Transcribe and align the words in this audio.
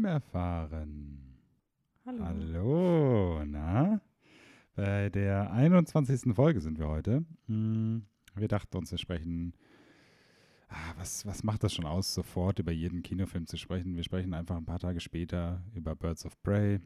Film 0.00 0.04
erfahren. 0.06 1.18
Hallo. 2.06 2.24
Hallo, 2.24 3.44
na? 3.44 4.00
Bei 4.74 5.10
der 5.10 5.52
21. 5.52 6.34
Folge 6.34 6.62
sind 6.62 6.78
wir 6.78 6.88
heute. 6.88 7.22
Hm, 7.48 8.06
Wir 8.34 8.48
dachten 8.48 8.78
uns, 8.78 8.90
wir 8.90 8.96
sprechen. 8.98 9.52
Ah, 10.68 10.94
was, 10.96 11.26
was 11.26 11.44
macht 11.44 11.62
das 11.64 11.74
schon 11.74 11.84
aus, 11.84 12.14
sofort 12.14 12.58
über 12.60 12.72
jeden 12.72 13.02
Kinofilm 13.02 13.46
zu 13.46 13.58
sprechen? 13.58 13.94
Wir 13.94 14.02
sprechen 14.02 14.32
einfach 14.32 14.56
ein 14.56 14.64
paar 14.64 14.78
Tage 14.78 15.00
später 15.00 15.62
über 15.74 15.94
Birds 15.94 16.24
of 16.24 16.42
Prey, 16.42 16.80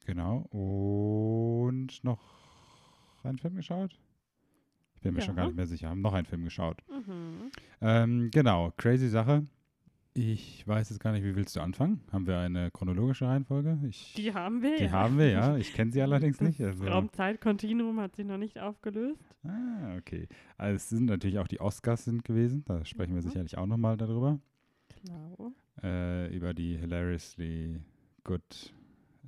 Genau. 0.05 0.39
Und 0.51 2.03
noch 2.03 2.19
einen 3.23 3.37
Film 3.37 3.55
geschaut? 3.55 3.97
Ich 4.95 5.01
bin 5.01 5.13
mir 5.13 5.21
schon 5.21 5.35
Ja. 5.35 5.43
gar 5.43 5.47
nicht 5.47 5.55
mehr 5.55 5.67
sicher. 5.67 5.89
Haben 5.89 6.01
noch 6.01 6.13
einen 6.13 6.25
Film 6.25 6.43
geschaut. 6.43 6.81
Mhm. 6.89 7.51
Ähm, 7.81 8.29
genau, 8.31 8.71
crazy 8.77 9.07
Sache. 9.07 9.45
Ich 10.15 10.67
weiß 10.67 10.89
jetzt 10.89 10.99
gar 10.99 11.11
nicht, 11.13 11.23
wie 11.23 11.35
willst 11.35 11.55
du 11.55 11.61
anfangen? 11.61 12.01
Haben 12.11 12.27
wir 12.27 12.39
eine 12.39 12.71
chronologische 12.71 13.25
Reihenfolge? 13.27 13.79
Ich, 13.87 14.13
Die 14.15 14.33
haben 14.33 14.61
wir 14.61 14.75
die 14.77 14.85
ja. 14.85 14.91
haben 14.91 15.17
wir, 15.17 15.29
ja. 15.29 15.55
Ich 15.57 15.73
kenne 15.73 15.91
sie 15.91 16.01
allerdings 16.01 16.41
nicht. 16.41 16.59
Das 16.59 16.71
Also, 16.81 16.85
Raumzeitkontinuum 16.87 17.99
hat 18.01 18.15
sich 18.15 18.25
noch 18.25 18.37
nicht 18.37 18.59
aufgelöst. 18.59 19.23
ah, 19.43 19.95
okay. 19.97 20.27
Also 20.57 20.75
es 20.75 20.89
sind 20.89 21.05
natürlich 21.05 21.37
auch 21.39 21.47
die 21.47 21.61
Oscars 21.61 22.05
sind 22.05 22.25
gewesen. 22.25 22.63
Da 22.65 22.83
sprechen 22.85 23.13
wir 23.15 23.21
Mhm. 23.21 23.27
sicherlich 23.27 23.57
auch 23.57 23.67
nochmal 23.67 23.97
darüber. 23.97 24.39
Genau. 25.03 25.53
Äh, 25.83 26.35
über 26.35 26.53
die 26.53 26.75
hilariously 26.77 27.79
good 28.23 28.73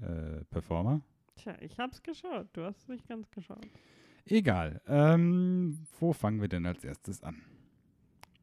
äh, 0.02 0.44
Performer. 0.50 1.02
Tja, 1.36 1.56
ich 1.62 1.78
hab's 1.80 2.02
geschaut. 2.04 2.48
Du 2.54 2.64
hast 2.64 2.90
nicht 2.90 3.08
ganz 3.08 3.30
geschaut. 3.32 3.66
Egal. 4.26 4.82
Ähm, 4.88 5.78
wo 6.00 6.12
fangen 6.12 6.42
wir 6.42 6.50
denn 6.50 6.66
als 6.66 6.84
erstes 6.84 7.24
an? 7.24 7.42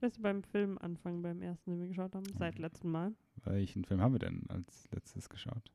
Du 0.01 0.09
beim 0.21 0.43
Film 0.45 0.79
anfangen, 0.79 1.23
beim 1.23 1.43
ersten, 1.43 1.71
den 1.73 1.81
wir 1.81 1.89
geschaut 1.89 2.15
haben? 2.15 2.25
Seit 2.39 2.59
letztem 2.59 2.93
Mal. 2.93 3.15
Welchen 3.45 3.85
Film 3.85 4.01
haben 4.01 4.13
wir 4.13 4.21
denn 4.21 4.45
als 4.49 4.89
letztes 4.93 5.29
geschaut? 5.29 5.73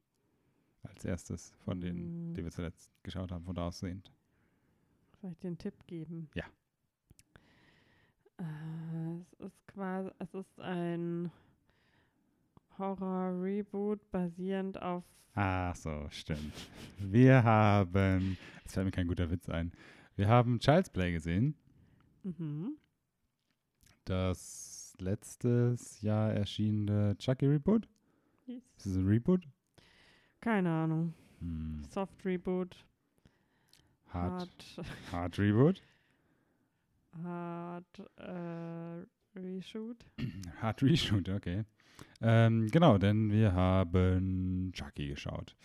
Als 0.83 1.03
erstes 1.03 1.53
von 1.65 1.81
denen, 1.81 2.31
Mm. 2.31 2.33
die 2.33 2.43
wir 2.43 2.51
zuletzt 2.51 2.89
geschaut 3.03 3.31
haben, 3.31 3.43
von 3.45 3.55
da 3.55 3.67
aussehend. 3.67 4.11
Soll 5.21 5.31
ich 5.31 5.39
dir 5.39 5.47
einen 5.47 5.57
Tipp 5.57 5.75
geben? 5.87 6.29
Ja. 6.35 6.45
Äh, 8.37 9.19
es 9.21 9.33
ist 9.47 9.67
quasi, 9.67 10.09
es 10.19 10.33
ist 10.33 10.59
ein 10.59 11.31
Horror-Reboot 12.77 14.09
basierend 14.11 14.81
auf 14.81 15.03
Ach 15.35 15.75
so, 15.75 16.07
stimmt. 16.11 16.53
Wir 16.99 17.43
haben, 17.43 18.37
es 18.65 18.73
fällt 18.73 18.85
mir 18.85 18.91
kein 18.91 19.07
guter 19.07 19.31
Witz 19.31 19.49
ein, 19.49 19.71
wir 20.15 20.27
haben 20.27 20.59
Child's 20.59 20.89
Play 20.91 21.11
gesehen, 21.11 21.55
mhm. 22.23 22.77
Das 24.05 24.93
letztes 24.99 26.01
Jahr 26.01 26.31
erschienene 26.33 27.15
Chucky 27.17 27.47
Reboot. 27.47 27.87
Hieß- 28.47 28.61
Ist 28.77 28.85
es 28.85 28.95
ein 28.97 29.07
Reboot? 29.07 29.47
Keine 30.39 30.69
Ahnung. 30.69 31.13
Hm. 31.39 31.83
Soft 31.89 32.23
Reboot. 32.25 32.75
Hard, 34.09 34.53
Hard, 34.77 34.87
Hard 35.11 35.39
Reboot? 35.39 35.81
hard 37.23 37.85
äh, 38.17 39.05
Reshoot. 39.39 40.05
Hard 40.61 40.81
Reshoot, 40.83 41.29
okay. 41.29 41.63
Ähm, 42.21 42.67
genau, 42.71 42.97
denn 42.97 43.31
wir 43.31 43.53
haben 43.53 44.71
Chucky 44.73 45.07
geschaut, 45.09 45.55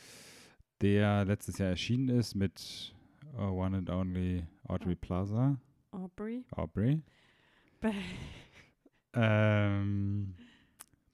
der 0.80 1.24
letztes 1.24 1.58
Jahr 1.58 1.70
erschienen 1.70 2.08
ist 2.10 2.34
mit 2.34 2.94
uh, 3.34 3.42
One 3.42 3.78
and 3.78 3.90
Only 3.90 4.44
Audrey 4.64 4.94
Plaza, 4.96 5.58
Aubrey. 5.90 6.44
Aubrey. 6.52 7.00
Ähm, 9.14 10.34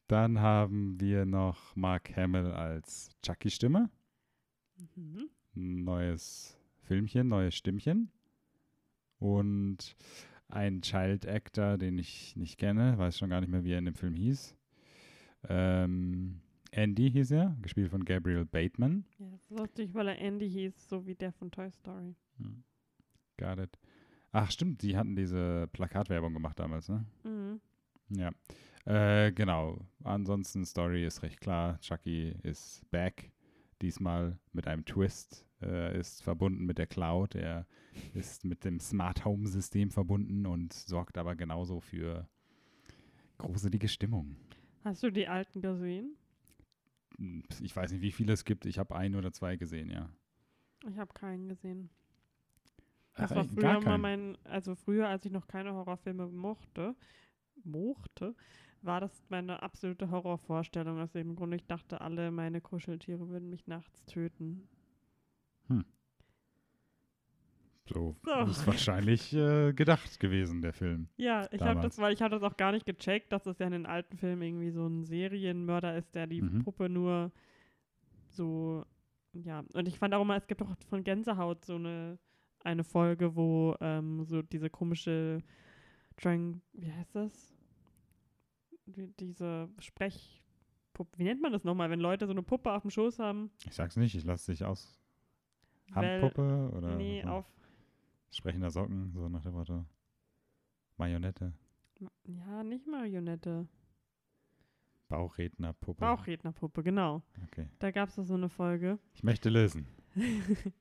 dann 0.08 0.40
haben 0.40 1.00
wir 1.00 1.24
noch 1.24 1.74
Mark 1.76 2.16
Hamill 2.16 2.50
als 2.50 3.10
Chucky-Stimme. 3.22 3.90
Mhm. 4.96 5.30
Neues 5.54 6.58
Filmchen, 6.82 7.28
neues 7.28 7.54
Stimmchen. 7.54 8.10
Und 9.18 9.96
ein 10.48 10.82
Child 10.82 11.26
Actor, 11.26 11.78
den 11.78 11.98
ich 11.98 12.36
nicht 12.36 12.58
kenne, 12.58 12.98
weiß 12.98 13.18
schon 13.18 13.30
gar 13.30 13.40
nicht 13.40 13.50
mehr, 13.50 13.64
wie 13.64 13.72
er 13.72 13.78
in 13.78 13.86
dem 13.86 13.94
Film 13.94 14.14
hieß. 14.14 14.56
Ähm, 15.48 16.40
Andy 16.70 17.10
hieß 17.10 17.30
er, 17.30 17.56
gespielt 17.62 17.90
von 17.90 18.04
Gabriel 18.04 18.44
Bateman. 18.44 19.04
Ja, 19.18 19.30
das 19.30 19.42
ist 19.42 19.50
lustig, 19.50 19.94
weil 19.94 20.08
er 20.08 20.18
Andy 20.18 20.50
hieß, 20.50 20.88
so 20.88 21.06
wie 21.06 21.14
der 21.14 21.32
von 21.32 21.50
Toy 21.50 21.70
Story. 21.70 22.14
Hm. 22.38 22.64
Got 23.36 23.58
it. 23.58 23.78
Ach, 24.36 24.50
stimmt, 24.50 24.82
die 24.82 24.96
hatten 24.96 25.14
diese 25.14 25.68
Plakatwerbung 25.72 26.34
gemacht 26.34 26.58
damals, 26.58 26.88
ne? 26.88 27.04
Mhm. 27.22 27.60
Ja. 28.08 28.32
Äh, 28.84 29.30
genau. 29.30 29.78
Ansonsten 30.02 30.64
Story 30.64 31.06
ist 31.06 31.22
recht 31.22 31.40
klar. 31.40 31.78
Chucky 31.78 32.34
ist 32.42 32.82
back. 32.90 33.30
Diesmal 33.80 34.36
mit 34.52 34.66
einem 34.66 34.84
Twist. 34.84 35.46
Äh, 35.62 35.96
ist 35.98 36.20
verbunden 36.20 36.64
mit 36.66 36.78
der 36.78 36.88
Cloud. 36.88 37.36
Er 37.36 37.64
ist 38.12 38.44
mit 38.44 38.64
dem 38.64 38.80
Smart 38.80 39.24
Home 39.24 39.46
System 39.46 39.92
verbunden 39.92 40.46
und 40.46 40.72
sorgt 40.72 41.16
aber 41.16 41.36
genauso 41.36 41.78
für 41.80 42.28
gruselige 43.38 43.86
Stimmung. 43.86 44.34
Hast 44.82 45.04
du 45.04 45.10
die 45.10 45.28
alten 45.28 45.62
gesehen? 45.62 46.16
Hm, 47.18 47.44
Ich 47.60 47.74
weiß 47.76 47.92
nicht, 47.92 48.02
wie 48.02 48.10
viele 48.12 48.32
es 48.32 48.44
gibt. 48.44 48.66
Ich 48.66 48.80
habe 48.80 48.96
ein 48.96 49.14
oder 49.14 49.32
zwei 49.32 49.54
gesehen, 49.54 49.90
ja. 49.90 50.10
Ich 50.90 50.98
habe 50.98 51.14
keinen 51.14 51.48
gesehen. 51.48 51.88
Das 53.16 53.30
Ach, 53.30 53.36
war 53.36 53.44
früher 53.44 53.80
mal 53.80 53.98
mein, 53.98 54.36
also 54.44 54.74
früher, 54.74 55.08
als 55.08 55.24
ich 55.24 55.32
noch 55.32 55.46
keine 55.46 55.72
Horrorfilme 55.72 56.26
mochte, 56.28 56.96
mochte, 57.64 58.34
war 58.82 59.00
das 59.00 59.24
meine 59.28 59.62
absolute 59.62 60.10
Horrorvorstellung 60.10 61.00
aus 61.00 61.12
dem 61.12 61.36
Grund. 61.36 61.54
Ich 61.54 61.66
dachte, 61.66 62.00
alle 62.00 62.30
meine 62.30 62.60
Kuscheltiere 62.60 63.28
würden 63.28 63.50
mich 63.50 63.66
nachts 63.66 64.04
töten. 64.06 64.68
So, 67.86 68.16
So. 68.24 68.32
ist 68.50 68.66
wahrscheinlich 68.66 69.32
äh, 69.34 69.72
gedacht 69.72 70.18
gewesen, 70.18 70.62
der 70.62 70.72
Film. 70.72 71.08
Ja, 71.16 71.46
ich 71.52 71.60
habe 71.62 71.80
das, 71.80 71.98
weil 71.98 72.12
ich 72.12 72.22
habe 72.22 72.34
das 72.34 72.42
auch 72.42 72.56
gar 72.56 72.72
nicht 72.72 72.86
gecheckt, 72.86 73.32
dass 73.32 73.46
es 73.46 73.58
ja 73.58 73.66
in 73.66 73.72
den 73.72 73.86
alten 73.86 74.16
Filmen 74.18 74.42
irgendwie 74.42 74.70
so 74.70 74.86
ein 74.86 75.04
Serienmörder 75.04 75.96
ist, 75.96 76.14
der 76.14 76.26
die 76.26 76.42
Mhm. 76.42 76.64
Puppe 76.64 76.88
nur 76.88 77.30
so, 78.30 78.84
ja. 79.32 79.64
Und 79.74 79.86
ich 79.88 79.98
fand 79.98 80.14
auch 80.14 80.22
immer, 80.22 80.36
es 80.36 80.46
gibt 80.46 80.62
auch 80.62 80.74
von 80.88 81.04
Gänsehaut 81.04 81.64
so 81.64 81.76
eine, 81.76 82.18
eine 82.64 82.84
Folge, 82.84 83.36
wo 83.36 83.76
ähm, 83.80 84.24
so 84.24 84.42
diese 84.42 84.70
komische 84.70 85.38
Drang, 86.16 86.60
wie 86.72 86.90
heißt 86.92 87.14
das? 87.14 87.54
Diese 88.86 89.68
Sprechpuppe, 89.78 91.18
wie 91.18 91.24
nennt 91.24 91.40
man 91.40 91.52
das 91.52 91.64
nochmal, 91.64 91.90
wenn 91.90 92.00
Leute 92.00 92.26
so 92.26 92.32
eine 92.32 92.42
Puppe 92.42 92.70
auf 92.72 92.82
dem 92.82 92.90
Schoß 92.90 93.18
haben? 93.18 93.50
Ich 93.66 93.74
sag's 93.74 93.96
nicht, 93.96 94.14
ich 94.14 94.24
lasse 94.24 94.52
dich 94.52 94.64
aus. 94.64 95.00
Well, 95.94 96.22
Handpuppe 96.22 96.70
oder 96.76 96.96
Nee, 96.96 97.24
war- 97.24 97.34
auf, 97.34 97.46
sprechender 98.30 98.70
Socken, 98.70 99.10
so 99.12 99.28
nach 99.28 99.42
dem 99.42 99.52
Motto. 99.52 99.84
Marionette, 100.96 101.52
ja, 102.24 102.62
nicht 102.62 102.86
Marionette. 102.86 103.66
Bauchrednerpuppe. 105.08 106.00
Bauchrednerpuppe, 106.00 106.82
genau. 106.82 107.22
Okay. 107.46 107.68
Da 107.78 107.90
gab 107.90 108.08
es 108.08 108.14
so 108.16 108.34
eine 108.34 108.48
Folge. 108.48 108.98
Ich 109.14 109.22
möchte 109.22 109.48
lösen. 109.50 109.86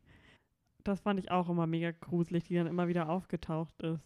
das 0.84 1.00
fand 1.02 1.20
ich 1.20 1.32
auch 1.32 1.50
immer 1.50 1.68
mega 1.68 1.92
gruselig, 1.92 2.44
die 2.46 2.56
dann 2.56 2.68
immer 2.68 2.88
wieder 2.88 3.10
aufgetaucht 3.10 3.82
ist. 3.82 4.02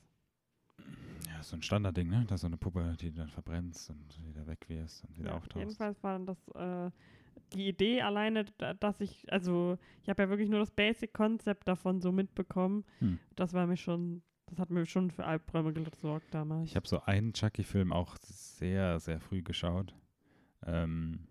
Ja, 1.28 1.44
so 1.44 1.56
ein 1.56 1.62
Standardding, 1.62 2.10
ne? 2.10 2.26
Ist 2.30 2.42
so 2.42 2.48
eine 2.48 2.58
Puppe, 2.58 2.96
die 3.00 3.12
du 3.12 3.18
dann 3.18 3.30
verbrennst 3.30 3.90
und 3.90 4.26
wieder 4.28 4.46
wegwirfst 4.48 5.04
und 5.06 5.18
wieder 5.18 5.30
Ja, 5.32 5.36
auftauchst. 5.38 5.56
jedenfalls 5.66 6.02
war 6.04 6.14
dann 6.14 6.26
das 6.26 6.48
äh, 6.50 6.92
die 7.54 7.68
Idee 7.68 8.02
alleine, 8.02 8.46
da- 8.58 8.74
dass 8.74 9.00
ich, 9.02 9.32
also 9.32 9.78
ich 10.04 10.10
habe 10.10 10.24
ja 10.24 10.30
wirklich 10.30 10.50
nur 10.50 10.60
das 10.60 10.72
Basic-Konzept 10.72 11.68
davon 11.68 12.02
so 12.02 12.12
mitbekommen. 12.12 12.84
Hm. 13.00 13.20
Das 13.36 13.54
war 13.54 13.68
mir 13.68 13.78
schon, 13.78 14.22
das 14.48 14.60
hat 14.60 14.70
mir 14.70 14.86
schon 14.86 15.12
für 15.12 15.26
Albträume 15.26 15.74
gesorgt 15.74 16.28
damals. 16.34 16.70
Ich 16.70 16.76
habe 16.76 16.88
so 16.88 17.02
einen 17.02 17.34
Chucky-Film 17.34 17.92
auch 17.94 18.16
sehr, 18.24 19.00
sehr 19.00 19.20
früh 19.20 19.42
geschaut. 19.44 19.94
Ähm, 20.66 21.28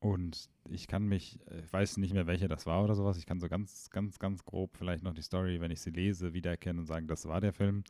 und 0.00 0.50
ich 0.68 0.86
kann 0.88 1.06
mich, 1.06 1.40
äh, 1.48 1.60
ich 1.60 1.72
weiß 1.72 1.96
nicht 1.98 2.12
mehr, 2.14 2.26
welcher 2.26 2.48
das 2.48 2.66
war 2.66 2.82
oder 2.84 2.94
sowas. 2.94 3.16
Ich 3.18 3.26
kann 3.26 3.40
so 3.40 3.48
ganz, 3.48 3.90
ganz, 3.90 4.18
ganz 4.18 4.44
grob 4.44 4.76
vielleicht 4.76 5.02
noch 5.02 5.14
die 5.14 5.22
Story, 5.22 5.60
wenn 5.60 5.70
ich 5.70 5.80
sie 5.80 5.90
lese, 5.90 6.32
wiedererkennen 6.34 6.80
und 6.80 6.86
sagen, 6.86 7.06
das 7.06 7.26
war 7.26 7.40
der 7.40 7.52
Film. 7.52 7.82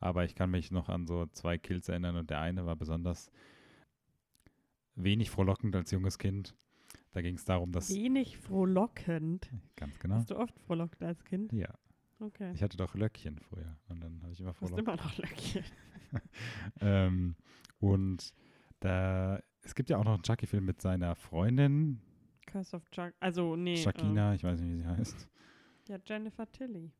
Aber 0.00 0.24
ich 0.24 0.34
kann 0.34 0.50
mich 0.50 0.70
noch 0.72 0.88
an 0.88 1.06
so 1.06 1.26
zwei 1.26 1.58
Kills 1.58 1.88
erinnern 1.88 2.16
und 2.16 2.30
der 2.30 2.40
eine 2.40 2.66
war 2.66 2.74
besonders 2.76 3.30
wenig 4.94 5.30
frohlockend 5.30 5.74
als 5.76 5.90
junges 5.90 6.18
Kind. 6.18 6.54
Da 7.12 7.20
ging 7.22 7.36
es 7.36 7.44
darum, 7.44 7.72
dass. 7.72 7.90
Wenig 7.90 8.38
frohlockend. 8.38 9.50
Ganz 9.76 9.98
genau. 9.98 10.16
Hast 10.16 10.30
du 10.30 10.36
oft 10.38 10.58
frohlockt 10.60 11.02
als 11.02 11.24
Kind? 11.24 11.52
Ja, 11.52 11.72
Okay. 12.20 12.52
ich 12.54 12.62
hatte 12.62 12.76
doch 12.76 12.94
Löckchen 12.94 13.38
früher 13.38 13.76
und 13.88 14.00
dann 14.02 14.20
habe 14.22 14.32
ich 14.32 14.40
immer 14.40 14.52
Du 14.52 14.60
hast 14.60 14.70
frohlockt. 14.70 14.80
immer 14.82 14.96
noch 14.96 15.16
Löckchen. 15.18 15.64
ähm, 16.80 17.36
Und 17.80 18.32
da, 18.80 19.40
es 19.62 19.74
gibt 19.74 19.90
ja 19.90 19.98
auch 19.98 20.04
noch 20.04 20.14
einen 20.14 20.22
Chucky-Film 20.22 20.64
mit 20.64 20.80
seiner 20.80 21.14
Freundin, 21.14 22.00
Curse 22.46 22.76
of 22.76 22.90
Chuck. 22.90 23.14
Also, 23.20 23.56
nee. 23.56 23.76
Shakina, 23.76 24.34
ich 24.34 24.44
weiß 24.44 24.60
nicht, 24.60 24.70
wie 24.70 24.76
sie 24.76 24.86
heißt. 24.86 25.28
Ja, 25.88 25.98
Jennifer 26.04 26.50
Tilly. 26.52 26.92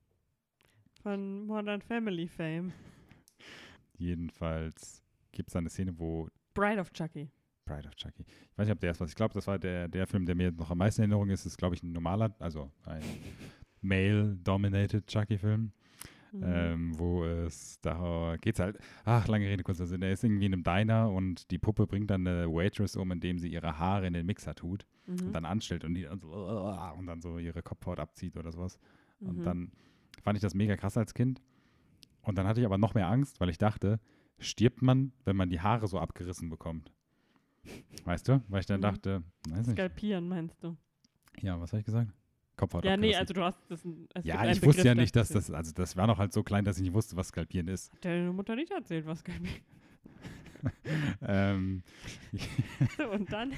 Von 1.03 1.47
Modern 1.47 1.83
Family 1.83 2.27
Fame. 2.27 2.73
Jedenfalls 3.99 5.03
gibt 5.31 5.51
es 5.51 5.57
eine 5.57 5.69
Szene, 5.69 5.99
wo 5.99 6.29
Bride 6.55 6.81
of 6.81 6.91
Chucky. 6.93 7.31
Bride 7.65 7.87
of 7.87 7.95
Chucky. 7.97 8.23
Ich 8.23 8.59
weiß 8.59 8.67
nicht, 8.67 8.75
ob 8.75 8.81
der 8.81 8.93
ist 8.93 9.01
was. 9.01 9.11
Ich 9.11 9.17
glaube, 9.17 9.35
das 9.35 9.47
war 9.47 9.59
der, 9.59 9.89
der 9.89 10.07
Film, 10.07 10.27
der 10.27 10.35
mir 10.35 10.53
noch 10.53 10.71
am 10.71 10.79
meisten 10.79 11.03
in 11.03 11.11
Erinnerung 11.11 11.31
ist. 11.31 11.45
Das 11.45 11.53
ist, 11.53 11.59
glaube 11.59 11.75
ich, 11.75 11.83
ein 11.83 11.93
normaler, 11.93 12.35
also 12.39 12.71
ein 12.85 13.03
male-dominated 13.83 15.07
Chucky-Film. 15.07 15.73
Mhm. 16.33 16.43
ähm, 16.45 16.99
wo 16.99 17.25
es, 17.25 17.79
da 17.83 18.37
geht's 18.41 18.59
halt, 18.59 18.79
ach, 19.05 19.29
lange 19.29 19.47
Rede, 19.47 19.63
kurzer 19.63 19.87
Sinn, 19.87 20.03
er 20.03 20.13
ist 20.13 20.25
irgendwie 20.25 20.47
in 20.47 20.55
einem 20.55 20.63
Diner 20.65 21.11
und 21.11 21.51
die 21.51 21.59
Puppe 21.59 21.87
bringt 21.87 22.11
dann 22.11 22.27
eine 22.27 22.49
Waitress 22.51 22.97
um, 22.97 23.11
indem 23.13 23.39
sie 23.39 23.49
ihre 23.49 23.79
Haare 23.79 24.07
in 24.07 24.13
den 24.15 24.27
Mixer 24.27 24.55
tut 24.55 24.87
Mhm. 25.07 25.27
und 25.27 25.33
dann 25.35 25.45
anstellt 25.45 25.85
und 25.85 25.95
die 25.95 26.03
dann 26.05 26.19
so, 26.21 26.29
und 26.33 27.07
dann 27.07 27.21
so 27.21 27.39
ihre 27.39 27.63
Kopfhaut 27.63 27.99
abzieht 27.99 28.37
oder 28.37 28.51
sowas. 28.51 28.79
Und 29.21 29.39
Mhm. 29.39 29.43
dann 29.45 29.73
fand 30.23 30.37
ich 30.37 30.43
das 30.43 30.55
mega 30.55 30.77
krass 30.77 30.97
als 30.97 31.13
Kind. 31.15 31.43
Und 32.23 32.39
dann 32.39 32.47
hatte 32.47 32.61
ich 32.61 32.67
aber 32.67 32.79
noch 32.79 32.95
mehr 32.95 33.09
Angst, 33.09 33.41
weil 33.41 33.49
ich 33.51 33.59
dachte, 33.59 34.01
stirbt 34.39 34.81
man, 34.81 35.13
wenn 35.25 35.37
man 35.37 35.51
die 35.51 35.61
Haare 35.61 35.87
so 35.87 35.99
abgerissen 35.99 36.49
bekommt? 36.49 36.93
Weißt 38.05 38.29
du? 38.29 38.43
Weil 38.49 38.61
ich 38.61 38.67
dann 38.67 38.81
Mhm. 38.81 38.83
dachte, 38.83 39.23
weiß 39.49 39.67
nicht. 39.67 39.77
Skalpieren, 39.77 40.29
meinst 40.29 40.63
du? 40.63 40.77
Ja, 41.41 41.61
was 41.61 41.73
habe 41.73 41.81
ich 41.81 41.87
gesagt? 41.87 42.13
Kopfhaut 42.63 42.85
Ja, 42.85 42.97
nee, 42.97 43.17
also 43.17 43.35
du 43.35 43.43
hast 43.43 43.59
das. 43.69 43.81
Es 44.15 44.25
ja, 44.25 44.49
ich 44.49 44.63
wusste 44.63 44.87
ja 44.87 44.95
nicht, 44.95 45.17
dass 45.17 45.31
das, 45.31 45.51
also 45.51 45.73
das 45.75 45.97
war 45.97 46.07
noch 46.07 46.19
halt 46.19 46.33
so 46.33 46.45
klein, 46.45 46.65
dass 46.65 46.77
ich 46.77 46.85
nicht 46.85 46.95
wusste, 46.95 47.17
was 47.17 47.29
Skalpieren 47.29 47.67
ist. 47.67 47.93
Hat 47.93 48.05
deine 48.05 48.33
Mutter 48.33 48.55
nicht 48.55 48.71
erzählt, 48.71 49.05
was 49.05 49.19
Skalpieren 49.19 49.63
ähm, 51.27 51.83
So, 52.97 53.11
und 53.11 53.33
dann. 53.33 53.51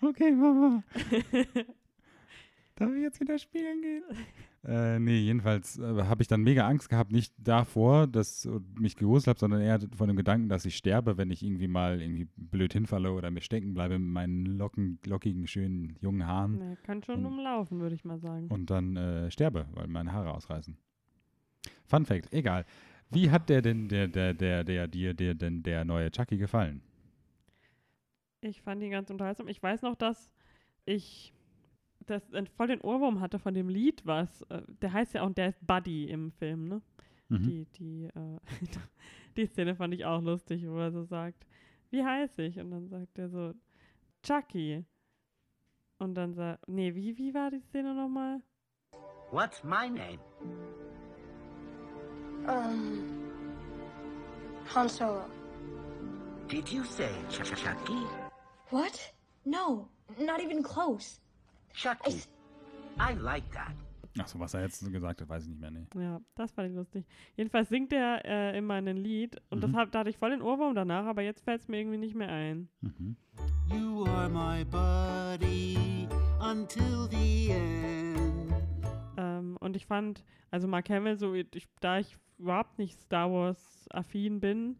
okay, 0.00 0.30
Mama. 0.30 0.84
Darf 2.76 2.92
ich 2.92 3.02
jetzt 3.02 3.18
wieder 3.18 3.36
spielen 3.36 3.82
gehen? 3.82 4.04
Äh, 4.66 4.98
nee, 4.98 5.18
jedenfalls 5.18 5.78
äh, 5.78 5.82
habe 6.04 6.22
ich 6.22 6.28
dann 6.28 6.42
mega 6.42 6.66
Angst 6.66 6.88
gehabt, 6.88 7.12
nicht 7.12 7.34
davor, 7.38 8.06
dass 8.06 8.44
äh, 8.46 8.60
mich 8.78 8.96
gegruselt 8.96 9.28
habe, 9.28 9.38
sondern 9.38 9.60
eher 9.60 9.78
von 9.96 10.08
dem 10.08 10.16
Gedanken, 10.16 10.48
dass 10.48 10.64
ich 10.64 10.76
sterbe, 10.76 11.16
wenn 11.18 11.30
ich 11.30 11.42
irgendwie 11.42 11.68
mal 11.68 12.00
irgendwie 12.00 12.26
blöd 12.36 12.72
hinfalle 12.72 13.12
oder 13.12 13.30
mir 13.30 13.40
stecken 13.42 13.74
bleibe 13.74 13.98
mit 13.98 14.08
meinen 14.10 14.46
locken, 14.46 14.98
lockigen, 15.06 15.46
schönen, 15.46 15.96
jungen 16.00 16.26
Haaren 16.26 16.56
Na, 16.58 16.76
kann 16.84 17.02
schon 17.02 17.20
Und- 17.24 17.26
umlaufen, 17.32 17.80
würde 17.80 17.94
ich 17.94 18.04
mal 18.04 18.18
sagen. 18.18 18.48
und 18.48 18.70
dann 18.70 18.96
äh, 18.96 19.30
sterbe, 19.30 19.66
weil 19.72 19.86
meine 19.88 20.12
Haare 20.12 20.32
ausreißen. 20.32 20.76
Fun 21.86 22.06
Fact, 22.06 22.32
egal. 22.32 22.64
Wie 23.10 23.30
hat 23.30 23.48
der 23.50 23.60
denn, 23.62 23.88
der, 23.88 24.08
der, 24.08 24.34
der, 24.34 24.64
der, 24.64 24.88
dir, 24.88 25.14
der, 25.14 25.34
denn 25.34 25.62
der 25.62 25.84
neue 25.84 26.10
Chucky 26.10 26.36
gefallen? 26.38 26.80
Ich 28.40 28.60
fand 28.62 28.82
ihn 28.82 28.90
ganz 28.90 29.10
unterhaltsam. 29.10 29.48
Ich 29.48 29.62
weiß 29.62 29.82
noch, 29.82 29.94
dass 29.94 30.30
ich 30.84 31.32
das 32.06 32.28
äh, 32.32 32.44
voll 32.56 32.68
den 32.68 32.80
Ohrwurm 32.80 33.20
hatte 33.20 33.38
von 33.38 33.54
dem 33.54 33.68
Lied, 33.68 34.04
was, 34.06 34.42
äh, 34.50 34.62
der 34.82 34.92
heißt 34.92 35.14
ja 35.14 35.22
auch, 35.22 35.30
der 35.32 35.48
ist 35.48 35.66
Buddy 35.66 36.08
im 36.10 36.32
Film, 36.32 36.68
ne? 36.68 36.82
Mhm. 37.28 37.42
Die, 37.42 37.64
die, 37.78 38.04
äh, 38.04 38.38
die 39.36 39.46
Szene 39.46 39.74
fand 39.74 39.94
ich 39.94 40.04
auch 40.04 40.22
lustig, 40.22 40.66
wo 40.68 40.78
er 40.78 40.92
so 40.92 41.04
sagt, 41.04 41.46
wie 41.90 42.04
heiß 42.04 42.38
ich? 42.38 42.58
Und 42.58 42.70
dann 42.70 42.88
sagt 42.88 43.18
er 43.18 43.28
so, 43.28 43.54
Chucky. 44.22 44.84
Und 45.98 46.14
dann 46.14 46.34
sagt, 46.34 46.68
nee, 46.68 46.94
wie, 46.94 47.16
wie 47.16 47.32
war 47.34 47.50
die 47.50 47.60
Szene 47.60 47.94
nochmal? 47.94 48.42
What's 49.30 49.62
my 49.64 49.88
name? 49.88 50.18
Um. 52.46 53.22
Han 54.74 54.88
Solo. 54.88 55.24
Did 56.48 56.68
you 56.70 56.84
say 56.84 57.10
Ch- 57.30 57.42
Ch- 57.42 57.54
Chucky? 57.56 58.06
What? 58.70 59.12
No, 59.44 59.88
not 60.18 60.40
even 60.40 60.62
close. 60.62 61.20
Chucky. 61.74 62.22
I, 62.98 63.12
I 63.12 63.14
like 63.20 63.50
that. 63.52 63.72
Achso, 64.16 64.38
was 64.38 64.54
er 64.54 64.62
jetzt 64.62 64.78
so 64.78 64.88
gesagt 64.90 65.20
hat, 65.20 65.28
weiß 65.28 65.42
ich 65.42 65.48
nicht 65.48 65.60
mehr. 65.60 65.72
Nee. 65.72 65.86
Ja, 65.96 66.20
das 66.36 66.52
fand 66.52 66.68
ich 66.70 66.74
lustig. 66.76 67.04
Jedenfalls 67.36 67.68
singt 67.68 67.92
er 67.92 68.24
äh, 68.24 68.56
immer 68.56 68.74
ein 68.74 68.86
Lied 68.96 69.36
und 69.50 69.60
das 69.60 69.72
Mhm. 69.72 69.76
hab, 69.76 69.90
da 69.90 69.98
hatte 70.00 70.10
ich 70.10 70.18
voll 70.18 70.30
den 70.30 70.40
Ohrwurm 70.40 70.76
danach, 70.76 71.04
aber 71.06 71.22
jetzt 71.22 71.42
fällt 71.42 71.62
es 71.62 71.66
mir 71.68 71.78
irgendwie 71.80 71.98
nicht 71.98 72.14
mehr 72.14 72.28
ein. 72.28 72.68
Mhm. 72.80 73.16
You 73.72 74.04
are 74.06 74.28
my 74.28 74.64
buddy 74.64 76.06
until 76.40 77.08
the 77.10 77.50
end. 77.50 78.54
Ähm, 79.16 79.56
und 79.58 79.74
ich 79.74 79.86
fand, 79.86 80.24
also 80.52 80.68
Mark 80.68 80.88
Hamill, 80.90 81.16
so, 81.18 81.34
ich, 81.34 81.66
da 81.80 81.98
ich 81.98 82.16
überhaupt 82.38 82.78
nicht 82.78 83.00
Star 83.00 83.32
Wars 83.32 83.88
affin 83.90 84.38
bin, 84.38 84.76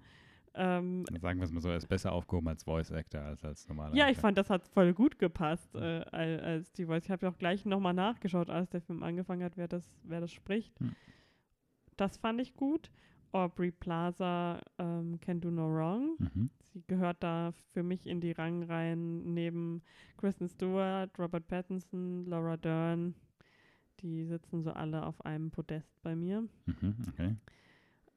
ähm, 0.55 1.05
sagen 1.21 1.39
wir 1.41 1.45
es 1.45 1.53
mal 1.53 1.61
so, 1.61 1.69
er 1.69 1.77
ist 1.77 1.89
besser 1.89 2.13
aufgehoben 2.13 2.49
als 2.49 2.63
Voice 2.65 2.93
Actor 2.93 3.23
als 3.23 3.45
als 3.45 3.69
normaler 3.69 3.95
ja, 3.97 4.05
ich 4.05 4.11
Actor. 4.11 4.21
fand, 4.23 4.39
das 4.39 4.51
hat 4.51 4.67
voll 4.69 4.93
gut 4.95 5.19
gepasst 5.19 5.75
äh, 5.75 6.05
al- 6.13 6.41
als 6.41 6.73
die 6.73 6.87
Voice. 6.87 7.05
Ich 7.05 7.11
habe 7.11 7.27
ja 7.27 7.33
auch 7.33 7.39
gleich 7.39 7.65
nochmal 7.65 7.95
nachgeschaut, 7.95 8.51
als 8.51 8.71
der 8.71 8.81
Film 8.81 9.03
angefangen 9.03 9.43
hat, 9.43 9.57
wer 9.57 9.69
das, 9.69 9.89
wer 10.05 10.21
das 10.21 10.33
spricht. 10.33 10.79
Hm. 10.81 10.93
Das 11.97 12.17
fand 12.17 12.41
ich 12.41 12.55
gut. 12.55 12.91
Aubrey 13.33 13.73
Plaza 13.73 14.61
ähm, 14.79 15.19
Can 15.21 15.41
Do 15.41 15.51
No 15.51 15.67
Wrong. 15.69 16.15
Mhm. 16.19 16.51
Sie 16.73 16.83
gehört 16.87 17.17
da 17.21 17.53
für 17.73 17.83
mich 17.83 18.07
in 18.07 18.21
die 18.21 18.31
Rangreihen 18.33 19.35
neben 19.35 19.83
Kristen 20.17 20.49
Stewart, 20.49 21.11
Robert 21.19 21.47
Pattinson, 21.49 22.27
Laura 22.27 22.57
Dern. 22.57 23.15
Die 24.01 24.25
sitzen 24.25 24.63
so 24.63 24.73
alle 24.73 25.05
auf 25.05 25.25
einem 25.25 25.51
Podest 25.51 26.01
bei 26.03 26.15
mir. 26.15 26.43
Mhm. 26.67 26.95
Okay. 27.09 27.37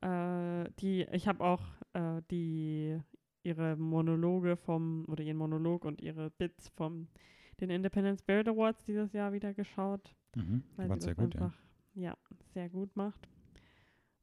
Äh, 0.01 0.69
die, 0.79 1.07
ich 1.12 1.27
habe 1.27 1.43
auch 1.43 1.62
äh, 1.94 2.22
die 2.32 2.98
ihre 3.44 3.75
Monologe 3.77 4.58
vom 4.58 5.06
oder 5.08 5.24
ihren 5.24 5.38
Monolog 5.38 5.86
und 5.86 6.01
ihre 6.01 6.29
Bits 6.32 6.70
vom 6.70 7.08
den 7.60 7.70
Independent 7.70 8.20
Spirit 8.20 8.48
Awards 8.48 8.84
dieses 8.84 9.13
Jahr 9.13 9.34
wieder 9.34 9.53
geschaut, 9.53 10.15
Mhm. 10.36 10.63
weil 10.75 10.91
sie 10.94 11.01
sehr 11.01 11.15
gut, 11.15 11.34
ja. 11.34 11.41
einfach 11.41 11.58
ja. 11.96 12.17
sehr 12.53 12.70
gut 12.70 12.96
macht 12.96 13.27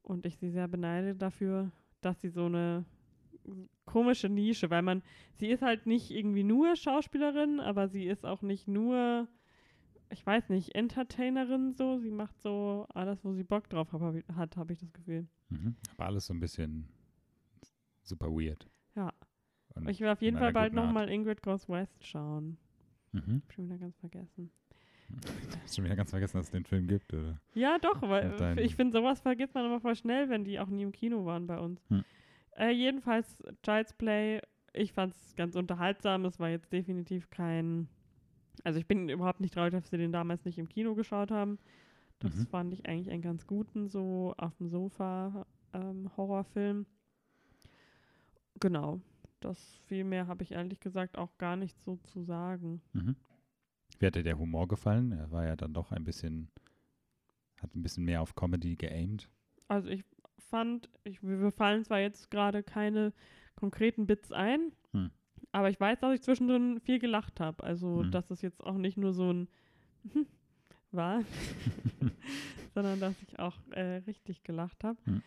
und 0.03 0.25
ich 0.25 0.37
sie 0.37 0.49
sehr 0.49 0.67
beneide 0.67 1.15
dafür, 1.15 1.71
dass 2.01 2.21
sie 2.21 2.29
so 2.29 2.45
eine 2.45 2.85
komische 3.85 4.29
Nische, 4.29 4.69
weil 4.69 4.81
man 4.81 5.01
sie 5.35 5.47
ist 5.47 5.61
halt 5.61 5.85
nicht 5.85 6.11
irgendwie 6.11 6.43
nur 6.43 6.75
Schauspielerin, 6.75 7.59
aber 7.59 7.87
sie 7.87 8.05
ist 8.05 8.25
auch 8.25 8.41
nicht 8.41 8.67
nur 8.67 9.27
ich 10.11 10.23
weiß 10.25 10.49
nicht, 10.49 10.75
Entertainerin 10.75 11.73
so, 11.73 11.97
sie 11.97 12.11
macht 12.11 12.39
so 12.39 12.85
alles, 12.93 13.23
wo 13.23 13.33
sie 13.33 13.43
Bock 13.43 13.67
drauf 13.69 13.91
hat, 13.91 14.55
habe 14.55 14.71
ich 14.71 14.79
das 14.79 14.93
Gefühl. 14.93 15.27
Mhm. 15.49 15.75
Aber 15.95 16.05
alles 16.05 16.27
so 16.27 16.33
ein 16.33 16.39
bisschen 16.39 16.87
super 18.07 18.27
weird. 18.29 18.67
Ja. 18.95 19.11
Und 19.75 19.89
Ich 19.89 19.99
will 19.99 20.07
auf 20.09 20.21
jeden 20.21 20.37
Fall 20.37 20.53
bald 20.53 20.73
nochmal 20.73 21.09
Ingrid 21.09 21.41
Goes 21.41 21.67
West 21.67 22.05
schauen. 22.05 22.57
Mhm. 23.11 23.41
Hab 23.45 23.53
schon 23.53 23.65
wieder 23.65 23.77
ganz 23.77 23.97
vergessen. 23.97 24.51
Hast 25.63 25.75
schon 25.75 25.85
wieder 25.85 25.95
ganz 25.95 26.09
vergessen, 26.09 26.37
dass 26.37 26.47
es 26.47 26.51
den 26.51 26.65
Film 26.65 26.87
gibt, 26.87 27.13
oder? 27.13 27.39
Ja, 27.53 27.77
doch, 27.77 28.01
weil 28.01 28.57
ich 28.59 28.75
finde, 28.75 28.97
sowas 28.97 29.19
vergisst 29.21 29.53
man 29.53 29.65
immer 29.65 29.79
voll 29.79 29.95
schnell, 29.95 30.29
wenn 30.29 30.43
die 30.43 30.59
auch 30.59 30.67
nie 30.67 30.81
im 30.83 30.91
Kino 30.91 31.25
waren 31.25 31.45
bei 31.47 31.59
uns. 31.59 31.83
Hm. 31.89 32.03
Äh, 32.57 32.71
jedenfalls, 32.71 33.43
Child's 33.63 33.93
Play, 33.93 34.41
ich 34.73 34.93
fand 34.93 35.13
es 35.13 35.35
ganz 35.35 35.55
unterhaltsam. 35.55 36.25
Es 36.25 36.39
war 36.39 36.49
jetzt 36.49 36.71
definitiv 36.73 37.29
kein. 37.29 37.87
Also, 38.63 38.79
ich 38.79 38.87
bin 38.87 39.09
überhaupt 39.09 39.41
nicht 39.41 39.53
traurig, 39.53 39.73
dass 39.73 39.91
wir 39.91 39.99
den 39.99 40.11
damals 40.13 40.43
nicht 40.45 40.57
im 40.57 40.69
Kino 40.69 40.95
geschaut 40.95 41.29
haben. 41.31 41.59
Das 42.19 42.33
Mhm. 42.35 42.47
fand 42.47 42.73
ich 42.73 42.87
eigentlich 42.87 43.11
einen 43.11 43.21
ganz 43.21 43.45
guten, 43.45 43.89
so 43.89 44.33
auf 44.37 44.55
dem 44.55 44.67
Sofa 44.69 45.45
ähm, 45.73 46.09
Horrorfilm. 46.17 46.85
Genau. 48.59 49.01
Das 49.39 49.59
viel 49.87 50.03
mehr 50.03 50.27
habe 50.27 50.43
ich 50.43 50.51
ehrlich 50.51 50.79
gesagt 50.79 51.17
auch 51.17 51.37
gar 51.37 51.55
nicht 51.55 51.79
so 51.81 51.97
zu 51.97 52.23
sagen. 52.23 52.81
Mhm. 52.93 53.15
Wie 53.99 54.05
hat 54.07 54.15
dir 54.15 54.23
der 54.23 54.37
Humor 54.39 54.67
gefallen? 54.67 55.11
Er 55.11 55.31
war 55.31 55.45
ja 55.45 55.55
dann 55.55 55.73
doch 55.73 55.91
ein 55.91 56.03
bisschen, 56.03 56.49
hat 57.61 57.75
ein 57.75 57.81
bisschen 57.83 58.05
mehr 58.05 58.21
auf 58.21 58.35
Comedy 58.35 58.75
geaimt. 58.75 59.29
Also 59.67 59.89
ich 59.89 60.03
fand, 60.37 60.89
ich, 61.03 61.21
mir 61.21 61.51
fallen 61.51 61.83
zwar 61.83 61.99
jetzt 61.99 62.29
gerade 62.31 62.63
keine 62.63 63.13
konkreten 63.55 64.05
Bits 64.07 64.31
ein, 64.31 64.71
Hm. 64.91 65.11
aber 65.51 65.69
ich 65.69 65.79
weiß, 65.79 65.99
dass 65.99 66.13
ich 66.13 66.21
zwischendrin 66.21 66.79
viel 66.79 66.99
gelacht 66.99 67.39
habe. 67.39 67.63
Also 67.63 68.03
Hm. 68.03 68.11
dass 68.11 68.31
es 68.31 68.41
jetzt 68.41 68.63
auch 68.63 68.77
nicht 68.77 68.97
nur 68.97 69.13
so 69.13 69.31
ein 69.31 69.47
war, 70.91 71.21
sondern 72.73 72.99
dass 72.99 73.21
ich 73.21 73.39
auch 73.39 73.57
äh, 73.71 73.97
richtig 74.07 74.43
gelacht 74.43 74.83
habe. 74.83 74.97
Hm. 75.05 75.21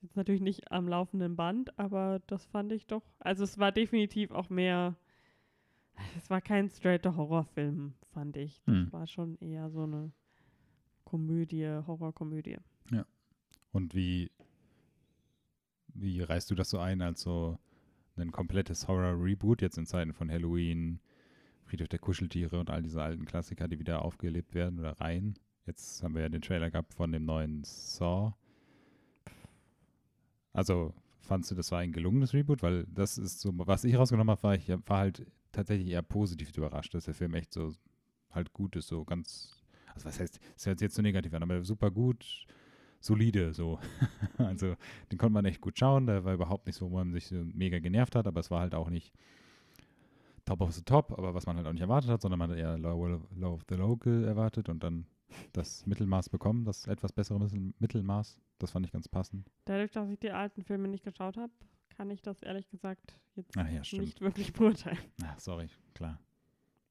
Jetzt 0.00 0.16
natürlich 0.16 0.40
nicht 0.40 0.70
am 0.70 0.88
laufenden 0.88 1.34
Band, 1.36 1.76
aber 1.78 2.20
das 2.26 2.46
fand 2.46 2.72
ich 2.72 2.86
doch. 2.86 3.02
Also 3.18 3.44
es 3.44 3.58
war 3.58 3.72
definitiv 3.72 4.30
auch 4.30 4.48
mehr. 4.48 4.96
Es 6.16 6.30
war 6.30 6.40
kein 6.40 6.68
straighter 6.68 7.16
Horrorfilm, 7.16 7.94
fand 8.12 8.36
ich. 8.36 8.62
Das 8.64 8.74
Hm. 8.74 8.92
war 8.92 9.06
schon 9.08 9.36
eher 9.38 9.70
so 9.70 9.82
eine 9.82 10.12
Komödie, 11.04 11.66
Horrorkomödie. 11.86 12.58
Und 13.70 13.94
wie, 13.94 14.30
wie 15.88 16.22
reißt 16.22 16.50
du 16.50 16.54
das 16.54 16.70
so 16.70 16.78
ein 16.78 17.02
als 17.02 17.20
so 17.20 17.58
ein 18.16 18.32
komplettes 18.32 18.88
Horror-Reboot 18.88 19.60
jetzt 19.60 19.76
in 19.78 19.86
Zeiten 19.86 20.14
von 20.14 20.30
Halloween, 20.30 21.00
Friedhof 21.64 21.88
der 21.88 21.98
Kuscheltiere 21.98 22.58
und 22.58 22.70
all 22.70 22.82
diese 22.82 23.02
alten 23.02 23.26
Klassiker, 23.26 23.68
die 23.68 23.78
wieder 23.78 24.02
aufgelebt 24.02 24.54
werden 24.54 24.78
oder 24.78 24.92
rein? 25.00 25.34
Jetzt 25.66 26.02
haben 26.02 26.14
wir 26.14 26.22
ja 26.22 26.28
den 26.30 26.40
Trailer 26.40 26.70
gehabt 26.70 26.94
von 26.94 27.12
dem 27.12 27.26
neuen 27.26 27.62
Saw. 27.62 28.32
Also 30.52 30.94
fandst 31.20 31.50
du, 31.50 31.54
das 31.54 31.70
war 31.70 31.80
ein 31.80 31.92
gelungenes 31.92 32.32
Reboot? 32.32 32.62
Weil 32.62 32.84
das 32.86 33.18
ist 33.18 33.40
so, 33.40 33.52
was 33.54 33.84
ich 33.84 33.96
rausgenommen 33.96 34.30
habe, 34.30 34.42
war 34.42 34.54
ich 34.54 34.68
war 34.68 34.98
halt 34.98 35.26
tatsächlich 35.52 35.88
eher 35.88 36.02
positiv 36.02 36.56
überrascht, 36.56 36.94
dass 36.94 37.04
der 37.04 37.14
Film 37.14 37.34
echt 37.34 37.52
so 37.52 37.72
halt 38.30 38.52
gut 38.52 38.76
ist, 38.76 38.88
so 38.88 39.04
ganz, 39.04 39.62
also 39.94 40.06
was 40.06 40.20
heißt, 40.20 40.38
das 40.54 40.66
hört 40.66 40.78
sich 40.78 40.86
jetzt 40.86 40.94
so 40.94 41.02
negativ 41.02 41.32
an, 41.34 41.42
aber 41.42 41.64
super 41.64 41.90
gut, 41.90 42.46
solide, 43.00 43.52
so. 43.54 43.78
also 44.38 44.74
den 45.10 45.18
konnte 45.18 45.32
man 45.32 45.44
echt 45.44 45.60
gut 45.60 45.78
schauen, 45.78 46.06
der 46.06 46.24
war 46.24 46.34
überhaupt 46.34 46.66
nicht 46.66 46.76
so, 46.76 46.90
wo 46.90 46.96
man 46.96 47.12
sich 47.12 47.26
so 47.28 47.36
mega 47.36 47.78
genervt 47.78 48.14
hat, 48.14 48.26
aber 48.26 48.40
es 48.40 48.50
war 48.50 48.60
halt 48.60 48.74
auch 48.74 48.90
nicht 48.90 49.12
top 50.44 50.60
of 50.60 50.72
the 50.72 50.82
top, 50.82 51.12
aber 51.16 51.34
was 51.34 51.46
man 51.46 51.56
halt 51.56 51.66
auch 51.66 51.72
nicht 51.72 51.82
erwartet 51.82 52.10
hat, 52.10 52.22
sondern 52.22 52.38
man 52.38 52.50
hat 52.50 52.58
eher 52.58 52.78
low, 52.78 53.20
low 53.36 53.54
of 53.54 53.64
the 53.68 53.74
local 53.74 54.24
erwartet 54.24 54.68
und 54.68 54.82
dann 54.82 55.06
das 55.52 55.86
Mittelmaß 55.86 56.28
bekommen, 56.30 56.64
das 56.64 56.86
etwas 56.86 57.12
bessere 57.12 57.38
Mittel- 57.38 57.74
Mittelmaß. 57.78 58.38
Das 58.58 58.72
fand 58.72 58.86
ich 58.86 58.92
ganz 58.92 59.08
passend. 59.08 59.50
Dadurch, 59.64 59.92
dass 59.92 60.10
ich 60.10 60.18
die 60.18 60.30
alten 60.30 60.62
Filme 60.64 60.88
nicht 60.88 61.04
geschaut 61.04 61.36
habe, 61.36 61.52
kann 61.96 62.10
ich 62.10 62.22
das 62.22 62.42
ehrlich 62.42 62.68
gesagt 62.68 63.18
jetzt 63.34 63.56
Ach 63.56 63.68
ja, 63.68 63.80
nicht 63.98 64.20
wirklich 64.20 64.52
beurteilen. 64.52 64.98
Ach, 65.24 65.38
sorry, 65.38 65.68
klar. 65.94 66.18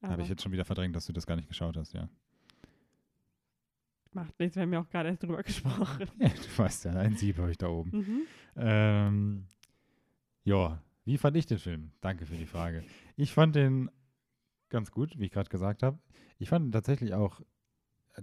Habe 0.02 0.22
ich 0.22 0.28
jetzt 0.28 0.42
schon 0.42 0.52
wieder 0.52 0.64
verdrängt, 0.64 0.94
dass 0.94 1.06
du 1.06 1.12
das 1.12 1.26
gar 1.26 1.36
nicht 1.36 1.48
geschaut 1.48 1.76
hast, 1.76 1.92
ja. 1.92 2.08
macht 4.12 4.38
nichts, 4.38 4.56
wir 4.56 4.62
haben 4.62 4.72
ja 4.72 4.80
auch 4.80 4.88
gerade 4.88 5.08
erst 5.08 5.22
drüber 5.22 5.42
gesprochen. 5.44 6.08
ja 6.18 6.28
du 6.28 6.58
weißt 6.58 6.84
ja, 6.84 6.92
ein 6.92 7.16
Sieb 7.16 7.38
habe 7.38 7.50
ich 7.50 7.58
da 7.58 7.68
oben. 7.68 7.90
Mhm. 7.90 8.22
Ähm, 8.56 9.46
ja, 10.44 10.80
wie 11.04 11.18
fand 11.18 11.36
ich 11.36 11.46
den 11.46 11.58
Film? 11.58 11.90
Danke 12.00 12.26
für 12.26 12.36
die 12.36 12.46
Frage. 12.46 12.84
Ich 13.16 13.32
fand 13.32 13.56
den 13.56 13.90
ganz 14.68 14.90
gut, 14.90 15.18
wie 15.18 15.26
ich 15.26 15.32
gerade 15.32 15.48
gesagt 15.48 15.82
habe. 15.82 15.98
Ich 16.38 16.48
fand 16.48 16.66
ihn 16.66 16.72
tatsächlich 16.72 17.14
auch, 17.14 17.40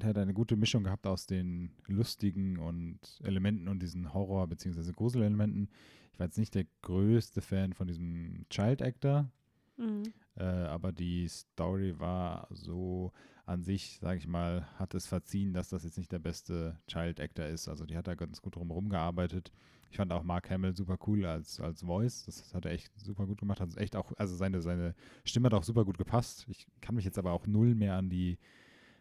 hat 0.03 0.17
eine 0.17 0.33
gute 0.33 0.55
Mischung 0.55 0.83
gehabt 0.83 1.07
aus 1.07 1.25
den 1.25 1.71
lustigen 1.87 2.57
und 2.59 2.99
Elementen 3.23 3.67
und 3.67 3.81
diesen 3.81 4.13
Horror- 4.13 4.47
bzw. 4.47 4.91
Gruselelementen. 4.91 5.69
Ich 6.13 6.19
war 6.19 6.27
jetzt 6.27 6.37
nicht 6.37 6.55
der 6.55 6.65
größte 6.81 7.41
Fan 7.41 7.73
von 7.73 7.87
diesem 7.87 8.45
Child 8.49 8.81
Actor, 8.81 9.29
Mhm. 9.77 10.03
äh, 10.37 10.43
aber 10.43 10.91
die 10.93 11.27
Story 11.27 11.99
war 11.99 12.47
so 12.51 13.11
an 13.45 13.61
sich, 13.63 13.99
sage 13.99 14.17
ich 14.17 14.27
mal, 14.27 14.65
hat 14.79 14.95
es 14.95 15.05
verziehen, 15.05 15.53
dass 15.53 15.69
das 15.69 15.83
jetzt 15.83 15.97
nicht 15.97 16.11
der 16.11 16.19
beste 16.19 16.79
Child 16.87 17.19
Actor 17.19 17.45
ist. 17.45 17.67
Also 17.67 17.85
die 17.85 17.95
hat 17.97 18.07
da 18.07 18.15
ganz 18.15 18.41
gut 18.41 18.55
drumherum 18.55 18.89
gearbeitet. 18.89 19.51
Ich 19.91 19.97
fand 19.97 20.11
auch 20.11 20.23
Mark 20.23 20.49
Hamill 20.49 20.75
super 20.75 20.97
cool 21.07 21.25
als, 21.25 21.59
als 21.59 21.83
Voice. 21.83 22.23
Das 22.25 22.53
hat 22.53 22.65
er 22.65 22.71
echt 22.71 22.91
super 22.99 23.27
gut 23.27 23.39
gemacht. 23.39 23.59
Hat 23.59 23.77
echt 23.77 23.95
auch, 23.95 24.11
also 24.17 24.35
seine, 24.35 24.61
seine 24.61 24.95
Stimme 25.25 25.45
hat 25.47 25.53
auch 25.53 25.63
super 25.63 25.85
gut 25.85 25.97
gepasst. 25.97 26.45
Ich 26.49 26.67
kann 26.81 26.95
mich 26.95 27.05
jetzt 27.05 27.19
aber 27.19 27.31
auch 27.33 27.45
null 27.45 27.75
mehr 27.75 27.95
an 27.95 28.09
die 28.09 28.37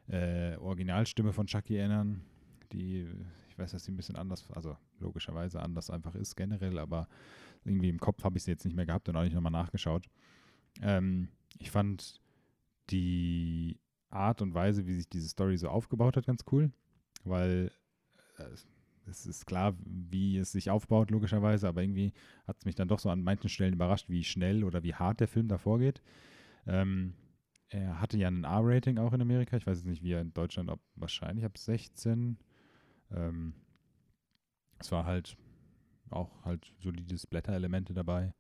äh, 0.09 0.57
Originalstimme 0.57 1.33
von 1.33 1.47
Chucky 1.47 1.77
erinnern. 1.77 2.23
Die, 2.73 3.07
ich 3.49 3.59
weiß, 3.59 3.73
dass 3.73 3.85
sie 3.85 3.93
ein 3.93 3.97
bisschen 3.97 4.17
anders, 4.17 4.51
also 4.53 4.77
logischerweise 4.99 5.61
anders 5.61 5.91
einfach 5.91 6.15
ist 6.15 6.37
generell, 6.37 6.79
aber 6.79 7.09
irgendwie 7.65 7.89
im 7.89 8.01
Kopf 8.01 8.25
habe 8.25 8.37
ich 8.37 8.45
sie 8.45 8.51
jetzt 8.51 8.65
nicht 8.65 8.75
mehr 8.75 8.87
gehabt 8.87 9.09
und 9.09 9.17
auch 9.17 9.23
nicht 9.23 9.35
nochmal 9.35 9.53
nachgeschaut. 9.53 10.07
Ähm, 10.83 11.29
ich 11.59 11.71
fand 11.71 12.21
die 12.91 13.79
Art 14.11 14.43
und 14.43 14.55
Weise, 14.55 14.87
wie 14.87 14.95
sich 14.95 15.09
diese 15.09 15.29
Story 15.29 15.57
so 15.57 15.69
aufgebaut 15.69 16.17
hat, 16.17 16.27
ganz 16.27 16.45
cool, 16.53 16.71
weil 17.25 17.71
äh, 18.39 18.45
es 19.07 19.27
ist 19.27 19.47
klar, 19.47 19.77
wie 19.85 20.39
es 20.39 20.53
sich 20.53 20.71
aufbaut, 20.71 21.11
logischerweise, 21.11 21.69
aber 21.69 21.83
irgendwie 21.83 22.13
hat 22.47 22.57
es 22.59 22.65
mich 22.65 22.75
dann 22.75 22.89
doch 22.89 22.99
so 22.99 23.11
an 23.11 23.23
manchen 23.23 23.51
Stellen 23.51 23.75
überrascht, 23.75 24.09
wie 24.09 24.25
schnell 24.25 24.65
oder 24.65 24.83
wie 24.83 24.95
hart 24.95 25.21
der 25.21 25.29
Film 25.29 25.49
da 25.49 25.59
vorgeht. 25.59 26.03
Ähm, 26.67 27.15
er 27.69 28.01
hatte 28.01 28.17
ja 28.19 28.29
ein 28.29 28.45
R-Rating 28.45 28.99
auch 28.99 29.13
in 29.13 29.21
Amerika. 29.23 29.57
Ich 29.57 29.67
weiß 29.67 29.79
jetzt 29.79 29.87
nicht, 29.87 30.03
wie 30.03 30.13
er 30.13 30.21
in 30.21 30.33
Deutschland, 30.33 30.71
ob 30.71 30.81
wahrscheinlich 30.95 31.45
ab 31.45 31.59
16. 31.59 32.39
Ähm, 33.11 33.55
es 34.79 34.93
war 34.93 35.05
halt 35.07 35.37
auch 36.11 36.45
halt 36.45 36.73
solide 36.79 37.19
Splatter-Elemente 37.19 37.95
dabei. 37.95 38.35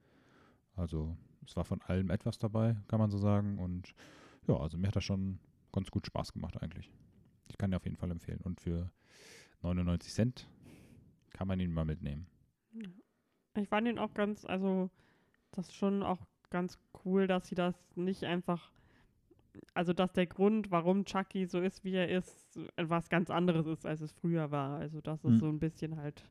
Also 0.77 1.17
es 1.47 1.57
war 1.57 1.65
von 1.65 1.83
allem 1.83 2.11
etwas 2.11 2.39
dabei, 2.39 2.77
kann 2.89 2.99
man 2.99 3.11
so 3.11 3.19
sagen. 3.19 3.59
Und 3.59 3.95
ja, 4.47 4.57
also 4.57 4.79
mir 4.79 4.89
hat 4.89 4.97
das 4.97 5.05
schon 5.05 5.39
ganz 5.73 5.91
gut 5.91 6.07
Spaß 6.07 6.33
gemacht 6.33 6.61
eigentlich. 6.63 6.91
Ich 7.49 7.59
kann 7.59 7.71
ihn 7.71 7.77
auf 7.77 7.85
jeden 7.85 7.97
Fall 7.97 8.11
empfehlen. 8.11 8.41
Und 8.43 8.61
für 8.61 8.91
99 9.63 10.13
Cent 10.13 10.49
kann 11.33 11.49
man 11.49 11.61
ihn 11.61 11.73
mal 11.73 11.85
mitnehmen. 11.85 12.27
Ich 13.57 13.69
fand 13.69 13.89
ihn 13.89 13.99
auch 13.99 14.15
ganz, 14.15 14.45
also 14.45 14.91
das 15.53 15.69
ist 15.69 15.75
schon 15.75 16.03
auch 16.03 16.19
ganz 16.51 16.79
cool, 17.05 17.27
dass 17.27 17.49
sie 17.49 17.55
das 17.55 17.75
nicht 17.97 18.25
einfach, 18.25 18.71
also 19.75 19.93
dass 19.93 20.13
der 20.13 20.27
Grund, 20.27 20.71
warum 20.71 21.05
Chucky 21.05 21.47
so 21.47 21.61
ist, 21.61 21.85
wie 21.85 21.95
er 21.95 22.09
ist, 22.09 22.59
was 22.77 23.09
ganz 23.09 23.31
anderes 23.31 23.67
ist, 23.67 23.87
als 23.87 24.01
es 24.01 24.13
früher 24.13 24.51
war. 24.51 24.79
Also 24.79 25.01
dass 25.01 25.25
es 25.25 25.35
Mhm. 25.35 25.39
so 25.39 25.49
ein 25.49 25.59
bisschen 25.61 25.97
halt, 25.97 26.25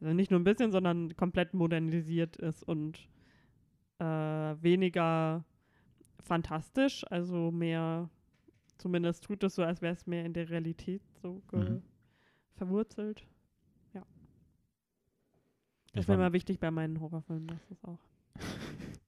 also 0.00 0.14
nicht 0.14 0.30
nur 0.30 0.40
ein 0.40 0.44
bisschen, 0.44 0.70
sondern 0.72 1.16
komplett 1.16 1.54
modernisiert 1.54 2.36
ist 2.36 2.62
und 2.62 3.08
äh, 3.98 4.04
weniger 4.04 5.44
fantastisch, 6.20 7.04
also 7.10 7.50
mehr, 7.50 8.10
zumindest 8.78 9.24
tut 9.24 9.42
es 9.44 9.54
so, 9.54 9.62
als 9.62 9.80
wäre 9.80 9.94
es 9.94 10.06
mehr 10.06 10.24
in 10.24 10.32
der 10.34 10.50
Realität 10.50 11.02
so 11.22 11.40
Mhm. 11.52 11.82
verwurzelt. 12.56 13.26
Ja. 13.94 14.02
Ich 15.86 15.92
Das 15.92 16.08
mir 16.08 16.14
fand- 16.14 16.20
immer 16.20 16.32
wichtig 16.32 16.58
bei 16.60 16.70
meinen 16.70 17.00
Horrorfilmen, 17.00 17.48
das 17.48 17.70
ist 17.70 17.84
auch. 17.84 17.98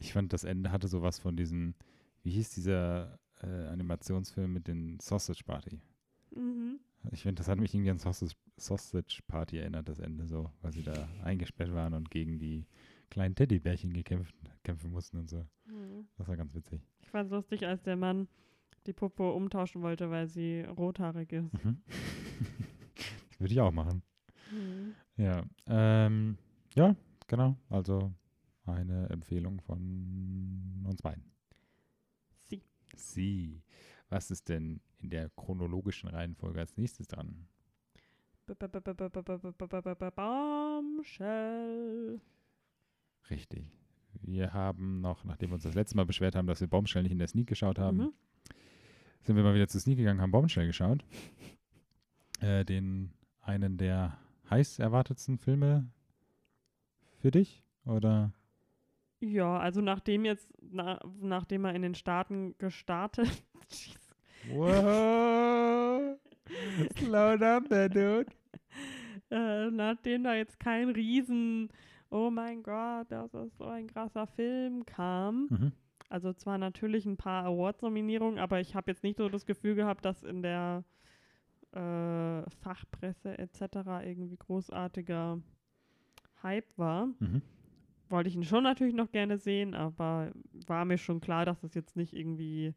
Ich 0.00 0.12
fand, 0.12 0.32
das 0.32 0.44
Ende 0.44 0.70
hatte 0.70 0.86
sowas 0.86 1.18
von 1.18 1.36
diesem, 1.36 1.74
wie 2.22 2.30
hieß 2.30 2.50
dieser 2.50 3.18
äh, 3.42 3.46
Animationsfilm 3.46 4.52
mit 4.52 4.68
den 4.68 4.98
Sausage 5.00 5.44
Party? 5.44 5.80
Mhm. 6.34 6.80
Ich 7.12 7.22
finde, 7.22 7.36
das 7.36 7.48
hat 7.48 7.58
mich 7.58 7.74
irgendwie 7.74 7.90
an 7.90 7.98
Sausage, 7.98 8.34
Sausage 8.56 9.20
Party 9.26 9.58
erinnert, 9.58 9.88
das 9.88 9.98
Ende 9.98 10.26
so, 10.26 10.50
weil 10.62 10.72
sie 10.72 10.82
da 10.82 11.08
eingesperrt 11.22 11.72
waren 11.72 11.94
und 11.94 12.10
gegen 12.10 12.38
die 12.38 12.66
kleinen 13.10 13.34
Teddybärchen 13.34 13.92
gekämpft, 13.92 14.34
kämpfen 14.64 14.90
mussten 14.90 15.18
und 15.18 15.30
so. 15.30 15.46
Mhm. 15.66 16.08
Das 16.16 16.28
war 16.28 16.36
ganz 16.36 16.54
witzig. 16.54 16.82
Ich 17.00 17.10
fand 17.10 17.26
es 17.26 17.32
lustig, 17.32 17.66
als 17.66 17.82
der 17.82 17.96
Mann 17.96 18.28
die 18.86 18.92
Puppe 18.92 19.30
umtauschen 19.30 19.82
wollte, 19.82 20.10
weil 20.10 20.26
sie 20.26 20.62
rothaarig 20.62 21.32
ist. 21.32 21.52
Mhm. 21.64 21.78
das 23.28 23.40
würde 23.40 23.52
ich 23.52 23.60
auch 23.60 23.72
machen. 23.72 24.02
Mhm. 24.50 24.94
Ja, 25.16 25.44
ähm, 25.66 26.36
ja, 26.74 26.94
genau. 27.26 27.56
Also 27.68 28.12
eine 28.64 29.08
Empfehlung 29.08 29.60
von 29.60 30.84
uns 30.86 31.00
beiden. 31.02 31.24
Sie. 32.98 33.62
Was 34.08 34.30
ist 34.30 34.48
denn 34.48 34.80
in 34.98 35.10
der 35.10 35.30
chronologischen 35.30 36.08
Reihenfolge 36.08 36.60
als 36.60 36.76
nächstes 36.76 37.06
dran? 37.06 37.46
Bombshell. 40.10 42.20
Richtig. 43.30 43.66
Wir 44.22 44.54
haben 44.54 45.00
noch, 45.00 45.24
nachdem 45.24 45.50
wir 45.50 45.54
uns 45.54 45.64
das 45.64 45.74
letzte 45.74 45.96
Mal 45.96 46.06
beschwert 46.06 46.34
haben, 46.34 46.46
dass 46.46 46.60
wir 46.60 46.68
Bombshell 46.68 47.02
nicht 47.02 47.12
in 47.12 47.18
der 47.18 47.28
Sneak 47.28 47.46
geschaut 47.46 47.78
haben, 47.78 47.98
mhm. 47.98 48.12
sind 49.22 49.36
wir 49.36 49.42
mal 49.42 49.54
wieder 49.54 49.68
zur 49.68 49.80
Sneak 49.80 49.98
gegangen, 49.98 50.20
haben 50.20 50.30
Bombshell 50.30 50.66
geschaut. 50.66 51.04
Äh, 52.40 52.64
den 52.64 53.12
einen 53.42 53.76
der 53.76 54.18
heiß 54.50 54.78
erwartetsten 54.78 55.38
Filme 55.38 55.90
für 57.18 57.30
dich? 57.30 57.62
Oder? 57.84 58.32
Ja, 59.20 59.58
also 59.58 59.80
nachdem 59.80 60.24
jetzt, 60.24 60.48
na, 60.60 61.00
nachdem 61.20 61.64
er 61.64 61.74
in 61.74 61.82
den 61.82 61.94
Staaten 61.94 62.56
gestartet, 62.58 63.30
Wow. 64.50 66.16
Slow 66.96 67.36
down 67.36 67.68
there, 67.68 67.90
dude. 67.90 68.32
äh, 69.30 69.70
nachdem 69.70 70.24
da 70.24 70.34
jetzt 70.34 70.58
kein 70.58 70.88
Riesen, 70.88 71.68
oh 72.10 72.30
mein 72.30 72.62
Gott, 72.62 73.06
das 73.10 73.34
ist 73.34 73.58
so 73.58 73.64
ein 73.64 73.86
krasser 73.86 74.26
Film 74.26 74.86
kam, 74.86 75.48
Mhm. 75.50 75.72
Also 76.10 76.32
zwar 76.32 76.56
natürlich 76.56 77.04
ein 77.04 77.18
paar 77.18 77.44
Awards-Nominierungen, 77.44 78.38
aber 78.38 78.60
ich 78.60 78.74
habe 78.74 78.90
jetzt 78.90 79.02
nicht 79.02 79.18
so 79.18 79.28
das 79.28 79.44
Gefühl 79.44 79.74
gehabt, 79.74 80.06
dass 80.06 80.22
in 80.22 80.42
der 80.42 80.84
äh, 81.72 82.48
Fachpresse 82.62 83.36
etc. 83.36 83.60
irgendwie 84.04 84.36
großartiger 84.36 85.38
Hype 86.42 86.78
war. 86.78 87.08
Mhm. 87.18 87.42
Wollte 88.08 88.28
ich 88.28 88.36
ihn 88.36 88.44
schon 88.44 88.62
natürlich 88.64 88.94
noch 88.94 89.10
gerne 89.10 89.38
sehen, 89.38 89.74
aber 89.74 90.32
war 90.66 90.84
mir 90.84 90.96
schon 90.98 91.20
klar, 91.20 91.44
dass 91.44 91.62
es 91.62 91.74
jetzt 91.74 91.96
nicht 91.96 92.14
irgendwie, 92.14 92.74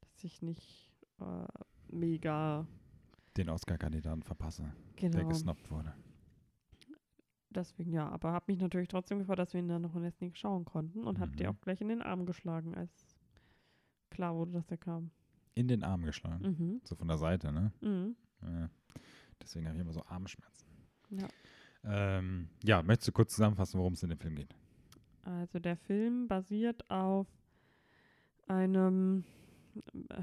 dass 0.00 0.24
ich 0.24 0.40
nicht 0.42 0.94
äh, 1.20 1.46
mega 1.88 2.66
Den 3.36 3.50
Oscar-Kandidaten 3.50 4.22
verpasse, 4.22 4.72
der 5.00 5.10
genau. 5.10 5.28
gesnappt 5.28 5.70
wurde. 5.70 5.92
Deswegen 7.50 7.92
ja, 7.92 8.08
aber 8.08 8.32
habe 8.32 8.44
mich 8.48 8.60
natürlich 8.60 8.88
trotzdem 8.88 9.18
gefreut, 9.18 9.38
dass 9.40 9.52
wir 9.52 9.60
ihn 9.60 9.68
dann 9.68 9.82
noch 9.82 9.96
in 9.96 10.02
der 10.02 10.12
Sneak 10.12 10.36
schauen 10.36 10.64
konnten 10.64 11.04
und 11.04 11.18
habe 11.18 11.32
Mhm. 11.32 11.36
dir 11.36 11.50
auch 11.50 11.60
gleich 11.60 11.80
in 11.80 11.88
den 11.88 12.00
Arm 12.00 12.24
geschlagen, 12.24 12.74
als 12.74 13.18
klar 14.08 14.36
wurde, 14.36 14.52
dass 14.52 14.70
er 14.70 14.76
kam. 14.78 15.10
In 15.54 15.66
den 15.66 15.82
Arm 15.82 16.04
geschlagen. 16.04 16.56
Mhm. 16.58 16.80
So 16.84 16.94
von 16.94 17.08
der 17.08 17.18
Seite, 17.18 17.52
ne? 17.52 17.72
Mhm. 17.80 18.14
Ja. 18.42 18.70
Deswegen 19.42 19.66
habe 19.66 19.76
ich 19.76 19.82
immer 19.82 19.92
so 19.92 20.04
Armschmerzen. 20.06 20.68
Ja. 21.10 21.26
Ähm, 21.82 22.50
ja, 22.62 22.82
möchtest 22.82 23.08
du 23.08 23.12
kurz 23.12 23.32
zusammenfassen, 23.32 23.78
worum 23.78 23.94
es 23.94 24.02
in 24.02 24.10
dem 24.10 24.18
Film 24.18 24.36
geht? 24.36 24.54
Also 25.22 25.58
der 25.58 25.76
Film 25.76 26.28
basiert 26.28 26.88
auf 26.90 27.26
einem 28.46 29.24
äh, 30.08 30.22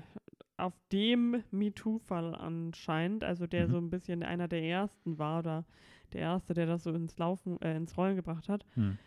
auf 0.58 0.74
dem 0.92 1.44
MeToo-Fall 1.52 2.34
anscheinend, 2.34 3.24
also 3.24 3.46
der 3.46 3.68
Mhm. 3.68 3.72
so 3.72 3.78
ein 3.78 3.90
bisschen 3.92 4.24
einer 4.24 4.48
der 4.48 4.64
ersten 4.64 5.20
war 5.20 5.40
oder 5.40 5.66
der 6.14 6.22
erste, 6.22 6.54
der 6.56 6.66
das 6.66 6.84
so 6.84 6.92
ins 6.94 7.18
Laufen, 7.18 7.62
äh, 7.62 7.76
ins 7.78 7.96
Rollen 7.96 8.16
gebracht 8.16 8.50
hat. 8.50 8.66
Hm. 8.74 8.98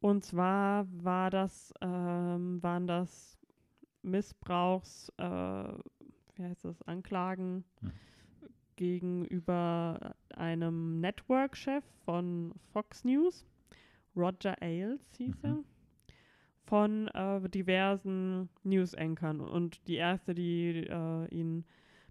Und 0.00 0.24
zwar 0.24 0.86
war 1.04 1.28
das, 1.30 1.74
ähm, 1.82 2.62
waren 2.62 2.86
das 2.86 3.38
Missbrauchs, 4.02 5.12
äh, 5.18 5.24
wie 5.24 6.42
heißt 6.44 6.64
das, 6.64 6.80
Anklagen 6.82 7.64
Hm. 7.82 7.92
gegenüber 8.76 10.14
einem 10.34 11.00
Network-Chef 11.00 11.84
von 12.04 12.54
Fox 12.72 13.04
News, 13.04 13.44
Roger 14.18 14.60
Ailes 14.60 15.00
hieß 15.16 15.42
Mhm. 15.42 15.48
er, 15.50 15.64
von 16.64 17.08
äh, 17.08 17.48
diversen 17.48 18.48
News-Ankern. 18.64 19.40
Und 19.40 19.86
die 19.88 19.94
erste, 19.94 20.34
die 20.34 20.86
äh, 20.88 21.26
ihn 21.28 21.64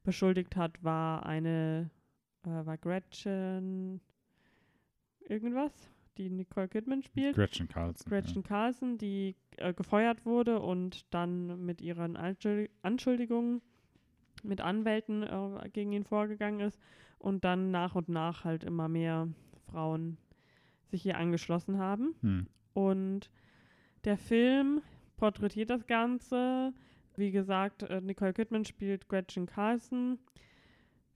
beschuldigt 0.03 0.55
hat, 0.55 0.83
war 0.83 1.25
eine, 1.25 1.89
äh, 2.43 2.49
war 2.49 2.77
Gretchen 2.77 4.01
irgendwas, 5.29 5.71
die 6.17 6.29
Nicole 6.29 6.67
Kidman 6.67 7.03
spielt. 7.03 7.35
Gretchen 7.35 7.67
Carlson. 7.67 8.09
Gretchen 8.09 8.43
Carlson, 8.43 8.97
die 8.97 9.35
äh, 9.57 9.73
gefeuert 9.73 10.25
wurde 10.25 10.59
und 10.59 11.05
dann 11.13 11.65
mit 11.65 11.81
ihren 11.81 12.15
Anschuld 12.17 12.71
Anschuldigungen 12.81 13.61
mit 14.43 14.61
Anwälten 14.61 15.23
äh, 15.23 15.69
gegen 15.73 15.91
ihn 15.93 16.03
vorgegangen 16.03 16.61
ist 16.61 16.79
und 17.19 17.43
dann 17.43 17.71
nach 17.71 17.95
und 17.95 18.07
nach 18.09 18.43
halt 18.43 18.63
immer 18.63 18.87
mehr 18.87 19.27
Frauen 19.71 20.17
sich 20.89 21.01
hier 21.03 21.17
angeschlossen 21.17 21.77
haben. 21.77 22.15
Hm. 22.21 22.47
Und 22.73 23.29
der 24.05 24.17
Film 24.17 24.81
porträtiert 25.17 25.69
das 25.69 25.85
Ganze. 25.87 26.73
Wie 27.15 27.31
gesagt, 27.31 27.83
äh, 27.83 28.01
Nicole 28.01 28.33
Kidman 28.33 28.65
spielt 28.65 29.07
Gretchen 29.09 29.47
Carlson. 29.47 30.19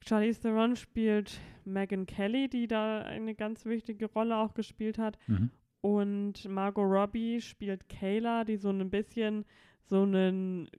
Charlize 0.04 0.42
Theron 0.42 0.75
spielt 0.75 1.40
Megan 1.63 2.08
Kelly, 2.08 2.50
die 2.50 2.68
da 2.68 3.01
eine 3.01 3.36
ganz 3.36 3.66
wichtige 3.66 4.08
Rolle 4.08 4.36
auch 4.38 4.56
gespielt 4.56 4.98
hat. 4.98 5.20
Mhm. 5.28 5.51
Und 5.82 6.50
Margot 6.50 6.86
Robbie 6.86 7.40
spielt 7.42 7.88
Kayla, 7.88 8.44
die 8.44 8.58
so 8.58 8.70
ein 8.70 8.90
bisschen 8.90 9.46
so 9.84 10.04
ein, 10.04 10.70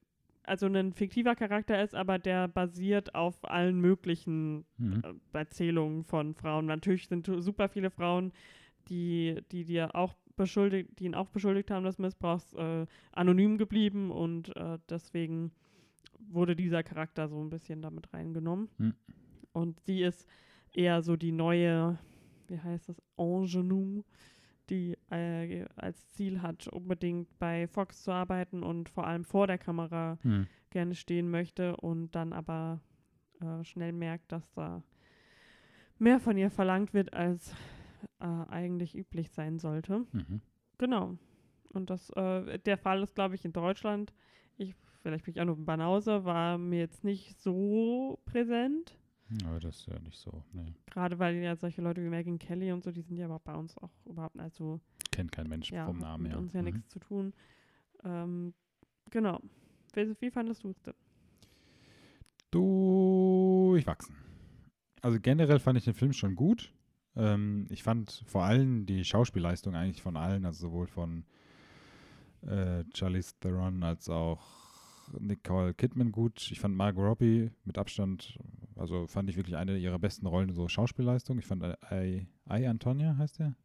also 0.45 0.67
ein 0.67 0.93
fiktiver 0.93 1.37
Charakter 1.37 1.81
ist, 1.83 1.95
aber 1.95 2.19
der 2.19 2.49
basiert 2.49 3.15
auf 3.15 3.49
allen 3.49 3.81
möglichen 3.81 4.65
Mhm. 4.77 5.03
äh, 5.33 5.39
Erzählungen 5.39 6.03
von 6.03 6.35
Frauen. 6.35 6.67
Natürlich 6.67 7.07
sind 7.07 7.27
super 7.27 7.69
viele 7.69 7.91
Frauen, 7.91 8.33
die, 8.89 9.43
die 9.51 9.65
dir 9.65 9.95
auch 9.95 10.15
beschuldigt, 10.37 10.99
die 10.99 11.05
ihn 11.05 11.15
auch 11.15 11.29
beschuldigt 11.29 11.71
haben 11.71 11.85
des 11.85 11.99
Missbrauchs, 11.99 12.53
äh, 12.55 12.87
anonym 13.13 13.59
geblieben 13.59 14.11
und 14.11 14.55
äh, 14.57 14.79
deswegen 14.89 15.53
wurde 16.19 16.57
dieser 16.57 16.83
Charakter 16.83 17.29
so 17.29 17.43
ein 17.43 17.51
bisschen 17.51 17.83
damit 17.83 18.13
reingenommen. 18.13 18.69
Hm. 18.79 18.95
Und 19.53 19.81
sie 19.81 20.03
ist 20.03 20.27
eher 20.73 21.03
so 21.03 21.17
die 21.17 21.33
neue, 21.33 21.99
wie 22.49 22.59
heißt 22.59 22.89
das, 22.89 23.03
Ingenue, 23.17 24.05
die 24.71 24.97
äh, 25.11 25.67
als 25.77 26.09
Ziel 26.13 26.41
hat, 26.41 26.69
unbedingt 26.69 27.39
bei 27.39 27.67
Fox 27.67 28.05
zu 28.05 28.13
arbeiten 28.13 28.63
und 28.63 28.89
vor 28.89 29.07
allem 29.07 29.25
vor 29.25 29.47
der 29.47 29.59
Kamera 29.59 30.19
Hm. 30.23 30.47
gerne 30.71 30.95
stehen 30.95 31.31
möchte 31.31 31.77
und 31.77 32.13
dann 32.13 32.33
aber 32.33 32.81
äh, 33.41 33.65
schnell 33.65 33.93
merkt, 33.93 34.33
dass 34.33 34.51
da 34.55 34.83
mehr 35.99 36.21
von 36.21 36.39
ihr 36.39 36.51
verlangt 36.51 36.95
wird, 36.95 37.13
als 37.13 37.55
äh, 38.23 38.51
eigentlich 38.51 38.95
üblich 38.97 39.31
sein 39.31 39.59
sollte. 39.59 40.07
Mhm. 40.13 40.41
Genau. 40.79 41.19
Und 41.73 41.91
das, 41.91 42.11
äh, 42.11 42.59
der 42.59 42.79
Fall 42.79 43.03
ist, 43.03 43.15
glaube 43.15 43.35
ich, 43.35 43.45
in 43.45 43.53
Deutschland, 43.53 44.13
ich, 44.57 44.75
vielleicht 45.03 45.25
bin 45.25 45.35
ich 45.35 45.41
auch 45.41 45.47
nur 45.47 45.57
Banause, 45.57 46.25
war 46.25 46.59
mir 46.59 46.79
jetzt 46.81 47.03
nicht 47.05 47.41
so 47.41 48.19
präsent. 48.25 48.99
Aber 49.47 49.59
das 49.61 49.77
ist 49.79 49.87
ja 49.87 49.99
nicht 50.01 50.19
so. 50.19 50.45
Nee. 50.53 50.75
Gerade 50.87 51.19
weil 51.19 51.37
ja 51.37 51.57
solche 51.57 51.81
Leute 51.81 52.05
wie 52.05 52.09
Megan 52.11 52.39
Kelly 52.39 52.71
und 52.73 52.85
so, 52.85 52.91
die 52.93 53.01
sind 53.01 53.17
ja 53.17 53.25
aber 53.27 53.39
bei 53.39 53.55
uns 53.55 53.77
auch 53.79 53.91
überhaupt, 54.05 54.39
also 54.39 54.79
Kennt 55.11 55.33
kein 55.33 55.49
Mensch 55.49 55.71
ja, 55.73 55.87
vom 55.87 55.99
Namen 55.99 56.25
mit 56.25 56.33
her. 56.33 56.39
uns 56.39 56.53
ja 56.53 56.61
Mhm. 56.61 56.67
nichts 56.67 56.89
zu 56.91 56.99
tun. 56.99 57.33
Ähm, 58.05 58.53
genau. 59.11 59.41
Wie, 59.95 60.15
wie 60.21 60.31
fandest 60.31 60.65
du 60.65 60.69
es 60.71 60.83
denn? 60.83 60.95
Durchwachsen. 62.51 64.15
Also 65.01 65.19
generell 65.21 65.59
fand 65.59 65.79
ich 65.79 65.85
den 65.85 65.95
Film 65.95 66.13
schon 66.13 66.35
gut. 66.37 66.73
Ähm, 67.17 67.67
ich 67.71 67.83
fand 67.83 68.23
vor 68.27 68.45
allem 68.45 68.87
die 68.87 69.05
Schauspielleistung 69.05 69.75
eigentlich 69.75 70.03
von 70.03 70.17
allen, 70.17 70.45
also 70.45 70.69
sowohl 70.69 70.87
von 70.87 71.25
äh, 72.43 72.85
Charlize 72.95 73.35
Theron 73.41 73.83
als 73.83 74.09
auch 74.09 74.41
Nicole 75.19 75.75
Kidman 75.75 76.13
gut. 76.13 76.51
Ich 76.51 76.61
fand 76.61 76.75
Margot 76.75 77.05
Robbie 77.05 77.51
mit 77.65 77.79
Abstand, 77.79 78.39
also 78.77 79.07
fand 79.07 79.29
ich 79.29 79.37
wirklich 79.37 79.57
eine 79.57 79.77
ihrer 79.77 79.99
besten 79.99 80.27
Rollen, 80.27 80.53
so 80.53 80.69
Schauspielleistung. 80.69 81.39
Ich 81.39 81.47
fand 81.47 81.63
I, 81.91 82.27
I 82.51 82.67
Antonia 82.67 83.17
heißt 83.17 83.39
der? 83.39 83.57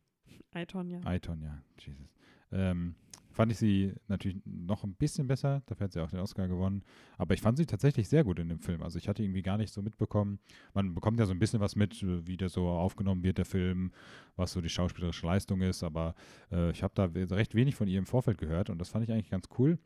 I, 0.56 0.66
Tonya. 0.66 1.00
I 1.08 1.20
Tonya, 1.20 1.62
Jesus. 1.80 2.14
Ähm, 2.52 2.96
fand 3.38 3.52
ich 3.52 3.60
sie 3.60 3.94
natürlich 4.08 4.42
noch 4.46 4.84
ein 4.84 4.96
bisschen 4.96 5.28
besser, 5.28 5.62
dafür 5.68 5.86
hat 5.86 5.94
sie 5.94 6.02
auch 6.02 6.10
den 6.10 6.22
Oscar 6.22 6.48
gewonnen. 6.48 6.82
Aber 7.20 7.36
ich 7.36 7.42
fand 7.42 7.56
sie 7.56 7.68
tatsächlich 7.68 8.10
sehr 8.10 8.24
gut 8.24 8.40
in 8.40 8.50
dem 8.50 8.60
Film. 8.60 8.82
Also 8.82 8.98
ich 8.98 9.08
hatte 9.08 9.22
irgendwie 9.22 9.44
gar 9.44 9.60
nicht 9.60 9.72
so 9.72 9.84
mitbekommen. 9.84 10.40
Man 10.74 10.96
bekommt 10.96 11.20
ja 11.20 11.28
so 11.28 11.34
ein 11.34 11.40
bisschen 11.40 11.60
was 11.60 11.76
mit, 11.76 12.04
wie 12.26 12.36
der 12.36 12.50
so 12.50 12.68
aufgenommen 12.68 13.22
wird, 13.22 13.38
der 13.38 13.46
Film, 13.46 13.92
was 14.38 14.54
so 14.54 14.60
die 14.60 14.70
schauspielerische 14.70 15.28
Leistung 15.28 15.62
ist. 15.62 15.84
Aber 15.84 16.16
äh, 16.52 16.72
ich 16.72 16.82
habe 16.82 16.96
da 16.96 17.06
recht 17.36 17.54
wenig 17.54 17.76
von 17.76 17.88
ihr 17.88 18.00
im 18.00 18.08
Vorfeld 18.08 18.40
gehört 18.40 18.72
und 18.72 18.80
das 18.80 18.90
fand 18.90 19.04
ich 19.04 19.12
eigentlich 19.12 19.30
ganz 19.30 19.48
cool. 19.60 19.78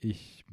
Ich 0.00 0.44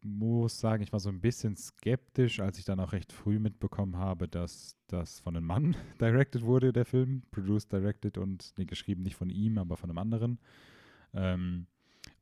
muss 0.00 0.58
sagen, 0.58 0.82
ich 0.82 0.92
war 0.92 1.00
so 1.00 1.10
ein 1.10 1.20
bisschen 1.20 1.54
skeptisch, 1.54 2.40
als 2.40 2.58
ich 2.58 2.64
dann 2.64 2.80
auch 2.80 2.94
recht 2.94 3.12
früh 3.12 3.38
mitbekommen 3.38 3.98
habe, 3.98 4.26
dass 4.26 4.74
das 4.86 5.20
von 5.20 5.36
einem 5.36 5.46
Mann 5.46 5.76
directed 6.00 6.44
wurde, 6.44 6.72
der 6.72 6.86
Film. 6.86 7.24
Produced, 7.30 7.70
directed 7.70 8.16
und 8.16 8.54
nee, 8.56 8.64
geschrieben 8.64 9.02
nicht 9.02 9.16
von 9.16 9.28
ihm, 9.28 9.58
aber 9.58 9.76
von 9.76 9.90
einem 9.90 9.98
anderen. 9.98 10.38
Ähm, 11.14 11.66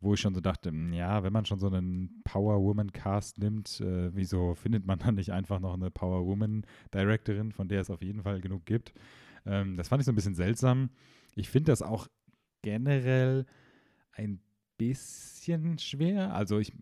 wo 0.00 0.14
ich 0.14 0.20
schon 0.20 0.34
so 0.34 0.40
dachte, 0.40 0.72
mm, 0.72 0.92
ja, 0.92 1.22
wenn 1.22 1.32
man 1.32 1.44
schon 1.44 1.58
so 1.58 1.66
einen 1.66 2.22
Power 2.24 2.60
Woman 2.62 2.92
Cast 2.92 3.38
nimmt, 3.38 3.80
äh, 3.80 4.14
wieso 4.14 4.54
findet 4.54 4.86
man 4.86 4.98
dann 4.98 5.14
nicht 5.16 5.32
einfach 5.32 5.60
noch 5.60 5.74
eine 5.74 5.90
Power 5.90 6.26
Woman 6.26 6.64
Directorin, 6.92 7.52
von 7.52 7.68
der 7.68 7.80
es 7.82 7.90
auf 7.90 8.02
jeden 8.02 8.22
Fall 8.22 8.40
genug 8.40 8.64
gibt? 8.64 8.94
Ähm, 9.46 9.76
das 9.76 9.88
fand 9.88 10.00
ich 10.00 10.06
so 10.06 10.12
ein 10.12 10.16
bisschen 10.16 10.34
seltsam. 10.34 10.90
Ich 11.34 11.50
finde 11.50 11.72
das 11.72 11.82
auch 11.82 12.08
generell 12.62 13.46
ein 14.12 14.40
bisschen 14.78 15.78
schwer. 15.78 16.34
Also 16.34 16.58
ich, 16.58 16.72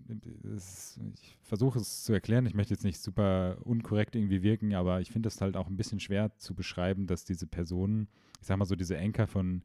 ich 1.17 1.37
versuche 1.43 1.81
es 1.81 2.05
zu 2.05 2.13
erklären. 2.13 2.47
Ich 2.47 2.55
möchte 2.55 2.73
jetzt 2.73 2.85
nicht 2.85 3.01
super 3.01 3.59
unkorrekt 3.65 4.15
irgendwie 4.15 4.43
wirken, 4.43 4.75
aber 4.75 5.01
ich 5.01 5.11
finde 5.11 5.29
es 5.29 5.41
halt 5.41 5.57
auch 5.57 5.67
ein 5.67 5.77
bisschen 5.77 5.99
schwer 5.99 6.37
zu 6.37 6.55
beschreiben, 6.55 7.09
dass 7.09 7.25
diese 7.25 7.49
Personen, 7.49 8.09
ich 8.41 8.47
sag 8.47 8.57
mal 8.57 8.67
so, 8.67 8.77
diese 8.77 8.97
Anchor 8.97 9.27
von 9.27 9.63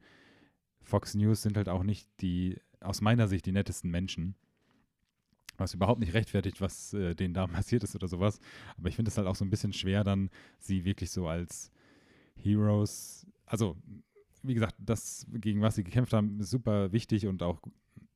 Fox 0.84 1.14
News 1.14 1.42
sind 1.42 1.56
halt 1.56 1.68
auch 1.68 1.82
nicht 1.82 2.08
die, 2.20 2.60
aus 2.80 3.00
meiner 3.00 3.28
Sicht, 3.28 3.46
die 3.46 3.52
nettesten 3.52 3.90
Menschen. 3.90 4.36
Was 5.56 5.72
überhaupt 5.72 6.00
nicht 6.00 6.14
rechtfertigt, 6.14 6.60
was 6.60 6.92
äh, 6.94 7.14
denen 7.14 7.34
da 7.34 7.46
passiert 7.48 7.84
ist 7.84 7.94
oder 7.94 8.08
sowas. 8.08 8.38
Aber 8.76 8.88
ich 8.88 8.96
finde 8.96 9.10
es 9.10 9.16
halt 9.16 9.26
auch 9.26 9.36
so 9.36 9.44
ein 9.44 9.50
bisschen 9.50 9.72
schwer, 9.72 10.04
dann 10.04 10.30
sie 10.58 10.84
wirklich 10.84 11.10
so 11.10 11.28
als 11.28 11.70
Heroes, 12.36 13.26
also 13.46 13.76
wie 14.42 14.54
gesagt, 14.54 14.74
das, 14.78 15.26
gegen 15.32 15.62
was 15.62 15.76
sie 15.76 15.84
gekämpft 15.84 16.12
haben, 16.12 16.38
ist 16.40 16.50
super 16.50 16.92
wichtig 16.92 17.26
und 17.26 17.42
auch, 17.42 17.62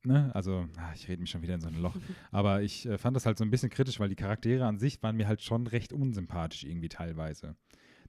ne, 0.03 0.29
also, 0.35 0.67
ah, 0.77 0.91
ich 0.93 1.07
rede 1.07 1.21
mich 1.21 1.31
schon 1.31 1.41
wieder 1.41 1.55
in 1.55 1.61
so 1.61 1.67
ein 1.67 1.81
Loch. 1.81 1.95
Aber 2.31 2.61
ich 2.61 2.85
äh, 2.85 2.97
fand 2.97 3.15
das 3.15 3.25
halt 3.25 3.37
so 3.37 3.43
ein 3.43 3.49
bisschen 3.49 3.69
kritisch, 3.69 3.99
weil 3.99 4.09
die 4.09 4.15
Charaktere 4.15 4.65
an 4.65 4.77
sich 4.77 5.01
waren 5.01 5.17
mir 5.17 5.27
halt 5.27 5.41
schon 5.41 5.65
recht 5.65 5.91
unsympathisch 5.91 6.63
irgendwie 6.63 6.89
teilweise. 6.89 7.55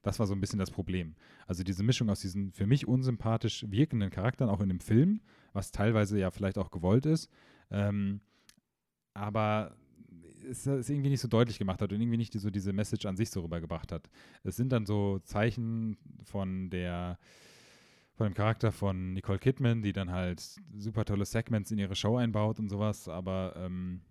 Das 0.01 0.19
war 0.19 0.27
so 0.27 0.33
ein 0.33 0.41
bisschen 0.41 0.59
das 0.59 0.71
Problem. 0.71 1.15
Also 1.47 1.63
diese 1.63 1.83
Mischung 1.83 2.09
aus 2.09 2.21
diesen 2.21 2.51
für 2.51 2.65
mich 2.65 2.87
unsympathisch 2.87 3.65
wirkenden 3.69 4.09
Charakteren, 4.09 4.49
auch 4.51 4.61
in 4.61 4.69
dem 4.69 4.79
Film, 4.79 5.21
was 5.53 5.71
teilweise 5.71 6.19
ja 6.19 6.31
vielleicht 6.31 6.57
auch 6.57 6.71
gewollt 6.71 7.05
ist, 7.05 7.29
ähm, 7.69 8.21
aber 9.13 9.75
es 10.49 10.65
es 10.65 10.89
irgendwie 10.89 11.09
nicht 11.09 11.21
so 11.21 11.27
deutlich 11.27 11.59
gemacht 11.59 11.81
hat 11.81 11.93
und 11.93 12.01
irgendwie 12.01 12.17
nicht 12.17 12.33
so 12.33 12.49
diese 12.49 12.73
Message 12.73 13.05
an 13.05 13.15
sich 13.15 13.29
so 13.29 13.41
rübergebracht 13.41 13.91
hat. 13.91 14.09
Es 14.43 14.55
sind 14.55 14.71
dann 14.71 14.85
so 14.85 15.19
Zeichen 15.19 15.97
von 16.23 16.69
der 16.69 17.19
von 18.13 18.27
dem 18.27 18.33
Charakter 18.33 18.71
von 18.71 19.13
Nicole 19.13 19.39
Kidman, 19.39 19.81
die 19.81 19.93
dann 19.93 20.11
halt 20.11 20.41
super 20.77 21.05
tolle 21.05 21.25
Segments 21.25 21.71
in 21.71 21.79
ihre 21.79 21.95
Show 21.95 22.17
einbaut 22.17 22.59
und 22.59 22.69
sowas, 22.69 23.07
aber 23.07 23.53
ähm, 23.55 24.01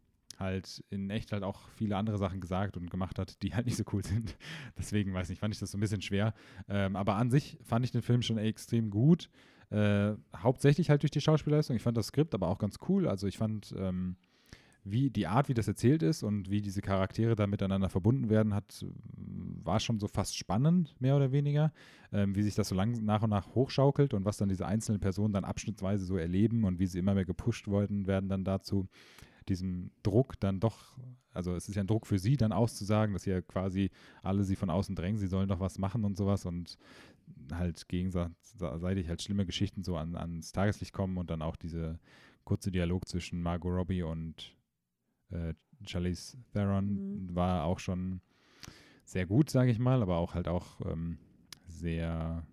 halt 0.40 0.82
in 0.90 1.10
echt 1.10 1.32
halt 1.32 1.42
auch 1.42 1.68
viele 1.76 1.96
andere 1.96 2.18
Sachen 2.18 2.40
gesagt 2.40 2.76
und 2.76 2.90
gemacht 2.90 3.18
hat, 3.18 3.42
die 3.42 3.54
halt 3.54 3.66
nicht 3.66 3.76
so 3.76 3.84
cool 3.92 4.04
sind. 4.04 4.36
Deswegen, 4.78 5.14
weiß 5.14 5.28
nicht, 5.28 5.38
fand 5.38 5.54
ich 5.54 5.60
das 5.60 5.70
so 5.70 5.78
ein 5.78 5.80
bisschen 5.80 6.02
schwer. 6.02 6.34
Ähm, 6.68 6.96
aber 6.96 7.16
an 7.16 7.30
sich 7.30 7.58
fand 7.62 7.84
ich 7.84 7.92
den 7.92 8.02
Film 8.02 8.22
schon 8.22 8.38
extrem 8.38 8.90
gut. 8.90 9.30
Äh, 9.70 10.14
hauptsächlich 10.36 10.90
halt 10.90 11.02
durch 11.02 11.12
die 11.12 11.20
Schauspielleistung. 11.20 11.76
Ich 11.76 11.82
fand 11.82 11.96
das 11.96 12.08
Skript 12.08 12.34
aber 12.34 12.48
auch 12.48 12.58
ganz 12.58 12.78
cool. 12.88 13.06
Also 13.06 13.26
ich 13.26 13.38
fand 13.38 13.72
ähm, 13.78 14.16
wie 14.84 15.10
die 15.10 15.26
Art, 15.26 15.48
wie 15.48 15.54
das 15.54 15.68
erzählt 15.68 16.02
ist 16.02 16.22
und 16.22 16.50
wie 16.50 16.62
diese 16.62 16.80
Charaktere 16.80 17.36
da 17.36 17.46
miteinander 17.46 17.88
verbunden 17.88 18.30
werden, 18.30 18.54
hat, 18.54 18.84
war 19.62 19.78
schon 19.78 20.00
so 20.00 20.08
fast 20.08 20.36
spannend, 20.36 20.94
mehr 21.00 21.16
oder 21.16 21.32
weniger, 21.32 21.72
ähm, 22.12 22.34
wie 22.34 22.42
sich 22.42 22.54
das 22.54 22.68
so 22.68 22.74
lang 22.74 23.04
nach 23.04 23.22
und 23.22 23.30
nach 23.30 23.54
hochschaukelt 23.54 24.14
und 24.14 24.24
was 24.24 24.38
dann 24.38 24.48
diese 24.48 24.66
einzelnen 24.66 25.00
Personen 25.00 25.34
dann 25.34 25.44
abschnittsweise 25.44 26.04
so 26.04 26.16
erleben 26.16 26.64
und 26.64 26.78
wie 26.78 26.86
sie 26.86 26.98
immer 26.98 27.14
mehr 27.14 27.26
gepusht 27.26 27.68
worden 27.68 28.06
werden 28.06 28.28
dann 28.28 28.44
dazu, 28.44 28.88
diesem 29.50 29.90
Druck 30.02 30.38
dann 30.40 30.60
doch, 30.60 30.96
also 31.32 31.54
es 31.54 31.68
ist 31.68 31.74
ja 31.74 31.82
ein 31.82 31.86
Druck 31.86 32.06
für 32.06 32.18
sie 32.18 32.36
dann 32.36 32.52
auszusagen, 32.52 33.12
dass 33.12 33.26
ja 33.26 33.40
quasi 33.42 33.90
alle 34.22 34.44
sie 34.44 34.56
von 34.56 34.70
außen 34.70 34.96
drängen, 34.96 35.18
sie 35.18 35.26
sollen 35.26 35.48
doch 35.48 35.60
was 35.60 35.78
machen 35.78 36.04
und 36.04 36.16
sowas 36.16 36.46
und 36.46 36.78
halt 37.52 37.88
gegenseitig 37.88 39.08
halt 39.08 39.22
schlimme 39.22 39.46
Geschichten 39.46 39.82
so 39.82 39.96
an, 39.96 40.16
ans 40.16 40.52
Tageslicht 40.52 40.92
kommen 40.92 41.18
und 41.18 41.30
dann 41.30 41.42
auch 41.42 41.56
diese 41.56 41.98
kurze 42.44 42.70
Dialog 42.70 43.06
zwischen 43.06 43.42
Margot 43.42 43.72
Robbie 43.72 44.02
und 44.02 44.56
äh, 45.30 45.54
Charlize 45.86 46.36
Theron 46.52 46.94
Mhm. 46.94 47.34
war 47.34 47.64
auch 47.64 47.78
schon 47.78 48.20
sehr 49.04 49.26
gut, 49.26 49.50
sage 49.50 49.70
ich 49.70 49.78
mal, 49.78 50.02
aber 50.02 50.16
auch 50.16 50.34
halt 50.34 50.48
auch 50.48 50.80
ähm, 50.86 51.18
sehr 51.66 52.46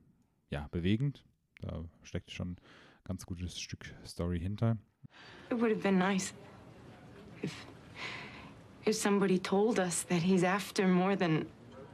ja, 0.49 0.67
bewegend. 0.71 1.25
Da 1.61 1.83
steckt 2.03 2.31
schon 2.31 2.51
ein 2.51 2.57
ganz 3.03 3.25
gutes 3.25 3.59
Stück 3.59 3.93
Story 4.05 4.39
hinter. 4.39 4.77
It 5.51 5.59
would 5.59 5.71
have 5.71 5.81
been 5.81 5.97
nice 5.97 6.33
if 7.43 7.65
if 8.85 8.95
somebody 8.95 9.37
told 9.39 9.79
us 9.79 10.03
that 10.03 10.21
he's 10.21 10.43
after 10.43 10.87
more 10.87 11.15
than 11.15 11.45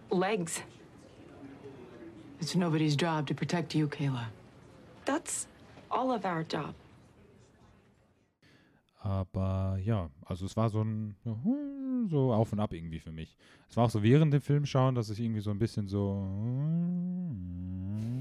legs. 0.09 0.61
It's 2.39 2.55
nobody's 2.55 2.95
job 2.95 3.25
to 3.27 3.33
protect 3.33 3.73
you, 3.73 3.87
Kayla. 3.87 4.25
That's 5.05 5.47
all 5.89 6.11
of 6.11 6.25
our 6.25 6.43
job. 6.43 6.73
Aber 8.99 9.77
ja, 9.83 10.09
also 10.25 10.45
es 10.45 10.55
war 10.55 10.69
so 10.69 10.81
ein 10.81 11.15
so 12.09 12.33
auf 12.33 12.51
und 12.53 12.59
ab 12.59 12.73
irgendwie 12.73 12.99
für 12.99 13.11
mich. 13.11 13.35
Es 13.69 13.75
war 13.77 13.85
auch 13.85 13.89
so 13.89 14.01
während 14.03 14.33
dem 14.33 14.41
Film 14.41 14.65
schauen, 14.65 14.95
dass 14.95 15.09
ich 15.09 15.19
irgendwie 15.19 15.41
so 15.41 15.51
ein 15.51 15.59
bisschen 15.59 15.87
so 15.87 16.25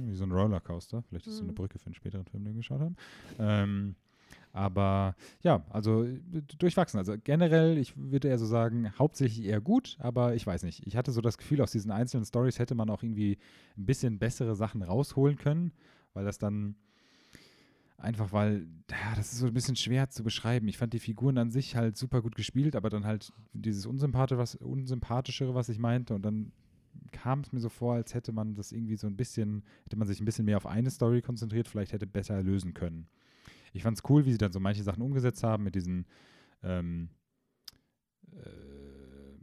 wie 0.08 0.14
so 0.14 0.24
ein 0.24 0.32
Rollercoaster. 0.32 1.02
Vielleicht 1.08 1.26
ist 1.26 1.34
es 1.34 1.38
so 1.38 1.44
eine 1.44 1.52
Mhm. 1.52 1.56
Brücke 1.56 1.78
für 1.78 1.86
einen 1.86 1.94
späteren 1.94 2.24
Film, 2.26 2.44
den 2.44 2.54
wir 2.54 2.58
geschaut 2.58 2.80
haben. 2.80 2.96
Ähm, 3.38 3.94
aber 4.52 5.16
ja, 5.42 5.64
also 5.70 6.04
äh, 6.04 6.18
durchwachsen. 6.58 6.98
Also 6.98 7.14
generell, 7.22 7.78
ich 7.78 7.96
würde 7.96 8.28
eher 8.28 8.38
so 8.38 8.46
sagen, 8.46 8.92
hauptsächlich 8.98 9.46
eher 9.46 9.60
gut, 9.60 9.96
aber 9.98 10.34
ich 10.34 10.46
weiß 10.46 10.62
nicht. 10.62 10.86
Ich 10.86 10.96
hatte 10.96 11.12
so 11.12 11.20
das 11.20 11.38
Gefühl, 11.38 11.62
aus 11.62 11.72
diesen 11.72 11.90
einzelnen 11.90 12.24
Stories 12.24 12.58
hätte 12.58 12.74
man 12.74 12.90
auch 12.90 13.02
irgendwie 13.02 13.38
ein 13.76 13.86
bisschen 13.86 14.18
bessere 14.18 14.54
Sachen 14.54 14.82
rausholen 14.82 15.36
können, 15.36 15.72
weil 16.12 16.24
das 16.24 16.38
dann 16.38 16.76
einfach, 17.96 18.32
weil, 18.32 18.66
ja, 18.90 19.14
das 19.16 19.32
ist 19.32 19.38
so 19.38 19.46
ein 19.46 19.54
bisschen 19.54 19.76
schwer 19.76 20.10
zu 20.10 20.22
beschreiben. 20.22 20.68
Ich 20.68 20.76
fand 20.76 20.92
die 20.92 20.98
Figuren 20.98 21.38
an 21.38 21.50
sich 21.50 21.76
halt 21.76 21.96
super 21.96 22.20
gut 22.20 22.34
gespielt, 22.34 22.76
aber 22.76 22.90
dann 22.90 23.06
halt 23.06 23.32
dieses 23.52 23.86
Unsympathische, 23.86 24.38
was, 24.38 24.56
Unsympathischere, 24.56 25.54
was 25.54 25.68
ich 25.68 25.78
meinte, 25.78 26.14
und 26.14 26.22
dann 26.22 26.52
kam 27.10 27.40
es 27.40 27.52
mir 27.52 27.60
so 27.60 27.68
vor, 27.68 27.94
als 27.94 28.12
hätte 28.12 28.32
man 28.32 28.54
das 28.54 28.72
irgendwie 28.72 28.96
so 28.96 29.06
ein 29.06 29.16
bisschen, 29.16 29.62
hätte 29.84 29.96
man 29.96 30.06
sich 30.06 30.20
ein 30.20 30.24
bisschen 30.24 30.44
mehr 30.44 30.56
auf 30.56 30.66
eine 30.66 30.90
Story 30.90 31.22
konzentriert, 31.22 31.68
vielleicht 31.68 31.92
hätte 31.92 32.06
besser 32.06 32.42
lösen 32.42 32.74
können. 32.74 33.06
Ich 33.72 33.82
fand 33.82 33.96
es 33.98 34.08
cool, 34.08 34.24
wie 34.26 34.32
sie 34.32 34.38
dann 34.38 34.52
so 34.52 34.60
manche 34.60 34.82
Sachen 34.82 35.02
umgesetzt 35.02 35.42
haben 35.42 35.64
mit 35.64 35.74
diesen 35.74 36.06
ähm, 36.62 37.08
äh, 38.32 39.38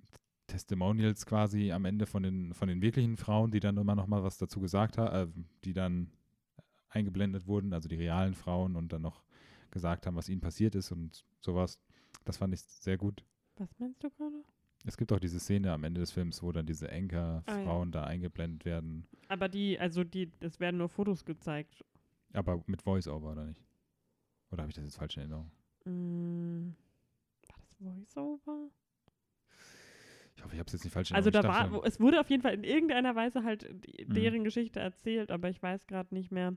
Testimonials 0.48 1.26
quasi 1.26 1.72
am 1.72 1.86
Ende 1.86 2.06
von 2.06 2.24
den, 2.24 2.54
von 2.54 2.68
den 2.68 2.82
wirklichen 2.82 3.18
Frauen, 3.18 3.52
die 3.52 3.60
dann 3.60 3.78
immer 3.78 3.96
noch 3.96 4.08
mal 4.08 4.24
was 4.24 4.38
dazu 4.38 4.60
gesagt 4.60 4.98
haben, 4.98 5.14
äh, 5.16 5.44
die 5.64 5.74
dann 5.74 6.12
eingeblendet 6.90 7.46
wurden, 7.46 7.74
also 7.74 7.88
die 7.88 7.96
realen 7.96 8.34
Frauen 8.34 8.76
und 8.76 8.92
dann 8.92 9.04
noch 9.04 9.24
gesagt 9.72 10.08
haben, 10.08 10.16
was 10.16 10.30
ihnen 10.30 10.42
passiert 10.42 10.74
ist 10.76 10.92
und 10.92 11.24
sowas. 11.40 11.80
Das 12.26 12.38
fand 12.38 12.54
ich 12.54 12.62
sehr 12.62 12.98
gut. 12.98 13.24
Was 13.58 13.70
meinst 13.78 14.04
du 14.04 14.10
gerade? 14.10 14.44
Es 14.86 14.98
gibt 14.98 15.12
auch 15.12 15.20
diese 15.20 15.40
Szene 15.40 15.72
am 15.72 15.84
Ende 15.84 16.00
des 16.00 16.12
Films, 16.12 16.42
wo 16.42 16.52
dann 16.52 16.66
diese 16.66 16.90
Ah, 16.90 17.42
ja. 17.48 17.86
Da 17.86 18.06
eingeblendet 18.06 18.66
werden, 18.66 19.06
Aber 19.28 19.50
die, 19.50 19.78
also 19.78 20.04
die, 20.04 20.32
es 20.40 20.60
werden 20.60 20.78
nur 20.78 20.90
Fotos 20.90 21.26
gezeigt. 21.26 21.86
aber 22.34 22.64
mit 22.66 22.82
Voice-Over 22.82 23.34
oder 23.34 23.46
nicht? 23.46 23.62
Oder 24.52 24.64
habe 24.64 24.70
ich 24.72 24.76
das 24.76 24.84
jetzt 24.84 24.98
falsch 24.98 25.18
in 25.18 25.22
Erinnerung? 25.22 25.52
Mm, 25.86 26.70
war 27.48 27.60
das 27.60 28.16
Voiceover? 28.16 28.70
Ich 30.36 30.44
hoffe, 30.44 30.54
ich 30.54 30.60
habe 30.60 30.68
es 30.68 30.74
jetzt 30.74 30.84
nicht 30.86 30.94
falsch 30.94 31.12
in 31.12 31.18
Also 31.18 31.30
da 31.32 31.44
war, 31.44 31.84
es 31.86 32.00
wurde 32.00 32.20
auf 32.20 32.30
jeden 32.30 32.42
Fall 32.42 32.54
in 32.54 32.64
irgendeiner 32.64 33.16
Weise 33.16 33.44
halt 33.44 33.70
die- 33.86 34.06
Mhm. 34.06 34.14
deren 34.14 34.44
Geschichte 34.44 34.80
erzählt, 34.80 35.32
aber 35.32 35.50
ich 35.50 35.62
weiß 35.62 35.86
gerade 35.88 36.14
nicht 36.16 36.32
mehr, 36.32 36.56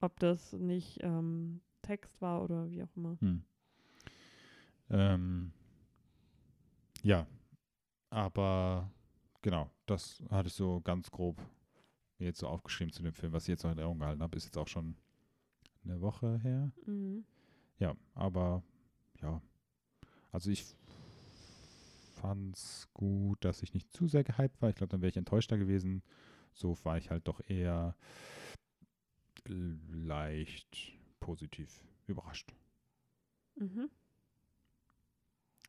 ob 0.00 0.18
das 0.20 0.52
nicht 0.52 0.98
ähm, 1.02 1.60
Text 1.82 2.20
war 2.20 2.42
oder 2.42 2.70
wie 2.70 2.82
auch 2.82 2.96
immer. 2.96 3.16
Hm. 3.20 3.42
Ähm, 4.90 5.52
ja, 7.02 7.26
aber 8.10 8.90
genau, 9.42 9.70
das 9.86 10.22
hatte 10.30 10.48
ich 10.48 10.54
so 10.54 10.80
ganz 10.80 11.10
grob 11.10 11.36
mir 12.18 12.26
jetzt 12.26 12.38
so 12.40 12.48
aufgeschrieben 12.48 12.92
zu 12.92 13.02
dem 13.02 13.14
Film, 13.14 13.32
was 13.32 13.44
ich 13.44 13.48
jetzt 13.48 13.64
noch 13.64 13.70
in 13.72 13.78
Erinnerung 13.78 13.98
gehalten 13.98 14.22
habe, 14.22 14.36
ist 14.36 14.44
jetzt 14.44 14.58
auch 14.58 14.68
schon 14.68 14.96
eine 15.84 16.00
Woche 16.00 16.38
her. 16.38 16.72
Mhm. 16.86 17.24
Ja, 17.78 17.94
aber 18.14 18.62
ja, 19.20 19.40
also 20.32 20.50
ich 20.50 20.64
fand's 22.20 22.88
gut, 22.92 23.44
dass 23.44 23.62
ich 23.62 23.72
nicht 23.72 23.90
zu 23.92 24.06
sehr 24.06 24.24
gehypt 24.24 24.60
war. 24.60 24.68
Ich 24.68 24.76
glaube, 24.76 24.90
dann 24.90 25.00
wäre 25.00 25.08
ich 25.08 25.16
enttäuschter 25.16 25.56
gewesen. 25.56 26.02
So 26.52 26.76
war 26.84 26.98
ich 26.98 27.10
halt 27.10 27.26
doch 27.26 27.40
eher 27.48 27.96
leicht 29.46 30.92
positiv 31.18 31.82
überrascht. 32.06 32.52
Mhm. 33.56 33.90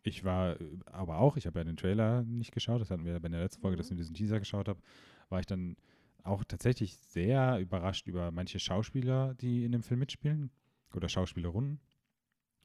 Ich 0.03 0.23
war 0.23 0.57
aber 0.85 1.19
auch, 1.19 1.37
ich 1.37 1.45
habe 1.45 1.59
ja 1.59 1.63
den 1.63 1.77
Trailer 1.77 2.23
nicht 2.23 2.51
geschaut, 2.51 2.81
das 2.81 2.89
hatten 2.89 3.05
wir 3.05 3.13
ja 3.13 3.19
bei 3.19 3.29
der 3.29 3.41
letzten 3.41 3.61
Folge, 3.61 3.77
dass 3.77 3.91
ich 3.91 3.97
diesen 3.97 4.15
Teaser 4.15 4.39
geschaut 4.39 4.67
habe, 4.67 4.81
war 5.29 5.39
ich 5.39 5.45
dann 5.45 5.77
auch 6.23 6.43
tatsächlich 6.43 6.95
sehr 6.95 7.59
überrascht 7.59 8.07
über 8.07 8.31
manche 8.31 8.59
Schauspieler, 8.59 9.33
die 9.35 9.65
in 9.65 9.71
dem 9.71 9.83
Film 9.83 9.99
mitspielen. 9.99 10.51
Oder 10.93 11.09
Schauspielerinnen. 11.09 11.79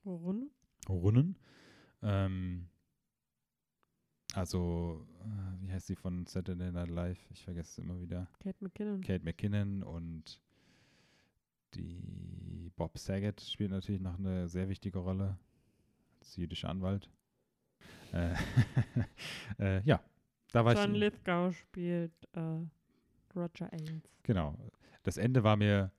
Worum? 0.03 0.51
Runnen. 0.89 1.37
Ähm, 2.03 2.69
also, 4.35 5.07
äh, 5.21 5.63
wie 5.63 5.73
heißt 5.73 5.87
sie 5.87 5.97
von 5.97 6.27
Saturday 6.27 6.71
Night 6.71 6.91
Live? 6.91 7.19
Ich 7.31 7.45
vergesse 7.45 7.71
es 7.71 7.79
immer 7.79 8.01
wieder. 8.01 8.29
Kate 8.41 8.59
McKinnon. 8.61 9.01
Kate 9.01 9.25
McKinnon 9.25 9.83
und 9.83 10.41
die 11.75 12.71
Bob 12.77 12.99
Saget 12.99 13.41
spielt 13.41 13.71
natürlich 13.71 14.01
noch 14.01 14.19
eine 14.19 14.49
sehr 14.49 14.69
wichtige 14.69 14.99
Rolle 14.99 15.39
als 16.21 16.37
jüdischer 16.37 16.69
Anwalt. 16.69 17.11
Äh, 18.13 18.35
äh, 19.59 19.83
ja, 19.83 20.03
da 20.53 20.65
war 20.65 20.75
John 20.75 20.95
ich. 20.95 21.01
Lithgow 21.01 21.55
spielt 21.55 22.13
äh, 22.35 22.61
Roger 23.37 23.73
Ailes. 23.73 24.03
Genau. 24.23 24.57
Das 25.03 25.17
Ende 25.17 25.45
war 25.45 25.57
mir. 25.57 25.91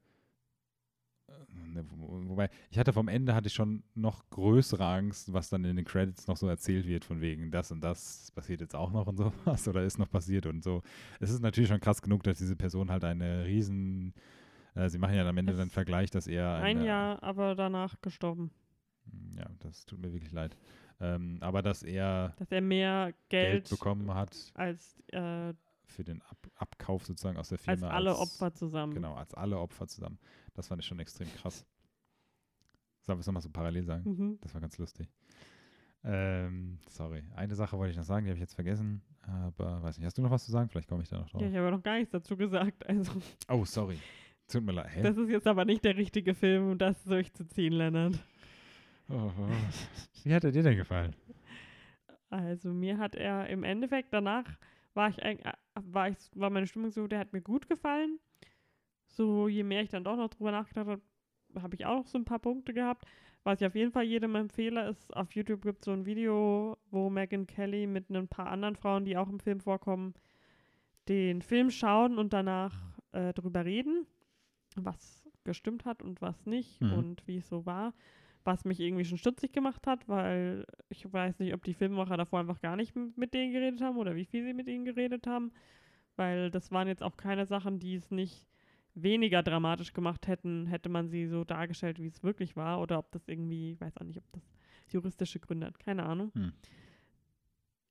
äh, 1.27 1.31
ne, 1.53 1.85
wo- 1.89 2.07
Wobei, 2.29 2.49
ich 2.69 2.77
hatte 2.79 2.93
vom 2.93 3.07
Ende 3.07 3.33
hatte 3.35 3.47
ich 3.47 3.53
schon 3.53 3.83
noch 3.95 4.29
größere 4.29 4.85
Angst, 4.85 5.33
was 5.33 5.49
dann 5.49 5.63
in 5.65 5.75
den 5.75 5.85
Credits 5.85 6.27
noch 6.27 6.37
so 6.37 6.47
erzählt 6.47 6.87
wird, 6.87 7.05
von 7.05 7.21
wegen 7.21 7.51
das 7.51 7.71
und 7.71 7.81
das 7.81 8.31
passiert 8.31 8.61
jetzt 8.61 8.75
auch 8.75 8.91
noch 8.91 9.07
und 9.07 9.17
sowas 9.55 9.67
oder 9.67 9.83
ist 9.83 9.97
noch 9.99 10.09
passiert 10.09 10.45
und 10.45 10.63
so. 10.63 10.81
Es 11.19 11.29
ist 11.29 11.41
natürlich 11.41 11.69
schon 11.69 11.79
krass 11.79 12.01
genug, 12.01 12.23
dass 12.23 12.37
diese 12.37 12.55
Person 12.55 12.91
halt 12.91 13.03
eine 13.03 13.45
riesen. 13.45 14.13
Äh, 14.75 14.89
sie 14.89 14.97
machen 14.99 15.15
ja 15.15 15.27
am 15.27 15.37
Ende 15.37 15.53
Es- 15.53 15.57
dann 15.59 15.69
Vergleich, 15.69 16.09
dass 16.11 16.27
er. 16.27 16.55
Ein 16.57 16.77
eine, 16.77 16.85
Jahr, 16.85 17.23
aber 17.23 17.55
danach 17.55 17.99
gestorben. 18.01 18.51
Ja, 19.37 19.45
das 19.59 19.85
tut 19.85 19.99
mir 19.99 20.11
wirklich 20.13 20.31
leid. 20.33 20.57
Ähm, 20.99 21.37
aber 21.41 21.61
dass 21.61 21.83
er 21.83 22.33
Dass 22.37 22.51
er 22.51 22.59
mehr 22.61 23.13
Geld, 23.29 23.65
Geld, 23.65 23.69
bekommen 23.69 24.13
hat 24.13 24.35
als, 24.55 24.99
äh, 25.11 25.53
für 25.87 26.03
den 26.03 26.21
Ab 26.23 26.37
Abkauf 26.55 27.05
sozusagen 27.05 27.37
aus 27.37 27.49
der 27.49 27.59
als 27.65 27.79
Firma. 27.79 27.93
alle 27.93 28.15
Opfer 28.17 28.53
zusammen. 28.53 28.93
Genau, 28.93 29.15
als 29.15 29.33
alle 29.33 29.57
Opfer 29.59 29.87
zusammen. 29.87 30.19
Das 30.53 30.67
fand 30.67 30.81
ich 30.81 30.87
schon 30.87 30.99
extrem 30.99 31.27
krass. 31.35 31.65
Sollen 33.01 33.17
wir 33.17 33.21
es 33.21 33.27
nochmal 33.27 33.41
so 33.41 33.49
parallel 33.49 33.83
sagen? 33.85 34.03
Mhm. 34.09 34.37
Das 34.41 34.53
war 34.53 34.61
ganz 34.61 34.77
lustig. 34.77 35.07
Ähm, 36.03 36.79
sorry. 36.89 37.23
Eine 37.35 37.55
Sache 37.55 37.77
wollte 37.77 37.91
ich 37.91 37.97
noch 37.97 38.03
sagen, 38.03 38.25
die 38.25 38.29
habe 38.31 38.37
ich 38.37 38.41
jetzt 38.41 38.53
vergessen. 38.55 39.01
Aber 39.21 39.81
weiß 39.83 39.97
nicht, 39.97 40.05
hast 40.05 40.17
du 40.17 40.21
noch 40.21 40.31
was 40.31 40.45
zu 40.45 40.51
sagen? 40.51 40.69
Vielleicht 40.69 40.87
komme 40.87 41.03
ich 41.03 41.09
da 41.09 41.17
noch 41.17 41.29
drauf. 41.29 41.41
Ja, 41.41 41.49
ich 41.49 41.55
habe 41.55 41.71
noch 41.71 41.83
gar 41.83 41.95
nichts 41.97 42.11
dazu 42.11 42.37
gesagt. 42.37 42.85
Also, 42.87 43.11
Oh, 43.49 43.65
sorry. 43.65 43.97
Tut 44.47 44.63
mir 44.63 44.71
leid. 44.71 44.89
Hä? 44.95 45.01
das 45.03 45.17
ist 45.17 45.29
jetzt 45.29 45.47
aber 45.47 45.65
nicht 45.65 45.83
der 45.83 45.97
richtige 45.97 46.33
Film, 46.33 46.71
um 46.71 46.77
das 46.77 47.03
durchzuziehen, 47.03 47.73
Lennart. 47.73 48.17
Oh, 49.09 49.31
oh. 49.37 49.49
Wie 50.23 50.33
hat 50.33 50.43
er 50.45 50.51
dir 50.51 50.63
denn 50.63 50.77
gefallen? 50.77 51.15
Also, 52.29 52.73
mir 52.73 52.97
hat 52.97 53.15
er 53.15 53.47
im 53.49 53.63
Endeffekt 53.63 54.13
danach 54.13 54.45
war 54.93 55.09
ich 55.09 55.21
eigentlich, 55.23 55.53
war 55.85 56.09
ich, 56.09 56.17
war 56.35 56.49
meine 56.49 56.67
Stimmung 56.67 56.91
so, 56.91 57.07
der 57.07 57.19
hat 57.19 57.33
mir 57.33 57.41
gut 57.41 57.67
gefallen. 57.69 58.19
So, 59.07 59.47
je 59.47 59.63
mehr 59.63 59.81
ich 59.81 59.89
dann 59.89 60.03
doch 60.03 60.15
noch 60.17 60.29
drüber 60.29 60.51
nachgedacht 60.51 60.87
habe, 60.87 61.01
habe 61.61 61.75
ich 61.75 61.85
auch 61.85 61.97
noch 61.97 62.07
so 62.07 62.17
ein 62.17 62.25
paar 62.25 62.39
Punkte 62.39 62.73
gehabt. 62.73 63.05
Was 63.43 63.61
ich 63.61 63.67
auf 63.67 63.75
jeden 63.75 63.91
Fall 63.91 64.03
jedem 64.03 64.35
empfehle, 64.35 64.89
ist, 64.89 65.15
auf 65.15 65.33
YouTube 65.33 65.61
gibt 65.61 65.79
es 65.79 65.85
so 65.85 65.91
ein 65.91 66.05
Video, 66.05 66.77
wo 66.91 67.09
Megan 67.09 67.47
Kelly 67.47 67.87
mit 67.87 68.09
ein 68.09 68.27
paar 68.27 68.47
anderen 68.47 68.75
Frauen, 68.75 69.05
die 69.05 69.15
auch 69.15 69.29
im 69.29 69.39
Film 69.39 69.61
vorkommen, 69.61 70.13
den 71.07 71.41
Film 71.41 71.71
schauen 71.71 72.17
und 72.17 72.33
danach 72.33 72.75
äh, 73.13 73.33
drüber 73.33 73.63
reden, 73.63 74.05
was 74.75 75.23
gestimmt 75.45 75.85
hat 75.85 76.01
und 76.03 76.21
was 76.21 76.45
nicht 76.45 76.81
Mhm. 76.81 76.93
und 76.93 77.27
wie 77.27 77.37
es 77.37 77.47
so 77.47 77.65
war. 77.65 77.93
Was 78.47 78.63
mich 78.63 78.79
irgendwie 78.79 79.03
schon 79.03 79.17
stutzig 79.17 79.51
gemacht 79.51 79.85
hat, 79.87 80.07
weil 80.07 80.65
ich 80.87 81.11
weiß 81.11 81.39
nicht, 81.39 81.53
ob 81.53 81.65
die 81.65 81.73
Filmemacher 81.73 82.15
davor 82.15 82.39
einfach 82.39 82.61
gar 82.61 82.77
nicht 82.77 82.95
mit 82.95 83.33
denen 83.33 83.51
geredet 83.51 83.81
haben 83.81 83.97
oder 83.97 84.15
wie 84.15 84.23
viel 84.23 84.45
sie 84.45 84.53
mit 84.53 84.69
ihnen 84.69 84.85
geredet 84.85 85.27
haben. 85.27 85.51
Weil 86.15 86.49
das 86.49 86.71
waren 86.71 86.87
jetzt 86.87 87.03
auch 87.03 87.17
keine 87.17 87.45
Sachen, 87.45 87.77
die 87.77 87.95
es 87.95 88.09
nicht 88.09 88.45
weniger 88.95 89.43
dramatisch 89.43 89.91
gemacht 89.91 90.27
hätten, 90.27 90.65
hätte 90.67 90.87
man 90.87 91.09
sie 91.09 91.27
so 91.27 91.43
dargestellt, 91.43 91.99
wie 91.99 92.07
es 92.07 92.23
wirklich 92.23 92.55
war. 92.55 92.79
Oder 92.79 92.99
ob 92.99 93.11
das 93.11 93.27
irgendwie, 93.27 93.73
ich 93.73 93.81
weiß 93.81 93.97
auch 93.97 94.05
nicht, 94.05 94.19
ob 94.19 94.31
das 94.31 94.43
juristische 94.87 95.41
Gründe 95.41 95.67
hat. 95.67 95.77
Keine 95.77 96.05
Ahnung. 96.05 96.31
Hm. 96.33 96.53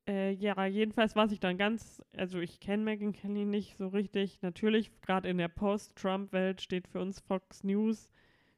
Äh, 0.08 0.32
ja, 0.32 0.64
jedenfalls 0.64 1.16
war 1.16 1.30
ich 1.30 1.40
dann 1.40 1.58
ganz, 1.58 2.02
also 2.16 2.38
ich 2.38 2.60
kenne 2.60 2.82
Megan 2.82 3.12
Kelly 3.12 3.44
nicht 3.44 3.76
so 3.76 3.88
richtig. 3.88 4.40
Natürlich, 4.40 4.90
gerade 5.02 5.28
in 5.28 5.36
der 5.36 5.48
Post-Trump-Welt 5.48 6.62
steht 6.62 6.88
für 6.88 7.00
uns 7.00 7.20
Fox 7.20 7.62
News, 7.62 8.08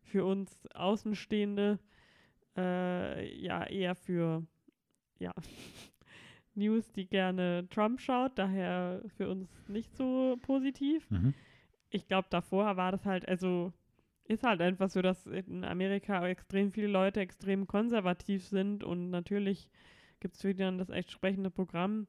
für 0.09 0.25
uns 0.25 0.67
Außenstehende, 0.75 1.79
äh, 2.57 3.37
ja, 3.39 3.65
eher 3.65 3.95
für, 3.95 4.45
ja, 5.19 5.33
News, 6.55 6.91
die 6.93 7.07
gerne 7.07 7.69
Trump 7.71 8.01
schaut, 8.01 8.37
daher 8.37 9.03
für 9.17 9.29
uns 9.29 9.49
nicht 9.69 9.95
so 9.97 10.37
positiv. 10.43 11.09
Mhm. 11.11 11.35
Ich 11.91 12.09
glaube, 12.09 12.29
davor 12.31 12.77
war 12.77 12.93
das 12.93 13.05
halt, 13.07 13.29
also 13.29 13.73
ist 14.25 14.43
halt 14.43 14.61
einfach 14.61 14.91
so, 14.91 15.01
dass 15.01 15.27
in 15.27 15.65
Amerika 15.65 16.27
extrem 16.29 16.71
viele 16.71 16.89
Leute 16.89 17.21
extrem 17.21 17.67
konservativ 17.67 18.47
sind 18.47 18.85
und 18.85 19.11
natürlich 19.11 19.71
gibt 20.21 20.35
es 20.35 20.43
für 20.43 20.55
die 20.55 20.63
dann 20.63 20.79
das 20.79 20.91
entsprechende 20.91 21.51
Programm. 21.51 22.07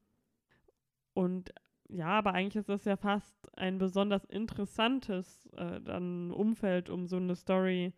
Und 1.14 1.54
ja, 1.90 2.08
aber 2.08 2.34
eigentlich 2.34 2.56
ist 2.56 2.70
das 2.70 2.86
ja 2.86 2.96
fast 2.98 3.34
ein 3.58 3.78
besonders 3.78 4.24
interessantes 4.26 5.48
äh, 5.58 5.82
dann 5.82 6.32
Umfeld, 6.32 6.90
um 6.90 7.08
so 7.08 7.18
eine 7.18 7.36
Story 7.36 7.94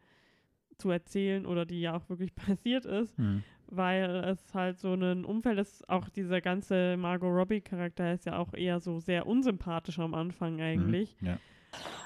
zu 0.77 0.89
erzählen 0.89 1.45
oder 1.45 1.65
die 1.65 1.81
ja 1.81 1.95
auch 1.95 2.09
wirklich 2.09 2.33
passiert 2.35 2.85
ist, 2.85 3.17
Hm. 3.17 3.43
weil 3.67 4.09
es 4.25 4.53
halt 4.53 4.79
so 4.79 4.93
ein 4.93 5.25
Umfeld 5.25 5.59
ist, 5.59 5.87
auch 5.89 6.09
dieser 6.09 6.41
ganze 6.41 6.97
Margot 6.97 7.29
Robbie-Charakter 7.31 8.13
ist 8.13 8.25
ja 8.25 8.37
auch 8.37 8.53
eher 8.53 8.79
so 8.79 8.99
sehr 8.99 9.27
unsympathisch 9.27 9.99
am 9.99 10.13
Anfang 10.13 10.59
eigentlich. 10.61 11.15
Ja. 11.21 11.37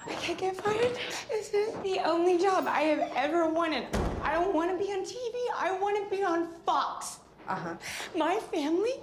I 0.07 0.11
can't 0.23 0.37
get 0.37 0.55
fired. 0.61 0.93
This 1.29 1.51
is 1.53 1.73
the 1.83 1.99
only 2.07 2.37
job 2.37 2.65
I 2.67 2.83
have 2.91 3.01
ever 3.15 3.51
wanted. 3.51 3.83
I 4.23 4.35
don't 4.35 4.53
want 4.53 4.69
to 4.71 4.77
be 4.77 4.91
on 4.93 5.03
TV. 5.03 5.35
I 5.57 5.71
want 5.81 5.97
to 5.97 6.15
be 6.15 6.23
on 6.23 6.47
Fox. 6.65 7.19
Uh 7.47 7.55
huh. 7.55 7.75
My 8.17 8.39
family, 8.51 8.99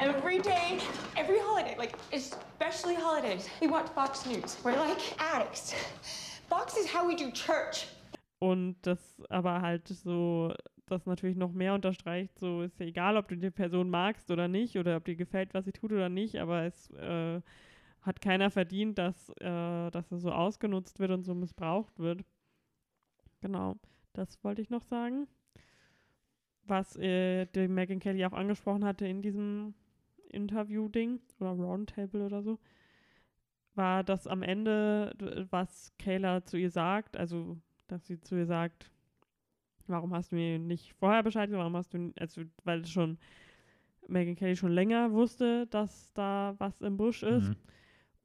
every 0.00 0.38
day, 0.38 0.78
every 1.16 1.38
holiday, 1.38 1.76
like 1.76 1.94
especially 2.12 2.94
holidays, 2.94 3.46
we 3.60 3.66
watch 3.66 3.88
Fox 3.94 4.24
News. 4.24 4.56
We're 4.64 4.76
like 4.76 5.02
addicts. 5.20 5.74
Fox 6.48 6.78
is 6.78 6.86
how 6.86 7.06
we 7.06 7.14
do 7.14 7.30
church. 7.30 7.86
Und 8.38 8.76
das 8.82 9.22
aber 9.28 9.60
halt 9.60 9.88
so, 9.88 10.54
das 10.86 11.04
natürlich 11.04 11.36
noch 11.36 11.52
mehr 11.52 11.74
unterstreicht, 11.74 12.38
so 12.38 12.62
ist 12.62 12.78
ja 12.80 12.86
egal, 12.86 13.18
ob 13.18 13.28
du 13.28 13.36
die 13.36 13.50
Person 13.50 13.90
magst 13.90 14.30
oder 14.30 14.48
nicht 14.48 14.78
oder 14.78 14.96
ob 14.96 15.04
dir 15.04 15.16
gefällt, 15.16 15.52
was 15.52 15.66
sie 15.66 15.72
tut 15.72 15.92
oder 15.92 16.08
nicht, 16.08 16.36
aber 16.36 16.62
es 16.62 16.90
äh, 16.92 17.42
hat 18.00 18.20
keiner 18.22 18.50
verdient, 18.50 18.96
dass, 18.96 19.28
äh, 19.40 19.90
dass 19.90 20.10
er 20.10 20.18
so 20.18 20.32
ausgenutzt 20.32 21.00
wird 21.00 21.10
und 21.10 21.22
so 21.22 21.34
missbraucht 21.34 21.98
wird. 21.98 22.24
Genau, 23.42 23.76
das 24.14 24.42
wollte 24.42 24.62
ich 24.62 24.70
noch 24.70 24.82
sagen. 24.82 25.26
Was 26.66 26.96
äh, 26.96 27.46
die 27.46 27.68
Megan 27.68 27.98
Kelly 27.98 28.24
auch 28.24 28.32
angesprochen 28.32 28.84
hatte 28.84 29.06
in 29.06 29.22
diesem 29.22 29.74
Interview-Ding 30.30 31.20
oder 31.40 31.50
Roundtable 31.50 32.24
oder 32.24 32.42
so, 32.42 32.58
war, 33.74 34.04
dass 34.04 34.26
am 34.26 34.42
Ende, 34.42 35.46
was 35.50 35.92
Kayla 35.98 36.44
zu 36.44 36.56
ihr 36.56 36.70
sagt, 36.70 37.16
also 37.16 37.58
dass 37.86 38.06
sie 38.06 38.20
zu 38.20 38.36
ihr 38.36 38.46
sagt, 38.46 38.90
warum 39.86 40.14
hast 40.14 40.32
du 40.32 40.36
mir 40.36 40.58
nicht 40.58 40.94
vorher 40.94 41.22
Bescheid 41.22 41.48
gesagt, 41.48 41.60
warum 41.60 41.76
hast 41.76 41.92
du, 41.94 42.12
also 42.18 42.42
weil 42.64 42.86
schon 42.86 43.18
Megan 44.08 44.36
Kelly 44.36 44.56
schon 44.56 44.72
länger 44.72 45.12
wusste, 45.12 45.66
dass 45.68 46.12
da 46.12 46.54
was 46.58 46.80
im 46.80 46.96
Busch 46.96 47.22
ist. 47.22 47.48
Mhm. 47.48 47.56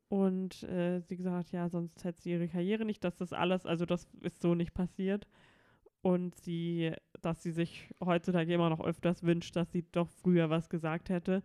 Und 0.10 0.64
äh, 0.64 1.02
sie 1.02 1.18
gesagt 1.18 1.36
hat, 1.36 1.52
ja, 1.52 1.70
sonst 1.70 2.04
hätte 2.04 2.22
sie 2.22 2.32
ihre 2.32 2.48
Karriere 2.48 2.84
nicht, 2.84 3.04
dass 3.04 3.16
das 3.16 3.32
alles, 3.32 3.66
also 3.66 3.86
das 3.86 4.10
ist 4.22 4.42
so 4.42 4.56
nicht 4.56 4.74
passiert. 4.74 5.28
Und 6.02 6.36
sie, 6.36 6.94
dass 7.22 7.44
sie 7.44 7.52
sich 7.52 7.90
heutzutage 8.04 8.54
immer 8.54 8.70
noch 8.70 8.80
öfters 8.80 9.24
wünscht, 9.24 9.56
dass 9.56 9.72
sie 9.72 9.86
doch 9.92 10.08
früher 10.10 10.50
was 10.50 10.70
gesagt 10.70 11.10
hätte. 11.10 11.44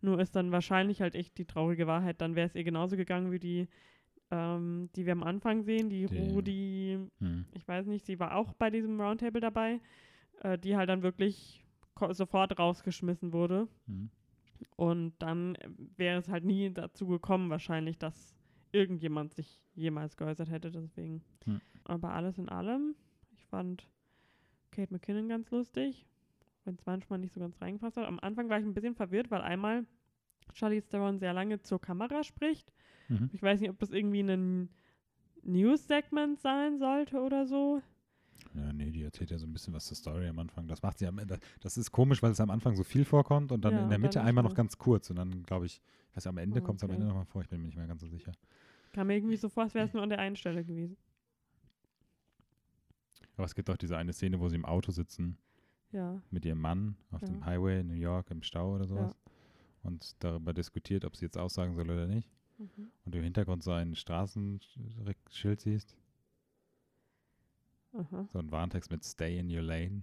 Nur 0.00 0.20
ist 0.20 0.36
dann 0.36 0.52
wahrscheinlich 0.52 1.00
halt 1.00 1.14
echt 1.16 1.36
die 1.38 1.44
traurige 1.46 1.86
Wahrheit, 1.86 2.20
dann 2.20 2.36
wäre 2.36 2.46
es 2.46 2.54
ihr 2.54 2.62
genauso 2.64 2.96
gegangen 2.96 3.32
wie 3.32 3.38
die, 3.40 3.66
ähm, 4.30 4.90
die 4.94 5.06
wir 5.06 5.12
am 5.12 5.22
Anfang 5.24 5.62
sehen, 5.64 5.88
die 5.90 6.06
Die- 6.06 6.16
Rudi, 6.18 6.98
Hm. 7.18 7.46
ich 7.52 7.66
weiß 7.66 7.86
nicht, 7.86 8.04
sie 8.06 8.20
war 8.20 8.36
auch 8.36 8.52
bei 8.52 8.70
diesem 8.70 9.00
Roundtable 9.00 9.40
dabei, 9.40 9.80
äh, 10.42 10.56
die 10.58 10.76
halt 10.76 10.88
dann 10.88 11.02
wirklich 11.02 11.64
sofort 12.10 12.56
rausgeschmissen 12.58 13.32
wurde. 13.32 13.66
Hm. 13.86 14.10
Und 14.76 15.14
dann 15.18 15.54
äh, 15.56 15.68
wäre 15.96 16.18
es 16.18 16.28
halt 16.28 16.44
nie 16.44 16.70
dazu 16.72 17.06
gekommen, 17.08 17.50
wahrscheinlich, 17.50 17.98
dass 17.98 18.34
irgendjemand 18.72 19.34
sich 19.34 19.60
jemals 19.74 20.16
geäußert 20.16 20.50
hätte. 20.50 20.70
Deswegen. 20.70 21.22
Hm. 21.44 21.60
Aber 21.84 22.12
alles 22.12 22.36
in 22.38 22.48
allem, 22.48 22.94
ich 23.32 23.46
fand 23.46 23.88
Kate 24.76 24.92
McKinnon 24.92 25.28
ganz 25.28 25.50
lustig, 25.50 26.06
wenn 26.64 26.74
es 26.74 26.84
manchmal 26.84 27.18
nicht 27.18 27.32
so 27.32 27.40
ganz 27.40 27.60
reingepasst 27.60 27.96
hat. 27.96 28.06
Am 28.06 28.20
Anfang 28.20 28.50
war 28.50 28.58
ich 28.58 28.66
ein 28.66 28.74
bisschen 28.74 28.94
verwirrt, 28.94 29.30
weil 29.30 29.40
einmal 29.40 29.86
Charlize 30.52 30.86
Theron 30.88 31.18
sehr 31.18 31.32
lange 31.32 31.62
zur 31.62 31.80
Kamera 31.80 32.22
spricht. 32.22 32.72
Mhm. 33.08 33.30
Ich 33.32 33.42
weiß 33.42 33.60
nicht, 33.60 33.70
ob 33.70 33.78
das 33.78 33.90
irgendwie 33.90 34.20
ein 34.20 34.68
News-Segment 35.42 36.38
sein 36.40 36.78
sollte 36.78 37.20
oder 37.20 37.46
so. 37.46 37.80
Ja, 38.54 38.72
nee, 38.72 38.90
die 38.90 39.02
erzählt 39.02 39.30
ja 39.30 39.38
so 39.38 39.46
ein 39.46 39.52
bisschen 39.52 39.72
was 39.72 39.86
zur 39.86 39.96
Story 39.96 40.28
am 40.28 40.38
Anfang. 40.38 40.68
Das 40.68 40.82
macht 40.82 40.98
sie 40.98 41.06
am 41.06 41.18
Ende. 41.18 41.38
Das 41.60 41.76
ist 41.78 41.90
komisch, 41.90 42.22
weil 42.22 42.32
es 42.32 42.40
am 42.40 42.50
Anfang 42.50 42.76
so 42.76 42.84
viel 42.84 43.04
vorkommt 43.04 43.52
und 43.52 43.64
dann 43.64 43.74
Ja, 43.74 43.82
in 43.82 43.88
der 43.88 43.98
Mitte 43.98 44.22
einmal 44.22 44.44
noch 44.44 44.54
ganz 44.54 44.76
kurz 44.76 45.08
und 45.10 45.16
dann, 45.16 45.42
glaube 45.42 45.66
ich, 45.66 45.80
weiß, 46.14 46.26
am 46.26 46.38
Ende 46.38 46.60
kommt 46.60 46.80
es 46.80 46.84
am. 46.84 46.90
Ende 46.90 47.06
nochmal 47.06 47.24
vor. 47.24 47.42
Ich 47.42 47.48
bin 47.48 47.60
mir 47.60 47.66
nicht 47.66 47.76
mehr 47.76 47.86
ganz 47.86 48.02
so 48.02 48.08
sicher. 48.08 48.32
Kam 48.92 49.06
mir 49.08 49.16
irgendwie 49.16 49.36
so 49.36 49.48
vor, 49.48 49.64
als 49.64 49.74
wäre 49.74 49.86
es 49.86 49.94
nur 49.94 50.02
an 50.02 50.10
der 50.10 50.18
einen 50.18 50.36
Stelle 50.36 50.64
gewesen. 50.64 50.96
Aber 53.36 53.44
es 53.44 53.54
gibt 53.54 53.68
auch 53.70 53.76
diese 53.76 53.96
eine 53.96 54.12
Szene, 54.12 54.40
wo 54.40 54.48
sie 54.48 54.56
im 54.56 54.64
Auto 54.64 54.90
sitzen 54.92 55.36
Ja. 55.92 56.20
mit 56.30 56.44
ihrem 56.44 56.60
Mann 56.60 56.96
auf 57.10 57.22
dem 57.22 57.40
Ja. 57.40 57.46
Highway 57.46 57.80
in 57.80 57.88
New 57.88 57.94
York 57.94 58.30
im 58.30 58.42
Stau 58.42 58.74
oder 58.74 58.86
sowas 58.86 59.18
und 59.82 60.16
darüber 60.24 60.52
diskutiert, 60.52 61.04
ob 61.04 61.14
sie 61.16 61.26
jetzt 61.26 61.38
aussagen 61.38 61.74
soll 61.74 61.90
oder 61.90 62.06
nicht. 62.06 62.30
Mhm. 62.58 62.90
Und 63.04 63.14
du 63.14 63.18
im 63.18 63.24
Hintergrund 63.24 63.62
so 63.62 63.72
ein 63.72 63.94
Straßenschild 63.94 65.60
siehst, 65.60 65.96
Aha. 67.92 68.26
so 68.32 68.38
ein 68.38 68.50
Warntext 68.50 68.90
mit 68.90 69.04
Stay 69.04 69.38
in 69.38 69.50
your 69.54 69.62
lane. 69.62 70.02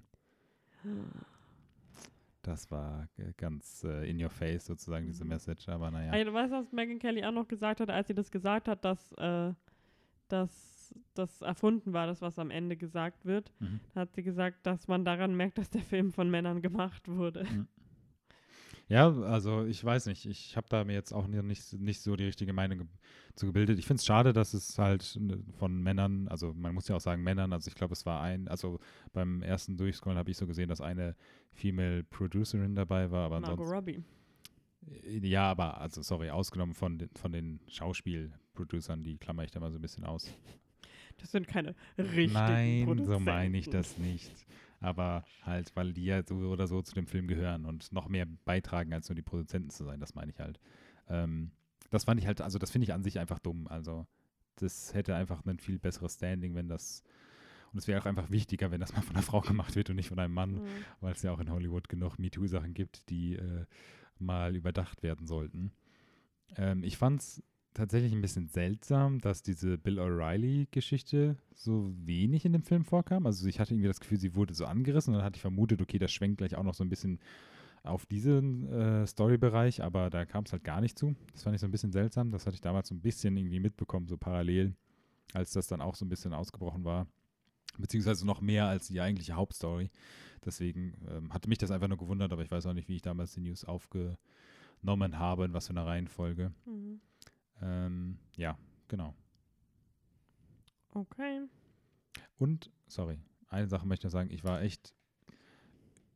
Das 2.41 2.69
war 2.71 3.07
äh, 3.17 3.31
ganz 3.37 3.83
äh, 3.83 4.09
in 4.09 4.21
your 4.21 4.29
face 4.29 4.65
sozusagen, 4.65 5.05
diese 5.05 5.23
Mhm. 5.23 5.29
Message, 5.29 5.69
aber 5.69 5.89
naja. 5.91 6.11
Ey, 6.13 6.25
du 6.25 6.33
weißt, 6.33 6.51
was 6.51 6.71
Megan 6.73 6.99
Kelly 6.99 7.23
auch 7.23 7.31
noch 7.31 7.47
gesagt 7.47 7.79
hat, 7.79 7.89
als 7.89 8.07
sie 8.07 8.13
das 8.13 8.29
gesagt 8.29 8.67
hat, 8.67 8.83
dass, 8.83 9.11
äh, 9.13 9.53
dass 10.27 10.72
das 11.13 11.41
erfunden 11.41 11.93
war, 11.93 12.07
das, 12.07 12.21
was 12.21 12.39
am 12.39 12.51
Ende 12.51 12.77
gesagt 12.77 13.25
wird. 13.25 13.51
Mhm. 13.59 13.79
Hat 13.95 14.13
sie 14.13 14.23
gesagt, 14.23 14.65
dass 14.65 14.87
man 14.87 15.05
daran 15.05 15.35
merkt, 15.35 15.57
dass 15.57 15.69
der 15.69 15.81
Film 15.81 16.11
von 16.11 16.29
Männern 16.29 16.61
gemacht 16.61 17.07
wurde. 17.07 17.45
Ja, 18.87 19.09
also 19.09 19.65
ich 19.65 19.83
weiß 19.83 20.07
nicht. 20.07 20.25
Ich 20.25 20.57
habe 20.57 20.67
da 20.69 20.83
mir 20.83 20.93
jetzt 20.93 21.13
auch 21.13 21.27
nicht, 21.27 21.73
nicht 21.73 22.01
so 22.01 22.15
die 22.15 22.25
richtige 22.25 22.53
Meinung 22.53 22.79
ge 22.79 22.87
zu 23.35 23.47
gebildet. 23.47 23.79
Ich 23.79 23.87
finde 23.87 23.99
es 23.99 24.05
schade, 24.05 24.33
dass 24.33 24.53
es 24.53 24.77
halt 24.77 25.17
ne, 25.19 25.39
von 25.57 25.81
Männern, 25.81 26.27
also 26.27 26.53
man 26.53 26.75
muss 26.75 26.87
ja 26.87 26.95
auch 26.95 27.01
sagen 27.01 27.23
Männern, 27.23 27.51
also 27.51 27.67
ich 27.67 27.73
glaube, 27.73 27.93
es 27.93 28.05
war 28.05 28.21
ein, 28.21 28.47
also 28.47 28.79
beim 29.11 29.41
ersten 29.41 29.75
Durchscrollen 29.75 30.19
habe 30.19 30.29
ich 30.29 30.37
so 30.37 30.45
gesehen, 30.45 30.69
dass 30.69 30.81
eine 30.81 31.15
Female 31.51 32.03
Producerin 32.03 32.75
dabei 32.75 33.09
war, 33.09 33.25
aber 33.25 33.39
Margot. 33.39 33.67
Robbie. 33.67 34.03
Äh, 34.85 35.17
Ja, 35.25 35.49
aber, 35.49 35.81
also 35.81 36.03
sorry, 36.03 36.29
ausgenommen 36.29 36.75
von 36.75 36.99
den, 36.99 37.09
von 37.15 37.31
den 37.31 37.59
Schauspielproducern, 37.67 39.03
die 39.03 39.17
klammer 39.17 39.43
ich 39.43 39.51
da 39.51 39.59
mal 39.59 39.71
so 39.71 39.79
ein 39.79 39.81
bisschen 39.81 40.03
aus. 40.03 40.29
Das 41.17 41.31
sind 41.31 41.47
keine 41.47 41.75
richtigen 41.97 42.33
Nein, 42.33 42.79
so 42.79 42.85
Produzenten. 42.85 43.23
meine 43.23 43.57
ich 43.57 43.69
das 43.69 43.97
nicht. 43.97 44.31
Aber 44.79 45.23
halt, 45.43 45.73
weil 45.75 45.93
die 45.93 46.05
ja 46.05 46.23
so 46.27 46.35
oder 46.35 46.67
so 46.67 46.81
zu 46.81 46.93
dem 46.93 47.07
Film 47.07 47.27
gehören 47.27 47.65
und 47.65 47.91
noch 47.93 48.09
mehr 48.09 48.25
beitragen, 48.45 48.93
als 48.93 49.07
nur 49.07 49.15
die 49.15 49.21
Produzenten 49.21 49.69
zu 49.69 49.85
sein, 49.85 49.99
das 50.01 50.13
meine 50.15 50.31
ich 50.31 50.39
halt. 50.39 50.59
Ähm, 51.07 51.51
das 51.89 52.03
fand 52.03 52.19
ich 52.19 52.27
halt, 52.27 52.41
also 52.41 52.59
das 52.59 52.71
finde 52.71 52.83
ich 52.83 52.93
an 52.93 53.03
sich 53.03 53.19
einfach 53.19 53.39
dumm. 53.39 53.67
Also 53.67 54.05
das 54.57 54.93
hätte 54.93 55.15
einfach 55.15 55.45
ein 55.45 55.59
viel 55.59 55.79
besseres 55.79 56.15
Standing, 56.15 56.53
wenn 56.55 56.67
das, 56.67 57.01
und 57.71 57.79
es 57.79 57.87
wäre 57.87 58.01
auch 58.01 58.05
einfach 58.05 58.29
wichtiger, 58.29 58.71
wenn 58.71 58.81
das 58.81 58.93
mal 58.93 59.01
von 59.01 59.15
einer 59.15 59.23
Frau 59.23 59.39
gemacht 59.41 59.75
wird 59.75 59.89
und 59.89 59.95
nicht 59.95 60.09
von 60.09 60.19
einem 60.19 60.33
Mann, 60.33 60.55
Mhm. 60.55 60.61
weil 60.99 61.13
es 61.13 61.21
ja 61.21 61.31
auch 61.31 61.39
in 61.39 61.49
Hollywood 61.49 61.87
genug 61.87 62.19
MeToo-Sachen 62.19 62.73
gibt, 62.73 63.09
die 63.09 63.35
äh, 63.35 63.65
mal 64.19 64.53
überdacht 64.55 65.01
werden 65.01 65.25
sollten. 65.27 65.71
Ähm, 66.57 66.83
ich 66.83 66.97
fand 66.97 67.21
es 67.21 67.43
tatsächlich 67.73 68.13
ein 68.13 68.21
bisschen 68.21 68.47
seltsam, 68.47 69.19
dass 69.19 69.41
diese 69.41 69.77
Bill 69.77 69.99
O'Reilly-Geschichte 69.99 71.37
so 71.53 71.91
wenig 72.05 72.45
in 72.45 72.53
dem 72.53 72.63
Film 72.63 72.83
vorkam. 72.83 73.25
Also 73.25 73.47
ich 73.47 73.59
hatte 73.59 73.73
irgendwie 73.73 73.87
das 73.87 73.99
Gefühl, 73.99 74.19
sie 74.19 74.35
wurde 74.35 74.53
so 74.53 74.65
angerissen 74.65 75.13
und 75.13 75.19
dann 75.19 75.25
hatte 75.25 75.37
ich 75.37 75.41
vermutet, 75.41 75.81
okay, 75.81 75.99
das 75.99 76.11
schwenkt 76.11 76.37
gleich 76.37 76.55
auch 76.55 76.63
noch 76.63 76.73
so 76.73 76.83
ein 76.83 76.89
bisschen 76.89 77.19
auf 77.83 78.05
diesen 78.05 78.71
äh, 78.71 79.05
Story-Bereich, 79.05 79.83
aber 79.83 80.09
da 80.09 80.25
kam 80.25 80.45
es 80.45 80.53
halt 80.53 80.63
gar 80.63 80.79
nicht 80.81 80.97
zu. 80.97 81.15
Das 81.33 81.43
fand 81.43 81.55
ich 81.55 81.61
so 81.61 81.67
ein 81.67 81.71
bisschen 81.71 81.91
seltsam. 81.91 82.31
Das 82.31 82.45
hatte 82.45 82.55
ich 82.55 82.61
damals 82.61 82.87
so 82.87 82.95
ein 82.95 83.01
bisschen 83.01 83.35
irgendwie 83.35 83.59
mitbekommen, 83.59 84.07
so 84.07 84.17
parallel, 84.17 84.75
als 85.33 85.51
das 85.51 85.67
dann 85.67 85.81
auch 85.81 85.95
so 85.95 86.05
ein 86.05 86.09
bisschen 86.09 86.33
ausgebrochen 86.33 86.85
war. 86.85 87.07
Beziehungsweise 87.77 88.25
noch 88.25 88.39
mehr 88.39 88.67
als 88.67 88.87
die 88.87 89.01
eigentliche 89.01 89.33
Hauptstory. 89.33 89.89
Deswegen 90.45 90.93
ähm, 91.09 91.33
hatte 91.33 91.49
mich 91.49 91.57
das 91.57 91.71
einfach 91.71 91.87
nur 91.87 91.97
gewundert, 91.97 92.31
aber 92.31 92.43
ich 92.43 92.51
weiß 92.51 92.65
auch 92.67 92.73
nicht, 92.73 92.87
wie 92.87 92.95
ich 92.95 93.01
damals 93.01 93.33
die 93.33 93.41
News 93.41 93.65
aufgenommen 93.65 94.17
habe, 95.17 95.45
in 95.45 95.53
was 95.53 95.67
für 95.67 95.73
einer 95.73 95.85
Reihenfolge. 95.85 96.53
Mhm. 96.65 97.01
Ähm, 97.63 98.17
ja, 98.35 98.57
genau. 98.87 99.15
Okay. 100.91 101.41
Und, 102.37 102.69
sorry, 102.87 103.19
eine 103.47 103.67
Sache 103.67 103.87
möchte 103.87 104.07
ich 104.07 104.13
noch 104.13 104.19
sagen, 104.19 104.29
ich 104.31 104.43
war 104.43 104.61
echt 104.61 104.93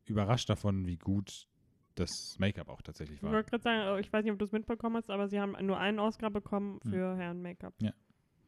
überrascht 0.04 0.48
davon, 0.50 0.86
wie 0.86 0.96
gut 0.96 1.48
das 1.94 2.36
Make-up 2.38 2.68
auch 2.68 2.82
tatsächlich 2.82 3.16
Ich 3.18 3.22
war. 3.22 3.32
wollte 3.32 3.50
gerade 3.50 3.62
sagen, 3.62 3.80
äh, 3.96 4.00
ich 4.00 4.12
weiß 4.12 4.24
nicht, 4.24 4.32
ob 4.32 4.38
du 4.38 4.44
es 4.44 4.52
mitbekommen 4.52 4.96
hast, 4.96 5.10
aber 5.10 5.28
sie 5.28 5.40
haben 5.40 5.56
nur 5.66 5.78
einen 5.78 5.98
Oscar 5.98 6.30
bekommen 6.30 6.78
Hm. 6.84 6.90
für 6.92 7.16
Herren-Make-up. 7.16 7.74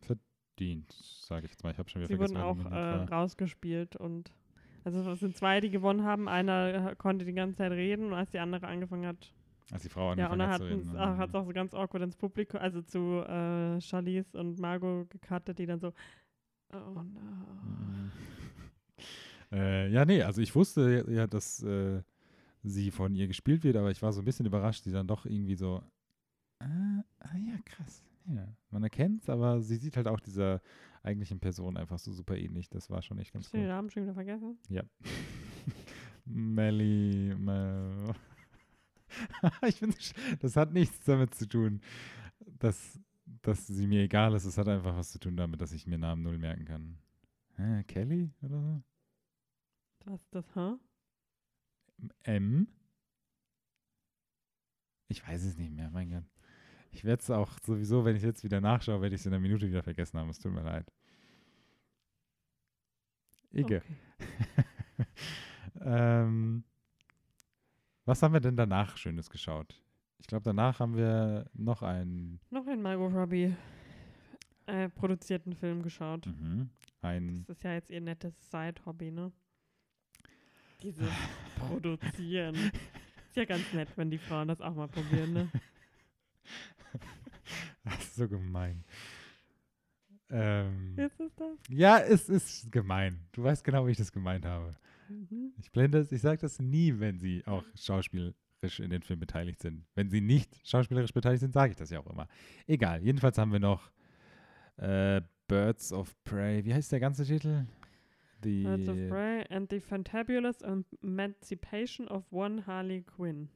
Verdient, 0.01 0.93
sage 0.93 1.47
ich 1.47 1.53
jetzt 1.53 1.65
mal. 1.65 1.71
Ich 1.73 1.79
habe 1.79 1.89
schon 1.89 2.01
wieder 2.03 2.09
Sie 2.09 2.17
vergessen, 2.17 2.37
wurden 2.37 2.71
wer 2.71 2.77
auch 2.77 3.09
äh, 3.09 3.15
rausgespielt 3.15 3.97
und 3.97 4.31
also 4.85 5.11
es 5.11 5.21
sind 5.21 5.37
zwei, 5.37 5.61
die 5.61 5.71
gewonnen 5.71 6.05
haben. 6.05 6.29
Einer 6.29 6.91
äh, 6.93 6.97
konnte 6.97 7.25
die 7.25 7.33
ganze 7.35 7.57
Zeit 7.57 7.73
reden 7.73 8.07
und 8.07 8.15
als 8.15 8.31
die 8.31 8.39
andere 8.39 8.67
angefangen 8.67 9.07
hat, 9.07 9.33
Als 9.73 9.83
die 9.83 9.89
Frau 9.89 10.15
ja, 10.15 10.31
und 10.31 10.41
angefangen 10.41 10.93
dann 10.93 11.11
hat 11.11 11.19
hat 11.19 11.29
es 11.29 11.35
auch 11.35 11.45
so 11.45 11.53
ganz 11.53 11.75
awkward 11.75 12.03
ins 12.03 12.17
Publikum, 12.17 12.61
also 12.61 12.83
zu 12.83 13.23
äh, 13.23 13.81
Charlize 13.81 14.39
und 14.39 14.59
Margot 14.59 15.09
gecuttet, 15.11 15.59
die 15.59 15.67
dann 15.67 15.81
so, 15.81 15.93
oh 16.73 16.77
no. 16.95 17.21
Mhm. 17.65 18.13
äh, 19.53 19.89
ja, 19.91 20.05
nee, 20.05 20.23
also 20.23 20.41
ich 20.41 20.55
wusste 20.55 21.05
ja, 21.09 21.27
dass 21.27 21.63
äh, 21.63 22.03
sie 22.63 22.91
von 22.91 23.15
ihr 23.15 23.29
gespielt 23.29 23.65
wird, 23.65 23.77
aber 23.77 23.91
ich 23.91 24.03
war 24.03 24.13
so 24.13 24.23
ein 24.23 24.25
bisschen 24.25 24.47
überrascht, 24.47 24.85
sie 24.85 24.93
dann 24.93 25.07
doch 25.07 25.25
irgendwie 25.25 25.55
so, 25.55 25.83
ah, 26.59 27.05
ah 27.21 27.37
ja, 27.37 27.57
krass. 27.65 28.03
Ja, 28.27 28.47
man 28.71 28.83
erkennt 28.83 29.23
es, 29.23 29.31
aber 29.31 29.61
sie 29.61 29.77
sieht 29.77 29.97
halt 29.97 30.07
auch 30.07 30.21
dieser 30.21 30.61
eigentlichen 31.03 31.41
Person 31.41 31.77
einfach 31.77 31.99
so 31.99 32.13
super 32.13 32.37
ähnlich. 32.37 32.69
Das 32.69 32.91
war 32.91 33.03
schon 33.03 33.19
echt 33.19 33.33
ganz 33.33 33.47
Hast 33.47 33.55
du 33.55 33.59
den 33.59 33.67
cool. 33.67 33.73
Namen 33.73 33.91
schon 33.91 34.03
wieder 34.03 34.15
vergessen? 34.15 34.59
Ja. 34.69 34.83
Melly, 36.25 37.35
Mel. 37.37 38.15
ich 39.67 39.77
finde, 39.77 39.97
das 40.41 40.57
hat 40.57 40.73
nichts 40.73 41.05
damit 41.05 41.35
zu 41.35 41.49
tun, 41.49 41.81
dass, 42.59 42.99
dass 43.43 43.67
sie 43.67 43.87
mir 43.87 44.03
egal 44.03 44.35
ist. 44.35 44.45
Es 44.45 44.59
hat 44.59 44.69
einfach 44.69 44.97
was 44.97 45.11
zu 45.11 45.19
tun 45.19 45.37
damit, 45.37 45.61
dass 45.61 45.73
ich 45.73 45.87
mir 45.87 45.99
Namen 45.99 46.23
null 46.23 46.39
merken 46.39 46.65
kann. 46.65 46.99
Hä, 47.57 47.85
Kelly 47.85 48.31
oder 48.43 48.61
so? 48.61 48.83
Was 50.05 50.23
ist 50.23 50.35
das, 50.35 50.55
hä? 50.55 50.75
M? 52.23 52.69
Ich 55.09 55.27
weiß 55.27 55.45
es 55.45 55.59
nicht 55.59 55.73
mehr, 55.73 55.91
mein 55.91 56.11
Gott. 56.11 56.25
Ich 56.93 57.05
werde 57.05 57.21
es 57.21 57.31
auch 57.31 57.53
sowieso, 57.65 58.05
wenn 58.05 58.17
ich 58.17 58.23
jetzt 58.23 58.43
wieder 58.45 58.61
nachschaue, 58.61 59.01
werde 59.01 59.15
ich 59.15 59.21
es 59.21 59.27
in 59.27 59.33
einer 59.33 59.41
Minute 59.41 59.69
wieder 59.69 59.83
vergessen 59.83 60.19
haben. 60.19 60.31
Es 60.31 60.39
tut 60.39 60.53
mir 60.53 60.63
leid. 60.63 60.91
Ige. 63.53 63.83
Okay. 63.83 63.83
ähm, 65.81 66.65
was 68.11 68.23
haben 68.25 68.33
wir 68.35 68.41
denn 68.41 68.57
danach 68.57 68.97
Schönes 68.97 69.31
geschaut? 69.31 69.81
Ich 70.19 70.27
glaube, 70.27 70.43
danach 70.43 70.81
haben 70.81 70.97
wir 70.97 71.49
noch 71.55 71.83
einen, 71.83 72.41
Noch 72.51 72.67
einen 72.67 72.83
Margot 72.83 73.15
Robbie 73.15 73.55
äh, 74.67 74.89
produzierten 74.89 75.55
Film 75.55 75.81
geschaut. 75.83 76.27
mhm, 76.27 76.71
ein 77.03 77.45
Das 77.47 77.59
ist 77.59 77.63
ja 77.63 77.75
jetzt 77.75 77.89
ihr 77.89 78.01
nettes 78.01 78.35
Side-Hobby, 78.51 79.13
ne? 79.13 79.31
Dieses 80.83 81.09
Produzieren. 81.59 82.57
Ist 82.57 83.37
ja 83.37 83.45
ganz 83.45 83.73
nett, 83.73 83.89
wenn 83.95 84.11
die 84.11 84.19
Frauen 84.19 84.49
das 84.49 84.61
auch 84.61 84.75
mal 84.75 84.89
probieren, 84.89 85.33
ne? 85.33 85.49
das 87.85 87.99
ist 88.01 88.17
so 88.17 88.29
gemein. 88.29 88.83
Ähm, 90.31 90.99
Ist 90.99 91.21
das? 91.37 91.59
ja, 91.69 91.99
es 92.01 92.29
ist 92.29 92.73
gemein. 92.73 93.21
Du 93.31 93.45
weißt 93.45 93.63
genau, 93.63 93.87
wie 93.87 93.93
ich 93.93 93.99
das 93.99 94.11
gemeint 94.11 94.45
habe. 94.45 94.75
Mhm. 95.11 95.53
Ich 95.59 95.73
blende 95.73 95.99
es, 95.99 96.13
ich 96.13 96.21
sage 96.21 96.41
das 96.41 96.61
nie, 96.61 96.99
wenn 96.99 97.19
sie 97.19 97.45
auch 97.47 97.65
schauspielerisch 97.75 98.79
in 98.79 98.91
den 98.91 99.03
Film 99.03 99.19
beteiligt 99.19 99.61
sind. 99.61 99.85
Wenn 99.95 100.09
sie 100.09 100.21
nicht 100.21 100.67
schauspielerisch 100.67 101.13
beteiligt 101.13 101.41
sind, 101.41 101.53
sage 101.53 101.73
ich 101.73 101.77
das 101.77 101.91
ja 101.91 101.99
auch 101.99 102.07
immer. 102.07 102.29
Egal, 102.67 103.03
jedenfalls 103.03 103.37
haben 103.39 103.53
wir 103.53 103.59
noch 103.59 103.91
äh, 104.77 105.21
Birds 105.49 105.93
of 105.93 106.15
Prey. 106.25 106.65
Wie 106.65 106.73
heißt 106.73 106.93
der 106.93 107.01
ganze 107.01 107.25
Titel? 107.25 107.67
Die, 108.45 108.63
Birds 108.63 108.89
of 108.89 108.97
Prey 109.09 109.45
and 109.51 109.69
the 109.71 109.81
Fantabulous 109.81 110.59
Emancipation 111.03 112.09
of 112.09 112.25
One 112.33 112.67
Harley 112.67 113.03
Quinn. 113.03 113.49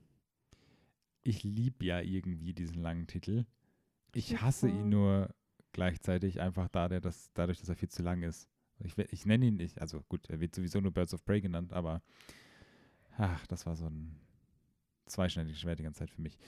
Ich 1.22 1.42
liebe 1.42 1.84
ja 1.86 2.00
irgendwie 2.00 2.52
diesen 2.52 2.82
langen 2.82 3.06
Titel. 3.06 3.46
Ich 4.12 4.42
hasse 4.42 4.68
ihn 4.68 4.90
nur 4.90 5.34
gleichzeitig 5.72 6.40
einfach 6.40 6.68
da, 6.68 6.88
der 6.88 7.00
das, 7.00 7.30
dadurch, 7.32 7.58
dass 7.58 7.68
er 7.68 7.76
viel 7.76 7.88
zu 7.88 8.02
lang 8.02 8.22
ist. 8.22 8.48
Ich, 8.84 8.96
ich 8.98 9.26
nenne 9.26 9.46
ihn 9.46 9.56
nicht, 9.56 9.80
also 9.80 10.02
gut, 10.08 10.28
er 10.28 10.40
wird 10.40 10.54
sowieso 10.54 10.80
nur 10.80 10.92
Birds 10.92 11.14
of 11.14 11.24
Prey 11.24 11.40
genannt, 11.40 11.72
aber 11.72 12.02
ach, 13.16 13.46
das 13.46 13.66
war 13.66 13.76
so 13.76 13.86
ein 13.86 14.16
zweischneidiges 15.06 15.60
Schwert 15.60 15.78
die 15.78 15.82
ganze 15.82 16.00
Zeit 16.00 16.10
für 16.10 16.22
mich. 16.22 16.38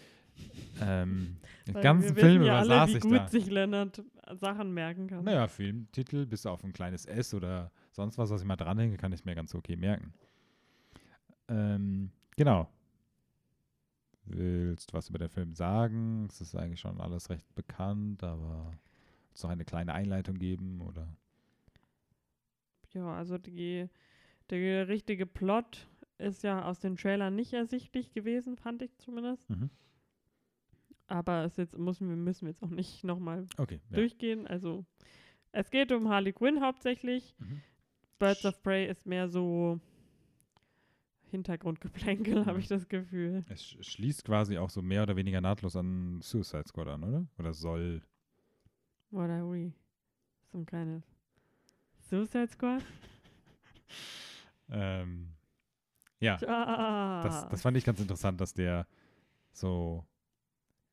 Ähm, 0.81 1.37
den 1.66 1.81
ganzen 1.81 2.14
Film 2.14 2.42
ja 2.42 2.59
alle, 2.59 2.68
saß 2.68 2.90
wie 2.90 2.96
ich 2.96 3.01
gut 3.01 3.18
da. 3.18 3.29
sich 3.29 3.46
Lennart 3.46 4.03
Sachen 4.35 4.72
merken 4.72 5.07
kann. 5.07 5.25
Naja, 5.25 5.49
Filmtitel, 5.49 6.27
bis 6.27 6.44
auf 6.46 6.62
ein 6.64 6.72
kleines 6.72 7.07
S 7.07 7.33
oder 7.33 7.70
sonst 7.92 8.18
was, 8.18 8.31
was 8.31 8.42
ich 8.42 8.46
mal 8.46 8.57
dranhänge, 8.57 8.96
kann 8.96 9.12
ich 9.12 9.25
mir 9.25 9.35
ganz 9.35 9.55
okay 9.55 9.77
merken. 9.77 10.12
Ähm, 11.49 12.11
genau. 12.37 12.68
Willst 14.25 14.90
du 14.92 14.94
was 14.94 15.09
über 15.09 15.18
den 15.18 15.29
Film 15.29 15.55
sagen? 15.55 16.27
Es 16.29 16.40
ist 16.40 16.57
eigentlich 16.57 16.81
schon 16.81 17.01
alles 17.01 17.31
recht 17.31 17.55
bekannt, 17.55 18.25
aber 18.25 18.72
es 19.33 19.42
noch 19.42 19.51
eine 19.51 19.64
kleine 19.64 19.94
Einleitung 19.94 20.37
geben 20.37 20.81
oder? 20.81 21.07
Ja, 22.96 23.14
also 23.14 23.37
die, 23.38 23.88
der 24.50 24.88
richtige 24.88 25.26
Plot 25.26 25.87
ist 26.18 26.42
ja 26.42 26.64
aus 26.64 26.80
den 26.80 26.96
Trailern 26.96 27.35
nicht 27.37 27.52
ersichtlich 27.52 28.12
gewesen, 28.12 28.56
fand 28.56 28.80
ich 28.82 28.96
zumindest. 28.98 29.48
Mhm. 29.50 29.68
Aber 31.09 31.44
es 31.44 31.56
jetzt 31.56 31.76
müssen 31.78 32.09
wir 32.09 32.16
müssen 32.16 32.46
wir 32.46 32.50
jetzt 32.52 32.62
auch 32.62 32.70
nicht 32.70 33.04
nochmal 33.04 33.46
Okay. 33.59 33.80
Ja. 33.90 33.96
durchgehen. 33.96 34.46
Also 34.46 34.85
es 35.52 35.70
geht 35.70 35.92
um 35.92 36.09
Harley 36.09 36.32
Quinn 36.32 36.61
hauptsächlich. 36.62 37.35
Mhm. 37.38 37.61
Birds 38.18 38.44
of 38.46 38.62
Prey 38.62 38.88
ist 38.88 39.04
mehr 39.06 39.28
so 39.28 39.78
Hintergrundgeplänkel, 41.30 42.35
habe 42.46 42.54
Mhm. 42.54 42.61
ich 42.61 42.68
das 42.68 42.88
Gefühl. 42.88 43.44
Es 43.48 43.62
sch- 43.62 43.82
schließt 43.82 44.24
quasi 44.24 44.59
auch 44.59 44.70
so 44.70 44.80
mehr 44.80 45.02
oder 45.02 45.16
weniger 45.16 45.40
nahtlos 45.40 45.76
an 45.76 46.20
Suicide 46.22 46.64
Squad 46.66 46.88
an, 46.88 47.04
oder? 47.04 47.26
Oder 47.38 47.52
soll. 47.52 48.02
What 49.11 49.28
are 49.30 49.44
we? 49.50 49.72
So 50.50 50.59
ein 50.59 50.66
kleines 50.66 51.04
Suicide 52.09 52.49
Squad? 52.49 52.83
Ähm, 54.71 55.35
ja. 56.21 56.38
Ah. 56.47 57.23
Das, 57.23 57.49
das 57.49 57.62
fand 57.62 57.77
ich 57.77 57.85
ganz 57.85 58.01
interessant, 58.01 58.40
dass 58.40 58.55
der 58.55 58.87
so, 59.53 60.05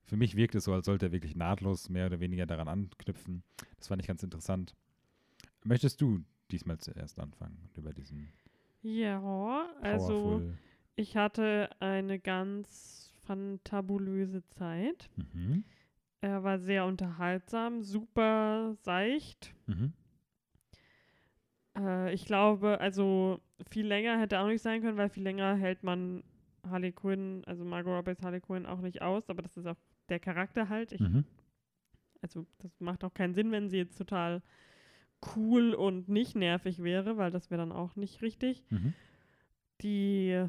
für 0.05 0.17
mich 0.17 0.35
wirkt 0.35 0.55
es 0.55 0.63
so, 0.63 0.73
als 0.73 0.85
sollte 0.85 1.07
er 1.07 1.11
wirklich 1.11 1.35
nahtlos 1.35 1.89
mehr 1.89 2.07
oder 2.07 2.19
weniger 2.19 2.45
daran 2.45 2.67
anknüpfen. 2.67 3.43
Das 3.77 3.87
fand 3.87 4.01
ich 4.01 4.07
ganz 4.07 4.23
interessant. 4.23 4.75
Möchtest 5.63 6.01
du 6.01 6.23
diesmal 6.51 6.79
zuerst 6.79 7.19
anfangen 7.19 7.69
über 7.75 7.93
diesen 7.93 8.31
ja, 8.81 9.69
also 9.81 10.41
ich 10.97 11.15
hatte 11.15 11.69
eine 11.79 12.19
ganz 12.19 13.13
fantabulöse 13.23 14.45
Zeit. 14.49 15.09
Mhm. 15.15 15.63
Er 16.19 16.43
war 16.43 16.59
sehr 16.59 16.85
unterhaltsam, 16.85 17.81
super 17.81 18.75
seicht. 18.81 19.55
Mhm. 19.67 19.93
Äh, 21.77 22.13
ich 22.13 22.25
glaube, 22.25 22.79
also 22.79 23.41
viel 23.69 23.87
länger 23.87 24.19
hätte 24.19 24.39
auch 24.39 24.47
nicht 24.47 24.61
sein 24.61 24.81
können, 24.81 24.97
weil 24.97 25.09
viel 25.09 25.23
länger 25.23 25.55
hält 25.55 25.83
man 25.83 26.23
Harley 26.69 26.91
Quinn, 26.91 27.43
also 27.45 27.65
Margot 27.65 27.93
Robbins 27.93 28.21
Harley 28.21 28.41
Quinn 28.41 28.65
auch 28.65 28.79
nicht 28.79 29.01
aus, 29.01 29.29
aber 29.29 29.41
das 29.41 29.57
ist 29.57 29.65
auch 29.65 29.77
der 30.09 30.19
Charakter 30.19 30.69
halt. 30.69 30.91
Ich, 30.91 30.99
Mhm. 31.01 31.25
Also 32.21 32.45
das 32.59 32.79
macht 32.79 33.03
auch 33.03 33.13
keinen 33.13 33.33
Sinn, 33.33 33.51
wenn 33.51 33.69
sie 33.69 33.77
jetzt 33.77 33.97
total 33.97 34.41
cool 35.35 35.73
und 35.73 36.07
nicht 36.07 36.35
nervig 36.35 36.81
wäre, 36.81 37.17
weil 37.17 37.31
das 37.31 37.51
wäre 37.51 37.59
dann 37.59 37.73
auch 37.73 37.97
nicht 37.97 38.21
richtig. 38.21 38.63
Mhm. 38.69 38.93
Die 39.81 40.45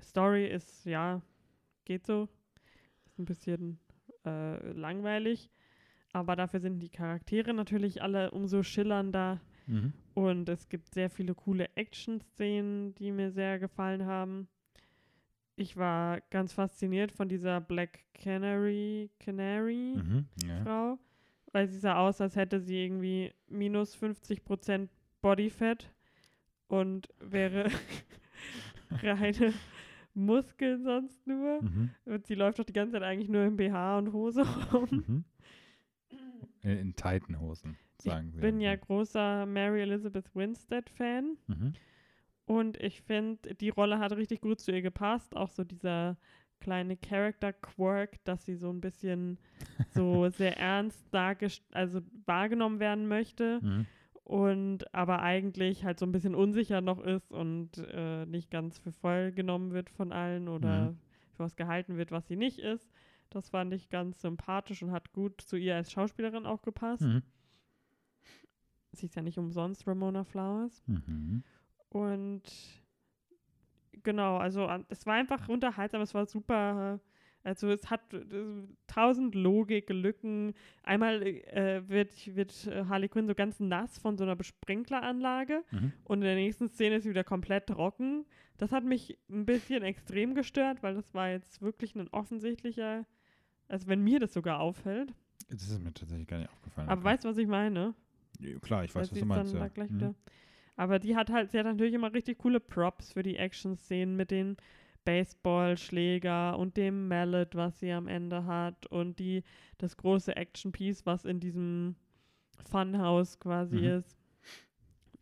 Story 0.00 0.46
ist, 0.46 0.86
ja, 0.86 1.20
geht 1.84 2.06
so. 2.06 2.28
Ist 3.04 3.18
ein 3.18 3.26
bisschen 3.26 3.78
äh, 4.24 4.72
langweilig. 4.72 5.50
Aber 6.12 6.36
dafür 6.36 6.60
sind 6.60 6.78
die 6.80 6.88
Charaktere 6.88 7.52
natürlich 7.52 8.00
alle 8.00 8.30
umso 8.30 8.62
schillernder. 8.62 9.40
Mhm. 9.66 9.92
Und 10.14 10.48
es 10.48 10.68
gibt 10.68 10.92
sehr 10.94 11.10
viele 11.10 11.34
coole 11.34 11.68
Action-Szenen, 11.76 12.94
die 12.94 13.10
mir 13.12 13.30
sehr 13.30 13.58
gefallen 13.58 14.06
haben. 14.06 14.48
Ich 15.56 15.76
war 15.76 16.20
ganz 16.30 16.52
fasziniert 16.52 17.12
von 17.12 17.28
dieser 17.28 17.60
Black 17.60 18.04
Canary, 18.14 19.10
Canary 19.18 19.94
Mhm. 19.96 20.26
Ja. 20.46 20.62
Frau, 20.62 20.98
weil 21.52 21.68
sie 21.68 21.78
sah 21.78 21.96
aus, 21.96 22.20
als 22.20 22.36
hätte 22.36 22.60
sie 22.60 22.84
irgendwie 22.84 23.32
minus 23.48 23.94
50% 23.96 24.88
Bodyfat 25.22 25.92
und 26.68 27.08
wäre 27.20 27.70
reine 29.02 29.54
Muskeln 30.14 30.82
sonst 30.82 31.26
nur. 31.26 31.62
Mhm. 31.62 31.90
Und 32.04 32.26
sie 32.26 32.34
läuft 32.34 32.58
doch 32.58 32.64
die 32.64 32.72
ganze 32.72 32.92
Zeit 32.92 33.02
eigentlich 33.02 33.28
nur 33.28 33.44
im 33.44 33.56
BH 33.56 33.98
und 33.98 34.12
Hose 34.12 34.42
rum. 34.72 34.88
Mhm. 35.06 35.24
In, 36.62 36.78
in 36.78 36.96
Titanhosen, 36.96 37.76
sagen 38.02 38.28
ich 38.28 38.34
sie. 38.34 38.40
bin 38.40 38.60
ja 38.60 38.74
großer 38.76 39.46
Mary 39.46 39.82
Elizabeth 39.82 40.34
Winstead-Fan 40.34 41.36
Mhm. 41.46 41.72
und 42.46 42.76
ich 42.82 43.02
finde, 43.02 43.54
die 43.54 43.70
Rolle 43.70 43.98
hat 43.98 44.12
richtig 44.12 44.40
gut 44.40 44.60
zu 44.60 44.72
ihr 44.72 44.82
gepasst. 44.82 45.36
Auch 45.36 45.50
so 45.50 45.64
dieser 45.64 46.16
kleine 46.60 46.96
Character-Quirk, 46.96 48.24
dass 48.24 48.44
sie 48.44 48.54
so 48.56 48.70
ein 48.70 48.80
bisschen 48.80 49.38
so 49.90 50.28
sehr 50.30 50.56
ernst 50.58 51.04
also 51.72 52.00
wahrgenommen 52.24 52.80
werden 52.80 53.08
möchte. 53.08 53.60
Mhm. 53.62 53.86
und 54.24 54.92
aber 54.92 55.22
eigentlich 55.22 55.84
halt 55.84 56.00
so 56.00 56.06
ein 56.06 56.10
bisschen 56.10 56.34
unsicher 56.34 56.80
noch 56.80 56.98
ist 57.00 57.30
und 57.32 57.78
äh, 57.92 58.26
nicht 58.26 58.50
ganz 58.50 58.76
für 58.78 58.90
voll 58.90 59.30
genommen 59.30 59.72
wird 59.72 59.88
von 59.90 60.10
allen 60.12 60.48
oder 60.48 60.90
Mhm. 60.92 60.98
für 61.34 61.44
was 61.44 61.54
gehalten 61.54 61.96
wird, 61.96 62.10
was 62.10 62.26
sie 62.26 62.34
nicht 62.36 62.58
ist. 62.58 62.90
Das 63.30 63.50
fand 63.50 63.72
ich 63.72 63.88
ganz 63.88 64.20
sympathisch 64.20 64.82
und 64.82 64.90
hat 64.90 65.12
gut 65.12 65.40
zu 65.42 65.56
ihr 65.56 65.76
als 65.76 65.92
Schauspielerin 65.92 66.44
auch 66.46 66.62
gepasst. 66.62 67.02
Mhm. 67.02 67.22
Sie 68.96 69.06
ist 69.06 69.14
ja 69.16 69.22
nicht 69.22 69.38
umsonst 69.38 69.86
Ramona 69.86 70.24
Flowers. 70.24 70.82
Mhm. 70.86 71.42
Und 71.90 72.42
genau, 74.02 74.36
also 74.38 74.68
es 74.88 75.06
war 75.06 75.14
einfach 75.14 75.48
unterhaltsam, 75.48 76.00
es 76.02 76.14
war 76.14 76.26
super. 76.26 77.00
Also 77.42 77.70
es 77.70 77.88
hat 77.90 78.12
äh, 78.12 78.24
tausend 78.88 79.36
Logiklücken. 79.36 80.52
Einmal 80.82 81.22
äh, 81.22 81.88
wird, 81.88 82.34
wird 82.34 82.68
Harley 82.88 83.08
Quinn 83.08 83.28
so 83.28 83.36
ganz 83.36 83.60
nass 83.60 83.98
von 83.98 84.18
so 84.18 84.24
einer 84.24 84.34
Besprinkleranlage 84.34 85.62
Mhm. 85.70 85.92
und 86.04 86.18
in 86.18 86.24
der 86.24 86.34
nächsten 86.34 86.68
Szene 86.68 86.96
ist 86.96 87.04
sie 87.04 87.10
wieder 87.10 87.22
komplett 87.22 87.68
trocken. 87.68 88.24
Das 88.56 88.72
hat 88.72 88.82
mich 88.84 89.16
ein 89.30 89.46
bisschen 89.46 89.84
extrem 89.84 90.34
gestört, 90.34 90.82
weil 90.82 90.94
das 90.96 91.14
war 91.14 91.28
jetzt 91.30 91.62
wirklich 91.62 91.94
ein 91.94 92.08
offensichtlicher, 92.08 93.06
also 93.68 93.86
wenn 93.86 94.02
mir 94.02 94.18
das 94.18 94.32
sogar 94.34 94.58
auffällt. 94.58 95.14
Das 95.48 95.62
ist 95.70 95.78
mir 95.80 95.94
tatsächlich 95.94 96.26
gar 96.26 96.38
nicht 96.38 96.50
aufgefallen. 96.50 96.88
Aber 96.88 97.00
okay. 97.00 97.10
weißt 97.10 97.24
du, 97.24 97.28
was 97.28 97.38
ich 97.38 97.46
meine? 97.46 97.94
Klar, 98.60 98.84
ich 98.84 98.94
weiß, 98.94 99.12
was 99.12 99.18
du 99.18 99.26
meinst. 99.26 99.54
Ja. 99.54 99.68
Mhm. 99.88 100.14
Aber 100.76 100.98
die 100.98 101.16
hat 101.16 101.30
halt, 101.30 101.50
sie 101.50 101.58
hat 101.58 101.64
natürlich 101.66 101.94
immer 101.94 102.12
richtig 102.12 102.38
coole 102.38 102.60
Props 102.60 103.12
für 103.12 103.22
die 103.22 103.36
Action-Szenen 103.36 104.14
mit 104.14 104.30
den 104.30 104.56
Baseballschläger 105.04 106.58
und 106.58 106.76
dem 106.76 107.08
Mallet, 107.08 107.54
was 107.54 107.78
sie 107.80 107.92
am 107.92 108.08
Ende 108.08 108.44
hat 108.44 108.86
und 108.86 109.18
die, 109.18 109.42
das 109.78 109.96
große 109.96 110.36
Action-Piece, 110.36 111.06
was 111.06 111.24
in 111.24 111.40
diesem 111.40 111.96
Funhouse 112.68 113.38
quasi 113.38 113.76
Mhm. 113.76 113.84
ist. 113.84 114.18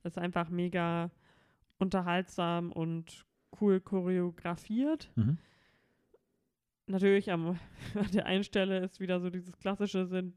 Ist 0.02 0.18
einfach 0.18 0.50
mega 0.50 1.10
unterhaltsam 1.78 2.72
und 2.72 3.24
cool 3.60 3.80
choreografiert. 3.80 5.10
Mhm. 5.16 5.38
Natürlich 6.86 7.30
am, 7.30 7.58
an 7.94 8.10
der 8.12 8.26
einen 8.26 8.44
Stelle 8.44 8.78
ist 8.80 9.00
wieder 9.00 9.20
so 9.20 9.30
dieses 9.30 9.56
klassische 9.58 10.06
Sym 10.06 10.34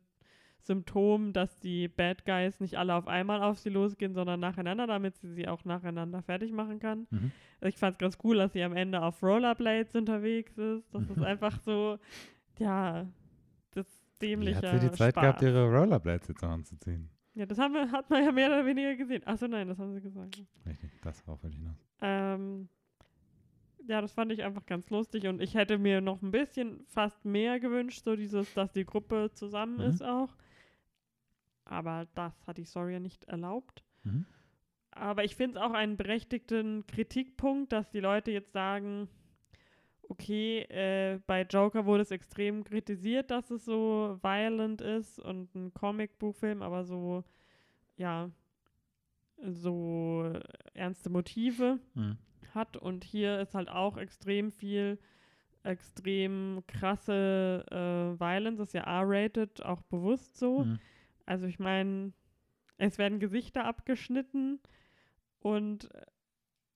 Symptom, 0.59 1.31
dass 1.33 1.57
die 1.59 1.87
Bad 1.87 2.25
Guys 2.25 2.59
nicht 2.59 2.77
alle 2.77 2.95
auf 2.95 3.07
einmal 3.07 3.41
auf 3.41 3.57
sie 3.59 3.69
losgehen, 3.69 4.13
sondern 4.13 4.39
nacheinander, 4.39 4.85
damit 4.87 5.15
sie 5.17 5.29
sie 5.33 5.47
auch 5.47 5.63
nacheinander 5.65 6.21
fertig 6.21 6.51
machen 6.51 6.79
kann. 6.79 7.07
Mhm. 7.09 7.31
Ich 7.61 7.77
fand 7.77 7.93
es 7.93 7.99
ganz 7.99 8.17
cool, 8.23 8.37
dass 8.37 8.53
sie 8.53 8.63
am 8.63 8.73
Ende 8.75 9.01
auf 9.01 9.21
Rollerblades 9.23 9.95
unterwegs 9.95 10.57
ist. 10.57 10.93
Das 10.93 11.09
ist 11.09 11.21
einfach 11.23 11.59
so, 11.61 11.99
ja, 12.59 13.05
das 13.71 13.85
Wie 14.19 14.27
dämliche 14.27 14.57
hat 14.71 14.81
sie 14.81 14.89
die 14.89 14.95
Zeit 14.95 15.13
Spaß. 15.13 15.21
gehabt, 15.23 15.41
ihre 15.43 15.69
Rollerblades 15.69 16.27
jetzt 16.27 16.43
anzuziehen? 16.43 17.09
Ja, 17.35 17.45
das 17.45 17.59
haben 17.59 17.73
wir, 17.75 17.91
hat 17.91 18.09
man 18.09 18.23
ja 18.25 18.31
mehr 18.31 18.47
oder 18.49 18.65
weniger 18.65 18.95
gesehen. 18.95 19.21
Achso, 19.25 19.47
nein, 19.47 19.67
das 19.67 19.77
haben 19.77 19.93
sie 19.93 20.01
gesagt. 20.01 20.43
Richtig, 20.65 20.89
das 21.03 21.25
war 21.27 21.37
völlig 21.37 21.57
hinaus. 21.57 21.77
Ähm, 22.01 22.67
ja, 23.87 24.01
das 24.01 24.11
fand 24.11 24.31
ich 24.33 24.43
einfach 24.43 24.65
ganz 24.65 24.89
lustig 24.89 25.27
und 25.27 25.39
ich 25.41 25.53
hätte 25.55 25.77
mir 25.77 26.01
noch 26.01 26.21
ein 26.21 26.31
bisschen 26.31 26.83
fast 26.87 27.23
mehr 27.23 27.59
gewünscht, 27.59 28.03
so 28.03 28.15
dieses, 28.15 28.53
dass 28.53 28.71
die 28.73 28.85
Gruppe 28.85 29.29
zusammen 29.33 29.75
Mhm. 29.75 29.81
ist 29.83 30.03
auch. 30.03 30.35
Aber 31.69 32.07
das 32.15 32.33
hat 32.47 32.57
die 32.57 32.65
Story 32.65 32.93
ja 32.93 32.99
nicht 32.99 33.25
erlaubt. 33.25 33.83
Mhm. 34.03 34.25
Aber 34.91 35.23
ich 35.23 35.35
finde 35.35 35.59
es 35.59 35.63
auch 35.63 35.73
einen 35.73 35.97
berechtigten 35.97 36.87
Kritikpunkt, 36.87 37.71
dass 37.71 37.91
die 37.91 37.99
Leute 37.99 38.31
jetzt 38.31 38.51
sagen, 38.53 39.07
okay, 40.09 40.61
äh, 40.69 41.19
bei 41.27 41.41
Joker 41.43 41.85
wurde 41.85 42.01
es 42.03 42.11
extrem 42.11 42.63
kritisiert, 42.63 43.29
dass 43.29 43.51
es 43.51 43.65
so 43.65 44.17
violent 44.21 44.81
ist 44.81 45.19
und 45.19 45.53
ein 45.53 45.73
Comicbuchfilm, 45.73 46.61
aber 46.61 46.83
so, 46.83 47.23
ja, 47.97 48.31
so 49.37 50.33
ernste 50.73 51.09
Motive 51.09 51.79
Mhm. 51.93 52.17
hat. 52.53 52.77
Und 52.77 53.03
hier 53.03 53.39
ist 53.39 53.53
halt 53.53 53.69
auch 53.69 53.97
extrem 53.97 54.51
viel, 54.51 54.97
extrem 55.63 56.63
krasse 56.67 57.65
äh, 57.69 58.19
Violence, 58.19 58.59
ist 58.59 58.73
ja 58.73 58.81
R-rated, 58.83 59.63
auch 59.63 59.81
bewusst 59.83 60.37
so. 60.37 60.63
Mhm. 60.65 60.79
Also 61.27 61.45
ich 61.45 61.59
meine, 61.59 62.13
es 62.77 62.97
werden 62.97 63.19
Gesichter 63.19 63.65
abgeschnitten 63.65 64.59
und 65.39 65.89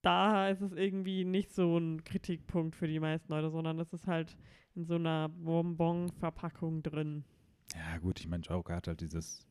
da 0.03 0.49
ist 0.49 0.61
es 0.61 0.73
irgendwie 0.73 1.25
nicht 1.25 1.53
so 1.53 1.77
ein 1.77 2.03
Kritikpunkt 2.03 2.75
für 2.75 2.87
die 2.87 2.99
meisten 2.99 3.31
Leute, 3.31 3.49
sondern 3.49 3.79
es 3.79 3.93
ist 3.93 4.07
halt 4.07 4.37
in 4.75 4.85
so 4.85 4.95
einer 4.95 5.29
Bonbon-Verpackung 5.29 6.83
drin. 6.83 7.23
Ja, 7.75 7.97
gut, 7.99 8.19
ich 8.19 8.27
meine, 8.27 8.43
Joker 8.43 8.75
hat 8.75 8.87
halt 8.87 9.01
dieses 9.01 9.47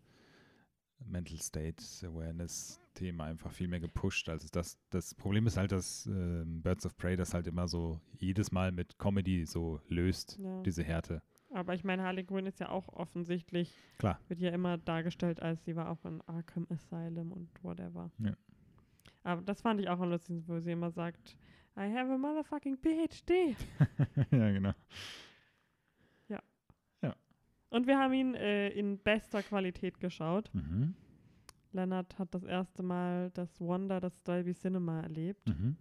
Mental 1.05 1.39
State 1.39 1.83
Awareness 2.07 2.81
Thema 2.95 3.25
einfach 3.25 3.53
viel 3.53 3.69
mehr 3.69 3.81
gepusht. 3.81 4.29
Also 4.29 4.49
das, 4.53 4.79
das 4.91 5.15
Problem 5.15 5.47
ist 5.47 5.57
halt, 5.57 5.73
dass 5.73 6.07
ähm, 6.07 6.61
Birds 6.63 6.85
of 6.85 6.97
Prey 6.97 7.17
das 7.17 7.33
halt 7.33 7.47
immer 7.47 7.69
so 7.69 8.01
jedes 8.19 8.53
Mal 8.53 8.73
mit 8.73 8.99
Comedy 8.99 9.47
so 9.47 9.81
löst, 9.89 10.39
Ja. 10.39 10.63
diese 10.63 10.83
Härte. 10.83 11.23
Aber 11.53 11.75
ich 11.75 11.83
meine, 11.85 12.03
Harley 12.03 12.25
Quinn 12.25 12.47
ist 12.47 12.61
ja 12.61 12.69
auch 12.69 12.89
offensichtlich, 12.89 13.75
Klar. 13.99 14.21
wird 14.29 14.41
ja 14.41 14.51
immer 14.51 14.79
dargestellt, 14.79 15.43
als 15.43 15.65
sie 15.65 15.75
war 15.75 15.91
auch 15.91 16.05
in 16.05 16.21
Arkham 16.23 16.67
Asylum 16.71 17.33
und 17.33 17.49
whatever. 17.63 18.11
Ja. 18.19 18.35
Aber 19.25 19.43
das 19.43 19.61
fand 19.61 19.81
ich 19.81 19.89
auch 19.89 20.01
am 20.01 20.11
lustigsten, 20.11 20.47
wo 20.47 20.61
sie 20.61 20.73
immer 20.73 20.91
sagt, 20.91 21.37
I 21.77 21.93
have 21.93 22.13
a 22.13 22.17
motherfucking 22.17 22.79
PhD. 22.79 23.31
ja, 24.31 24.51
genau. 24.51 24.73
Und 27.71 27.87
wir 27.87 27.99
haben 27.99 28.13
ihn 28.13 28.35
äh, 28.35 28.69
in 28.71 28.99
bester 28.99 29.43
Qualität 29.43 30.01
geschaut. 30.01 30.51
Mhm. 30.53 30.95
Lennart 31.73 32.19
hat 32.19 32.35
das 32.35 32.43
erste 32.43 32.83
Mal 32.83 33.31
das 33.31 33.61
Wonder 33.61 34.01
des 34.01 34.23
Dolby 34.25 34.55
Cinema 34.55 35.03
erlebt. 35.03 35.49
Mhm. 35.49 35.77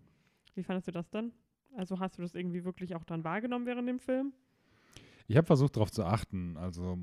Wie 0.54 0.64
fandest 0.64 0.88
du 0.88 0.92
das 0.92 1.10
denn? 1.10 1.34
Also 1.76 2.00
hast 2.00 2.18
du 2.18 2.22
das 2.22 2.36
irgendwie 2.36 2.64
wirklich 2.64 2.96
auch 2.96 3.04
dann 3.04 3.24
wahrgenommen 3.24 3.66
während 3.66 3.90
dem 3.90 4.00
Film? 4.00 4.34
Ich 5.30 5.38
habe 5.38 5.46
versucht, 5.46 5.76
darauf 5.76 5.92
zu 5.92 6.04
achten. 6.04 6.58
Also 6.58 6.98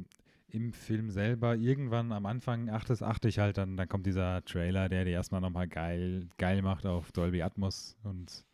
im 0.49 0.73
Film 0.73 1.11
selber, 1.11 1.55
irgendwann 1.55 2.11
am 2.11 2.27
Anfang 2.27 2.69
achtest, 2.71 3.05
achte 3.05 3.29
ich 3.29 3.39
halt 3.39 3.57
dann, 3.57 3.77
dann 3.77 3.89
kommt 3.89 4.05
dieser 4.05 4.45
Trailer, 4.45 4.89
der 4.89 5.05
dir 5.05 5.13
erstmal 5.13 5.41
nochmal 5.41 5.69
geil, 5.69 6.29
geil 6.37 6.61
macht 6.61 6.87
auf 6.87 7.13
Dolby 7.13 7.43
Atmos 7.43 7.97
und 8.03 8.45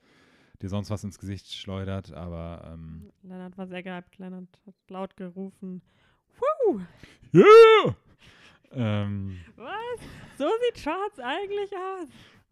dir 0.61 0.69
sonst 0.69 0.91
was 0.91 1.05
ins 1.05 1.19
Gesicht 1.19 1.51
schleudert. 1.51 2.13
Aber 2.13 2.71
ähm, 2.75 3.11
Lennart 3.23 3.57
war 3.57 3.67
sehr 3.67 3.83
gehypt. 3.83 4.19
Lennart 4.19 4.47
hat 4.67 4.75
laut 4.89 5.17
gerufen, 5.17 5.81
Woo! 6.39 6.81
yeah! 7.33 7.97
ähm, 8.73 9.39
Was? 9.57 10.07
So 10.37 10.49
sieht 10.67 10.85
Charts 10.85 11.19
eigentlich 11.19 11.73
aus. 11.73 12.09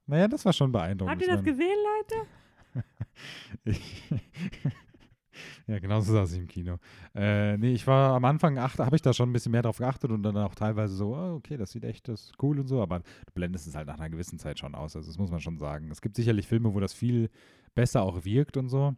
naja, 0.06 0.26
das 0.26 0.42
war 0.46 0.54
schon 0.54 0.72
beeindruckend. 0.72 1.12
Habt 1.12 1.22
ihr 1.22 1.34
das 1.34 1.44
gesehen, 1.44 1.76
Leute? 1.84 2.84
Ich 3.64 4.10
ja, 5.66 5.78
genau 5.78 6.01
so 6.01 6.12
saß 6.12 6.32
ich 6.32 6.38
im 6.38 6.47
Kino. 6.47 6.78
Äh, 7.14 7.57
nee, 7.57 7.72
ich 7.72 7.86
war 7.86 8.14
am 8.14 8.24
Anfang, 8.24 8.59
habe 8.59 8.97
ich 8.97 9.03
da 9.03 9.12
schon 9.12 9.30
ein 9.30 9.32
bisschen 9.32 9.53
mehr 9.53 9.62
drauf 9.62 9.78
geachtet 9.78 10.11
und 10.11 10.22
dann 10.22 10.36
auch 10.36 10.55
teilweise 10.55 10.95
so, 10.95 11.14
oh, 11.14 11.34
okay, 11.36 11.57
das 11.57 11.70
sieht 11.72 11.84
echt 11.84 12.09
das 12.09 12.32
cool 12.43 12.61
und 12.61 12.66
so, 12.66 12.82
aber 12.82 13.01
du 13.01 13.32
blendest 13.34 13.66
es 13.66 13.74
halt 13.74 13.86
nach 13.86 13.99
einer 13.99 14.11
gewissen 14.11 14.38
Zeit 14.38 14.59
schon 14.59 14.74
aus. 14.74 14.97
Also 14.97 15.09
das 15.09 15.18
muss 15.18 15.30
man 15.30 15.41
schon 15.41 15.59
sagen. 15.59 15.91
Es 15.91 16.01
gibt 16.01 16.16
sicherlich 16.16 16.47
Filme, 16.47 16.74
wo 16.74 16.80
das 16.80 16.93
viel 16.93 17.30
besser 17.74 18.03
auch 18.03 18.24
wirkt 18.24 18.57
und 18.57 18.68
so. 18.68 18.95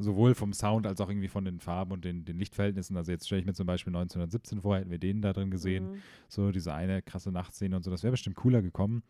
Sowohl 0.00 0.34
vom 0.34 0.52
Sound 0.52 0.86
als 0.86 1.00
auch 1.00 1.08
irgendwie 1.08 1.28
von 1.28 1.44
den 1.44 1.58
Farben 1.58 1.92
und 1.92 2.04
den, 2.04 2.24
den 2.24 2.38
Lichtverhältnissen. 2.38 2.96
Also 2.96 3.10
jetzt 3.10 3.26
stelle 3.26 3.40
ich 3.40 3.46
mir 3.46 3.52
zum 3.52 3.66
Beispiel 3.66 3.90
1917 3.90 4.60
vor, 4.60 4.76
hätten 4.76 4.90
wir 4.90 4.98
den 4.98 5.20
da 5.22 5.32
drin 5.32 5.50
gesehen. 5.50 5.90
Mhm. 5.90 6.02
So 6.28 6.52
diese 6.52 6.72
eine 6.72 7.02
krasse 7.02 7.32
Nachtszene 7.32 7.74
und 7.74 7.82
so, 7.82 7.90
das 7.90 8.02
wäre 8.04 8.12
bestimmt 8.12 8.36
cooler 8.36 8.62
gekommen. 8.62 9.02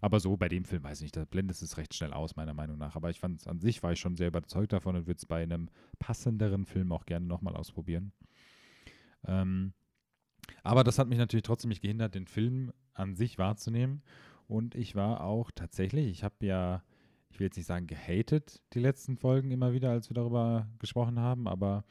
Aber 0.00 0.20
so 0.20 0.36
bei 0.36 0.48
dem 0.48 0.64
Film, 0.64 0.84
weiß 0.84 0.98
ich 0.98 1.04
nicht, 1.04 1.16
da 1.16 1.24
blendet 1.24 1.60
es 1.60 1.76
recht 1.78 1.94
schnell 1.94 2.12
aus, 2.12 2.36
meiner 2.36 2.54
Meinung 2.54 2.78
nach. 2.78 2.94
Aber 2.94 3.10
ich 3.10 3.20
fand 3.20 3.40
es 3.40 3.46
an 3.46 3.58
sich, 3.58 3.82
war 3.82 3.92
ich 3.92 4.00
schon 4.00 4.16
sehr 4.16 4.28
überzeugt 4.28 4.72
davon 4.72 4.96
und 4.96 5.06
würde 5.06 5.18
es 5.18 5.26
bei 5.26 5.42
einem 5.42 5.68
passenderen 5.98 6.66
Film 6.66 6.92
auch 6.92 7.06
gerne 7.06 7.26
nochmal 7.26 7.56
ausprobieren. 7.56 8.12
Ähm, 9.26 9.72
aber 10.62 10.84
das 10.84 10.98
hat 10.98 11.08
mich 11.08 11.18
natürlich 11.18 11.44
trotzdem 11.44 11.70
nicht 11.70 11.82
gehindert, 11.82 12.14
den 12.14 12.26
Film 12.26 12.72
an 12.92 13.14
sich 13.16 13.38
wahrzunehmen. 13.38 14.02
Und 14.46 14.74
ich 14.74 14.94
war 14.94 15.22
auch 15.22 15.50
tatsächlich, 15.50 16.08
ich 16.08 16.24
habe 16.24 16.34
ja, 16.40 16.82
ich 17.34 17.40
will 17.40 17.46
jetzt 17.48 17.56
nicht 17.56 17.66
sagen 17.66 17.88
gehatet, 17.88 18.62
die 18.74 18.78
letzten 18.78 19.16
Folgen 19.16 19.50
immer 19.50 19.72
wieder, 19.72 19.90
als 19.90 20.08
wir 20.08 20.14
darüber 20.14 20.68
gesprochen 20.78 21.18
haben, 21.18 21.48
aber 21.48 21.84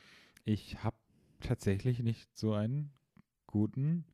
ich 0.45 0.81
habe 0.85 0.95
tatsächlich 1.41 1.99
nicht 1.99 2.29
so 2.37 2.53
einen 2.53 2.93
guten 3.45 4.05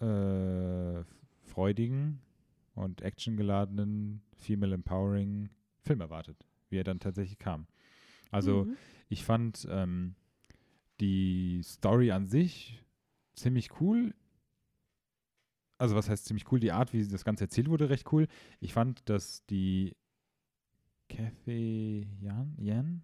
äh, 0.00 1.04
freudigen 1.44 2.20
und 2.74 3.00
actiongeladenen, 3.02 4.22
female 4.34 4.74
empowering 4.74 5.50
Film 5.82 6.00
erwartet, 6.00 6.44
wie 6.68 6.78
er 6.78 6.84
dann 6.84 6.98
tatsächlich 6.98 7.38
kam. 7.38 7.68
Also 8.32 8.64
Mhm. 8.64 8.76
ich 9.08 9.24
fand 9.24 9.68
ähm, 9.70 10.16
die 10.98 11.60
Story 11.62 12.10
an 12.10 12.26
sich 12.26 12.82
ziemlich 13.36 13.80
cool. 13.80 14.16
Also 15.78 15.94
was 15.94 16.08
heißt 16.08 16.24
ziemlich 16.24 16.50
cool? 16.50 16.60
Die 16.60 16.72
Art, 16.72 16.92
wie 16.92 17.06
das 17.06 17.24
Ganze 17.24 17.44
erzählt 17.44 17.68
wurde, 17.68 17.90
recht 17.90 18.10
cool. 18.12 18.28
Ich 18.60 18.72
fand, 18.72 19.08
dass 19.08 19.44
die 19.46 19.94
Kathy 21.08 22.06
Yan, 22.20 22.54
Yan 22.58 23.02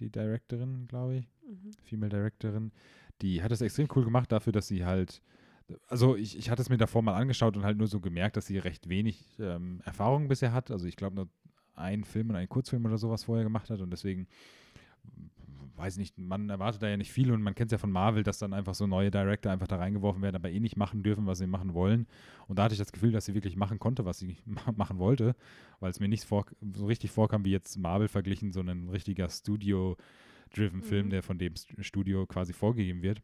die 0.00 0.10
Directorin, 0.10 0.86
glaube 0.88 1.18
ich, 1.18 1.28
Mhm. 1.50 1.72
Female 1.82 2.10
Directorin, 2.10 2.72
die 3.22 3.42
hat 3.42 3.52
es 3.52 3.60
extrem 3.60 3.88
cool 3.94 4.04
gemacht 4.04 4.30
dafür, 4.30 4.52
dass 4.52 4.68
sie 4.68 4.84
halt 4.84 5.20
also 5.88 6.16
ich, 6.16 6.36
ich 6.36 6.50
hatte 6.50 6.62
es 6.62 6.68
mir 6.68 6.78
davor 6.78 7.02
mal 7.02 7.14
angeschaut 7.14 7.56
und 7.56 7.64
halt 7.64 7.78
nur 7.78 7.86
so 7.86 8.00
gemerkt, 8.00 8.36
dass 8.36 8.46
sie 8.46 8.58
recht 8.58 8.88
wenig 8.88 9.38
ähm, 9.38 9.80
Erfahrung 9.84 10.26
bisher 10.26 10.52
hat. 10.52 10.72
Also 10.72 10.86
ich 10.86 10.96
glaube 10.96 11.14
nur 11.14 11.28
einen 11.74 12.02
Film 12.02 12.30
und 12.30 12.36
einen 12.36 12.48
Kurzfilm 12.48 12.84
oder 12.86 12.98
sowas 12.98 13.24
vorher 13.24 13.44
gemacht 13.44 13.70
hat 13.70 13.80
und 13.80 13.90
deswegen 13.90 14.26
weiß 15.80 15.96
nicht, 15.96 16.18
man 16.18 16.48
erwartet 16.50 16.82
da 16.82 16.88
ja 16.88 16.96
nicht 16.96 17.10
viel 17.12 17.32
und 17.32 17.42
man 17.42 17.54
kennt 17.54 17.70
es 17.70 17.72
ja 17.72 17.78
von 17.78 17.90
Marvel, 17.90 18.22
dass 18.22 18.38
dann 18.38 18.52
einfach 18.52 18.74
so 18.74 18.86
neue 18.86 19.10
Director 19.10 19.50
einfach 19.50 19.66
da 19.66 19.76
reingeworfen 19.76 20.22
werden, 20.22 20.36
aber 20.36 20.50
eh 20.50 20.60
nicht 20.60 20.76
machen 20.76 21.02
dürfen, 21.02 21.26
was 21.26 21.38
sie 21.38 21.46
machen 21.46 21.74
wollen. 21.74 22.06
Und 22.48 22.58
da 22.58 22.64
hatte 22.64 22.74
ich 22.74 22.78
das 22.78 22.92
Gefühl, 22.92 23.12
dass 23.12 23.24
sie 23.24 23.34
wirklich 23.34 23.56
machen 23.56 23.78
konnte, 23.78 24.04
was 24.04 24.18
sie 24.18 24.36
ma- 24.44 24.72
machen 24.76 24.98
wollte, 24.98 25.34
weil 25.80 25.90
es 25.90 25.98
mir 26.00 26.08
nicht 26.08 26.24
vor, 26.24 26.46
so 26.74 26.86
richtig 26.86 27.10
vorkam, 27.10 27.44
wie 27.44 27.50
jetzt 27.50 27.76
Marvel 27.78 28.08
verglichen, 28.08 28.52
so 28.52 28.60
ein 28.60 28.88
richtiger 28.90 29.28
Studio-driven 29.28 30.82
Film, 30.82 31.06
Mhm. 31.06 31.10
der 31.10 31.22
von 31.22 31.38
dem 31.38 31.54
St- 31.54 31.82
Studio 31.82 32.26
quasi 32.26 32.52
vorgegeben 32.52 33.02
wird. 33.02 33.22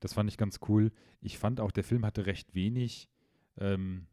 Das 0.00 0.14
fand 0.14 0.30
ich 0.30 0.36
ganz 0.38 0.60
cool. 0.68 0.92
Ich 1.20 1.38
fand 1.38 1.60
auch, 1.60 1.70
der 1.70 1.84
Film 1.84 2.06
hatte 2.06 2.26
recht 2.26 2.54
wenig 2.54 3.08
ähm, 3.58 4.06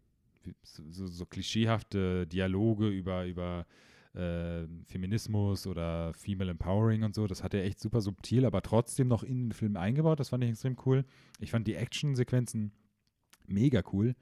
so, 0.63 0.83
so, 0.89 1.07
so 1.07 1.25
klischeehafte 1.25 2.25
Dialoge 2.27 2.87
über, 2.89 3.25
über 3.25 3.65
äh, 4.13 4.67
Feminismus 4.85 5.67
oder 5.67 6.13
Female 6.13 6.51
Empowering 6.51 7.03
und 7.03 7.15
so. 7.15 7.27
Das 7.27 7.43
hat 7.43 7.53
er 7.53 7.63
echt 7.63 7.79
super 7.79 8.01
subtil, 8.01 8.45
aber 8.45 8.61
trotzdem 8.61 9.07
noch 9.07 9.23
in 9.23 9.45
den 9.45 9.51
Film 9.51 9.77
eingebaut. 9.77 10.19
Das 10.19 10.29
fand 10.29 10.43
ich 10.43 10.49
extrem 10.49 10.77
cool. 10.85 11.05
Ich 11.39 11.51
fand 11.51 11.67
die 11.67 11.75
Action-Sequenzen 11.75 12.71
mega 13.47 13.81
cool. 13.93 14.15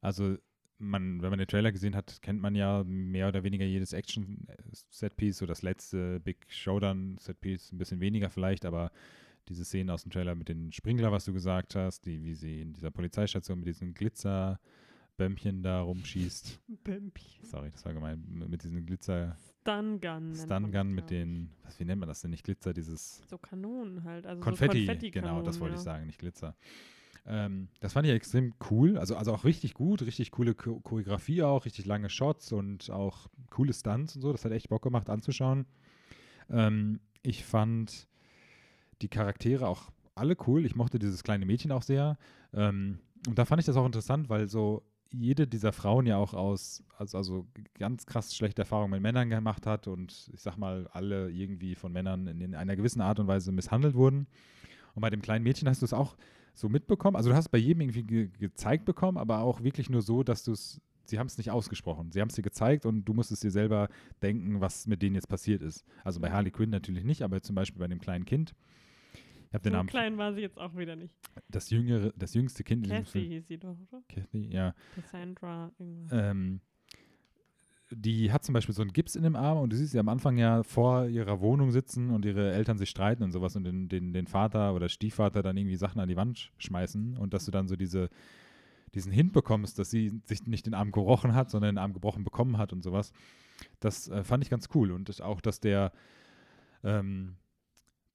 Also 0.00 0.36
man, 0.78 1.20
wenn 1.22 1.30
man 1.30 1.38
den 1.38 1.48
Trailer 1.48 1.72
gesehen 1.72 1.96
hat, 1.96 2.22
kennt 2.22 2.40
man 2.40 2.54
ja 2.54 2.84
mehr 2.84 3.28
oder 3.28 3.42
weniger 3.42 3.64
jedes 3.64 3.92
Action-Setpiece. 3.92 5.38
So 5.38 5.46
das 5.46 5.62
letzte 5.62 6.20
Big 6.20 6.46
Showdown-Setpiece 6.48 7.72
ein 7.72 7.78
bisschen 7.78 8.00
weniger 8.00 8.30
vielleicht, 8.30 8.64
aber 8.64 8.92
diese 9.48 9.64
Szene 9.64 9.92
aus 9.92 10.02
dem 10.02 10.12
Trailer 10.12 10.34
mit 10.34 10.48
den 10.48 10.72
Sprinkler, 10.72 11.10
was 11.10 11.24
du 11.24 11.32
gesagt 11.32 11.74
hast, 11.74 12.06
die, 12.06 12.22
wie 12.22 12.34
sie 12.34 12.60
in 12.60 12.74
dieser 12.74 12.90
Polizeistation 12.90 13.58
mit 13.58 13.68
diesen 13.68 13.94
Glitzerbämmchen 15.18 15.62
da 15.62 15.80
rumschießt. 15.80 16.60
Bämpchen. 16.84 17.44
Sorry, 17.44 17.70
das 17.72 17.84
war 17.84 17.92
gemein. 17.92 18.24
Mit 18.28 18.62
diesen 18.62 18.86
Glitzer 18.86 19.36
Stun 19.60 20.00
Gun. 20.00 20.30
nennt 20.32 20.36
man 20.36 20.36
Stun 20.36 20.62
das, 20.62 20.72
Gun 20.72 20.94
mit 20.94 21.10
den, 21.10 21.50
was, 21.64 21.80
wie 21.80 21.84
nennt 21.84 21.98
man 21.98 22.08
das 22.08 22.20
denn? 22.20 22.30
Nicht 22.30 22.44
Glitzer, 22.44 22.72
dieses 22.72 23.22
So 23.28 23.36
Kanonen 23.36 24.04
halt. 24.04 24.26
Also 24.26 24.40
Konfetti. 24.40 24.82
so 24.82 24.86
Konfetti 24.86 25.10
genau, 25.10 25.42
das 25.42 25.58
wollte 25.58 25.74
ja. 25.74 25.78
ich 25.78 25.84
sagen, 25.84 26.06
nicht 26.06 26.20
Glitzer. 26.20 26.54
Ähm, 27.26 27.68
das 27.80 27.92
fand 27.94 28.06
ich 28.06 28.14
extrem 28.14 28.54
cool, 28.70 28.96
also, 28.96 29.16
also 29.16 29.34
auch 29.34 29.44
richtig 29.44 29.74
gut, 29.74 30.00
richtig 30.02 30.30
coole 30.30 30.54
Cho 30.54 30.80
Choreografie 30.80 31.42
auch, 31.42 31.66
richtig 31.66 31.84
lange 31.84 32.08
Shots 32.08 32.52
und 32.52 32.88
auch 32.88 33.26
coole 33.50 33.74
Stunts 33.74 34.14
und 34.14 34.22
so. 34.22 34.32
Das 34.32 34.44
hat 34.44 34.52
echt 34.52 34.68
Bock 34.68 34.82
gemacht 34.82 35.10
anzuschauen. 35.10 35.66
Ähm, 36.48 37.00
ich 37.22 37.44
fand 37.44 38.08
die 39.02 39.08
Charaktere 39.08 39.66
auch 39.66 39.90
alle 40.14 40.36
cool. 40.46 40.64
Ich 40.64 40.76
mochte 40.76 40.98
dieses 40.98 41.24
kleine 41.24 41.44
Mädchen 41.44 41.72
auch 41.72 41.82
sehr. 41.82 42.16
Ähm, 42.54 43.00
und 43.26 43.36
da 43.36 43.44
fand 43.44 43.60
ich 43.60 43.66
das 43.66 43.76
auch 43.76 43.84
interessant, 43.84 44.28
weil 44.28 44.48
so 44.48 44.84
jede 45.12 45.46
dieser 45.46 45.72
Frauen 45.72 46.06
ja 46.06 46.16
auch 46.16 46.34
aus, 46.34 46.84
also, 46.96 47.16
also 47.18 47.46
ganz 47.74 48.06
krass 48.06 48.36
schlechte 48.36 48.62
Erfahrungen 48.62 48.90
mit 48.90 49.02
Männern 49.02 49.30
gemacht 49.30 49.66
hat 49.66 49.86
und 49.86 50.30
ich 50.32 50.42
sag 50.42 50.56
mal, 50.56 50.86
alle 50.88 51.30
irgendwie 51.30 51.74
von 51.74 51.92
Männern 51.92 52.26
in, 52.26 52.40
in 52.40 52.54
einer 52.54 52.76
gewissen 52.76 53.00
Art 53.00 53.18
und 53.18 53.26
Weise 53.26 53.52
misshandelt 53.52 53.94
wurden. 53.94 54.26
Und 54.94 55.02
bei 55.02 55.10
dem 55.10 55.22
kleinen 55.22 55.44
Mädchen 55.44 55.68
hast 55.68 55.80
du 55.82 55.86
es 55.86 55.92
auch 55.92 56.16
so 56.54 56.68
mitbekommen. 56.68 57.16
Also 57.16 57.30
du 57.30 57.36
hast 57.36 57.46
es 57.46 57.48
bei 57.48 57.58
jedem 57.58 57.82
irgendwie 57.82 58.02
ge 58.02 58.30
gezeigt 58.38 58.84
bekommen, 58.84 59.16
aber 59.16 59.40
auch 59.40 59.62
wirklich 59.62 59.88
nur 59.88 60.02
so, 60.02 60.22
dass 60.22 60.42
du 60.42 60.52
es, 60.52 60.80
sie 61.04 61.18
haben 61.18 61.28
es 61.28 61.38
nicht 61.38 61.50
ausgesprochen. 61.50 62.10
Sie 62.12 62.20
haben 62.20 62.28
es 62.28 62.34
dir 62.34 62.42
gezeigt 62.42 62.84
und 62.84 63.04
du 63.04 63.14
musstest 63.14 63.44
dir 63.44 63.50
selber 63.50 63.88
denken, 64.22 64.60
was 64.60 64.86
mit 64.86 65.00
denen 65.02 65.14
jetzt 65.14 65.28
passiert 65.28 65.62
ist. 65.62 65.84
Also 66.04 66.20
bei 66.20 66.30
Harley 66.30 66.50
Quinn 66.50 66.70
natürlich 66.70 67.04
nicht, 67.04 67.22
aber 67.22 67.40
zum 67.42 67.54
Beispiel 67.54 67.78
bei 67.78 67.88
dem 67.88 68.00
kleinen 68.00 68.24
Kind. 68.24 68.54
Ich 69.48 69.54
habe 69.54 69.62
den 69.62 69.72
Namen, 69.72 69.88
klein 69.88 70.18
war 70.18 70.34
sie 70.34 70.40
jetzt 70.42 70.58
auch 70.58 70.76
wieder 70.76 70.94
nicht. 70.96 71.14
das 71.48 71.70
jüngere, 71.70 72.12
das 72.16 72.34
jüngste 72.34 72.62
Kind 72.64 72.86
Kathy 72.88 73.26
hieß 73.26 73.48
sie 73.48 73.58
doch, 73.58 73.76
oder? 73.90 74.02
Kathy, 74.08 74.48
ja. 74.52 74.74
Cassandra, 74.94 75.72
irgendwas. 75.78 76.12
Ähm, 76.12 76.60
die 77.90 78.30
hat 78.30 78.44
zum 78.44 78.52
Beispiel 78.52 78.74
so 78.74 78.82
einen 78.82 78.92
Gips 78.92 79.16
in 79.16 79.22
dem 79.22 79.34
Arm 79.34 79.58
und 79.58 79.72
du 79.72 79.76
siehst 79.76 79.92
sie 79.92 79.98
am 79.98 80.10
Anfang 80.10 80.36
ja 80.36 80.62
vor 80.62 81.06
ihrer 81.06 81.40
Wohnung 81.40 81.70
sitzen 81.70 82.10
und 82.10 82.26
ihre 82.26 82.52
Eltern 82.52 82.76
sich 82.76 82.90
streiten 82.90 83.22
und 83.22 83.32
sowas 83.32 83.56
und 83.56 83.64
den, 83.64 83.88
den, 83.88 84.12
den 84.12 84.26
Vater 84.26 84.74
oder 84.74 84.90
Stiefvater 84.90 85.42
dann 85.42 85.56
irgendwie 85.56 85.76
Sachen 85.76 85.98
an 86.00 86.08
die 86.08 86.16
Wand 86.16 86.36
sch- 86.36 86.50
schmeißen 86.58 87.16
und 87.16 87.32
dass 87.32 87.46
du 87.46 87.50
dann 87.50 87.66
so 87.66 87.76
diese, 87.76 88.10
diesen 88.94 89.10
Hint 89.10 89.32
bekommst, 89.32 89.78
dass 89.78 89.90
sie 89.90 90.20
sich 90.24 90.46
nicht 90.46 90.66
den 90.66 90.74
Arm 90.74 90.92
gerochen 90.92 91.34
hat, 91.34 91.50
sondern 91.50 91.76
den 91.76 91.78
Arm 91.78 91.94
gebrochen 91.94 92.24
bekommen 92.24 92.58
hat 92.58 92.74
und 92.74 92.82
sowas. 92.82 93.12
Das 93.80 94.08
äh, 94.08 94.22
fand 94.22 94.44
ich 94.44 94.50
ganz 94.50 94.68
cool 94.74 94.92
und 94.92 95.22
auch, 95.22 95.40
dass 95.40 95.60
der 95.60 95.92
ähm, 96.84 97.36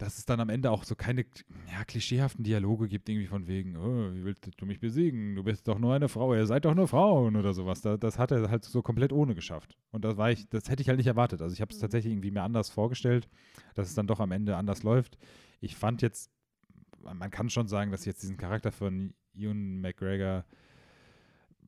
dass 0.04 0.18
es 0.18 0.26
dann 0.26 0.42
am 0.42 0.50
Ende 0.50 0.70
auch 0.70 0.84
so 0.84 0.96
keine 0.96 1.26
ja, 1.72 1.86
klischeehaften 1.86 2.44
Dialoge 2.44 2.90
gibt, 2.90 3.08
irgendwie 3.08 3.28
von 3.28 3.48
wegen, 3.48 3.78
oh, 3.78 4.14
wie 4.14 4.26
willst 4.26 4.50
du 4.58 4.66
mich 4.66 4.80
besiegen? 4.82 5.36
Du 5.36 5.44
bist 5.44 5.66
doch 5.68 5.80
nur 5.80 5.94
eine 5.94 6.10
Frau, 6.10 6.34
ihr 6.36 6.46
seid 6.46 6.66
doch 6.66 6.76
nur 6.76 6.90
Frauen 6.90 7.38
oder 7.38 7.54
sowas. 7.54 7.80
Da, 7.82 7.96
das 7.96 8.20
hat 8.20 8.32
er 8.32 8.50
halt 8.50 8.66
so 8.66 8.82
komplett 8.82 9.14
ohne 9.14 9.34
geschafft. 9.34 9.78
Und 9.92 10.04
das 10.04 10.18
war 10.18 10.30
ich, 10.30 10.50
das 10.50 10.70
hätte 10.70 10.82
ich 10.82 10.90
halt 10.90 10.98
nicht 10.98 11.08
erwartet. 11.08 11.42
Also 11.42 11.54
ich 11.54 11.62
habe 11.62 11.72
es 11.72 11.78
Mhm. 11.78 11.82
tatsächlich 11.82 12.12
irgendwie 12.12 12.32
mir 12.32 12.44
anders 12.44 12.70
vorgestellt, 12.70 13.30
dass 13.76 13.88
es 13.88 13.96
dann 13.96 14.08
doch 14.08 14.20
am 14.20 14.32
Ende 14.34 14.58
anders 14.58 14.84
läuft. 14.84 15.18
Ich 15.62 15.78
fand 15.78 16.02
jetzt, 16.02 16.30
man 17.02 17.32
kann 17.32 17.50
schon 17.50 17.68
sagen, 17.70 17.92
dass 17.92 18.02
ich 18.02 18.08
jetzt 18.08 18.24
diesen 18.24 18.36
Charakter 18.38 18.72
von 18.74 19.14
Ewan 19.34 19.80
McGregor 19.80 20.44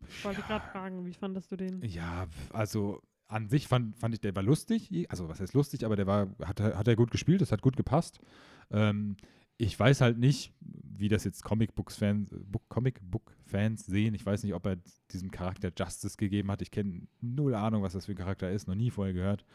Ich 0.09 0.23
wollte 0.25 0.43
gerade 0.43 0.65
fragen, 0.65 1.05
wie 1.05 1.13
fandest 1.13 1.51
du 1.51 1.55
den? 1.55 1.81
ja, 1.81 2.27
also 2.51 3.01
an 3.27 3.49
sich 3.49 3.67
fand, 3.67 3.97
fand 3.97 4.13
ich, 4.13 4.21
der 4.21 4.35
war 4.35 4.43
lustig. 4.43 4.89
Also, 5.09 5.29
was 5.29 5.39
heißt 5.39 5.53
lustig, 5.53 5.85
aber 5.85 5.95
der 5.95 6.07
war, 6.07 6.29
hat, 6.43 6.59
hat 6.59 6.87
er 6.87 6.95
gut 6.95 7.11
gespielt, 7.11 7.41
das 7.41 7.51
hat 7.51 7.61
gut 7.61 7.77
gepasst. 7.77 8.19
Ähm, 8.71 9.17
ich 9.57 9.79
weiß 9.79 10.01
halt 10.01 10.17
nicht, 10.17 10.53
wie 10.59 11.07
das 11.07 11.23
jetzt 11.23 11.43
Comic-Books-Fans 11.43 12.35
Book, 12.45 12.67
Comic-Book-Fans 12.67 13.85
sehen. 13.85 14.13
Ich 14.13 14.25
weiß 14.25 14.43
nicht, 14.43 14.53
ob 14.53 14.65
er 14.65 14.77
diesem 15.11 15.31
Charakter 15.31 15.71
Justice 15.77 16.17
gegeben 16.17 16.51
hat. 16.51 16.61
Ich 16.61 16.71
kenne 16.71 17.07
null 17.21 17.55
Ahnung, 17.55 17.81
was 17.81 17.93
das 17.93 18.05
für 18.05 18.11
ein 18.11 18.17
Charakter 18.17 18.51
ist, 18.51 18.67
noch 18.67 18.75
nie 18.75 18.91
vorher 18.91 19.13
gehört. 19.13 19.45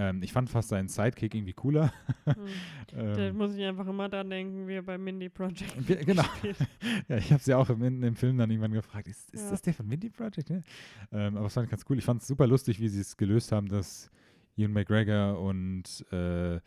Ähm, 0.00 0.22
ich 0.22 0.32
fand 0.32 0.48
fast 0.48 0.68
seinen 0.68 0.86
Sidekick 0.88 1.34
irgendwie 1.34 1.52
cooler. 1.54 1.92
Hm. 2.24 2.34
Da 2.92 3.18
ähm, 3.18 3.36
muss 3.36 3.54
ich 3.54 3.62
einfach 3.64 3.86
immer 3.86 4.08
dran 4.08 4.30
denken, 4.30 4.66
wie 4.68 4.74
er 4.74 4.82
bei 4.82 4.96
Mindy 4.96 5.28
Project 5.28 5.86
Ge- 5.86 6.04
genau. 6.04 6.22
ja, 7.08 7.16
ich 7.18 7.30
habe 7.32 7.42
sie 7.42 7.52
auch 7.52 7.68
im, 7.68 8.02
im 8.02 8.14
Film 8.16 8.38
dann 8.38 8.48
irgendwann 8.50 8.72
gefragt, 8.72 9.08
ist, 9.08 9.28
ist 9.34 9.44
Ja. 9.44 9.50
das 9.50 9.60
der 9.60 9.74
von 9.74 9.86
Mindy 9.86 10.08
Project? 10.08 10.48
Ne? 10.50 10.62
Ähm, 11.12 11.36
aber 11.36 11.44
das 11.44 11.54
fand 11.54 11.66
ich 11.66 11.70
ganz 11.70 11.84
cool. 11.90 11.98
Ich 11.98 12.04
fand 12.04 12.22
es 12.22 12.28
super 12.28 12.46
lustig, 12.46 12.80
wie 12.80 12.88
sie 12.88 13.00
es 13.00 13.16
gelöst 13.16 13.52
haben, 13.52 13.68
dass 13.68 14.10
Ewan 14.56 14.72
McGregor 14.72 15.38
und 15.40 16.06
äh, 16.12 16.60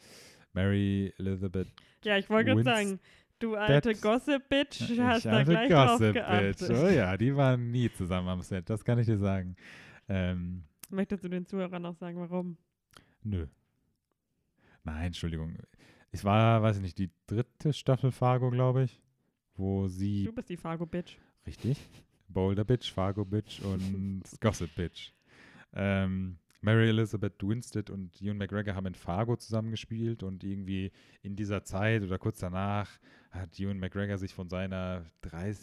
Mary 0.53 1.13
Elizabeth 1.17 1.69
Ja, 2.03 2.17
ich 2.17 2.29
wollte 2.29 2.51
gerade 2.51 2.63
sagen, 2.63 2.99
du 3.39 3.55
alte 3.55 3.95
Gossip-Bitch, 3.95 4.99
hast 4.99 5.25
da 5.25 5.43
gleich 5.43 5.69
drauf 5.71 5.97
Gossip 5.99 6.13
geachtet. 6.13 6.67
Bitch. 6.67 6.77
Oh 6.79 6.87
ja, 6.89 7.17
die 7.17 7.35
waren 7.35 7.71
nie 7.71 7.89
zusammen 7.91 8.27
am 8.27 8.41
Set, 8.41 8.69
das 8.69 8.83
kann 8.85 8.99
ich 8.99 9.07
dir 9.07 9.17
sagen. 9.17 9.55
Ähm, 10.07 10.63
Möchtest 10.89 11.23
du 11.23 11.29
den 11.29 11.45
Zuhörern 11.45 11.85
auch 11.85 11.95
sagen, 11.95 12.19
warum? 12.19 12.57
Nö. 13.23 13.47
Nein, 14.83 15.07
Entschuldigung. 15.07 15.57
Es 16.11 16.23
war, 16.23 16.61
weiß 16.61 16.77
ich 16.77 16.81
nicht, 16.81 16.97
die 16.97 17.11
dritte 17.27 17.73
Staffel 17.73 18.11
Fargo, 18.11 18.49
glaube 18.49 18.83
ich, 18.83 19.01
wo 19.55 19.87
sie 19.87 20.25
Du 20.25 20.33
bist 20.33 20.49
die 20.49 20.57
Fargo-Bitch. 20.57 21.17
Richtig. 21.45 21.77
Boulder 22.27 22.63
Bitch, 22.65 22.91
Fargo 22.91 23.25
Bitch 23.25 23.61
und 23.61 24.23
Gossip 24.41 24.73
Bitch. 24.75 25.13
Ähm, 25.73 26.37
Mary 26.61 26.89
Elizabeth 26.89 27.41
Winstead 27.41 27.89
und 27.89 28.21
Ewan 28.21 28.37
McGregor 28.37 28.75
haben 28.75 28.85
in 28.85 28.95
Fargo 28.95 29.35
zusammengespielt 29.35 30.21
und 30.21 30.43
irgendwie 30.43 30.91
in 31.23 31.35
dieser 31.35 31.63
Zeit 31.63 32.03
oder 32.03 32.19
kurz 32.19 32.39
danach 32.39 32.99
hat 33.31 33.59
Ewan 33.59 33.79
McGregor 33.79 34.17
sich 34.17 34.33
von 34.33 34.49
seiner 34.49 35.05
30, 35.21 35.57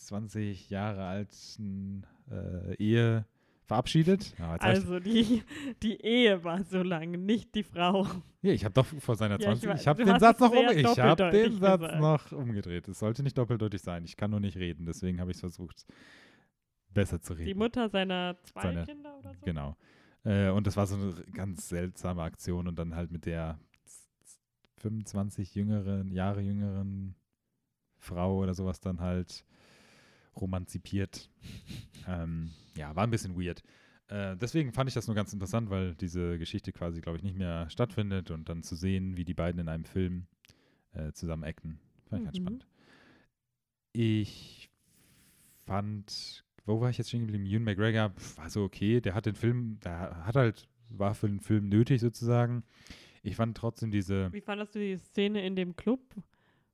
20 0.00 0.70
Jahre 0.70 1.04
alten 1.04 2.06
äh, 2.30 2.74
Ehe 2.76 3.24
verabschiedet. 3.66 4.34
Ja, 4.38 4.56
Also 4.56 4.98
die, 5.00 5.42
die 5.82 6.00
Ehe 6.00 6.42
war 6.44 6.62
so 6.64 6.82
lang, 6.82 7.10
nicht 7.24 7.54
die 7.54 7.62
Frau. 7.62 8.06
ja, 8.42 8.52
ich 8.52 8.64
habe 8.64 8.74
doch 8.74 8.86
vor 8.86 9.16
seiner 9.16 9.38
Ja, 9.40 9.52
ich 9.52 9.60
20. 9.60 9.80
Ich, 9.82 9.86
habe 9.88 10.04
den 10.04 10.18
Satz 10.18 10.40
noch 10.40 10.50
um, 10.50 10.68
sehr 10.68 10.76
ich 10.76 10.98
habe 10.98 11.30
den 11.30 11.58
Satz 11.58 11.80
gesagt. 11.80 12.00
noch 12.00 12.32
umgedreht. 12.32 12.88
Es 12.88 12.98
sollte 12.98 13.22
nicht 13.22 13.38
doppeldeutig 13.38 13.80
sein. 13.80 14.04
Ich 14.04 14.16
kann 14.16 14.30
nur 14.30 14.40
nicht 14.40 14.56
reden, 14.56 14.84
deswegen 14.86 15.20
habe 15.20 15.30
ich 15.30 15.36
es 15.36 15.40
versucht, 15.40 15.86
besser 16.90 17.20
zu 17.20 17.32
reden. 17.34 17.46
Die 17.46 17.54
Mutter 17.54 17.88
seiner 17.88 18.36
zwei 18.42 18.62
Seine- 18.62 18.84
Kinder 18.84 19.16
oder 19.18 19.32
so? 19.34 19.44
Genau. 19.44 19.76
Äh, 20.24 20.50
und 20.50 20.66
das 20.66 20.76
war 20.76 20.86
so 20.86 20.94
eine 20.96 21.14
ganz 21.32 21.68
seltsame 21.68 22.22
Aktion 22.22 22.68
und 22.68 22.78
dann 22.78 22.94
halt 22.94 23.10
mit 23.10 23.26
der 23.26 23.58
z- 23.84 24.08
z- 24.24 24.38
25 24.82 25.54
jüngeren, 25.54 26.12
Jahre 26.12 26.40
jüngeren 26.42 27.14
Frau 27.98 28.38
oder 28.38 28.54
sowas 28.54 28.80
dann 28.80 29.00
halt 29.00 29.44
romanzipiert. 30.40 31.30
ähm, 32.08 32.50
ja, 32.76 32.94
war 32.96 33.04
ein 33.04 33.10
bisschen 33.10 33.36
weird. 33.40 33.62
Äh, 34.08 34.36
deswegen 34.36 34.72
fand 34.72 34.88
ich 34.88 34.94
das 34.94 35.06
nur 35.06 35.16
ganz 35.16 35.32
interessant, 35.32 35.70
weil 35.70 35.94
diese 35.94 36.38
Geschichte 36.38 36.72
quasi, 36.72 37.00
glaube 37.00 37.18
ich, 37.18 37.22
nicht 37.24 37.36
mehr 37.36 37.68
stattfindet 37.70 38.30
und 38.30 38.48
dann 38.48 38.62
zu 38.62 38.74
sehen, 38.76 39.16
wie 39.16 39.24
die 39.24 39.34
beiden 39.34 39.60
in 39.60 39.68
einem 39.68 39.84
Film 39.84 40.26
äh, 40.94 41.12
zusammen 41.12 41.44
acten, 41.44 41.78
fand 42.08 42.20
ich 42.22 42.24
ganz 42.26 42.38
Mhm. 42.38 42.42
spannend. 42.42 42.66
Ich 43.92 44.70
fand, 45.64 46.44
wo 46.64 46.80
war 46.80 46.90
ich 46.90 46.98
jetzt 46.98 47.08
stehen 47.08 47.20
geblieben? 47.26 47.46
Ewan 47.46 47.64
McGregor 47.64 48.12
war 48.36 48.50
so 48.50 48.62
okay. 48.64 49.00
Der 49.00 49.14
hat 49.14 49.26
den 49.26 49.34
Film, 49.34 49.78
der 49.84 50.24
hat 50.26 50.36
halt, 50.36 50.68
war 50.88 51.14
für 51.14 51.28
den 51.28 51.40
Film 51.40 51.68
nötig 51.68 52.00
sozusagen. 52.00 52.64
Ich 53.22 53.36
fand 53.36 53.56
trotzdem 53.56 53.90
diese, 53.90 54.32
Wie 54.32 54.40
fandest 54.40 54.74
du 54.74 54.78
die 54.78 54.96
Szene 54.96 55.46
in 55.46 55.54
dem 55.56 55.76
Club, 55.76 56.00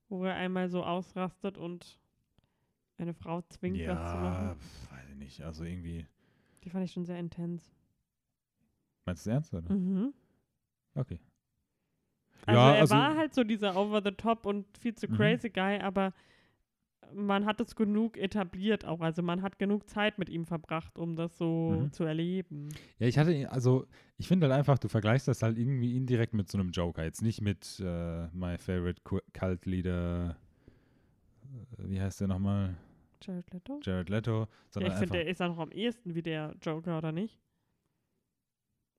wo 0.09 0.25
er 0.25 0.35
einmal 0.35 0.69
so 0.71 0.83
ausrastet 0.85 1.59
und 1.59 1.99
eine 2.99 3.15
Frau 3.15 3.43
zwingt, 3.43 3.81
das 3.87 4.11
zu 4.11 4.17
Ja, 4.17 4.23
machen. 4.23 4.59
pf, 4.61 4.93
weiß 4.93 5.09
ich 5.11 5.17
nicht. 5.17 5.43
Also 5.43 5.65
irgendwie. 5.65 6.07
Die 6.65 6.71
fand 6.71 6.85
ich 6.85 6.93
schon 6.93 7.05
sehr 7.05 7.19
intens. 7.19 7.73
Meinst 9.07 9.25
du 9.27 9.31
es 9.31 9.35
ernst? 9.35 9.55
Oder? 9.55 9.73
Mhm. 9.73 10.13
Okay. 10.95 11.21
Also 12.47 12.61
ja, 12.61 12.73
er 12.75 12.81
also, 12.81 12.95
war 12.95 13.17
halt 13.17 13.35
so 13.35 13.45
dieser 13.45 13.77
over 13.77 14.03
the 14.05 14.13
top 14.13 14.47
und 14.47 14.67
viel 14.79 14.95
zu 14.95 15.09
Mhm. 15.09 15.17
crazy 15.17 15.51
Guy, 15.51 15.79
aber 15.81 16.13
man 17.15 17.47
hat 17.47 17.61
es 17.61 17.75
genug 17.75 18.17
etabliert 18.19 18.85
auch. 18.85 19.01
Also 19.01 19.23
man 19.23 19.43
hat 19.43 19.59
genug 19.59 19.89
Zeit 19.89 20.19
mit 20.19 20.29
ihm 20.29 20.45
verbracht, 20.45 20.99
um 20.99 21.17
das 21.17 21.37
so 21.39 21.71
Mhm. 21.83 21.93
zu 21.93 22.05
erleben. 22.05 22.69
Ja, 22.99 23.07
ich 23.07 23.17
hatte, 23.19 23.51
also 23.51 23.87
ich 24.19 24.29
finde 24.29 24.47
halt 24.49 24.59
einfach, 24.59 24.79
du 24.79 24.89
vergleichst 24.89 25.29
das 25.29 25.43
halt 25.43 25.59
irgendwie 25.59 25.97
indirekt 25.97 26.35
mit 26.35 26.51
so 26.51 26.59
einem 26.59 26.71
Joker. 26.71 27.05
Jetzt 27.05 27.23
nicht 27.23 27.41
mit 27.41 27.81
äh, 27.85 28.29
My 28.33 28.59
Favorite 28.59 29.01
Cu- 29.05 29.21
Cult 29.33 29.65
Leader, 29.67 30.37
äh, 31.79 31.89
wie 31.89 32.01
heißt 32.01 32.21
der 32.21 32.29
nochmal? 32.29 32.77
Jared 33.23 33.53
Leto? 33.53 33.81
Jared 33.83 34.09
Leto, 34.09 34.41
Ja, 34.41 34.49
sondern 34.71 34.93
ich 34.93 34.99
finde, 34.99 35.13
der 35.19 35.29
ist 35.29 35.43
auch 35.43 35.49
noch 35.49 35.59
am 35.59 35.71
ehesten 35.71 36.15
wie 36.15 36.23
der 36.23 36.55
Joker, 36.63 36.99
oder 36.99 37.13
nicht? 37.13 37.41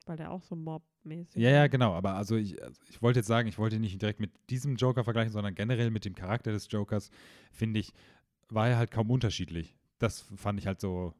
Weil 0.06 0.18
der 0.18 0.32
auch 0.32 0.42
so 0.42 0.56
Mob-mäßig 0.56 1.42
Ja, 1.42 1.50
ja, 1.52 1.68
genau. 1.68 1.94
Aber 1.94 2.16
also 2.16 2.36
ich, 2.36 2.62
also 2.64 2.82
ich 2.90 3.02
wollte 3.02 3.20
jetzt 3.20 3.28
sagen, 3.28 3.48
ich 3.48 3.58
wollte 3.58 3.80
nicht 3.80 4.02
direkt 4.02 4.20
mit 4.20 4.32
diesem 4.50 4.76
Joker 4.76 5.04
vergleichen, 5.04 5.32
sondern 5.32 5.56
generell 5.56 5.92
mit 5.92 6.06
dem 6.06 6.16
Charakter 6.16 6.52
des 6.52 6.72
Jokers, 6.72 7.12
finde 7.52 7.80
ich, 7.80 7.94
war 8.50 8.70
er 8.70 8.78
halt 8.78 8.92
kaum 8.92 9.12
unterschiedlich. 9.12 9.78
Das 10.00 10.22
fand 10.36 10.60
ich 10.60 10.66
halt 10.66 10.82
so 10.82 11.14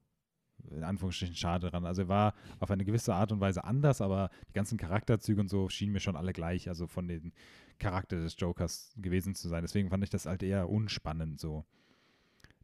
in 0.72 0.84
Anführungsstrichen 0.84 1.36
schade 1.36 1.70
dran. 1.70 1.86
Also 1.86 2.04
er 2.04 2.08
war 2.08 2.34
auf 2.60 2.72
eine 2.72 2.86
gewisse 2.86 3.14
Art 3.14 3.32
und 3.32 3.40
Weise 3.40 3.64
anders, 3.64 4.02
aber 4.02 4.30
die 4.50 4.54
ganzen 4.54 4.78
Charakterzüge 4.78 5.40
und 5.40 5.50
so 5.50 5.70
schienen 5.70 5.94
mir 5.94 6.00
schon 6.00 6.16
alle 6.16 6.34
gleich, 6.34 6.68
also 6.68 6.88
von 6.88 7.08
dem 7.08 7.32
Charakter 7.78 8.18
des 8.18 8.36
Jokers 8.38 8.94
gewesen 8.98 9.36
zu 9.36 9.48
sein. 9.48 9.64
Deswegen 9.64 9.90
fand 9.90 10.04
ich 10.04 10.10
das 10.10 10.26
halt 10.26 10.44
eher 10.44 10.70
unspannend 10.70 11.40
so. 11.40 11.66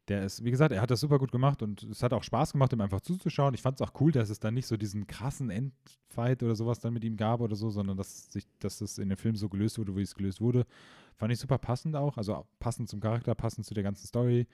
Der 0.08 0.24
ist, 0.24 0.43
wie 0.43 0.51
gesagt, 0.51 0.72
er 0.72 0.82
hat 0.82 0.91
das 0.91 0.99
super 0.99 1.18
gut 1.18 1.32
gemacht 1.32 1.64
und 1.64 1.82
es 1.84 2.03
hat 2.03 2.14
auch 2.14 2.24
Spaß 2.24 2.51
gemacht, 2.51 2.72
ihm 2.74 2.82
einfach 2.82 3.01
zuzuschauen. 3.01 3.56
Ich 3.56 3.62
fand 3.64 3.82
es 3.82 3.88
auch 3.88 3.99
cool, 3.99 4.12
dass 4.12 4.30
es 4.30 4.39
dann 4.39 4.53
nicht 4.53 4.68
so 4.68 4.78
diesen 4.78 5.08
krassen 5.08 5.49
Endfight 5.49 6.43
oder 6.43 6.56
sowas 6.56 6.80
dann 6.80 6.93
mit 6.93 7.03
ihm 7.03 7.18
gab 7.18 7.41
oder 7.41 7.56
so, 7.56 7.72
sondern 7.72 7.97
dass 7.97 8.32
sich, 8.32 8.45
dass 8.60 8.82
es 8.82 8.99
in 8.99 9.10
dem 9.10 9.18
Film 9.18 9.36
so 9.36 9.49
gelöst 9.49 9.80
wurde, 9.80 9.95
wie 9.95 10.03
es 10.03 10.14
gelöst 10.14 10.41
wurde. 10.41 10.68
Fand 11.16 11.34
ich 11.34 11.39
super 11.39 11.58
passend 11.58 11.95
auch, 11.95 12.18
also 12.18 12.45
passend 12.60 12.88
zum 12.88 12.99
Charakter, 12.99 13.34
passend 13.34 13.66
zu 13.66 13.74
der 13.74 13.84
ganzen 13.84 14.06
Story. 14.06 14.47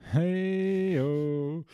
Hey, 0.00 0.96
yo. 0.96 1.64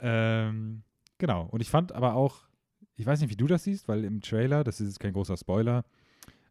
Ähm, 0.00 0.82
genau. 1.18 1.46
Und 1.46 1.60
ich 1.60 1.70
fand 1.70 1.92
aber 1.92 2.14
auch, 2.14 2.48
ich 2.96 3.06
weiß 3.06 3.20
nicht, 3.20 3.30
wie 3.30 3.36
du 3.36 3.46
das 3.46 3.64
siehst, 3.64 3.86
weil 3.88 4.04
im 4.04 4.20
Trailer, 4.20 4.64
das 4.64 4.80
ist 4.80 4.88
jetzt 4.88 5.00
kein 5.00 5.12
großer 5.12 5.36
Spoiler, 5.36 5.84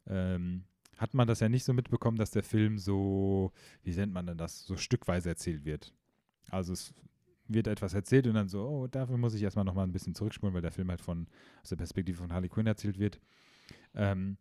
ähm, 0.08 0.64
hat 0.98 1.14
man 1.14 1.28
das 1.28 1.40
ja 1.40 1.50
nicht 1.50 1.64
so 1.64 1.74
mitbekommen, 1.74 2.18
dass 2.18 2.32
der 2.32 2.44
Film 2.44 2.78
so, 2.78 3.52
wie 3.84 3.92
nennt 3.96 4.14
man 4.14 4.26
denn 4.26 4.38
das, 4.38 4.66
so 4.66 4.76
stückweise 4.78 5.30
erzählt 5.30 5.66
wird. 5.66 5.94
Also 6.50 6.74
es 6.74 6.94
wird 7.48 7.68
etwas 7.68 7.94
erzählt 7.94 8.28
und 8.28 8.34
dann 8.36 8.48
so, 8.50 8.62
oh, 8.68 8.88
dafür 8.88 9.18
muss 9.18 9.34
ich 9.34 9.42
erstmal 9.44 9.66
nochmal 9.66 9.86
ein 9.86 9.92
bisschen 9.92 10.16
zurückspulen, 10.16 10.54
weil 10.54 10.62
der 10.62 10.72
Film 10.72 10.90
halt 10.90 11.02
von, 11.02 11.28
aus 11.64 11.70
der 11.70 11.78
Perspektive 11.78 12.18
von 12.18 12.32
Harley 12.34 12.50
Quinn 12.50 12.68
erzählt 12.68 13.00
wird. 13.00 13.20
Ähm, 13.96 14.38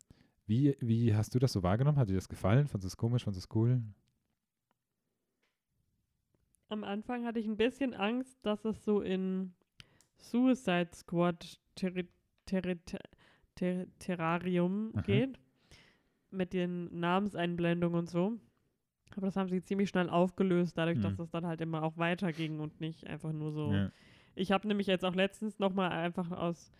wie, 0.48 0.76
wie 0.80 1.14
hast 1.14 1.34
du 1.34 1.38
das 1.38 1.52
so 1.52 1.62
wahrgenommen? 1.62 1.98
Hat 1.98 2.08
dir 2.08 2.14
das 2.14 2.28
gefallen? 2.28 2.66
Fandest 2.66 2.84
du 2.84 2.88
es 2.88 2.96
komisch? 2.96 3.24
Fandest 3.24 3.46
du 3.46 3.50
es 3.50 3.56
cool? 3.56 3.82
Am 6.70 6.84
Anfang 6.84 7.24
hatte 7.24 7.38
ich 7.38 7.46
ein 7.46 7.56
bisschen 7.56 7.94
Angst, 7.94 8.38
dass 8.44 8.64
es 8.64 8.84
so 8.84 9.00
in 9.00 9.54
Suicide 10.16 10.90
Squad 10.94 11.58
Terri 11.74 12.08
Terri 12.46 12.76
Ter 13.54 13.86
Terrarium 13.98 14.92
Aha. 14.94 15.02
geht. 15.02 15.38
Mit 16.30 16.52
den 16.52 16.98
Namenseinblendungen 16.98 17.98
und 18.00 18.10
so. 18.10 18.38
Aber 19.16 19.26
das 19.26 19.36
haben 19.36 19.48
sie 19.48 19.62
ziemlich 19.62 19.88
schnell 19.88 20.10
aufgelöst, 20.10 20.76
dadurch, 20.76 21.00
dass 21.00 21.16
Hm. 21.18 21.24
es 21.24 21.30
dann 21.30 21.46
halt 21.46 21.60
immer 21.62 21.82
auch 21.82 21.96
weiterging 21.96 22.60
und 22.60 22.80
nicht 22.80 23.06
einfach 23.06 23.32
nur 23.32 23.52
so. 23.52 23.72
Ja. 23.72 23.90
Ich 24.34 24.52
habe 24.52 24.68
nämlich 24.68 24.86
jetzt 24.86 25.04
auch 25.04 25.14
letztens 25.14 25.58
nochmal 25.58 25.90
einfach 25.90 26.30
aus 26.30 26.70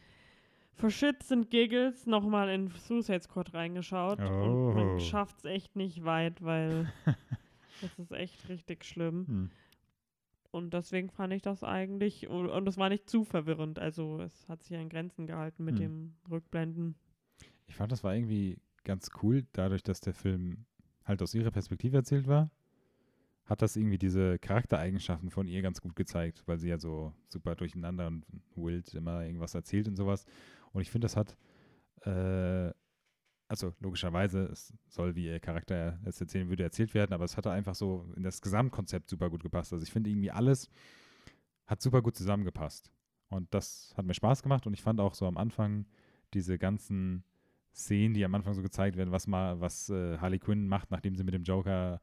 For 0.79 0.91
Shits 0.91 1.31
and 1.33 1.51
Giggles 1.51 2.07
nochmal 2.07 2.49
in 2.51 2.69
Suicide 2.71 3.21
Squad 3.23 3.53
reingeschaut. 3.53 4.21
Und 4.21 4.29
Oh. 4.29 4.73
man 4.73 5.01
schafft 5.01 5.39
es 5.39 5.45
echt 5.45 5.77
nicht 5.77 6.05
weit, 6.05 6.43
weil 6.43 6.91
das 7.83 7.99
ist 7.99 8.13
echt 8.13 8.49
richtig 8.49 8.85
schlimm. 8.85 9.27
Hm. 9.27 9.51
Und 10.51 10.73
deswegen 10.73 11.11
fand 11.11 11.33
ich 11.35 11.43
das 11.43 11.63
eigentlich, 11.63 12.29
und, 12.29 12.49
und 12.49 12.67
es 12.69 12.79
war 12.79 12.89
nicht 12.89 13.11
zu 13.11 13.25
verwirrend. 13.25 13.79
Also 13.79 14.21
es 14.23 14.49
hat 14.49 14.63
sich 14.63 14.77
an 14.77 14.89
Grenzen 14.89 15.27
gehalten 15.27 15.65
mit 15.65 15.75
Hm. 15.79 15.81
dem 15.83 16.15
Rückblenden. 16.31 16.95
Ich 17.67 17.75
fand, 17.75 17.93
das 17.93 18.03
war 18.03 18.15
irgendwie 18.15 18.59
ganz 18.85 19.11
cool, 19.23 19.45
dadurch, 19.53 19.83
dass 19.83 20.01
der 20.01 20.15
Film 20.15 20.65
halt 21.05 21.21
aus 21.23 21.35
ihrer 21.35 21.51
Perspektive 21.51 21.97
erzählt 21.99 22.27
war, 22.27 22.51
hat 23.45 23.63
das 23.63 23.77
irgendwie 23.77 23.99
diese 23.99 24.39
Charaktereigenschaften 24.39 25.31
von 25.31 25.47
ihr 25.49 25.61
ganz 25.63 25.81
gut 25.81 25.97
gezeigt, 25.97 26.43
weil 26.47 26.59
sie 26.59 26.69
ja 26.69 26.79
so 26.79 27.13
super 27.29 27.55
durcheinander 27.57 28.07
und 28.07 28.25
wild 28.55 28.93
immer 28.95 29.25
irgendwas 29.25 29.55
erzählt 29.55 29.89
und 29.89 29.97
sowas. 29.97 30.25
Und 30.73 30.83
ich 30.83 30.91
finde, 30.91 31.07
das 31.07 31.17
hat, 31.17 31.37
äh, 32.03 32.73
also 33.49 33.73
logischerweise, 33.81 34.45
es 34.47 34.75
soll, 34.87 35.15
wie 35.15 35.27
ihr 35.27 35.41
Charakter 35.41 35.99
es 36.05 36.21
erzählen 36.21 36.49
würde, 36.49 36.65
erzählt 36.65 36.95
werden, 36.95 37.13
aber 37.13 37.25
es 37.25 37.37
hatte 37.37 37.51
einfach 37.51 37.75
so 37.75 38.13
in 38.17 38.23
das 38.23 38.43
Gesamtkonzept 38.43 39.09
super 39.09 39.31
gut 39.31 39.43
gepasst. 39.43 39.73
Also 39.73 39.83
ich 39.83 39.93
finde 39.93 40.11
irgendwie 40.11 40.31
alles 40.31 40.69
hat 41.67 41.83
super 41.83 42.03
gut 42.03 42.17
zusammengepasst. 42.17 42.91
Und 43.29 43.53
das 43.53 43.93
hat 43.97 44.07
mir 44.07 44.15
Spaß 44.15 44.43
gemacht 44.43 44.67
und 44.67 44.73
ich 44.73 44.83
fand 44.83 45.01
auch 45.01 45.15
so 45.15 45.27
am 45.27 45.37
Anfang 45.37 45.87
diese 46.33 46.59
ganzen 46.59 47.25
Szenen, 47.75 48.15
die 48.15 48.25
am 48.25 48.35
Anfang 48.35 48.55
so 48.55 48.63
gezeigt 48.63 48.97
werden, 48.97 49.13
was 49.13 49.27
mal, 49.27 49.61
was 49.61 49.91
äh, 49.91 50.19
Harley 50.19 50.39
Quinn 50.39 50.67
macht, 50.67 50.91
nachdem 50.91 51.15
sie 51.15 51.25
mit 51.25 51.35
dem 51.35 51.45
Joker 51.45 52.01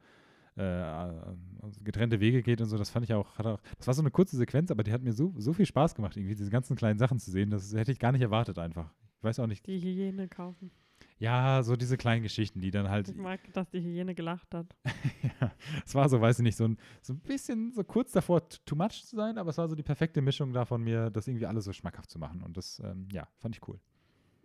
äh, 0.58 0.62
also 0.62 1.82
getrennte 1.84 2.20
Wege 2.20 2.42
geht 2.44 2.62
und 2.62 2.68
so, 2.68 2.78
das 2.78 2.90
fand 2.90 3.06
ich 3.06 3.14
auch, 3.14 3.38
hat 3.38 3.46
auch, 3.46 3.60
das 3.78 3.88
war 3.88 3.94
so 3.94 4.02
eine 4.02 4.12
kurze 4.12 4.38
Sequenz, 4.38 4.72
aber 4.72 4.84
die 4.84 4.92
hat 4.92 5.02
mir 5.02 5.14
so, 5.14 5.34
so 5.38 5.54
viel 5.54 5.66
Spaß 5.66 5.96
gemacht, 5.96 6.16
irgendwie 6.18 6.36
diese 6.36 6.52
ganzen 6.52 6.76
kleinen 6.76 7.00
Sachen 7.00 7.20
zu 7.20 7.32
sehen, 7.32 7.50
das 7.50 7.74
hätte 7.74 7.92
ich 7.92 8.00
gar 8.00 8.12
nicht 8.12 8.22
erwartet 8.22 8.58
einfach. 8.60 8.92
Ich 9.18 9.24
weiß 9.24 9.40
auch 9.40 9.48
nicht, 9.48 9.66
Die 9.68 9.80
Hyäne 9.80 10.28
kaufen. 10.28 10.72
ja, 11.18 11.64
so 11.64 11.76
diese 11.76 11.98
kleinen 11.98 12.24
Geschichten, 12.24 12.62
die 12.62 12.72
dann 12.72 12.90
halt, 12.90 13.10
Ich 13.10 13.16
mag, 13.16 13.40
dass 13.54 13.70
die 13.72 13.82
Hyäne 13.82 14.14
gelacht 14.16 14.54
hat. 14.54 14.68
ja, 15.42 15.52
es 15.86 15.96
war 15.96 16.08
so, 16.10 16.22
weiß 16.22 16.40
ich 16.40 16.44
nicht, 16.44 16.56
so 16.58 16.66
ein, 16.68 16.78
so 17.02 17.14
ein 17.14 17.20
bisschen 17.20 17.72
so 17.74 17.84
kurz 17.84 18.12
davor, 18.12 18.48
too 18.48 18.76
much 18.76 19.04
zu 19.06 19.16
sein, 19.16 19.38
aber 19.38 19.50
es 19.50 19.58
war 19.58 19.68
so 19.68 19.76
die 19.76 19.84
perfekte 19.84 20.22
Mischung 20.22 20.54
davon, 20.54 20.84
mir 20.84 21.10
das 21.10 21.28
irgendwie 21.28 21.46
alles 21.48 21.66
so 21.66 21.74
schmackhaft 21.74 22.10
zu 22.10 22.20
machen 22.20 22.42
und 22.44 22.56
das, 22.56 22.80
ähm, 22.84 23.08
ja, 23.12 23.28
fand 23.40 23.56
ich 23.56 23.68
cool. 23.68 23.80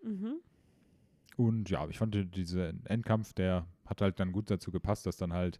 Mhm. 0.03 0.37
Und 1.37 1.71
ja, 1.71 1.87
ich 1.89 1.99
fand 1.99 2.15
diesen 2.37 2.85
Endkampf, 2.87 3.33
der 3.33 3.67
hat 3.87 4.01
halt 4.03 4.21
dann 4.21 4.33
gut 4.33 4.51
dazu 4.51 4.71
gepasst, 4.71 5.07
dass 5.07 5.17
dann 5.17 5.33
halt 5.33 5.59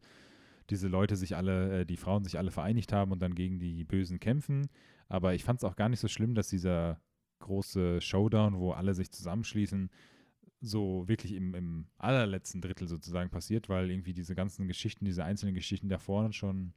diese 0.71 0.89
Leute 0.89 1.17
sich 1.17 1.37
alle, 1.37 1.81
äh, 1.81 1.87
die 1.87 1.97
Frauen 1.97 2.25
sich 2.25 2.39
alle 2.39 2.51
vereinigt 2.51 2.93
haben 2.93 3.13
und 3.13 3.21
dann 3.21 3.35
gegen 3.35 3.59
die 3.59 3.85
Bösen 3.85 4.21
kämpfen. 4.21 4.69
Aber 5.09 5.35
ich 5.35 5.45
fand 5.45 5.59
es 5.59 5.65
auch 5.65 5.77
gar 5.77 5.89
nicht 5.89 6.01
so 6.01 6.09
schlimm, 6.09 6.35
dass 6.35 6.49
dieser 6.49 7.01
große 7.41 8.01
Showdown, 8.01 8.59
wo 8.59 8.73
alle 8.73 8.95
sich 8.95 9.11
zusammenschließen, 9.11 9.91
so 10.61 11.09
wirklich 11.09 11.33
im, 11.33 11.55
im 11.55 11.87
allerletzten 11.97 12.61
Drittel 12.61 12.87
sozusagen 12.87 13.31
passiert, 13.31 13.69
weil 13.69 13.91
irgendwie 13.91 14.13
diese 14.13 14.35
ganzen 14.35 14.69
Geschichten, 14.69 15.05
diese 15.05 15.25
einzelnen 15.25 15.55
Geschichten 15.55 15.89
davor 15.89 16.33
schon 16.33 16.75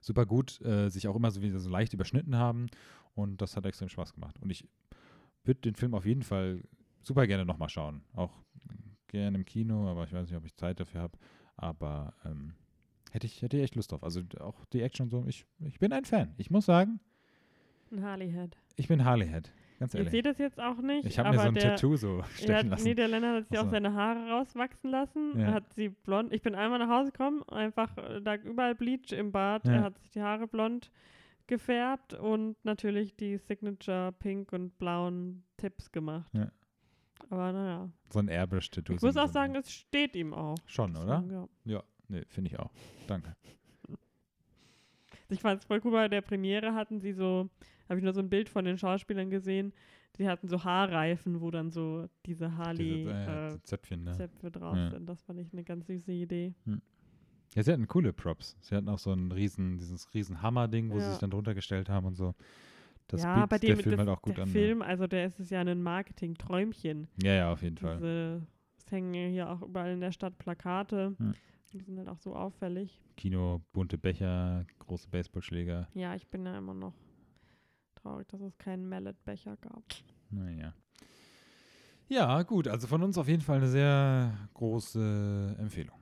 super 0.00 0.24
gut 0.24 0.60
äh, 0.62 0.88
sich 0.88 1.06
auch 1.06 1.16
immer 1.16 1.30
so 1.30 1.42
wieder 1.42 1.58
so 1.58 1.68
leicht 1.68 1.92
überschnitten 1.92 2.36
haben 2.36 2.66
und 3.14 3.42
das 3.42 3.56
hat 3.56 3.66
extrem 3.66 3.90
Spaß 3.90 4.14
gemacht. 4.14 4.38
Und 4.40 4.50
ich 4.50 4.66
würde 5.44 5.60
den 5.60 5.74
Film 5.74 5.94
auf 5.94 6.06
jeden 6.06 6.22
Fall 6.22 6.62
super 7.02 7.26
gerne 7.26 7.44
nochmal 7.44 7.68
schauen. 7.68 8.02
Auch 8.14 8.32
gerne 9.08 9.36
im 9.38 9.44
Kino, 9.44 9.88
aber 9.88 10.04
ich 10.04 10.12
weiß 10.12 10.28
nicht, 10.28 10.36
ob 10.36 10.44
ich 10.44 10.56
Zeit 10.56 10.80
dafür 10.80 11.02
habe. 11.02 11.18
Aber 11.56 12.14
ähm, 12.24 12.54
hätte, 13.10 13.26
ich, 13.26 13.42
hätte 13.42 13.56
ich 13.56 13.62
echt 13.64 13.74
Lust 13.76 13.92
drauf. 13.92 14.02
Also 14.02 14.20
auch 14.40 14.64
die 14.72 14.82
Action 14.82 15.04
und 15.04 15.10
so. 15.10 15.24
Ich, 15.26 15.44
ich 15.60 15.78
bin 15.78 15.92
ein 15.92 16.04
Fan. 16.04 16.34
Ich 16.38 16.50
muss 16.50 16.66
sagen, 16.66 17.00
Ein 17.92 18.02
Harley-Head. 18.02 18.56
ich 18.76 18.88
bin 18.88 19.04
Harley-Head. 19.04 19.52
Ganz 19.78 19.94
Ich 19.94 19.98
ehrlich. 19.98 20.10
sehe 20.10 20.22
das 20.22 20.36
jetzt 20.38 20.60
auch 20.60 20.76
nicht. 20.82 21.06
Ich 21.06 21.18
habe 21.18 21.30
mir 21.30 21.36
so 21.38 21.48
ein 21.48 21.54
der, 21.54 21.62
Tattoo 21.76 21.96
so 21.96 22.22
stechen 22.34 22.54
hat, 22.56 22.66
lassen. 22.66 22.84
nee, 22.84 22.94
der 22.94 23.08
Lennart 23.08 23.36
hat 23.42 23.48
sich 23.48 23.56
Ach 23.58 23.62
auch 23.62 23.66
so. 23.66 23.70
seine 23.70 23.94
Haare 23.94 24.28
rauswachsen 24.30 24.90
lassen. 24.90 25.40
Ja. 25.40 25.52
Hat 25.54 25.72
sie 25.74 25.88
blond. 25.88 26.32
Ich 26.34 26.42
bin 26.42 26.54
einmal 26.54 26.78
nach 26.78 26.88
Hause 26.90 27.12
gekommen, 27.12 27.42
einfach 27.48 27.96
äh, 27.96 28.20
da 28.20 28.34
überall 28.36 28.74
Bleach 28.74 29.12
im 29.12 29.32
Bart. 29.32 29.64
Ja. 29.66 29.72
Er 29.72 29.82
hat 29.84 29.98
sich 29.98 30.10
die 30.10 30.20
Haare 30.20 30.46
blond 30.46 30.90
gefärbt 31.46 32.12
und 32.14 32.56
natürlich 32.64 33.16
die 33.16 33.38
Signature 33.38 34.12
pink 34.12 34.52
und 34.52 34.78
blauen 34.78 35.44
Tipps 35.56 35.90
gemacht. 35.90 36.30
Ja. 36.34 36.50
Aber 37.30 37.52
naja. 37.52 37.90
so 38.10 38.18
ein 38.18 38.28
Airbrush-Tattoo. 38.28 38.94
Ich 38.94 39.02
muss 39.02 39.14
so- 39.14 39.20
auch 39.20 39.26
so- 39.26 39.32
sagen, 39.32 39.54
es 39.54 39.72
steht 39.72 40.14
ihm 40.14 40.34
auch. 40.34 40.56
Schon, 40.66 40.94
oder? 40.96 41.24
Ja. 41.30 41.48
Ja, 41.64 41.82
nee, 42.10 42.24
finde 42.28 42.50
ich 42.50 42.58
auch. 42.58 42.70
Danke. 43.06 43.34
Ich 45.28 45.40
fand 45.40 45.60
es 45.60 45.66
voll 45.66 45.80
cool, 45.84 45.92
bei 45.92 46.08
der 46.08 46.22
Premiere 46.22 46.74
hatten 46.74 47.00
sie 47.00 47.12
so, 47.12 47.48
habe 47.88 47.98
ich 47.98 48.04
nur 48.04 48.12
so 48.12 48.20
ein 48.20 48.28
Bild 48.28 48.48
von 48.48 48.64
den 48.64 48.78
Schauspielern 48.78 49.30
gesehen, 49.30 49.72
die 50.18 50.28
hatten 50.28 50.48
so 50.48 50.64
Haarreifen, 50.64 51.40
wo 51.40 51.50
dann 51.50 51.70
so 51.70 52.08
diese 52.26 52.56
Harley 52.56 53.04
Diese, 53.04 53.10
äh, 53.12 53.54
äh, 53.54 53.62
Zöpfchen, 53.62 54.04
ne? 54.04 54.12
Zöpfe 54.12 54.50
drauf 54.50 54.76
Ja. 54.76 54.90
sind. 54.90 55.06
Das 55.08 55.22
fand 55.22 55.38
ich 55.40 55.52
eine 55.52 55.62
ganz 55.62 55.86
süße 55.86 56.10
Idee. 56.12 56.52
Ja, 57.54 57.62
sie 57.62 57.72
hatten 57.72 57.86
coole 57.86 58.12
Props. 58.12 58.56
Sie 58.60 58.74
hatten 58.74 58.88
auch 58.88 58.98
so 58.98 59.12
einen 59.12 59.30
riesen, 59.32 59.78
dieses 59.78 60.12
riesen 60.14 60.42
Hammer-Ding, 60.42 60.90
wo 60.90 60.98
sie 60.98 61.04
Ja. 61.06 61.10
sich 61.12 61.18
dann 61.20 61.30
drunter 61.30 61.54
gestellt 61.54 61.88
haben 61.88 62.06
und 62.06 62.16
so. 62.16 62.34
Das 63.06 63.22
ja, 63.22 63.34
bietet 63.34 63.50
bei 63.50 63.58
der 63.58 63.74
dem 63.76 63.82
Film 63.82 63.96
das, 63.96 64.06
halt 64.06 64.08
auch 64.18 64.22
gut 64.22 64.36
der 64.36 64.44
an. 64.44 64.50
Film, 64.50 64.82
also 64.82 65.06
der 65.06 65.26
ist 65.26 65.40
es 65.40 65.50
ja 65.50 65.60
ein 65.60 65.82
Marketing-Träumchen. 65.82 67.08
Ja, 67.22 67.34
ja, 67.34 67.52
auf 67.52 67.62
jeden 67.62 67.76
Fall. 67.76 67.96
Diese, 67.96 68.42
es 68.78 68.90
hängen 68.92 69.14
ja 69.14 69.26
hier 69.26 69.50
auch 69.50 69.62
überall 69.62 69.92
in 69.92 70.00
der 70.00 70.12
Stadt 70.12 70.38
Plakate. 70.38 71.14
Hm. 71.18 71.34
Die 71.72 71.80
sind 71.80 71.98
halt 71.98 72.08
auch 72.08 72.18
so 72.18 72.34
auffällig. 72.34 73.00
Kino, 73.16 73.62
bunte 73.72 73.96
Becher, 73.96 74.66
große 74.80 75.08
Baseballschläger. 75.08 75.88
Ja, 75.94 76.14
ich 76.14 76.26
bin 76.26 76.44
ja 76.44 76.58
immer 76.58 76.74
noch 76.74 76.94
traurig, 77.94 78.26
dass 78.28 78.40
es 78.40 78.56
keinen 78.58 78.88
Mallet-Becher 78.88 79.56
gab. 79.58 79.84
Naja. 80.30 80.74
Ja, 82.08 82.42
gut. 82.42 82.66
Also 82.66 82.88
von 82.88 83.02
uns 83.02 83.16
auf 83.18 83.28
jeden 83.28 83.42
Fall 83.42 83.58
eine 83.58 83.68
sehr 83.68 84.36
große 84.54 85.56
Empfehlung. 85.58 85.96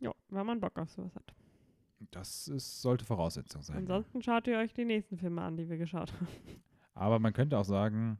Ja, 0.00 0.12
wenn 0.28 0.46
man 0.46 0.60
Bock 0.60 0.78
auf 0.78 0.90
sowas 0.90 1.14
hat. 1.14 1.34
Das 2.10 2.48
ist, 2.48 2.82
sollte 2.82 3.06
Voraussetzung 3.06 3.62
sein. 3.62 3.78
Ansonsten 3.78 4.22
schaut 4.22 4.46
ihr 4.46 4.58
euch 4.58 4.74
die 4.74 4.84
nächsten 4.84 5.16
Filme 5.16 5.40
an, 5.40 5.56
die 5.56 5.68
wir 5.68 5.78
geschaut 5.78 6.12
haben. 6.12 6.28
Aber 6.92 7.18
man 7.18 7.32
könnte 7.32 7.58
auch 7.58 7.64
sagen, 7.64 8.18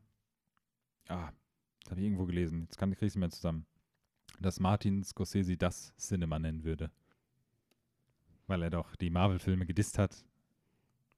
ah, 1.09 1.31
das 1.83 1.91
habe 1.91 2.01
ich 2.01 2.07
irgendwo 2.07 2.25
gelesen, 2.25 2.63
jetzt 2.63 2.79
kann 2.79 2.91
ich 2.91 2.97
es 2.97 3.03
nicht 3.03 3.17
mehr 3.17 3.31
zusammen, 3.31 3.67
dass 4.41 4.61
Martin 4.61 5.03
Scorsese 5.03 5.57
das 5.57 5.95
Cinema 5.97 6.39
nennen 6.39 6.65
würde. 6.65 6.91
Weil 8.47 8.63
er 8.63 8.71
doch 8.71 8.95
die 8.97 9.11
Marvel-Filme 9.11 9.67
gedisst 9.67 9.99
hat, 9.99 10.25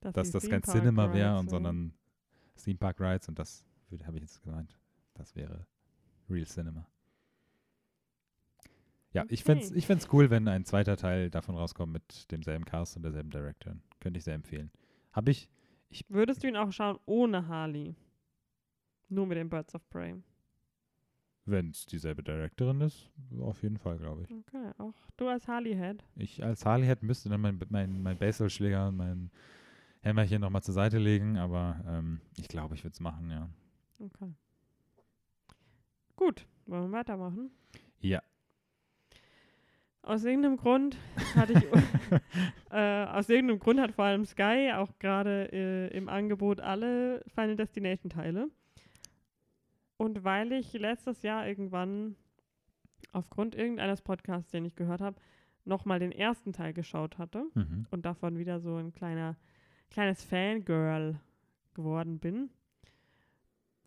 dass 0.01 0.29
die 0.29 0.33
das 0.33 0.49
kein 0.49 0.63
Cinema 0.63 1.13
wäre, 1.13 1.39
und 1.39 1.51
sondern 1.51 1.93
Theme 2.63 2.79
Park 2.79 3.01
Rides 3.01 3.29
und 3.29 3.39
das 3.39 3.65
habe 4.05 4.17
ich 4.17 4.23
jetzt 4.23 4.43
gemeint. 4.43 4.79
Das 5.15 5.35
wäre 5.35 5.67
Real 6.29 6.47
Cinema. 6.47 6.87
Ja, 9.13 9.25
ich 9.29 9.45
fände 9.45 9.65
es 9.65 9.71
Okay. 9.71 9.79
ich 9.79 9.87
fänd's 9.87 10.09
cool, 10.13 10.29
wenn 10.31 10.47
ein 10.47 10.65
zweiter 10.65 10.97
Teil 10.97 11.31
davon 11.31 11.57
rauskommt 11.57 11.93
mit 11.93 12.31
demselben 12.31 12.65
Cast 12.65 12.97
und 12.97 13.03
derselben 13.03 13.31
Director. 13.31 13.75
Könnte 14.01 14.19
ich 14.19 14.25
sehr 14.25 14.35
empfehlen. 14.35 14.71
Habe 15.13 15.31
ich, 15.31 15.49
Würdest 16.09 16.43
du 16.43 16.49
ihn 16.49 16.57
auch 16.57 16.71
schauen 16.71 16.99
ohne 17.07 17.49
Harley? 17.49 17.95
Nur 19.09 19.27
mit 19.27 19.39
den 19.39 19.49
Birds 19.49 19.75
of 19.75 19.89
Prey. 19.89 20.17
Wenn 21.47 21.71
es 21.71 21.87
dieselbe 21.87 22.23
Directorin 22.23 22.81
ist, 22.81 23.11
auf 23.41 23.63
jeden 23.63 23.79
Fall, 23.79 23.99
glaube 23.99 24.23
ich. 24.23 24.31
Okay, 24.31 24.71
auch 24.79 24.95
du 25.17 25.29
als 25.29 25.47
Harley-Head. 25.47 26.05
Ich 26.17 26.43
als 26.43 26.65
Harley 26.65 26.87
hätte 26.87 27.05
müsste 27.05 27.29
dann 27.29 27.41
mein, 27.41 27.61
mein, 27.69 28.03
mein 28.03 28.19
Baseballschläger 28.19 28.89
und 28.89 28.97
mein 28.97 29.31
Hämmerchen 30.03 30.41
nochmal 30.41 30.63
zur 30.63 30.75
Seite 30.75 30.99
legen, 30.99 31.37
aber 31.37 31.81
ähm, 31.87 32.21
ich 32.37 32.49
glaube, 32.49 32.75
ich 32.75 32.85
würde 32.85 32.95
es 32.95 33.01
machen, 33.01 33.31
ja. 33.31 33.49
Okay. 33.99 34.33
Gut, 36.17 36.47
wollen 36.67 36.91
wir 36.91 36.99
weitermachen? 36.99 37.51
Ja. 38.01 38.23
Aus 40.03 40.25
irgendeinem 40.25 40.57
Grund 40.57 40.97
hatte 41.35 41.55
ich, 41.55 41.65
äh, 42.71 43.05
aus 43.07 43.29
irgendeinem 43.29 43.59
Grund 43.59 43.81
hat 43.81 43.93
vor 43.93 44.05
allem 44.05 44.25
Sky 44.25 44.73
auch 44.75 44.97
gerade 44.99 45.53
äh, 45.53 45.97
im 45.97 46.09
Angebot 46.09 46.61
alle 46.61 47.25
Final 47.35 47.57
Destination 47.57 48.11
Teile. 48.11 48.49
Und 49.97 50.25
weil 50.25 50.53
ich 50.53 50.73
letztes 50.75 51.23
Jahr 51.23 51.47
irgendwann 51.47 52.17
aufgrund 53.13 53.55
irgendeines 53.55 54.03
Podcasts, 54.03 54.51
den 54.51 54.65
ich 54.65 54.77
gehört 54.77 55.01
habe, 55.01 55.17
nochmal 55.65 55.99
den 55.99 56.13
ersten 56.13 56.53
Teil 56.53 56.73
geschaut 56.73 57.19
hatte 57.19 57.45
Mhm. 57.55 57.87
und 57.91 58.05
davon 58.05 58.39
wieder 58.39 58.61
so 58.61 58.77
ein 58.77 58.93
kleiner, 58.93 59.37
kleines 59.91 60.23
Fangirl 60.23 61.19
geworden 61.75 62.19
bin. 62.19 62.51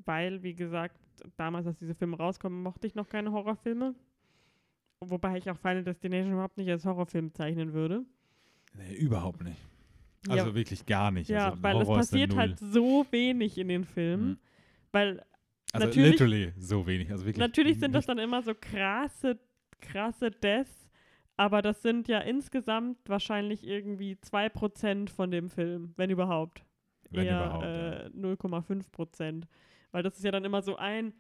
Weil, 0.05 0.41
wie 0.43 0.55
gesagt, 0.55 0.99
damals, 1.37 1.67
als 1.67 1.77
diese 1.79 1.93
Filme 1.93 2.17
rauskommen, 2.17 2.63
mochte 2.63 2.87
ich 2.87 2.95
noch 2.95 3.07
keine 3.07 3.31
Horrorfilme. 3.31 3.93
Wobei 5.01 5.37
ich 5.37 5.49
auch 5.49 5.57
Final 5.57 5.83
Destination 5.83 6.33
überhaupt 6.33 6.57
nicht 6.57 6.69
als 6.69 6.85
Horrorfilm 6.85 7.33
zeichnen 7.33 7.73
würde. 7.73 8.03
Nee, 8.73 8.95
überhaupt 8.95 9.43
nicht. 9.43 9.59
Ja. 10.27 10.33
Also 10.33 10.55
wirklich 10.55 10.85
gar 10.85 11.11
nicht. 11.11 11.29
Ja, 11.29 11.51
also 11.51 11.63
weil 11.63 11.81
es 11.81 11.87
passiert 11.87 12.35
halt 12.35 12.59
so 12.59 13.05
wenig 13.11 13.57
in 13.57 13.67
den 13.69 13.85
Filmen. 13.85 14.29
Mhm. 14.31 14.37
Weil 14.91 15.25
Also 15.73 15.87
natürlich- 15.87 16.11
literally 16.11 16.53
so 16.57 16.85
wenig. 16.87 17.11
Also 17.11 17.25
wirklich 17.25 17.37
natürlich 17.39 17.79
sind 17.79 17.93
das 17.93 18.05
dann 18.05 18.17
immer 18.17 18.41
so 18.41 18.53
krasse, 18.59 19.39
krasse 19.79 20.31
Deaths, 20.31 20.89
aber 21.37 21.61
das 21.61 21.81
sind 21.81 22.07
ja 22.07 22.19
insgesamt 22.19 22.97
wahrscheinlich 23.07 23.65
irgendwie 23.65 24.15
2% 24.15 25.09
von 25.09 25.31
dem 25.31 25.49
Film, 25.49 25.93
wenn 25.95 26.09
überhaupt. 26.09 26.65
Wenn 27.11 27.25
Eher 27.25 27.45
überhaupt, 27.45 27.63
ja. 27.65 27.91
äh, 28.05 28.09
0,5%. 28.09 29.43
Weil 29.91 30.03
das 30.03 30.17
ist 30.17 30.23
ja 30.23 30.31
dann 30.31 30.45
immer 30.45 30.61
so 30.61 30.75
ein, 30.75 31.13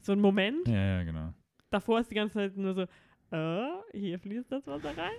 so 0.00 0.12
ein 0.12 0.20
Moment. 0.20 0.68
Ja, 0.68 0.98
ja, 0.98 1.02
genau. 1.02 1.32
Davor 1.70 2.00
ist 2.00 2.10
die 2.10 2.14
ganze 2.14 2.34
Zeit 2.34 2.56
nur 2.56 2.74
so, 2.74 2.82
äh, 3.32 3.68
hier 3.92 4.18
fließt 4.18 4.52
das 4.52 4.66
Wasser 4.66 4.96
rein. 4.96 5.10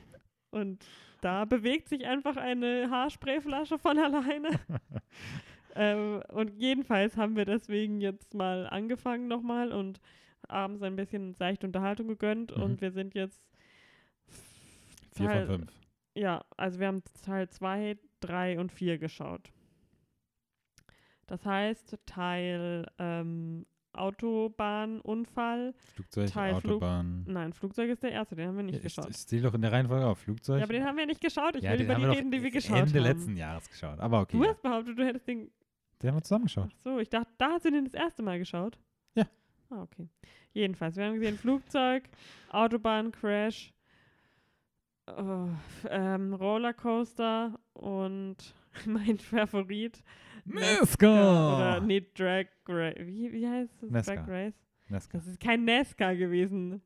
Und 0.52 0.86
da 1.20 1.44
bewegt 1.44 1.90
sich 1.90 2.06
einfach 2.06 2.38
eine 2.38 2.90
Haarsprayflasche 2.90 3.78
von 3.78 3.98
alleine. 3.98 4.52
ähm, 5.76 6.22
und 6.30 6.52
jedenfalls 6.60 7.18
haben 7.18 7.36
wir 7.36 7.46
deswegen 7.46 8.02
jetzt 8.02 8.34
mal 8.34 8.68
angefangen 8.68 9.28
nochmal 9.28 9.72
und 9.72 10.00
abends 10.48 10.82
ein 10.84 10.96
bisschen 10.96 11.34
seichte 11.34 11.66
Unterhaltung 11.68 12.08
gegönnt. 12.08 12.56
Mhm. 12.56 12.64
Und 12.64 12.82
wir 12.82 12.92
sind 12.92 13.14
jetzt 13.16 13.42
Vier 15.16 15.28
Teil- 15.28 15.46
von 15.48 15.56
fünf. 15.60 15.72
ja, 16.16 16.44
also 16.58 16.80
wir 16.80 16.88
haben 16.88 17.04
Teil 17.24 17.50
2, 17.50 17.98
3 18.22 18.60
und 18.60 18.72
4 18.72 18.98
geschaut. 18.98 19.52
Das 21.28 21.46
heißt, 21.46 21.98
Teil 22.06 22.86
ähm, 23.00 23.66
Autobahnunfall. 23.94 25.74
Flugzeug, 25.96 26.30
Teil 26.32 26.56
Flug- 26.62 26.74
Autobahn. 26.76 27.24
Nein, 27.28 27.54
Flugzeug 27.54 27.90
ist 27.90 28.04
der 28.04 28.12
erste, 28.12 28.36
den 28.36 28.48
haben 28.50 28.58
wir 28.58 28.64
nicht 28.64 28.74
Ja, 28.76 28.86
ich, 28.86 28.96
geschaut. 28.96 29.10
ich 29.10 29.26
zähle 29.28 29.44
doch 29.44 29.54
in 29.54 29.62
der 29.62 29.72
Reihenfolge 29.72 30.06
auf. 30.06 30.20
Flugzeug. 30.20 30.58
ja, 30.60 30.64
aber 30.66 30.74
den 30.74 30.84
haben 30.86 30.98
wir 30.98 31.06
nicht 31.06 31.22
geschaut. 31.22 31.56
Ich 31.56 31.64
Ja, 31.64 31.72
will 31.74 31.82
über 31.82 31.96
die 31.96 32.06
reden, 32.06 32.32
die 32.32 32.44
wir 32.44 32.52
geschaut 32.52 32.78
Ende 32.78 33.00
haben. 33.00 33.04
letzten 33.08 33.38
Jahres 33.38 33.70
geschaut. 33.70 34.00
Aber 34.00 34.22
okay. 34.22 34.38
Du 34.38 34.46
hast 34.46 34.62
behauptet, 34.62 34.98
du 35.00 35.06
hättest 35.06 35.28
den. 35.28 35.50
Den 36.02 36.10
haben 36.10 36.18
wir 36.18 36.24
zusammen 36.24 36.46
geschaut. 36.46 36.70
Ach 36.74 36.80
so, 36.80 37.00
ich 37.00 37.10
dachte, 37.10 37.32
da 37.38 37.52
hast 37.52 37.66
du 37.66 37.72
den 37.72 37.86
das 37.86 37.94
erste 37.94 38.24
Mal 38.24 38.40
geschaut. 38.40 38.78
Ja. 39.16 39.26
Ah, 39.70 39.82
okay. 39.82 40.10
Jedenfalls, 40.54 40.96
wir 40.96 41.06
haben 41.06 41.16
gesehen 41.16 41.38
Flugzeug, 41.38 42.04
Autobahncrash, 42.50 43.74
äh, 45.08 45.48
ähm, 45.90 46.34
Rollercoaster 46.34 47.60
und 47.74 48.38
mein 48.86 49.18
Favorit. 49.20 50.04
NASCAR! 50.46 51.58
Oder 51.58 51.82
nee, 51.82 52.06
Drag 52.14 52.46
Race. 52.68 52.96
Wie, 53.00 53.32
wie 53.32 53.48
heißt 53.48 53.74
das? 53.82 53.90
NASCAR. 53.90 54.16
Drag 54.18 54.28
Race? 54.28 54.54
NASCAR. 54.90 55.22
Das 55.22 55.28
ist 55.28 55.40
kein 55.40 55.66
NASCAR 55.66 56.16
gewesen. 56.16 56.82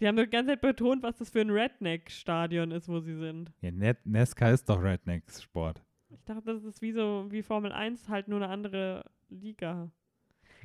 Die 0.00 0.06
haben 0.06 0.16
die 0.16 0.26
ganze 0.26 0.52
Zeit 0.52 0.60
betont, 0.60 1.02
was 1.02 1.16
das 1.16 1.30
für 1.30 1.40
ein 1.40 1.50
Redneck-Stadion 1.50 2.70
ist, 2.70 2.88
wo 2.88 3.00
sie 3.00 3.16
sind. 3.16 3.52
Ja, 3.62 3.70
Net 3.70 3.98
NASCAR 4.04 4.52
ist 4.52 4.68
doch 4.68 4.80
Rednecks-Sport. 4.82 5.82
Ich 6.10 6.24
dachte, 6.24 6.42
das 6.54 6.64
ist 6.64 6.80
wie 6.82 6.92
so 6.92 7.26
wie 7.30 7.42
Formel 7.42 7.72
1, 7.72 8.08
halt 8.08 8.28
nur 8.28 8.38
eine 8.42 8.48
andere 8.48 9.04
Liga. 9.28 9.90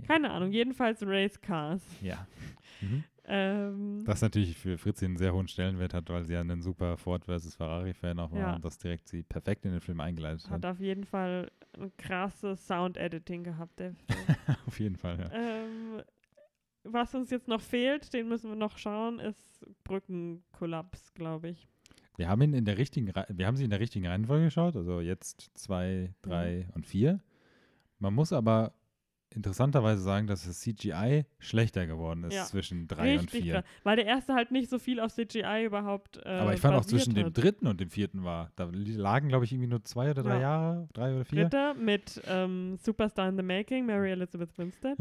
Keine 0.08 0.32
Ahnung, 0.32 0.52
jedenfalls 0.52 1.02
Race 1.06 1.40
Cars. 1.42 1.84
Ja. 2.02 2.26
Mhm. 2.82 3.04
Ähm, 3.26 4.04
Das 4.06 4.22
natürlich 4.22 4.58
für 4.58 4.78
Fritzi 4.78 5.06
einen 5.06 5.16
sehr 5.16 5.34
hohen 5.34 5.48
Stellenwert 5.48 5.94
hat, 5.94 6.10
weil 6.10 6.26
sie 6.26 6.34
ja 6.34 6.42
ein 6.42 6.62
super 6.62 6.98
Ford 6.98 7.24
versus 7.24 7.56
Ferrari-Fan 7.56 8.20
auch 8.20 8.32
war 8.34 8.40
Ja. 8.40 8.56
und 8.56 8.66
das 8.66 8.78
direkt 8.78 9.08
sie 9.08 9.24
perfekt 9.24 9.64
in 9.66 9.72
den 9.72 9.80
Film 9.80 10.02
eingeleitet 10.02 10.44
hat. 10.46 10.52
hat 10.52 10.66
auf 10.66 10.80
jeden 10.82 11.06
Fall 11.06 11.50
ein 11.80 11.96
krasses 11.96 12.68
Sound-Editing 12.68 13.44
gehabt, 13.46 13.80
der 13.80 13.94
Film. 13.94 14.08
Auf 14.68 14.80
jeden 14.82 14.98
Fall, 14.98 15.18
ja. 15.20 15.30
ähm, 15.32 16.02
was 16.84 17.16
uns 17.16 17.30
jetzt 17.30 17.48
noch 17.48 17.62
fehlt, 17.62 18.12
den 18.14 18.28
müssen 18.28 18.50
wir 18.50 18.58
noch 18.58 18.78
schauen, 18.78 19.20
ist 19.20 19.66
Brückenkollaps, 19.86 21.14
glaube 21.14 21.50
ich. 21.50 21.70
Wir 22.18 22.30
haben 22.30 22.42
ihn 22.42 22.54
in 22.54 22.66
der 22.66 22.78
richtigen, 22.78 23.12
wir 23.30 23.48
haben 23.48 23.58
sie 23.58 23.64
in 23.64 23.70
der 23.70 23.80
richtigen 23.80 24.06
Reihenfolge 24.08 24.46
geschaut, 24.46 24.76
also 24.76 25.02
jetzt 25.02 25.50
zwei, 25.56 26.14
drei 26.22 26.68
und 26.76 26.86
vier. 26.86 27.20
Man 28.00 28.14
muss 28.14 28.32
aber 28.34 28.74
interessanterweise 29.36 30.02
sagen, 30.04 30.28
dass 30.28 30.46
das 30.46 30.60
CGI 30.62 31.26
schlechter 31.40 31.88
geworden 31.88 32.24
ist 32.26 32.36
Ja. 32.36 32.44
zwischen 32.44 32.88
drei 32.88 33.14
und 33.14 33.22
Richtig 33.24 33.44
vier. 33.46 33.54
krass. 33.56 33.64
Weil 33.82 33.96
der 33.96 34.06
erste 34.06 34.36
halt 34.36 34.52
nicht 34.52 34.70
so 34.70 34.78
viel 34.78 35.00
auf 35.00 35.12
CGI 35.12 35.66
überhaupt. 35.66 36.18
Äh, 36.24 36.30
aber 36.30 36.54
ich 36.54 36.60
fand 36.62 36.76
auch 36.76 36.86
zwischen 36.86 37.16
dem 37.16 37.28
hat. 37.28 37.38
dritten 37.38 37.66
und 37.66 37.80
dem 37.82 37.90
vierten 37.90 38.24
war, 38.24 38.52
da 38.56 38.70
lagen, 38.72 39.30
glaube 39.30 39.46
ich, 39.46 39.52
irgendwie 39.52 39.70
nur 39.70 39.84
zwei 39.84 40.12
oder 40.12 40.22
drei 40.22 40.36
Ja. 40.36 40.42
Jahre, 40.42 40.88
drei 40.94 41.16
oder 41.16 41.26
vier. 41.26 41.42
Dritter 41.44 41.74
mit 41.74 42.22
ähm, 42.28 42.78
Superstar 42.78 43.28
in 43.30 43.38
the 43.38 43.42
Making, 43.44 43.88
Mary 43.88 44.12
Elizabeth 44.12 44.56
Winstead. 44.58 45.00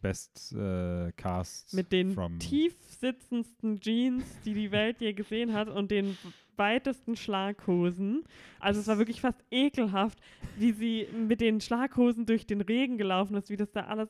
Best 0.00 0.52
äh, 0.52 1.12
Cast 1.16 1.74
Mit 1.74 1.92
den 1.92 2.12
from 2.12 2.38
tief 2.38 2.74
sitzendsten 3.00 3.80
Jeans, 3.80 4.24
die 4.44 4.54
die 4.54 4.70
Welt 4.70 5.00
je 5.00 5.12
gesehen 5.12 5.52
hat 5.52 5.68
und 5.68 5.90
den 5.90 6.16
weitesten 6.56 7.16
Schlaghosen. 7.16 8.24
Also 8.60 8.80
es 8.80 8.86
war 8.88 8.98
wirklich 8.98 9.20
fast 9.20 9.42
ekelhaft, 9.50 10.18
wie 10.56 10.72
sie 10.72 11.08
mit 11.12 11.40
den 11.40 11.60
Schlaghosen 11.60 12.26
durch 12.26 12.46
den 12.46 12.60
Regen 12.60 12.98
gelaufen 12.98 13.36
ist, 13.36 13.48
wie 13.50 13.56
das 13.56 13.70
da 13.72 13.86
alles. 13.86 14.08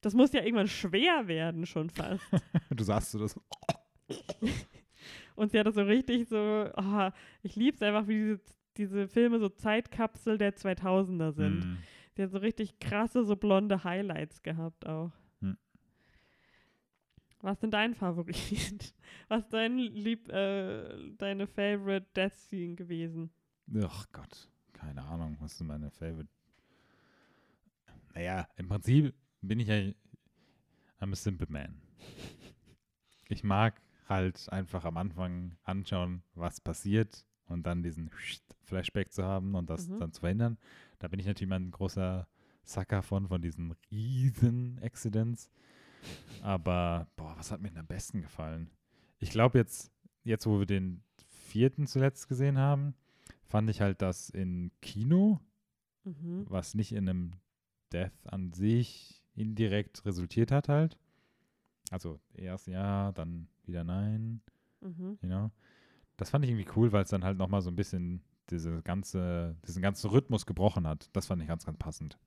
Das 0.00 0.14
muss 0.14 0.32
ja 0.32 0.42
irgendwann 0.42 0.68
schwer 0.68 1.26
werden 1.26 1.66
schon 1.66 1.90
fast. 1.90 2.22
Du 2.70 2.84
sagst 2.84 3.10
so 3.10 3.18
das. 3.18 3.38
Und 5.34 5.50
sie 5.50 5.58
hatte 5.58 5.72
so 5.72 5.82
richtig 5.82 6.28
so, 6.28 6.68
oh, 6.76 7.10
ich 7.42 7.56
liebe 7.56 7.76
es 7.76 7.82
einfach, 7.82 8.06
wie 8.06 8.18
diese, 8.18 8.40
diese 8.76 9.08
Filme 9.08 9.38
so 9.38 9.48
Zeitkapsel 9.48 10.38
der 10.38 10.54
2000er 10.54 11.32
sind. 11.32 11.60
Mm. 11.60 11.78
Die 12.16 12.22
hat 12.22 12.30
so 12.30 12.38
richtig 12.38 12.78
krasse, 12.80 13.24
so 13.24 13.36
blonde 13.36 13.84
Highlights 13.84 14.42
gehabt 14.42 14.86
auch. 14.86 15.12
Was 17.40 17.54
ist 17.54 17.62
denn 17.62 17.70
dein 17.70 17.94
Favorit? 17.94 18.94
Was 19.28 19.44
ist 19.44 19.52
dein 19.52 19.78
Lieb, 19.78 20.28
äh, 20.28 21.10
deine 21.18 21.46
Favorite 21.46 22.06
Death 22.14 22.34
Scene 22.34 22.74
gewesen? 22.74 23.30
Ach 23.82 24.06
Gott, 24.12 24.48
keine 24.72 25.02
Ahnung, 25.02 25.36
was 25.40 25.52
ist 25.54 25.62
meine 25.62 25.90
Favorite? 25.90 26.28
Naja, 28.14 28.48
im 28.56 28.68
Prinzip 28.68 29.14
bin 29.42 29.60
ich 29.60 29.68
ja, 29.68 29.76
I'm 31.00 31.12
a 31.12 31.16
simple 31.16 31.46
man. 31.50 31.80
Ich 33.30 33.44
mag 33.44 33.82
halt 34.08 34.50
einfach 34.50 34.86
am 34.86 34.96
Anfang 34.96 35.58
anschauen, 35.62 36.22
was 36.34 36.62
passiert 36.62 37.26
und 37.44 37.66
dann 37.66 37.82
diesen 37.82 38.10
Flashback 38.62 39.12
zu 39.12 39.22
haben 39.22 39.54
und 39.54 39.68
das 39.68 39.86
Mhm. 39.86 39.98
dann 39.98 40.12
zu 40.12 40.20
verhindern. 40.20 40.56
Da 40.98 41.08
bin 41.08 41.20
ich 41.20 41.26
natürlich 41.26 41.50
mal 41.50 41.60
ein 41.60 41.70
großer 41.70 42.26
Sucker 42.64 43.02
von, 43.02 43.28
von 43.28 43.42
diesen 43.42 43.74
riesen 43.90 44.78
Accidents. 44.82 45.50
Aber, 46.42 47.06
boah, 47.16 47.34
was 47.36 47.50
hat 47.50 47.60
mir 47.60 47.68
denn 47.68 47.78
am 47.78 47.86
besten 47.86 48.22
gefallen? 48.22 48.70
Ich 49.18 49.30
glaube 49.30 49.58
jetzt, 49.58 49.90
jetzt 50.24 50.46
wo 50.46 50.58
wir 50.58 50.66
den 50.66 51.02
vierten 51.26 51.86
zuletzt 51.86 52.28
gesehen 52.28 52.58
haben, 52.58 52.94
fand 53.46 53.68
ich 53.70 53.80
halt 53.80 54.02
das 54.02 54.30
in 54.30 54.70
Kino, 54.80 55.40
Mhm. 56.04 56.46
was 56.48 56.74
nicht 56.74 56.92
in 56.92 57.08
einem 57.08 57.32
Death 57.92 58.12
an 58.26 58.52
sich 58.52 59.22
indirekt 59.34 60.04
resultiert 60.06 60.50
hat 60.52 60.68
halt. 60.68 60.96
Also 61.90 62.20
erst 62.34 62.66
ja, 62.66 63.12
dann 63.12 63.48
wieder 63.64 63.84
nein, 63.84 64.40
Mhm. 64.80 65.18
you 65.22 65.28
know. 65.28 65.50
Das 66.16 66.30
fand 66.30 66.44
ich 66.44 66.50
irgendwie 66.50 66.70
cool, 66.76 66.92
weil 66.92 67.04
es 67.04 67.10
dann 67.10 67.24
halt 67.24 67.38
nochmal 67.38 67.62
so 67.62 67.70
ein 67.70 67.76
bisschen 67.76 68.22
diese 68.50 68.82
ganze, 68.82 69.56
diesen 69.66 69.82
ganzen 69.82 70.10
Rhythmus 70.10 70.46
gebrochen 70.46 70.86
hat. 70.86 71.08
Das 71.14 71.26
fand 71.26 71.42
ich 71.42 71.48
ganz, 71.48 71.64
ganz 71.66 71.78
passend. 71.78 72.18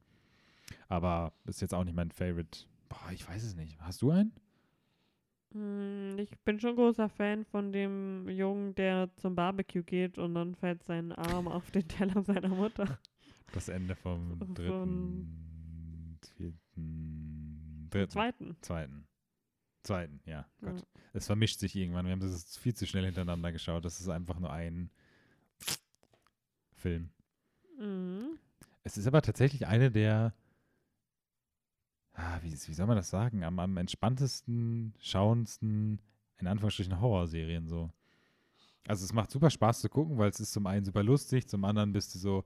Aber 0.87 1.33
ist 1.45 1.61
jetzt 1.61 1.73
auch 1.73 1.83
nicht 1.83 1.95
mein 1.95 2.11
Favorite. 2.11 2.65
Boah, 2.91 3.11
ich 3.13 3.25
weiß 3.27 3.41
es 3.43 3.55
nicht. 3.55 3.79
Hast 3.79 4.01
du 4.01 4.11
einen? 4.11 4.33
Mm, 5.53 6.19
Ich 6.19 6.37
bin 6.39 6.59
schon 6.59 6.75
großer 6.75 7.07
Fan 7.07 7.45
von 7.45 7.71
dem 7.71 8.27
Jungen, 8.27 8.75
der 8.75 9.09
zum 9.15 9.33
Barbecue 9.33 9.81
geht 9.83 10.17
und 10.17 10.35
dann 10.35 10.55
fällt 10.55 10.83
sein 10.83 11.13
Arm 11.13 11.47
auf 11.47 11.71
den 11.71 11.87
Teller 11.87 12.21
seiner 12.21 12.49
Mutter. 12.49 12.99
Das 13.53 13.69
Ende 13.69 13.95
vom 13.95 14.39
dritten, 14.53 16.19
vierten, 16.35 17.87
dritten, 17.89 18.11
Zweiten. 18.11 18.57
zweiten. 18.61 19.07
Zweiten, 19.83 20.19
ja, 20.25 20.45
Gott. 20.61 20.79
Ja. 20.79 21.01
Es 21.13 21.27
vermischt 21.27 21.59
sich 21.59 21.75
irgendwann. 21.75 22.05
Wir 22.05 22.11
haben 22.11 22.19
das 22.19 22.57
viel 22.57 22.73
zu 22.75 22.85
schnell 22.85 23.05
hintereinander 23.05 23.51
geschaut. 23.51 23.83
Das 23.85 23.99
ist 24.01 24.09
einfach 24.09 24.39
nur 24.39 24.51
ein 24.53 24.91
Film. 26.75 27.09
Mhm. 27.79 28.37
Es 28.83 28.97
ist 28.97 29.07
aber 29.07 29.21
tatsächlich 29.21 29.65
eine 29.65 29.91
der, 29.91 30.33
wie, 32.41 32.51
wie 32.51 32.73
soll 32.73 32.87
man 32.87 32.97
das 32.97 33.09
sagen, 33.09 33.43
am, 33.43 33.59
am 33.59 33.77
entspanntesten, 33.77 34.93
schauendsten, 34.99 35.99
in 36.39 36.47
Anführungsstrichen, 36.47 36.99
Horrorserien 36.99 37.67
so. 37.67 37.89
Also 38.87 39.05
es 39.05 39.13
macht 39.13 39.29
super 39.31 39.49
Spaß 39.49 39.81
zu 39.81 39.89
gucken, 39.89 40.17
weil 40.17 40.29
es 40.29 40.39
ist 40.39 40.53
zum 40.53 40.65
einen 40.65 40.83
super 40.83 41.03
lustig, 41.03 41.47
zum 41.47 41.63
anderen 41.63 41.93
bist 41.93 42.15
du 42.15 42.19
so, 42.19 42.43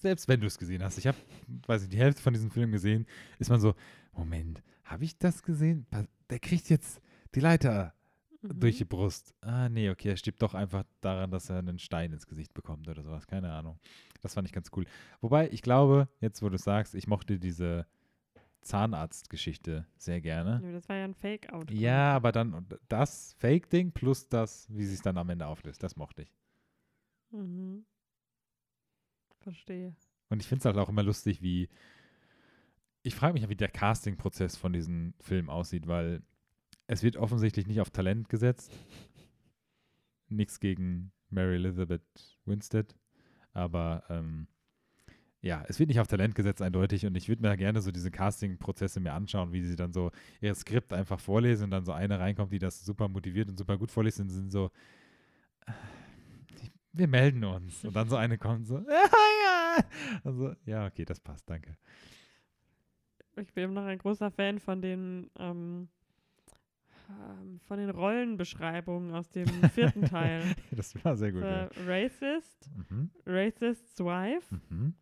selbst 0.00 0.28
wenn 0.28 0.40
du 0.40 0.46
es 0.46 0.58
gesehen 0.58 0.82
hast, 0.82 0.96
ich 0.98 1.06
habe, 1.06 1.18
weiß 1.66 1.82
ich, 1.82 1.88
die 1.90 1.98
Hälfte 1.98 2.22
von 2.22 2.32
diesem 2.32 2.50
Film 2.50 2.72
gesehen, 2.72 3.06
ist 3.38 3.50
man 3.50 3.60
so, 3.60 3.74
Moment, 4.12 4.62
habe 4.84 5.04
ich 5.04 5.18
das 5.18 5.42
gesehen? 5.42 5.86
Der 6.30 6.38
kriegt 6.38 6.70
jetzt 6.70 7.00
die 7.34 7.40
Leiter 7.40 7.92
Mhm. 8.44 8.60
durch 8.60 8.76
die 8.76 8.84
Brust. 8.84 9.34
Ah, 9.40 9.68
nee, 9.68 9.88
okay, 9.90 10.10
er 10.10 10.16
stirbt 10.16 10.42
doch 10.42 10.54
einfach 10.54 10.84
daran, 11.00 11.30
dass 11.30 11.48
er 11.48 11.58
einen 11.58 11.78
Stein 11.78 12.12
ins 12.12 12.26
Gesicht 12.26 12.52
bekommt 12.52 12.88
oder 12.88 13.02
sowas. 13.02 13.26
Keine 13.26 13.50
Ahnung. 13.52 13.78
Das 14.20 14.34
fand 14.34 14.46
ich 14.46 14.52
ganz 14.52 14.70
cool. 14.76 14.84
Wobei, 15.20 15.48
ich 15.50 15.62
glaube, 15.62 16.08
jetzt 16.20 16.42
wo 16.42 16.48
du 16.48 16.58
sagst, 16.58 16.94
ich 16.94 17.06
mochte 17.06 17.38
diese 17.38 17.86
Zahnarztgeschichte 18.64 19.86
sehr 19.96 20.20
gerne. 20.20 20.60
Ja, 20.62 20.72
das 20.72 20.88
war 20.88 20.96
ja 20.96 21.04
ein 21.04 21.14
Fake-Out. 21.14 21.70
Ja, 21.70 22.14
aber 22.14 22.32
dann 22.32 22.66
das 22.88 23.34
Fake-Ding 23.38 23.92
plus 23.92 24.28
das, 24.28 24.66
wie 24.70 24.84
sich 24.84 25.00
dann 25.00 25.18
am 25.18 25.30
Ende 25.30 25.46
auflöst, 25.46 25.82
das 25.82 25.96
mochte 25.96 26.22
ich. 26.22 26.34
Mhm. 27.30 27.84
Verstehe. 29.40 29.94
Und 30.30 30.40
ich 30.40 30.48
finde 30.48 30.60
es 30.60 30.64
halt 30.64 30.78
auch 30.78 30.88
immer 30.88 31.02
lustig, 31.02 31.42
wie. 31.42 31.68
Ich 33.02 33.14
frage 33.14 33.34
mich 33.34 33.42
ja, 33.42 33.48
wie 33.50 33.56
der 33.56 33.68
Casting-Prozess 33.68 34.56
von 34.56 34.72
diesem 34.72 35.12
Film 35.20 35.50
aussieht, 35.50 35.86
weil 35.86 36.22
es 36.86 37.02
wird 37.02 37.18
offensichtlich 37.18 37.66
nicht 37.66 37.80
auf 37.80 37.90
Talent 37.90 38.28
gesetzt. 38.30 38.72
Nichts 40.28 40.58
gegen 40.58 41.12
Mary 41.28 41.56
Elizabeth 41.56 42.02
Winstead. 42.46 42.96
Aber 43.52 44.04
ähm, 44.08 44.48
ja, 45.44 45.62
es 45.68 45.78
wird 45.78 45.88
nicht 45.88 46.00
auf 46.00 46.06
Talent 46.08 46.34
gesetzt, 46.34 46.62
eindeutig. 46.62 47.04
Und 47.06 47.14
ich 47.16 47.28
würde 47.28 47.42
mir 47.42 47.56
gerne 47.56 47.80
so 47.82 47.92
diese 47.92 48.10
Casting-Prozesse 48.10 48.98
mir 49.00 49.12
anschauen, 49.12 49.52
wie 49.52 49.62
sie 49.62 49.76
dann 49.76 49.92
so 49.92 50.10
ihr 50.40 50.54
Skript 50.54 50.92
einfach 50.92 51.20
vorlesen 51.20 51.64
und 51.64 51.70
dann 51.70 51.84
so 51.84 51.92
eine 51.92 52.18
reinkommt, 52.18 52.50
die 52.52 52.58
das 52.58 52.84
super 52.84 53.08
motiviert 53.08 53.48
und 53.50 53.58
super 53.58 53.76
gut 53.76 53.90
vorliest 53.90 54.20
und 54.20 54.30
sind 54.30 54.50
so, 54.50 54.70
äh, 55.66 55.72
wir 56.92 57.08
melden 57.08 57.44
uns. 57.44 57.84
Und 57.84 57.94
dann 57.94 58.08
so 58.08 58.16
eine 58.16 58.38
kommt 58.38 58.66
so, 58.66 58.78
ja, 58.88 59.08
ja. 59.44 59.84
Also, 60.24 60.54
ja, 60.64 60.86
okay, 60.86 61.04
das 61.04 61.20
passt, 61.20 61.48
danke. 61.50 61.76
Ich 63.36 63.52
bin 63.52 63.74
noch 63.74 63.84
ein 63.84 63.98
großer 63.98 64.30
Fan 64.30 64.60
von 64.60 64.80
den, 64.80 65.28
ähm, 65.38 65.88
ähm, 67.10 67.60
von 67.66 67.78
den 67.78 67.90
Rollenbeschreibungen 67.90 69.12
aus 69.12 69.28
dem 69.28 69.48
vierten 69.70 70.02
Teil. 70.06 70.42
Das 70.70 70.94
war 71.04 71.16
sehr 71.16 71.32
gut. 71.32 71.42
Ja. 71.42 71.68
Racist, 71.84 72.70
Mhm, 72.88 73.10
Racist's 73.26 73.98
Wife. 74.00 74.54
mhm. 74.70 74.94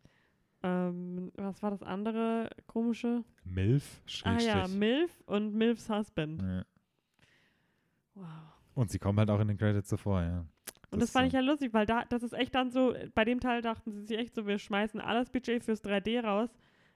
Ähm, 0.63 1.31
was 1.35 1.61
war 1.61 1.71
das 1.71 1.83
andere 1.83 2.49
komische? 2.67 3.23
Milf, 3.43 4.01
Ah 4.23 4.33
ja, 4.33 4.39
Schrägstrich. 4.39 4.79
MILF 4.79 5.21
und 5.25 5.53
MILFs 5.53 5.89
Husband. 5.89 6.41
Ja. 6.41 6.65
Wow. 8.15 8.25
Und 8.75 8.89
sie 8.89 8.99
kommen 8.99 9.19
halt 9.19 9.29
auch 9.29 9.39
in 9.39 9.49
den 9.49 9.57
Credits 9.57 9.89
zuvor, 9.89 10.21
ja. 10.21 10.45
Und 10.89 11.01
das, 11.01 11.09
ist 11.09 11.13
fand 11.13 11.25
so. 11.25 11.27
ich 11.27 11.33
ja 11.33 11.39
lustig, 11.41 11.73
weil 11.73 11.85
da, 11.85 12.05
das 12.05 12.23
ist 12.23 12.33
echt 12.33 12.55
dann 12.55 12.71
so, 12.71 12.95
bei 13.13 13.25
dem 13.25 13.39
Teil 13.39 13.61
dachten 13.61 13.91
sie 13.91 14.01
sich 14.03 14.17
echt 14.17 14.35
so, 14.35 14.47
wir 14.47 14.57
schmeißen 14.57 15.01
alles 15.01 15.29
Budget 15.29 15.63
fürs 15.63 15.83
3D 15.83 16.23
raus, 16.23 16.49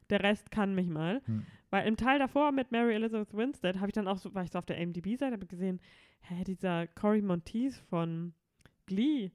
der 0.09 0.21
Rest 0.23 0.51
kann 0.51 0.73
mich 0.73 0.87
mal. 0.87 1.21
Hm. 1.25 1.45
Weil 1.69 1.87
im 1.87 1.97
Teil 1.97 2.19
davor 2.19 2.51
mit 2.51 2.71
Mary 2.71 2.93
Elizabeth 2.93 3.35
Winstead 3.35 3.77
habe 3.77 3.87
ich 3.87 3.93
dann 3.93 4.07
auch 4.07 4.17
so, 4.17 4.33
war 4.33 4.43
ich 4.43 4.51
so 4.51 4.59
auf 4.59 4.65
der 4.65 4.77
IMDb-Seite, 4.77 5.33
habe 5.33 5.45
gesehen, 5.45 5.81
hä, 6.21 6.43
dieser 6.45 6.87
Cory 6.87 7.21
Monteith 7.21 7.75
von 7.89 8.33
Glee 8.85 9.31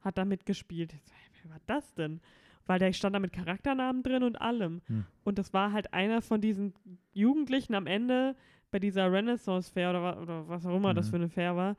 hat 0.00 0.18
da 0.18 0.24
mitgespielt. 0.24 0.94
Hä, 0.94 0.98
wer 1.42 1.52
war 1.52 1.60
das 1.66 1.94
denn? 1.94 2.20
Weil 2.66 2.78
der 2.78 2.92
stand 2.92 3.14
da 3.14 3.20
mit 3.20 3.32
Charakternamen 3.32 4.02
drin 4.02 4.22
und 4.22 4.40
allem. 4.40 4.82
Hm. 4.86 5.04
Und 5.24 5.38
das 5.38 5.52
war 5.52 5.72
halt 5.72 5.92
einer 5.94 6.20
von 6.22 6.40
diesen 6.40 6.74
Jugendlichen 7.12 7.74
am 7.74 7.86
Ende 7.86 8.34
bei 8.70 8.78
dieser 8.80 9.10
Renaissance 9.12 9.72
Fair 9.72 9.90
oder, 9.90 10.20
oder 10.20 10.48
was 10.48 10.66
auch 10.66 10.74
immer 10.76 10.92
das 10.92 11.06
Mhm. 11.06 11.10
für 11.10 11.16
eine 11.16 11.28
Fair 11.28 11.54
war, 11.56 11.76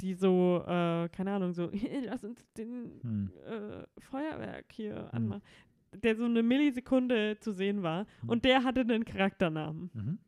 die 0.00 0.14
so, 0.14 0.64
äh, 0.66 1.08
keine 1.10 1.32
Ahnung, 1.32 1.52
so, 1.52 1.70
lass 2.06 2.24
uns 2.24 2.42
den 2.56 2.98
Hm. 3.02 3.30
äh, 3.46 4.00
Feuerwerk 4.00 4.66
hier 4.72 5.12
anmachen. 5.12 5.42
Der 5.92 6.14
so 6.16 6.24
eine 6.24 6.42
Millisekunde 6.42 7.36
zu 7.40 7.52
sehen 7.52 7.82
war. 7.82 8.06
Und 8.26 8.44
der 8.44 8.62
hatte 8.64 8.80
einen 8.80 9.04
Charakternamen. 9.04 9.90
Mhm. 9.92 10.18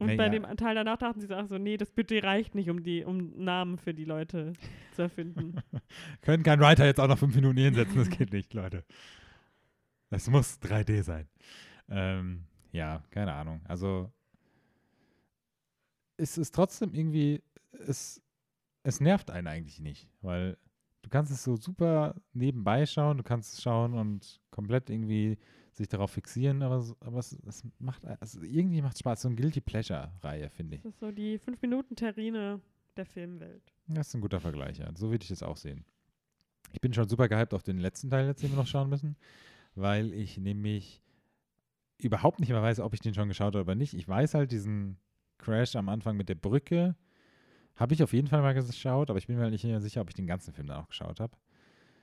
Und 0.00 0.08
Nee, 0.08 0.16
bei 0.16 0.28
dem 0.28 0.42
Teil 0.56 0.74
danach 0.74 0.98
dachten 0.98 1.20
sie 1.20 1.28
so, 1.28 1.34
ach 1.34 1.46
so, 1.46 1.56
nee, 1.56 1.76
das 1.76 1.90
Budget 1.90 2.24
reicht 2.24 2.54
nicht, 2.54 2.68
um 2.68 2.82
die, 2.82 3.04
um 3.04 3.32
Namen 3.36 3.78
für 3.78 3.94
die 3.94 4.04
Leute 4.04 4.52
zu 4.92 5.02
erfinden. 5.02 5.56
Können 6.22 6.42
kein 6.42 6.60
Writer 6.60 6.84
jetzt 6.84 6.98
auch 6.98 7.06
noch 7.06 7.18
fünf 7.18 7.34
Minuten 7.34 7.56
hier 7.56 7.66
hinsetzen, 7.66 7.96
das 7.96 8.10
geht 8.10 8.32
nicht, 8.32 8.52
Leute. 8.54 8.84
Es 10.10 10.28
muss 10.28 10.60
3D 10.60 11.02
sein. 11.02 11.28
Ähm, 11.88 12.44
ja, 12.72 13.02
keine 13.10 13.32
Ahnung. 13.34 13.60
Also, 13.66 14.12
es 16.16 16.38
ist 16.38 16.54
trotzdem 16.54 16.92
irgendwie, 16.92 17.42
es, 17.86 18.20
es 18.82 19.00
nervt 19.00 19.30
einen 19.30 19.46
eigentlich 19.46 19.80
nicht, 19.80 20.08
weil 20.22 20.56
du 21.02 21.10
kannst 21.10 21.30
es 21.30 21.44
so 21.44 21.56
super 21.56 22.16
nebenbei 22.32 22.86
schauen, 22.86 23.18
du 23.18 23.22
kannst 23.22 23.54
es 23.54 23.62
schauen 23.62 23.94
und 23.94 24.40
komplett 24.50 24.90
irgendwie 24.90 25.38
sich 25.76 25.88
darauf 25.88 26.10
fixieren, 26.12 26.62
aber, 26.62 26.76
es- 26.76 26.96
aber 27.00 27.18
es, 27.18 27.32
es 27.46 27.64
macht, 27.78 28.04
also 28.06 28.42
irgendwie 28.42 28.80
macht 28.82 28.98
Spaß, 28.98 29.22
so 29.22 29.28
eine 29.28 29.36
Guilty 29.36 29.60
Pleasure-Reihe, 29.60 30.48
finde 30.50 30.76
ich. 30.76 30.82
Das 30.82 30.92
ist 30.94 31.00
so 31.00 31.10
die 31.10 31.38
5-Minuten-Terrine 31.38 32.60
der 32.96 33.06
Filmwelt. 33.06 33.72
Das 33.88 34.08
ist 34.08 34.14
ein 34.14 34.20
guter 34.20 34.40
Vergleich, 34.40 34.78
ja. 34.78 34.90
So 34.96 35.10
würde 35.10 35.22
ich 35.22 35.28
das 35.28 35.42
auch 35.42 35.56
sehen. 35.56 35.84
Ich 36.72 36.80
bin 36.80 36.92
schon 36.92 37.08
super 37.08 37.28
gehypt 37.28 37.54
auf 37.54 37.62
den 37.62 37.78
letzten 37.78 38.08
Teil 38.10 38.26
jetzt, 38.26 38.42
den 38.42 38.50
wir 38.50 38.56
noch 38.56 38.66
schauen 38.66 38.88
müssen, 38.88 39.16
weil 39.74 40.12
ich 40.14 40.38
nämlich 40.38 41.02
überhaupt 41.98 42.40
nicht 42.40 42.48
mehr 42.50 42.62
weiß, 42.62 42.80
ob 42.80 42.94
ich 42.94 43.00
den 43.00 43.14
schon 43.14 43.28
geschaut 43.28 43.54
habe 43.54 43.62
oder 43.64 43.74
nicht. 43.74 43.94
Ich 43.94 44.06
weiß 44.08 44.34
halt 44.34 44.52
diesen 44.52 44.96
Crash 45.38 45.76
am 45.76 45.88
Anfang 45.88 46.16
mit 46.16 46.28
der 46.28 46.34
Brücke, 46.34 46.96
habe 47.76 47.94
ich 47.94 48.02
auf 48.02 48.12
jeden 48.12 48.28
Fall 48.28 48.42
mal 48.42 48.52
geschaut, 48.54 49.10
aber 49.10 49.18
ich 49.18 49.26
bin 49.26 49.36
mir 49.36 49.42
halt 49.42 49.52
nicht 49.52 49.64
mehr 49.64 49.80
sicher, 49.80 50.00
ob 50.00 50.08
ich 50.08 50.14
den 50.14 50.26
ganzen 50.26 50.52
Film 50.52 50.68
dann 50.68 50.78
auch 50.80 50.88
geschaut 50.88 51.18
habe. 51.20 51.36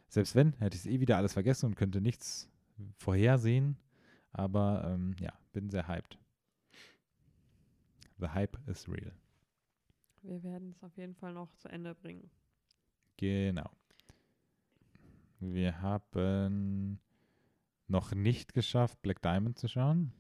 Selbst 0.09 0.36
wenn, 0.36 0.53
hätte 0.59 0.76
ich 0.76 0.82
es 0.82 0.86
eh 0.86 0.99
wieder 0.99 1.15
alles 1.17 1.34
vergessen 1.34 1.67
und 1.67 1.76
könnte 1.76 2.01
nichts 2.01 2.49
vorhersehen, 2.97 3.77
aber 4.32 4.84
ähm, 4.93 5.15
ja, 5.19 5.34
bin 5.53 5.69
sehr 5.69 5.88
hyped. 5.88 6.17
The 8.19 8.27
hype 8.29 8.57
is 8.67 8.88
real. 8.88 9.13
Wir 10.21 10.43
werden 10.43 10.69
es 10.71 10.84
auf 10.84 10.95
jeden 10.97 11.15
Fall 11.15 11.34
noch 11.34 11.55
zu 11.55 11.67
Ende 11.67 11.95
bringen. 11.95 12.29
Genau. 13.17 13.69
Wir 15.39 15.82
haben 15.82 16.99
noch 17.88 18.13
nicht 18.13 18.53
geschafft, 18.53 19.01
Black 19.01 19.21
Diamond 19.23 19.57
zu 19.57 19.67
schauen, 19.67 20.13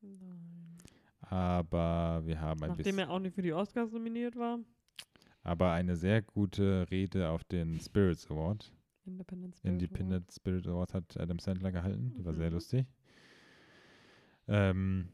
Nein. 0.00 0.76
aber 1.20 2.22
wir 2.26 2.40
haben 2.40 2.62
ein 2.64 2.70
Nachdem 2.70 2.84
bisschen, 2.84 2.98
er 2.98 3.10
auch 3.10 3.20
nicht 3.20 3.34
für 3.34 3.42
die 3.42 3.52
Oscars 3.52 3.92
nominiert 3.92 4.34
war. 4.36 4.58
aber 5.44 5.70
eine 5.72 5.94
sehr 5.96 6.20
gute 6.22 6.90
Rede 6.90 7.30
auf 7.30 7.44
den 7.44 7.78
Spirits 7.80 8.28
Award. 8.28 8.72
Independent 9.06 9.56
Spirit 9.56 9.72
Award. 9.74 9.82
Independent 9.82 10.32
Spirit 10.32 10.66
Award 10.66 10.94
hat 10.94 11.16
Adam 11.20 11.38
Sandler 11.38 11.72
gehalten. 11.72 12.14
Die 12.16 12.24
war 12.24 12.34
sehr 12.34 12.48
Mhm. 12.48 12.54
lustig. 12.54 12.86
Ähm, 14.48 15.08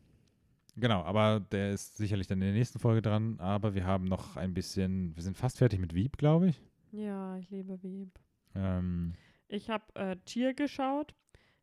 genau, 0.76 1.03
aber 1.03 1.40
der 1.40 1.72
ist 1.72 1.97
sicherlich 1.97 2.26
dann 2.26 2.38
in 2.40 2.47
der 2.49 2.53
nächsten 2.55 2.78
Folge 2.78 3.03
dran. 3.03 3.38
Aber 3.40 3.74
wir 3.74 3.84
haben 3.86 4.05
noch 4.05 4.36
ein 4.36 4.55
bisschen, 4.55 5.14
wir 5.16 5.22
sind 5.22 5.36
fast 5.36 5.59
fertig 5.59 5.78
mit 5.80 5.95
Wieb, 5.95 6.16
glaube 6.18 6.49
ich. 6.49 6.61
Ja, 6.93 7.36
ich 7.38 7.49
liebe 7.51 7.82
Wieb. 7.82 8.11
Ähm, 8.55 9.14
Ich 9.49 9.70
habe 9.70 9.84
äh, 9.95 10.16
Cheer 10.26 10.55
geschaut, 10.55 11.14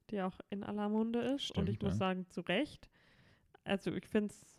die 0.09 0.21
auch 0.21 0.39
in 0.49 0.63
aller 0.63 0.89
Munde 0.89 1.19
ist. 1.19 1.51
und 1.51 1.63
Stimmt, 1.65 1.69
ich 1.69 1.81
muss 1.81 1.93
ja. 1.93 1.97
sagen, 1.97 2.25
zu 2.29 2.41
Recht. 2.41 2.89
Also 3.63 3.93
ich 3.93 4.07
finde 4.07 4.29
es 4.33 4.57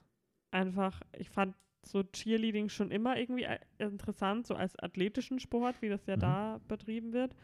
einfach, 0.53 1.01
ich 1.19 1.29
fand 1.31 1.57
so 1.83 2.03
Cheerleading 2.05 2.69
schon 2.69 2.91
immer 2.91 3.17
irgendwie 3.19 3.45
äh, 3.45 3.59
interessant, 3.79 4.47
so 4.47 4.55
als 4.55 4.79
athletischen 4.79 5.41
Sport, 5.41 5.81
wie 5.83 5.89
das 5.89 6.07
ja 6.07 6.17
Mhm. 6.17 6.21
da 6.21 6.61
betrieben 6.69 7.13
wird. 7.13 7.35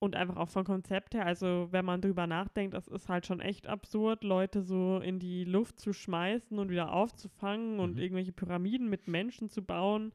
Und 0.00 0.16
einfach 0.16 0.36
auch 0.38 0.48
vom 0.48 0.64
Konzept 0.64 1.14
her, 1.14 1.26
also 1.26 1.68
wenn 1.72 1.84
man 1.84 2.00
drüber 2.00 2.26
nachdenkt, 2.26 2.74
das 2.74 2.88
ist 2.88 3.08
halt 3.10 3.26
schon 3.26 3.40
echt 3.40 3.66
absurd, 3.66 4.24
Leute 4.24 4.62
so 4.62 4.98
in 4.98 5.18
die 5.18 5.44
Luft 5.44 5.78
zu 5.78 5.92
schmeißen 5.92 6.58
und 6.58 6.70
wieder 6.70 6.92
aufzufangen 6.92 7.78
und 7.78 7.96
Mhm. 7.96 7.98
irgendwelche 8.02 8.32
Pyramiden 8.32 8.88
mit 8.88 9.08
Menschen 9.08 9.50
zu 9.50 9.62
bauen, 9.62 10.12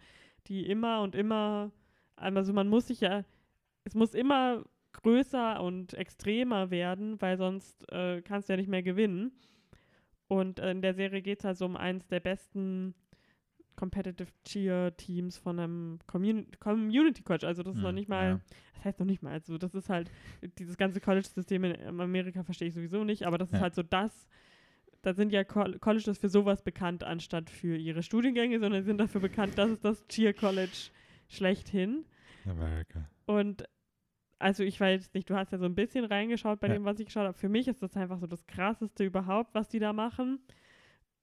die 0.47 0.65
immer 0.65 1.01
und 1.01 1.13
immer, 1.15 1.71
also 2.15 2.51
man 2.51 2.67
muss 2.67 2.88
sich 2.88 3.01
ja, 3.01 3.23
es 3.83 3.93
muss 3.93 4.15
immer 4.15 4.63
größer 4.93 5.61
und 5.61 5.93
extremer 5.93 6.71
werden, 6.71 7.21
weil 7.21 7.38
sonst 7.38 7.88
äh, 7.91 8.23
kannst 8.23 8.49
du 8.49 8.53
ja 8.53 8.57
nicht 8.57 8.69
mehr 8.69 8.83
gewinnen. 8.83 9.31
Und 10.27 10.59
äh, 10.59 10.71
in 10.71 10.81
der 10.81 10.95
Serie 10.95 11.21
geht 11.21 11.39
es 11.39 11.45
halt 11.45 11.57
so 11.57 11.65
um 11.65 11.77
eins 11.77 12.07
der 12.07 12.19
besten 12.19 12.95
Competitive 13.76 14.28
Cheer 14.45 14.95
Teams 14.97 15.38
von 15.38 15.59
einem 15.59 15.99
Community, 16.07 16.51
Community 16.59 17.23
College. 17.23 17.45
Also 17.47 17.63
das 17.63 17.76
ist 17.76 17.82
noch 17.82 17.89
Hm, 17.89 17.95
nicht 17.95 18.09
mal, 18.09 18.30
ja. 18.32 18.39
das 18.76 18.86
heißt 18.86 18.99
noch 18.99 19.05
nicht 19.07 19.21
mal, 19.23 19.34
also 19.34 19.57
das 19.57 19.76
ist 19.76 19.89
halt, 19.89 20.11
dieses 20.59 20.78
ganze 20.78 20.99
College-System 21.01 21.63
in 21.63 21.99
Amerika 21.99 22.43
verstehe 22.43 22.67
ich 22.69 22.73
sowieso 22.73 23.03
nicht, 23.03 23.26
aber 23.26 23.38
das 23.38 23.49
ist 23.49 23.55
Ja. 23.55 23.61
halt 23.61 23.76
so 23.76 23.84
das, 23.84 24.28
da 25.01 25.13
sind 25.13 25.32
ja 25.32 25.43
Col 25.43 25.78
Colleges 25.80 26.17
für 26.17 26.30
sowas 26.30 26.63
bekannt, 26.63 27.03
anstatt 27.03 27.49
für 27.49 27.76
ihre 27.78 28.01
Studiengänge, 28.03 28.59
sondern 28.59 28.84
sind 28.84 28.97
dafür 28.97 29.21
bekannt, 29.21 29.57
das 29.57 29.69
ist 29.71 29.86
das 29.86 30.07
Cheer 30.07 30.34
College 30.34 30.89
schlechthin. 31.28 32.05
America. 32.45 33.09
Und 33.26 33.65
also 34.39 34.63
ich 34.63 34.80
weiß 34.80 35.13
nicht, 35.13 35.30
du 35.30 35.36
hast 35.36 35.51
ja 35.51 35.57
so 35.57 35.65
ein 35.65 35.76
bisschen 35.76 36.05
reingeschaut 36.05 36.59
bei 36.59 36.67
Ja. 36.67 36.73
dem, 36.76 36.84
was 36.86 36.99
ich 36.99 37.05
geschaut 37.05 37.26
habe. 37.26 37.38
Für 37.38 37.49
mich 37.49 37.67
ist 37.67 37.82
das 37.82 37.95
einfach 37.95 38.19
so 38.19 38.28
das 38.28 38.45
Krasseste 38.47 39.03
überhaupt, 39.05 39.55
was 39.55 39.69
die 39.69 39.80
da 39.80 39.93
machen. 39.93 40.39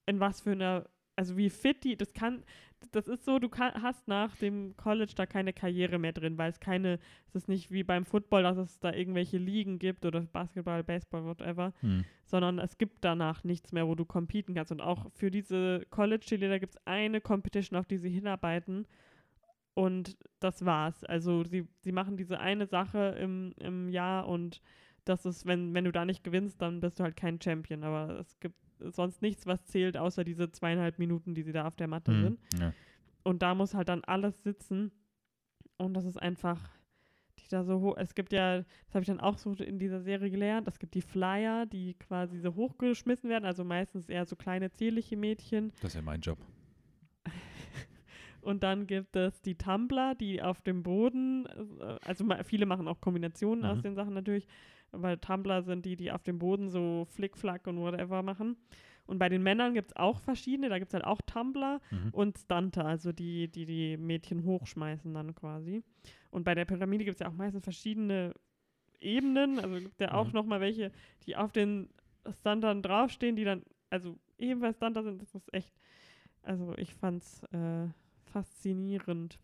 In 0.06 0.18
was 0.18 0.40
für 0.40 0.52
einer, 0.52 0.88
also 1.16 1.36
wie 1.36 1.50
fit 1.50 1.84
die, 1.84 1.96
das 1.96 2.12
kann, 2.14 2.44
das 2.90 3.06
ist 3.06 3.24
so, 3.24 3.38
du 3.38 3.48
kann, 3.48 3.82
hast 3.82 4.08
nach 4.08 4.34
dem 4.36 4.76
College 4.76 5.12
da 5.14 5.26
keine 5.26 5.52
Karriere 5.52 5.98
mehr 5.98 6.12
drin, 6.12 6.38
weil 6.38 6.50
es 6.50 6.60
keine, 6.60 6.98
es 7.28 7.34
ist 7.34 7.48
nicht 7.48 7.70
wie 7.70 7.84
beim 7.84 8.04
Football, 8.04 8.42
dass 8.42 8.56
es 8.56 8.80
da 8.80 8.92
irgendwelche 8.92 9.38
Ligen 9.38 9.78
gibt 9.78 10.04
oder 10.04 10.22
Basketball, 10.22 10.82
Baseball, 10.82 11.24
whatever, 11.24 11.72
Hm. 11.80 12.04
sondern 12.24 12.58
es 12.58 12.78
gibt 12.78 13.04
danach 13.04 13.44
nichts 13.44 13.72
mehr, 13.72 13.86
wo 13.86 13.94
du 13.94 14.04
competen 14.04 14.54
kannst. 14.54 14.72
Und 14.72 14.80
auch 14.80 15.10
für 15.12 15.30
diese 15.30 15.86
College-Cheerleader 15.90 16.58
gibt 16.58 16.74
es 16.74 16.86
eine 16.86 17.20
Competition, 17.20 17.78
auf 17.78 17.86
die 17.86 17.98
sie 17.98 18.10
hinarbeiten. 18.10 18.86
Und 19.74 20.16
das 20.40 20.64
war's. 20.64 21.04
Also 21.04 21.44
sie, 21.44 21.66
sie 21.80 21.92
machen 21.92 22.16
diese 22.16 22.40
eine 22.40 22.66
Sache 22.66 23.16
im, 23.18 23.54
im 23.58 23.88
Jahr 23.88 24.28
und 24.28 24.60
das 25.04 25.24
ist, 25.24 25.46
wenn, 25.46 25.74
wenn 25.74 25.84
du 25.84 25.92
da 25.92 26.04
nicht 26.04 26.22
gewinnst, 26.22 26.60
dann 26.62 26.80
bist 26.80 27.00
du 27.00 27.04
halt 27.04 27.16
kein 27.16 27.40
Champion. 27.40 27.82
Aber 27.82 28.18
es 28.20 28.38
gibt 28.38 28.56
sonst 28.90 29.22
nichts, 29.22 29.46
was 29.46 29.64
zählt, 29.66 29.96
außer 29.96 30.24
diese 30.24 30.50
zweieinhalb 30.50 30.98
Minuten, 30.98 31.34
die 31.34 31.42
sie 31.42 31.52
da 31.52 31.66
auf 31.66 31.76
der 31.76 31.88
Matte 31.88 32.12
Hm. 32.12 32.20
sind. 32.20 32.40
Ja. 32.60 32.72
Und 33.24 33.42
da 33.42 33.54
muss 33.54 33.74
halt 33.74 33.88
dann 33.88 34.02
alles 34.04 34.42
sitzen. 34.42 34.90
Und 35.78 35.94
das 35.94 36.04
ist 36.04 36.20
einfach, 36.20 36.58
die 37.38 37.48
da 37.48 37.64
so 37.64 37.80
hoch. 37.80 37.96
Es 37.96 38.14
gibt 38.14 38.32
ja, 38.32 38.58
das 38.58 38.94
habe 38.94 39.00
ich 39.02 39.06
dann 39.08 39.20
auch 39.20 39.38
so 39.38 39.52
in 39.52 39.78
dieser 39.78 40.00
Serie 40.00 40.30
gelernt, 40.30 40.68
es 40.68 40.78
gibt 40.78 40.94
die 40.94 41.02
Flyer, 41.02 41.66
die 41.66 41.94
quasi 41.94 42.38
so 42.38 42.54
hochgeschmissen 42.54 43.28
werden, 43.30 43.44
also 43.44 43.64
meistens 43.64 44.08
eher 44.08 44.26
so 44.26 44.36
kleine 44.36 44.70
zierliche 44.70 45.16
Mädchen. 45.16 45.72
Das 45.80 45.90
ist 45.90 45.94
ja 45.96 46.02
mein 46.02 46.20
Job. 46.20 46.38
Und 48.42 48.64
dann 48.64 48.86
gibt 48.88 49.14
es 49.14 49.40
die 49.42 49.54
Tumbler, 49.54 50.14
die 50.16 50.42
auf 50.42 50.60
dem 50.62 50.82
Boden, 50.82 51.46
äh, 51.80 51.98
also 52.04 52.24
viele 52.44 52.66
machen 52.66 52.88
auch 52.88 53.00
Kombinationen 53.00 53.64
aus 53.64 53.78
Mhm. 53.78 53.82
den 53.82 53.94
Sachen 53.94 54.14
natürlich, 54.14 54.46
weil 54.92 55.18
Tumbler 55.18 55.62
sind 55.62 55.84
die, 55.84 55.96
die 55.96 56.12
auf 56.12 56.22
dem 56.22 56.38
Boden 56.38 56.68
so 56.68 57.06
Flickflack 57.10 57.66
und 57.66 57.78
whatever 57.80 58.22
machen. 58.22 58.56
Und 59.06 59.18
bei 59.18 59.28
den 59.28 59.42
Männern 59.42 59.74
gibt 59.74 59.90
es 59.90 59.96
auch 59.96 60.20
verschiedene, 60.20 60.68
da 60.68 60.78
gibt 60.78 60.90
es 60.90 60.94
halt 60.94 61.04
auch 61.04 61.20
Tumbler 61.22 61.80
Mhm. 61.90 62.10
und 62.12 62.38
Stunter, 62.38 62.84
also 62.86 63.12
die, 63.12 63.48
die 63.48 63.66
die 63.66 63.96
Mädchen 63.96 64.44
hochschmeißen 64.44 65.12
dann 65.12 65.34
quasi. 65.34 65.82
Und 66.30 66.44
bei 66.44 66.54
der 66.54 66.64
Pyramide 66.64 67.04
gibt 67.04 67.16
es 67.16 67.20
ja 67.20 67.28
auch 67.28 67.34
meistens 67.34 67.64
verschiedene 67.64 68.32
Ebenen, 69.00 69.58
also 69.58 69.74
gibt 69.80 70.00
ja 70.00 70.14
auch 70.14 70.28
Mhm. 70.28 70.32
nochmal 70.34 70.60
welche, 70.60 70.92
die 71.26 71.36
auf 71.36 71.50
den 71.52 71.88
Stuntern 72.40 72.82
draufstehen, 72.82 73.34
die 73.34 73.44
dann, 73.44 73.62
also 73.90 74.16
ebenfalls 74.38 74.76
Stunter 74.76 75.02
sind, 75.02 75.20
das 75.20 75.34
ist 75.34 75.52
echt, 75.52 75.72
also 76.42 76.72
ich 76.76 76.94
fand's 76.94 77.42
äh, 77.52 77.88
faszinierend. 78.26 79.38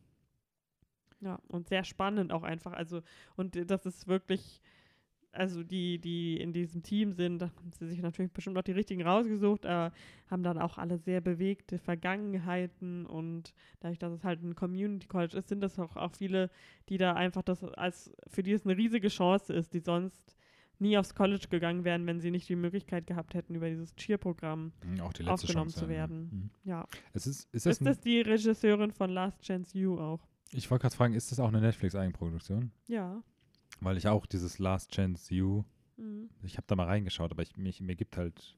Ja, 1.21 1.41
und 1.49 1.69
sehr 1.69 1.83
spannend 1.83 2.33
auch 2.33 2.45
einfach, 2.45 2.73
also 2.73 3.03
und 3.35 3.57
äh, 3.57 3.67
das 3.67 3.85
ist 3.87 4.07
wirklich, 4.07 4.61
also 5.33 5.63
die, 5.63 5.99
die 5.99 6.41
in 6.41 6.53
diesem 6.53 6.83
Team 6.83 7.13
sind, 7.13 7.41
da 7.41 7.47
haben 7.47 7.71
sie 7.79 7.87
sich 7.87 8.01
natürlich 8.01 8.33
bestimmt 8.33 8.57
auch 8.59 8.63
die 8.63 8.73
richtigen 8.73 9.03
rausgesucht, 9.03 9.67
aber 9.67 9.95
haben 10.31 10.43
dann 10.43 10.59
auch 10.59 10.79
alle 10.79 10.99
sehr 10.99 11.21
bewegte 11.21 11.79
Vergangenheiten 11.79 13.07
und 13.07 13.55
dadurch, 13.81 13.99
dass 13.99 14.13
es 14.13 14.25
halt 14.25 14.43
ein 14.43 14.55
Community 14.55 15.07
College 15.07 15.37
ist, 15.37 15.49
sind 15.49 15.61
das 15.61 15.79
auch, 15.79 15.97
auch 15.97 16.13
viele, 16.13 16.51
die 16.89 16.99
da 16.99 17.15
einfach 17.15 17.43
das 17.43 17.63
als, 17.65 18.13
für 18.27 18.43
die 18.43 18.53
es 18.53 18.65
eine 18.65 18.77
riesige 18.77 19.09
Chance 19.09 19.53
ist, 19.53 19.75
die 19.75 19.81
sonst 19.81 20.37
nie 20.81 20.97
aufs 20.97 21.15
College 21.15 21.47
gegangen 21.51 21.85
wären, 21.85 22.07
wenn 22.07 22.21
sie 22.21 22.31
nicht 22.31 22.49
die 22.49 22.57
Möglichkeit 22.57 23.07
gehabt 23.07 23.35
hätten, 23.35 23.55
über 23.55 23.69
dieses 23.69 23.95
Cheer-Programm. 23.97 24.73
Hm, 24.83 24.95
die 24.95 25.01
letzte 25.01 25.31
aufgenommen 25.33 25.71
Chance 25.71 25.79
zu 25.79 25.85
ja. 25.87 25.91
werden. 25.91 26.31
Hm. 26.31 26.51
Ja. 26.65 26.87
Es 27.13 27.27
ist, 27.27 27.53
ist 27.53 27.67
das 27.67 27.79
Ist 27.79 27.87
das 27.87 28.01
die 28.01 28.21
Regisseurin 28.21 28.93
von 28.93 29.11
Last 29.11 29.43
Chance 29.43 29.77
You 29.77 29.99
auch? 29.99 30.21
ich 30.53 30.71
wollte 30.71 30.83
gerade 30.83 30.97
fragen, 30.97 31.15
ist 31.15 31.31
das 31.31 31.41
auch 31.41 31.49
eine 31.49 31.61
Netflix-Eigenproduktion? 31.61 32.71
Ja. 32.87 33.23
Weil 33.81 33.97
ich 33.97 34.09
auch 34.09 34.27
dieses 34.27 34.59
Last 34.59 34.93
Chance 34.93 35.35
You, 35.35 35.65
Mhm. 35.97 36.29
ich 36.43 36.57
habe 36.57 36.67
da 36.69 36.77
mal 36.77 36.87
reingeschaut, 36.87 37.33
aber 37.33 37.43
ich, 37.43 37.57
mich, 37.57 37.81
mir 37.81 37.97
gibt 37.97 38.17
halt 38.17 38.57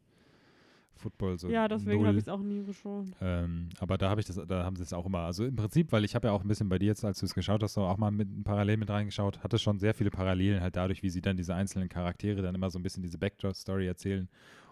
Football 0.97 1.39
so 1.39 1.49
ja, 1.49 1.67
deswegen 1.67 2.07
habe 2.07 2.19
ich 2.19 2.25
es 2.25 2.29
auch 2.29 2.43
nie 2.43 2.63
geschaut. 2.65 3.07
Ähm, 3.23 3.71
aber 3.79 3.97
da 3.97 4.11
habe 4.11 4.21
ich 4.21 4.27
das, 4.27 4.37
da 4.47 4.65
haben 4.65 4.77
sie 4.77 4.83
es 4.83 4.93
auch 4.93 5.07
immer. 5.07 5.21
Also 5.21 5.47
im 5.47 5.57
Prinzip, 5.57 5.93
weil 5.93 6.05
ich 6.05 6.15
habe 6.15 6.29
ja 6.29 6.33
auch 6.35 6.43
ein 6.43 6.49
bisschen 6.49 6.69
bei 6.69 6.79
dir 6.79 6.87
jetzt, 6.87 7.05
als 7.05 7.21
du 7.21 7.27
es 7.27 7.35
geschaut 7.35 7.63
hast, 7.63 7.79
auch 7.79 7.97
mal 7.97 8.11
mit 8.11 8.45
parallel 8.45 8.77
mit 8.77 8.91
reingeschaut, 8.91 9.43
hatte 9.43 9.59
schon 9.59 9.79
sehr 9.79 9.95
viele 9.95 10.11
Parallelen 10.11 10.61
halt 10.61 10.77
dadurch, 10.77 11.03
wie 11.03 11.09
sie 11.11 11.23
dann 11.23 11.37
diese 11.39 11.55
einzelnen 11.55 11.89
Charaktere 11.89 12.43
dann 12.43 12.55
immer 12.55 12.71
so 12.71 12.79
ein 12.79 12.83
bisschen 12.83 13.03
diese 13.03 13.17
Backstory 13.19 13.87
erzählen. 13.87 14.29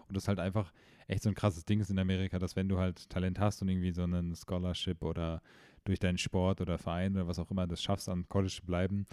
Und 0.07 0.15
das 0.15 0.27
halt 0.27 0.39
einfach 0.39 0.71
echt 1.07 1.23
so 1.23 1.29
ein 1.29 1.35
krasses 1.35 1.65
Ding 1.65 1.79
ist 1.79 1.89
in 1.89 1.97
Amerika, 1.97 2.37
dass 2.37 2.55
wenn 2.55 2.69
du 2.69 2.77
halt 2.77 3.09
Talent 3.09 3.39
hast 3.39 3.61
und 3.63 3.69
irgendwie 3.69 3.91
so 3.91 4.03
einen 4.03 4.35
Scholarship 4.35 5.03
oder 5.03 5.41
durch 5.85 5.97
deinen 5.99 6.19
Sport 6.19 6.61
oder 6.61 6.77
Verein 6.77 7.15
oder 7.15 7.27
was 7.27 7.39
auch 7.39 7.49
immer 7.49 7.65
das 7.65 7.81
schaffst, 7.81 8.09
an 8.09 8.27
College 8.29 8.53
zu 8.53 8.65
bleiben, 8.65 9.05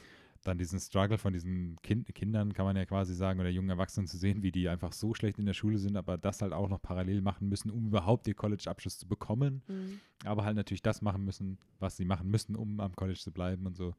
dann 0.46 0.58
diesen 0.58 0.78
Struggle 0.80 1.18
von 1.18 1.32
diesen 1.32 1.76
kind, 1.82 2.14
Kindern, 2.14 2.52
kann 2.52 2.64
man 2.64 2.76
ja 2.76 2.84
quasi 2.84 3.14
sagen, 3.14 3.40
oder 3.40 3.48
jungen 3.48 3.70
Erwachsenen 3.70 4.06
zu 4.06 4.16
sehen, 4.16 4.42
wie 4.42 4.52
die 4.52 4.68
einfach 4.68 4.92
so 4.92 5.14
schlecht 5.14 5.38
in 5.38 5.46
der 5.46 5.54
Schule 5.54 5.78
sind, 5.78 5.96
aber 5.96 6.18
das 6.18 6.42
halt 6.42 6.52
auch 6.52 6.68
noch 6.68 6.80
parallel 6.80 7.20
machen 7.20 7.48
müssen, 7.48 7.70
um 7.70 7.86
überhaupt 7.88 8.26
ihr 8.28 8.34
College-Abschluss 8.34 8.98
zu 8.98 9.06
bekommen. 9.08 9.62
Mhm. 9.66 10.00
Aber 10.24 10.44
halt 10.44 10.56
natürlich 10.56 10.82
das 10.82 11.02
machen 11.02 11.24
müssen, 11.24 11.58
was 11.78 11.96
sie 11.96 12.04
machen 12.04 12.30
müssen, 12.30 12.56
um 12.56 12.80
am 12.80 12.94
College 12.94 13.18
zu 13.18 13.32
bleiben 13.32 13.66
und 13.66 13.76
so. 13.76 13.94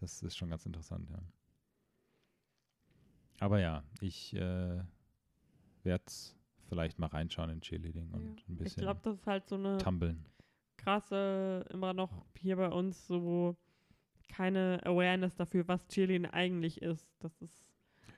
Das 0.00 0.22
ist 0.22 0.36
schon 0.36 0.50
ganz 0.50 0.64
interessant, 0.66 1.08
ja. 1.10 1.18
Aber 3.40 3.60
ja, 3.60 3.82
ich 4.00 4.34
äh, 4.34 4.82
werde 5.84 6.04
vielleicht 6.68 6.98
mal 6.98 7.06
reinschauen 7.06 7.50
in 7.50 7.60
Cheerleading 7.60 8.10
und 8.12 8.22
Ja. 8.24 8.30
ein 8.48 8.52
Ich 8.52 8.58
bisschen 8.58 8.82
glaube, 8.82 9.00
das 9.02 9.16
ist 9.18 9.26
halt 9.26 9.48
so 9.48 9.54
eine 9.56 9.78
tumbeln. 9.78 10.24
krasse, 10.76 11.64
immer 11.70 11.92
noch 11.94 12.26
hier 12.36 12.56
bei 12.56 12.68
uns 12.68 13.06
so 13.06 13.56
keine 14.28 14.80
Awareness 14.84 15.34
dafür, 15.36 15.66
was 15.68 15.86
Cheerleading 15.88 16.26
eigentlich 16.26 16.82
ist. 16.82 17.08
Das 17.20 17.40
ist, 17.42 17.64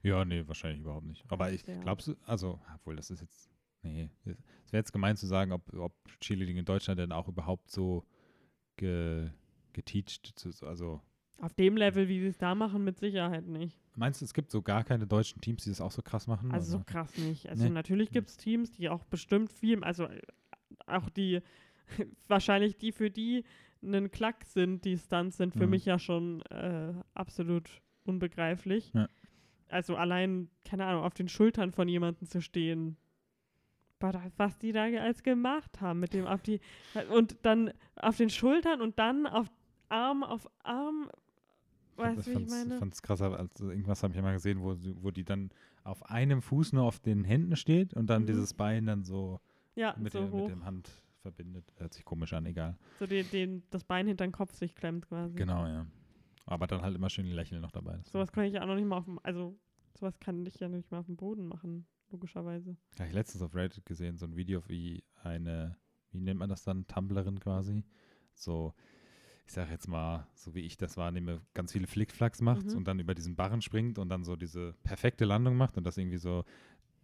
Ja, 0.03 0.25
nee, 0.25 0.47
wahrscheinlich 0.47 0.81
überhaupt 0.81 1.07
nicht. 1.07 1.25
Aber 1.29 1.53
ich 1.53 1.67
Ja. 1.67 1.81
glaube, 1.81 2.17
also, 2.27 2.61
obwohl 2.75 2.97
das 2.97 3.11
ist 3.11 3.21
jetzt, 3.21 3.51
nee, 3.83 4.09
es 4.25 4.73
wäre 4.73 4.81
jetzt 4.81 4.93
gemein 4.93 5.17
zu 5.17 5.27
sagen, 5.27 5.53
ob, 5.53 5.73
ob 5.75 5.93
Cheerleading 6.21 6.57
in 6.57 6.65
Deutschland 6.65 6.99
denn 7.01 7.13
auch 7.13 7.29
überhaupt 7.29 7.71
so 7.71 8.05
ge, 8.77 9.31
geteacht, 9.73 10.35
also 10.63 11.01
auf 11.41 11.55
dem 11.55 11.77
Level, 11.79 12.07
wie 12.09 12.21
sie 12.21 12.27
es 12.27 12.37
da 12.37 12.55
machen, 12.55 12.85
mit 12.85 12.99
Sicherheit 12.99 13.47
nicht. 13.47 13.79
meinst 13.97 14.21
du, 14.21 14.27
es 14.27 14.35
gibt 14.35 14.51
so 14.51 14.61
gar 14.61 14.85
keine 14.85 15.07
deutschen 15.07 15.41
Teams, 15.41 15.65
die 15.65 15.71
das 15.71 15.81
auch 15.81 15.91
so 15.91 16.03
krass 16.03 16.27
machen? 16.27 16.53
Also 16.53 16.77
so 16.79 16.85
krass 16.85 17.17
nicht. 17.17 17.49
Also 17.49 17.65
Nee. 17.65 17.71
natürlich 17.71 18.11
gibt 18.11 18.29
es 18.29 18.37
Teams, 18.37 18.73
die 18.73 18.91
auch 18.91 19.05
bestimmt 19.05 19.51
viel, 19.51 19.83
also 19.83 20.05
äh, 20.05 20.21
auch 20.87 21.09
die, 21.09 21.41
wahrscheinlich 22.29 22.77
die, 22.77 22.93
für 22.93 23.11
die 23.11 23.45
einen 23.83 24.11
Klack 24.11 24.45
sind, 24.45 24.85
die 24.85 24.97
Stunts 24.99 25.37
sind 25.37 25.55
für 25.55 25.65
Mhm. 25.65 25.71
mich 25.71 25.85
ja 25.85 25.99
schon 25.99 26.43
äh, 26.43 26.93
absolut 27.15 27.69
unbegreiflich. 28.05 28.93
Ja. 28.95 29.09
Also 29.69 29.97
allein, 29.97 30.49
keine 30.65 30.85
Ahnung, 30.87 31.05
auf 31.05 31.15
den 31.15 31.29
Schultern 31.29 31.71
von 31.73 31.89
jemandem 31.89 32.27
zu 32.29 32.41
stehen. 32.43 32.97
Was 34.39 34.59
die 34.59 34.73
da 34.73 34.85
als 34.85 35.23
gemacht 35.23 35.83
haben 35.83 36.01
mit 36.01 36.15
dem 36.15 36.27
auf 36.27 36.41
die 36.41 36.61
und 37.11 37.37
dann 37.43 37.71
auf 37.97 38.17
den 38.17 38.31
Schultern 38.31 38.81
und 38.81 38.99
dann 38.99 39.27
auf 39.27 39.51
Arm 39.91 40.23
auf 40.23 40.49
Arm. 40.63 41.11
Weißt 41.97 42.27
du, 42.29 42.31
ich 42.39 42.49
meine? 42.49 42.79
fand's 42.79 43.03
krasser, 43.03 43.39
als 43.39 43.61
irgendwas 43.61 44.03
habe 44.03 44.15
ich 44.15 44.23
mal 44.23 44.33
gesehen, 44.33 44.63
wo, 44.63 44.75
wo 45.03 45.11
die 45.11 45.25
dann 45.25 45.51
auf 45.85 46.03
einem 46.09 46.41
Fuß 46.41 46.73
nur 46.73 46.85
auf 46.85 46.99
den 46.99 47.25
Händen 47.25 47.57
steht 47.57 47.93
und 47.93 48.09
dann 48.09 48.23
Mhm. 48.23 48.27
dieses 48.29 48.55
Bein 48.55 48.87
dann 48.87 49.05
so 49.05 49.39
ja, 49.75 49.95
mit, 49.99 50.13
so 50.15 50.21
der, 50.21 50.31
hoch. 50.31 50.37
mit 50.47 50.49
dem 50.49 50.65
Hand 50.65 50.91
verbindet. 51.21 51.65
Hört 51.77 51.95
sich 51.95 52.05
komisch 52.05 52.33
an, 52.33 52.47
egal. 52.47 52.77
So 52.99 53.07
den, 53.07 53.29
den, 53.31 53.63
das 53.71 53.85
Bein 53.85 54.07
hinter 54.07 54.27
den 54.27 54.33
Kopf 54.33 54.55
sich 54.55 54.75
klemmt 54.75 55.07
quasi. 55.09 55.37
Genau, 55.37 55.67
ja. 55.67 55.87
Aber 56.47 56.67
dann 56.67 56.83
halt 56.83 56.97
immer 56.97 57.11
schön 57.11 57.27
die 57.27 57.33
Lächeln 57.33 57.61
noch 57.61 57.71
dabei. 57.71 58.01
Sowas 58.05 58.33
kann 58.33 58.45
ich 58.45 58.55
ja 58.55 58.63
auch 58.63 58.67
noch 58.67 58.75
nicht 58.75 58.87
mal 58.87 58.99
auf 58.99 59.05
dem, 59.05 59.21
also 59.23 59.57
sowas 59.99 60.19
kann 60.19 60.45
ich 60.47 60.59
ja 60.59 60.69
nicht 60.69 60.91
mal 60.91 60.99
auf 60.99 61.07
dem 61.07 61.17
Boden 61.17 61.47
machen, 61.47 61.87
logischerweise. 62.11 62.77
Ja, 62.99 63.07
ich 63.07 63.13
letztens 63.13 63.43
auf 63.43 63.55
Reddit 63.55 63.85
gesehen, 63.87 64.17
so 64.19 64.27
ein 64.27 64.37
Video, 64.37 64.63
wie 64.69 65.05
eine, 65.23 65.77
wie 66.11 66.21
nennt 66.21 66.39
man 66.41 66.49
das 66.49 66.65
dann, 66.65 66.87
Tumblrin 66.87 67.39
quasi, 67.39 67.85
so, 68.35 68.75
ich 69.47 69.53
sag 69.53 69.71
jetzt 69.71 69.87
mal, 69.89 70.27
so 70.35 70.55
wie 70.55 70.61
ich 70.61 70.77
das 70.77 70.97
wahrnehme, 70.97 71.41
ganz 71.55 71.73
viele 71.73 71.87
Flickflacks 71.87 72.41
macht 72.41 72.67
Mhm. 72.67 72.79
und 72.79 72.89
dann 72.89 72.99
über 72.99 73.15
diesen 73.15 73.37
Barren 73.37 73.63
springt 73.63 73.99
und 73.99 74.09
dann 74.09 74.25
so 74.25 74.35
diese 74.37 74.75
perfekte 74.83 75.25
Landung 75.25 75.57
macht 75.57 75.77
und 75.77 75.85
das 75.85 75.99
irgendwie 75.99 76.19
so 76.19 76.45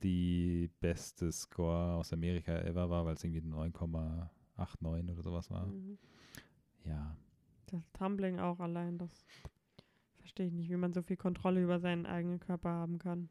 die 0.02 0.70
beste 0.80 1.32
Score 1.32 1.94
aus 1.94 2.12
Amerika 2.12 2.52
ever 2.60 2.90
war, 2.90 3.04
weil 3.06 3.14
es 3.14 3.24
irgendwie 3.24 3.40
9,89 3.42 5.12
oder 5.12 5.22
sowas 5.22 5.50
war. 5.50 5.66
Mhm. 5.66 5.98
Ja, 6.84 7.16
Das 7.66 7.90
Tumbling 7.92 8.38
auch 8.38 8.60
allein, 8.60 8.98
das 8.98 9.26
verstehe 10.18 10.46
ich 10.46 10.52
nicht, 10.52 10.70
wie 10.70 10.76
man 10.76 10.92
so 10.92 11.02
viel 11.02 11.16
Kontrolle 11.16 11.62
über 11.62 11.80
seinen 11.80 12.06
eigenen 12.06 12.38
Körper 12.40 12.68
haben 12.70 12.98
kann. 12.98 13.28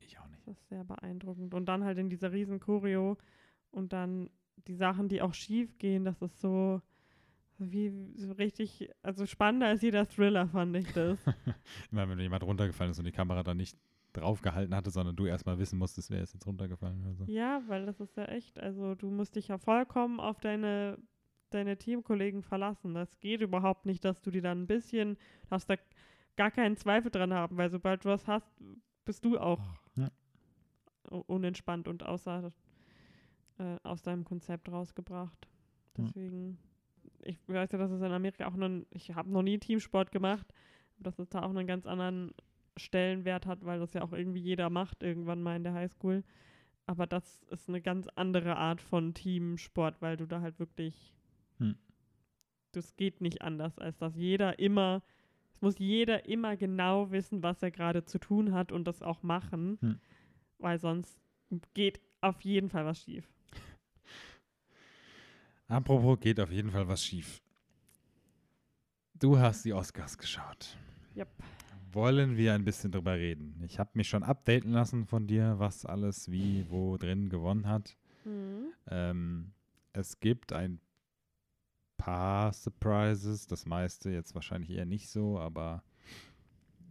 ich 0.00 0.18
auch 0.18 0.26
nicht. 0.28 0.46
Das 0.46 0.56
ist 0.56 0.68
sehr 0.68 0.84
beeindruckend. 0.84 1.52
Und 1.54 1.66
dann 1.66 1.84
halt 1.84 1.98
in 1.98 2.08
dieser 2.08 2.32
riesen 2.32 2.60
Choreo 2.60 3.18
und 3.70 3.92
dann 3.92 4.30
die 4.66 4.74
Sachen, 4.74 5.08
die 5.08 5.22
auch 5.22 5.34
schief 5.34 5.78
gehen, 5.78 6.04
das 6.04 6.20
ist 6.22 6.40
so, 6.40 6.80
wie 7.58 7.92
so 8.16 8.32
richtig, 8.32 8.90
also 9.02 9.26
spannender 9.26 9.68
als 9.68 9.82
jeder 9.82 10.06
Thriller, 10.06 10.48
fand 10.48 10.76
ich 10.76 10.90
das. 10.92 11.18
Immer 11.92 12.08
wenn 12.08 12.18
jemand 12.18 12.42
runtergefallen 12.42 12.92
ist 12.92 12.98
und 12.98 13.04
die 13.04 13.12
Kamera 13.12 13.42
dann 13.42 13.58
nicht 13.58 13.76
draufgehalten 14.12 14.74
hatte, 14.74 14.90
sondern 14.90 15.16
du 15.16 15.26
erstmal 15.26 15.58
wissen 15.58 15.78
musstest, 15.78 16.10
wer 16.10 16.22
ist 16.22 16.32
jetzt 16.34 16.46
runtergefallen 16.46 17.00
oder 17.02 17.14
so. 17.14 17.24
Ja, 17.24 17.62
weil 17.66 17.86
das 17.86 18.00
ist 18.00 18.16
ja 18.16 18.24
echt, 18.26 18.58
also 18.58 18.94
du 18.94 19.10
musst 19.10 19.36
dich 19.36 19.48
ja 19.48 19.58
vollkommen 19.58 20.20
auf 20.20 20.40
deine, 20.40 20.98
deine 21.50 21.76
Teamkollegen 21.76 22.42
verlassen. 22.42 22.94
Das 22.94 23.18
geht 23.20 23.40
überhaupt 23.40 23.86
nicht, 23.86 24.04
dass 24.04 24.20
du 24.22 24.30
die 24.30 24.40
dann 24.40 24.62
ein 24.62 24.66
bisschen, 24.66 25.16
darfst 25.48 25.68
da 25.70 25.76
gar 26.36 26.50
keinen 26.50 26.76
Zweifel 26.76 27.10
dran 27.10 27.32
haben, 27.34 27.56
weil 27.56 27.70
sobald 27.70 28.04
du 28.04 28.08
was 28.08 28.26
hast, 28.26 28.50
bist 29.04 29.24
du 29.24 29.38
auch 29.38 29.60
Ja. 29.96 30.10
unentspannt 31.26 31.88
und 31.88 32.02
außer, 32.04 32.52
äh, 33.58 33.76
aus 33.82 34.02
deinem 34.02 34.24
Konzept 34.24 34.70
rausgebracht. 34.70 35.48
Ja. 35.98 36.04
Deswegen, 36.04 36.58
ich 37.24 37.36
weiß 37.48 37.72
ja, 37.72 37.78
dass 37.78 37.90
es 37.90 38.00
in 38.00 38.12
Amerika 38.12 38.46
auch 38.46 38.56
noch, 38.56 38.84
ich 38.90 39.14
habe 39.14 39.30
noch 39.30 39.42
nie 39.42 39.58
Teamsport 39.58 40.12
gemacht, 40.12 40.52
dass 40.98 41.18
es 41.18 41.28
da 41.28 41.42
auch 41.42 41.50
einen 41.50 41.66
ganz 41.66 41.86
anderen 41.86 42.32
Stellenwert 42.76 43.46
hat, 43.46 43.64
weil 43.64 43.78
das 43.80 43.92
ja 43.94 44.02
auch 44.02 44.12
irgendwie 44.12 44.40
jeder 44.40 44.70
macht, 44.70 45.02
irgendwann 45.02 45.42
mal 45.42 45.56
in 45.56 45.64
der 45.64 45.74
Highschool. 45.74 46.24
Aber 46.86 47.06
das 47.06 47.42
ist 47.50 47.68
eine 47.68 47.80
ganz 47.80 48.08
andere 48.16 48.56
Art 48.56 48.80
von 48.80 49.14
Teamsport, 49.14 50.00
weil 50.00 50.16
du 50.16 50.26
da 50.26 50.40
halt 50.40 50.58
wirklich, 50.58 51.14
Hm. 51.58 51.76
das 52.72 52.96
geht 52.96 53.20
nicht 53.20 53.42
anders, 53.42 53.78
als 53.78 53.98
dass 53.98 54.16
jeder 54.16 54.58
immer, 54.58 55.02
es 55.52 55.60
muss 55.60 55.78
jeder 55.78 56.26
immer 56.26 56.56
genau 56.56 57.10
wissen, 57.10 57.42
was 57.42 57.62
er 57.62 57.70
gerade 57.70 58.04
zu 58.04 58.18
tun 58.18 58.52
hat 58.52 58.72
und 58.72 58.84
das 58.84 59.02
auch 59.02 59.22
machen, 59.22 59.78
Hm. 59.80 60.00
weil 60.58 60.78
sonst 60.78 61.20
geht 61.74 62.00
auf 62.20 62.40
jeden 62.42 62.68
Fall 62.70 62.84
was 62.86 63.02
schief. 63.02 63.28
Apropos, 65.68 66.18
geht 66.18 66.40
auf 66.40 66.50
jeden 66.50 66.70
Fall 66.70 66.88
was 66.88 67.04
schief. 67.04 67.40
Du 69.14 69.38
hast 69.38 69.64
die 69.64 69.72
Oscars 69.72 70.18
geschaut. 70.18 70.76
Yep. 71.14 71.28
Wollen 71.92 72.36
wir 72.36 72.54
ein 72.54 72.64
bisschen 72.64 72.92
drüber 72.92 73.14
reden? 73.16 73.60
Ich 73.64 73.78
habe 73.78 73.90
mich 73.94 74.08
schon 74.08 74.22
updaten 74.22 74.72
lassen 74.72 75.06
von 75.06 75.26
dir, 75.26 75.58
was 75.58 75.84
alles 75.84 76.30
wie, 76.30 76.66
wo 76.68 76.96
drin 76.96 77.28
gewonnen 77.28 77.66
hat. 77.66 77.96
Mhm. 78.24 78.72
Ähm, 78.88 79.52
es 79.92 80.20
gibt 80.20 80.52
ein 80.52 80.80
paar 81.96 82.52
Surprises, 82.52 83.46
das 83.46 83.66
meiste 83.66 84.10
jetzt 84.10 84.34
wahrscheinlich 84.34 84.70
eher 84.70 84.86
nicht 84.86 85.08
so, 85.08 85.38
aber 85.38 85.82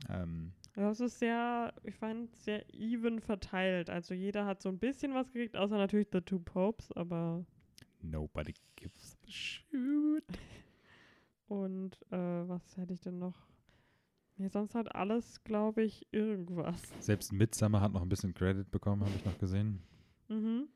ähm, 0.10 0.54
Das 0.76 1.00
ist 1.00 1.20
sehr, 1.20 1.74
ich 1.84 1.96
fand, 1.96 2.36
sehr 2.36 2.64
even 2.74 3.20
verteilt. 3.22 3.90
Also 3.90 4.14
jeder 4.14 4.46
hat 4.46 4.62
so 4.62 4.70
ein 4.70 4.80
bisschen 4.80 5.14
was 5.14 5.32
gekriegt, 5.32 5.56
außer 5.56 5.78
natürlich 5.78 6.10
The 6.12 6.22
Two 6.22 6.40
Popes, 6.40 6.92
aber 6.94 7.46
nobody 8.02 8.54
gives 8.76 9.18
a 9.24 9.32
shoot. 9.32 10.24
und 11.48 11.98
äh, 12.12 12.48
was 12.48 12.78
hätte 12.78 12.94
ich 12.94 13.02
denn 13.02 13.18
noch? 13.20 13.49
Nee, 14.40 14.48
sonst 14.48 14.74
hat 14.74 14.96
alles, 14.96 15.44
glaube 15.44 15.84
ich, 15.84 16.08
irgendwas. 16.12 16.82
Selbst 17.02 17.34
Midsummer 17.34 17.82
hat 17.82 17.92
noch 17.92 18.02
ein 18.02 18.08
bisschen 18.08 18.34
Credit 18.34 18.72
bekommen, 18.72 19.04
habe 19.04 19.14
ich 19.16 19.26
noch 19.26 19.38
gesehen. 19.38 19.84
Mhm. 20.30 20.70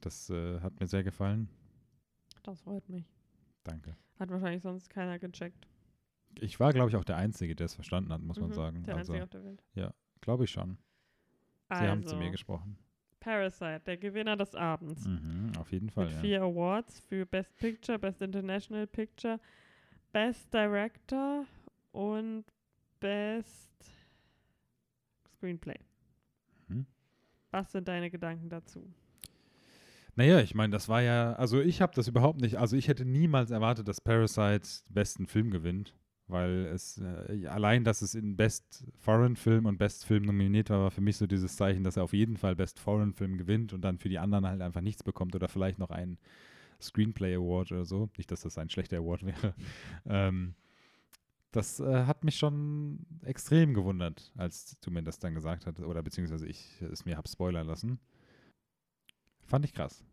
Das 0.00 0.28
äh, 0.28 0.58
hat 0.60 0.78
mir 0.80 0.88
sehr 0.88 1.04
gefallen. 1.04 1.48
Das 2.42 2.60
freut 2.62 2.88
mich. 2.88 3.08
Danke. 3.62 3.96
Hat 4.18 4.28
wahrscheinlich 4.30 4.62
sonst 4.62 4.90
keiner 4.90 5.20
gecheckt. 5.20 5.68
Ich 6.40 6.58
war, 6.58 6.72
glaube 6.72 6.90
ich, 6.90 6.96
auch 6.96 7.04
der 7.04 7.16
Einzige, 7.16 7.54
der 7.54 7.66
es 7.66 7.74
verstanden 7.74 8.12
hat, 8.12 8.20
muss 8.22 8.40
man 8.40 8.50
Mhm, 8.50 8.54
sagen. 8.54 8.82
Der 8.86 8.96
Also, 8.96 9.12
einzige 9.12 9.22
auf 9.22 9.30
der 9.30 9.44
Welt. 9.44 9.94
glaube 10.20 10.44
ich 10.44 10.50
schon. 10.50 10.78
Sie 11.68 11.74
also, 11.74 11.86
haben 11.86 12.04
zu 12.06 12.16
mir 12.16 12.30
gesprochen. 12.30 12.76
Parasite, 13.20 13.82
der 13.86 13.96
Gewinner 13.98 14.36
des 14.36 14.56
Abends. 14.56 15.06
Mhm, 15.06 15.52
auf 15.58 15.70
jeden 15.70 15.90
Fall, 15.90 16.06
Mit 16.06 16.14
ja. 16.14 16.20
vier 16.20 16.42
Awards 16.42 16.98
für 16.98 17.24
Best 17.24 17.56
Picture, 17.56 18.00
Best 18.00 18.20
International 18.20 18.88
Picture, 18.88 19.38
Best 20.12 20.52
Director 20.52 21.46
und 21.92 22.44
Best 23.00 23.72
Screenplay. 25.36 25.78
Mhm. 26.68 26.86
Was 27.50 27.72
sind 27.72 27.88
deine 27.88 28.10
Gedanken 28.10 28.48
dazu? 28.48 28.92
Naja, 30.14 30.40
ich 30.40 30.54
meine, 30.54 30.72
das 30.72 30.88
war 30.88 31.00
ja, 31.00 31.32
also 31.34 31.60
ich 31.60 31.80
habe 31.80 31.94
das 31.94 32.06
überhaupt 32.06 32.40
nicht, 32.40 32.56
also 32.58 32.76
ich 32.76 32.88
hätte 32.88 33.04
niemals 33.04 33.50
erwartet, 33.50 33.88
dass 33.88 34.00
Parasite 34.00 34.68
besten 34.90 35.26
Film 35.26 35.50
gewinnt, 35.50 35.94
weil 36.28 36.66
es, 36.66 36.98
äh, 36.98 37.46
allein, 37.46 37.82
dass 37.82 38.02
es 38.02 38.14
in 38.14 38.36
Best 38.36 38.86
Foreign 38.98 39.36
Film 39.36 39.64
und 39.64 39.78
Best 39.78 40.04
Film 40.04 40.24
nominiert 40.24 40.68
war, 40.68 40.80
war 40.80 40.90
für 40.90 41.00
mich 41.00 41.16
so 41.16 41.26
dieses 41.26 41.56
Zeichen, 41.56 41.82
dass 41.82 41.96
er 41.96 42.04
auf 42.04 42.12
jeden 42.12 42.36
Fall 42.36 42.54
Best 42.54 42.78
Foreign 42.78 43.14
Film 43.14 43.38
gewinnt 43.38 43.72
und 43.72 43.80
dann 43.82 43.98
für 43.98 44.10
die 44.10 44.18
anderen 44.18 44.46
halt 44.46 44.60
einfach 44.60 44.82
nichts 44.82 45.02
bekommt 45.02 45.34
oder 45.34 45.48
vielleicht 45.48 45.78
noch 45.78 45.90
einen 45.90 46.18
Screenplay 46.80 47.34
Award 47.34 47.72
oder 47.72 47.84
so. 47.86 48.10
Nicht, 48.18 48.30
dass 48.30 48.42
das 48.42 48.58
ein 48.58 48.68
schlechter 48.68 48.98
Award 48.98 49.24
wäre. 49.24 49.54
ähm, 50.06 50.54
das 51.52 51.80
äh, 51.80 52.04
hat 52.06 52.24
mich 52.24 52.36
schon 52.36 52.98
extrem 53.24 53.74
gewundert, 53.74 54.32
als 54.36 54.78
du 54.80 54.90
mir 54.90 55.02
das 55.02 55.18
dann 55.18 55.34
gesagt 55.34 55.66
hattest, 55.66 55.86
oder 55.86 56.02
beziehungsweise 56.02 56.46
ich 56.46 56.80
es 56.82 57.04
mir 57.04 57.16
habe 57.16 57.28
spoilern 57.28 57.66
lassen. 57.66 57.98
Fand 59.46 59.64
ich 59.64 59.72
krass. 59.74 60.04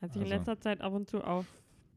Als 0.00 0.12
ich 0.16 0.16
in 0.22 0.22
Also- 0.24 0.34
letzter 0.36 0.58
Zeit 0.60 0.80
ab 0.80 0.92
und 0.92 1.08
zu 1.08 1.22
auf 1.22 1.46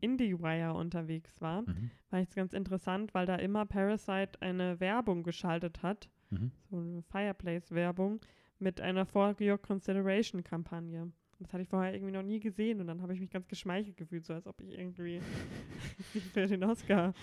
IndieWire 0.01 0.73
unterwegs 0.73 1.41
war, 1.41 1.61
Mhm. 1.63 1.91
war 2.09 2.21
ich 2.21 2.29
ganz 2.29 2.53
interessant, 2.53 3.13
weil 3.13 3.25
da 3.25 3.35
immer 3.35 3.65
Parasite 3.65 4.41
eine 4.41 4.79
Werbung 4.79 5.23
geschaltet 5.23 5.83
hat, 5.83 6.09
Mhm. 6.29 6.51
so 6.69 6.77
eine 6.77 7.01
Fireplace-Werbung 7.03 8.21
mit 8.59 8.79
einer 8.81 9.05
For 9.05 9.35
Your 9.41 9.57
Consideration-Kampagne. 9.57 11.11
Das 11.39 11.53
hatte 11.53 11.63
ich 11.63 11.69
vorher 11.69 11.93
irgendwie 11.93 12.11
noch 12.13 12.23
nie 12.23 12.39
gesehen 12.41 12.81
und 12.81 12.87
dann 12.87 13.01
habe 13.01 13.13
ich 13.13 13.19
mich 13.21 13.29
ganz 13.29 13.47
geschmeichelt 13.47 13.95
gefühlt, 13.95 14.25
so 14.25 14.33
als 14.33 14.45
ob 14.47 14.59
ich 14.61 14.77
irgendwie 14.77 15.21
für 16.33 16.47
den 16.47 16.63
Oscar. 16.63 17.13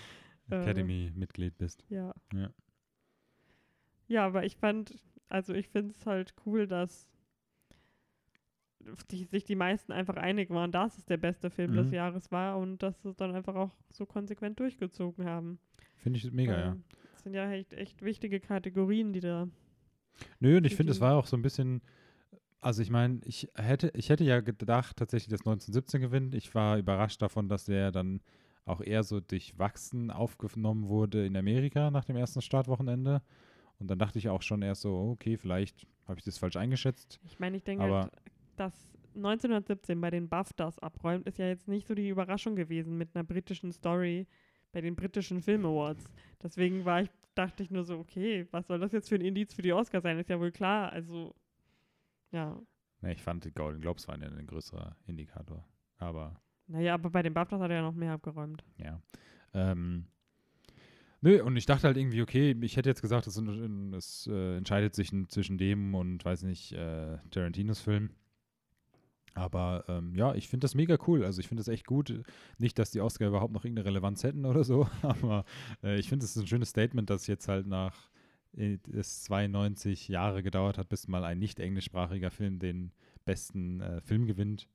Äh, 0.49 0.55
Academy-Mitglied 0.55 1.57
bist. 1.57 1.83
Ja. 1.89 2.13
Ja. 2.33 2.49
Ja, 4.07 4.25
aber 4.25 4.45
ich 4.45 4.55
fand, 4.55 4.97
also 5.27 5.53
ich 5.53 5.67
finde 5.67 5.91
es 5.91 6.05
halt 6.05 6.33
cool, 6.45 6.65
dass 6.67 7.07
die, 9.11 9.25
sich 9.25 9.43
die 9.43 9.55
meisten 9.55 9.91
einfach 9.91 10.15
einig 10.15 10.49
waren, 10.49 10.71
dass 10.71 10.97
es 10.97 11.05
der 11.05 11.17
beste 11.17 11.49
Film 11.49 11.73
des 11.73 11.87
Mhm. 11.87 11.93
Jahres 11.93 12.31
war 12.31 12.57
und 12.57 12.81
dass 12.81 13.01
sie 13.01 13.09
es 13.09 13.17
dann 13.17 13.35
einfach 13.35 13.55
auch 13.55 13.71
so 13.89 14.05
konsequent 14.05 14.59
durchgezogen 14.59 15.25
haben. 15.25 15.59
Finde 15.97 16.19
ich 16.19 16.31
mega, 16.31 16.57
ja. 16.57 16.71
Ähm, 16.71 16.83
Das 17.11 17.23
sind 17.23 17.33
ja 17.33 17.51
echt, 17.51 17.73
echt 17.73 18.01
wichtige 18.01 18.39
Kategorien, 18.39 19.11
die 19.11 19.19
da. 19.19 19.49
Nö, 20.39 20.57
und 20.57 20.65
ich 20.65 20.75
finde, 20.75 20.91
es 20.93 21.01
war 21.01 21.15
auch 21.17 21.25
so 21.25 21.35
ein 21.35 21.41
bisschen, 21.41 21.81
also 22.61 22.81
ich 22.81 22.89
meine, 22.89 23.19
ich 23.25 23.49
hätte, 23.55 23.91
ich 23.93 24.09
hätte 24.09 24.23
ja 24.23 24.39
gedacht, 24.39 24.95
tatsächlich, 24.97 25.29
dass 25.29 25.41
1917 25.41 25.99
gewinnt. 26.01 26.33
Ich 26.33 26.55
war 26.55 26.77
überrascht 26.77 27.21
davon, 27.21 27.49
dass 27.49 27.65
der 27.65 27.91
dann 27.91 28.21
auch 28.67 28.81
eher 28.81 29.03
so 29.03 29.19
durchwachsen 29.19 30.11
aufgenommen 30.11 30.87
wurde 30.87 31.25
in 31.25 31.35
Amerika 31.35 31.89
nach 31.91 32.05
dem 32.05 32.17
ersten 32.17 32.41
Startwochenende. 32.41 33.21
Und 33.79 33.89
dann 33.89 33.99
dachte 33.99 34.19
ich 34.19 34.29
auch 34.29 34.41
schon 34.41 34.61
erst 34.61 34.81
so, 34.81 34.95
okay, 35.11 35.37
vielleicht 35.37 35.87
habe 36.07 36.19
ich 36.19 36.25
das 36.25 36.37
falsch 36.37 36.57
eingeschätzt. 36.57 37.19
Ich 37.23 37.39
meine, 37.39 37.57
ich 37.57 37.63
denke, 37.63 37.83
halt, 37.83 38.11
dass 38.55 38.73
1917 39.15 39.99
bei 39.99 40.09
den 40.09 40.29
BAFTAs 40.29 40.79
abräumt, 40.79 41.27
ist 41.27 41.37
ja 41.37 41.47
jetzt 41.47 41.67
nicht 41.67 41.87
so 41.87 41.95
die 41.95 42.09
Überraschung 42.09 42.55
gewesen 42.55 42.97
mit 42.97 43.15
einer 43.15 43.23
britischen 43.23 43.71
Story 43.71 44.27
bei 44.71 44.81
den 44.81 44.95
britischen 44.95 45.41
Film 45.41 45.65
Awards. 45.65 46.05
Deswegen 46.41 46.85
war 46.85 47.01
ich, 47.01 47.09
dachte 47.35 47.63
ich 47.63 47.71
nur 47.71 47.83
so, 47.83 47.97
okay, 47.99 48.47
was 48.51 48.67
soll 48.67 48.79
das 48.79 48.91
jetzt 48.91 49.09
für 49.09 49.15
ein 49.15 49.21
Indiz 49.21 49.53
für 49.53 49.61
die 49.61 49.73
Oscars 49.73 50.03
sein? 50.03 50.19
Ist 50.19 50.29
ja 50.29 50.39
wohl 50.39 50.51
klar. 50.51 50.91
Also, 50.91 51.33
ja. 52.31 52.59
Ne, 53.01 53.13
ich 53.13 53.21
fand, 53.21 53.45
die 53.45 53.51
Golden 53.51 53.81
Globes 53.81 54.07
waren 54.07 54.21
ja 54.21 54.27
ein 54.27 54.47
größerer 54.47 54.95
Indikator. 55.05 55.65
Aber 55.97 56.39
Naja, 56.67 56.93
aber 56.93 57.09
bei 57.09 57.23
den 57.23 57.33
BAFTAs 57.33 57.61
hat 57.61 57.69
er 57.69 57.77
ja 57.77 57.81
noch 57.81 57.93
mehr 57.93 58.13
abgeräumt. 58.13 58.63
Ja. 58.77 59.01
Ähm, 59.53 60.05
nö, 61.21 61.41
und 61.41 61.55
ich 61.55 61.65
dachte 61.65 61.87
halt 61.87 61.97
irgendwie, 61.97 62.21
okay, 62.21 62.55
ich 62.61 62.77
hätte 62.77 62.89
jetzt 62.89 63.01
gesagt, 63.01 63.27
es, 63.27 63.37
es 63.37 64.27
äh, 64.31 64.57
entscheidet 64.57 64.93
sich 64.95 65.11
zwischen 65.29 65.57
dem 65.57 65.95
und, 65.95 66.23
weiß 66.25 66.43
nicht, 66.43 66.73
äh, 66.73 67.17
Tarantinos 67.31 67.79
Film. 67.79 68.11
Aber 69.37 69.85
ähm, 69.87 70.15
ja, 70.15 70.33
ich 70.33 70.47
finde 70.47 70.65
das 70.65 70.73
mega 70.73 70.97
cool. 71.07 71.23
Also 71.23 71.39
ich 71.39 71.47
finde 71.47 71.61
das 71.61 71.67
echt 71.67 71.85
gut. 71.85 72.23
Nicht, 72.57 72.79
dass 72.79 72.91
die 72.91 73.01
Oscar 73.01 73.27
überhaupt 73.27 73.53
noch 73.53 73.63
irgendeine 73.63 73.85
Relevanz 73.85 74.23
hätten 74.23 74.45
oder 74.45 74.63
so, 74.63 74.89
aber 75.03 75.45
äh, 75.83 75.99
ich 75.99 76.09
finde 76.09 76.25
es 76.25 76.35
ist 76.35 76.41
ein 76.41 76.47
schönes 76.47 76.69
Statement, 76.69 77.09
dass 77.09 77.27
jetzt 77.27 77.47
halt 77.47 77.67
nach 77.67 78.09
äh, 78.57 78.79
es 78.91 79.23
92 79.23 80.07
Jahre 80.07 80.41
gedauert 80.41 80.77
hat, 80.79 80.89
bis 80.89 81.07
mal 81.07 81.23
ein 81.23 81.37
nicht 81.37 81.59
englischsprachiger 81.59 82.31
Film 82.31 82.57
den 82.57 82.91
besten 83.25 83.79
äh, 83.79 84.01
Film 84.01 84.25
gewinnt. 84.25 84.67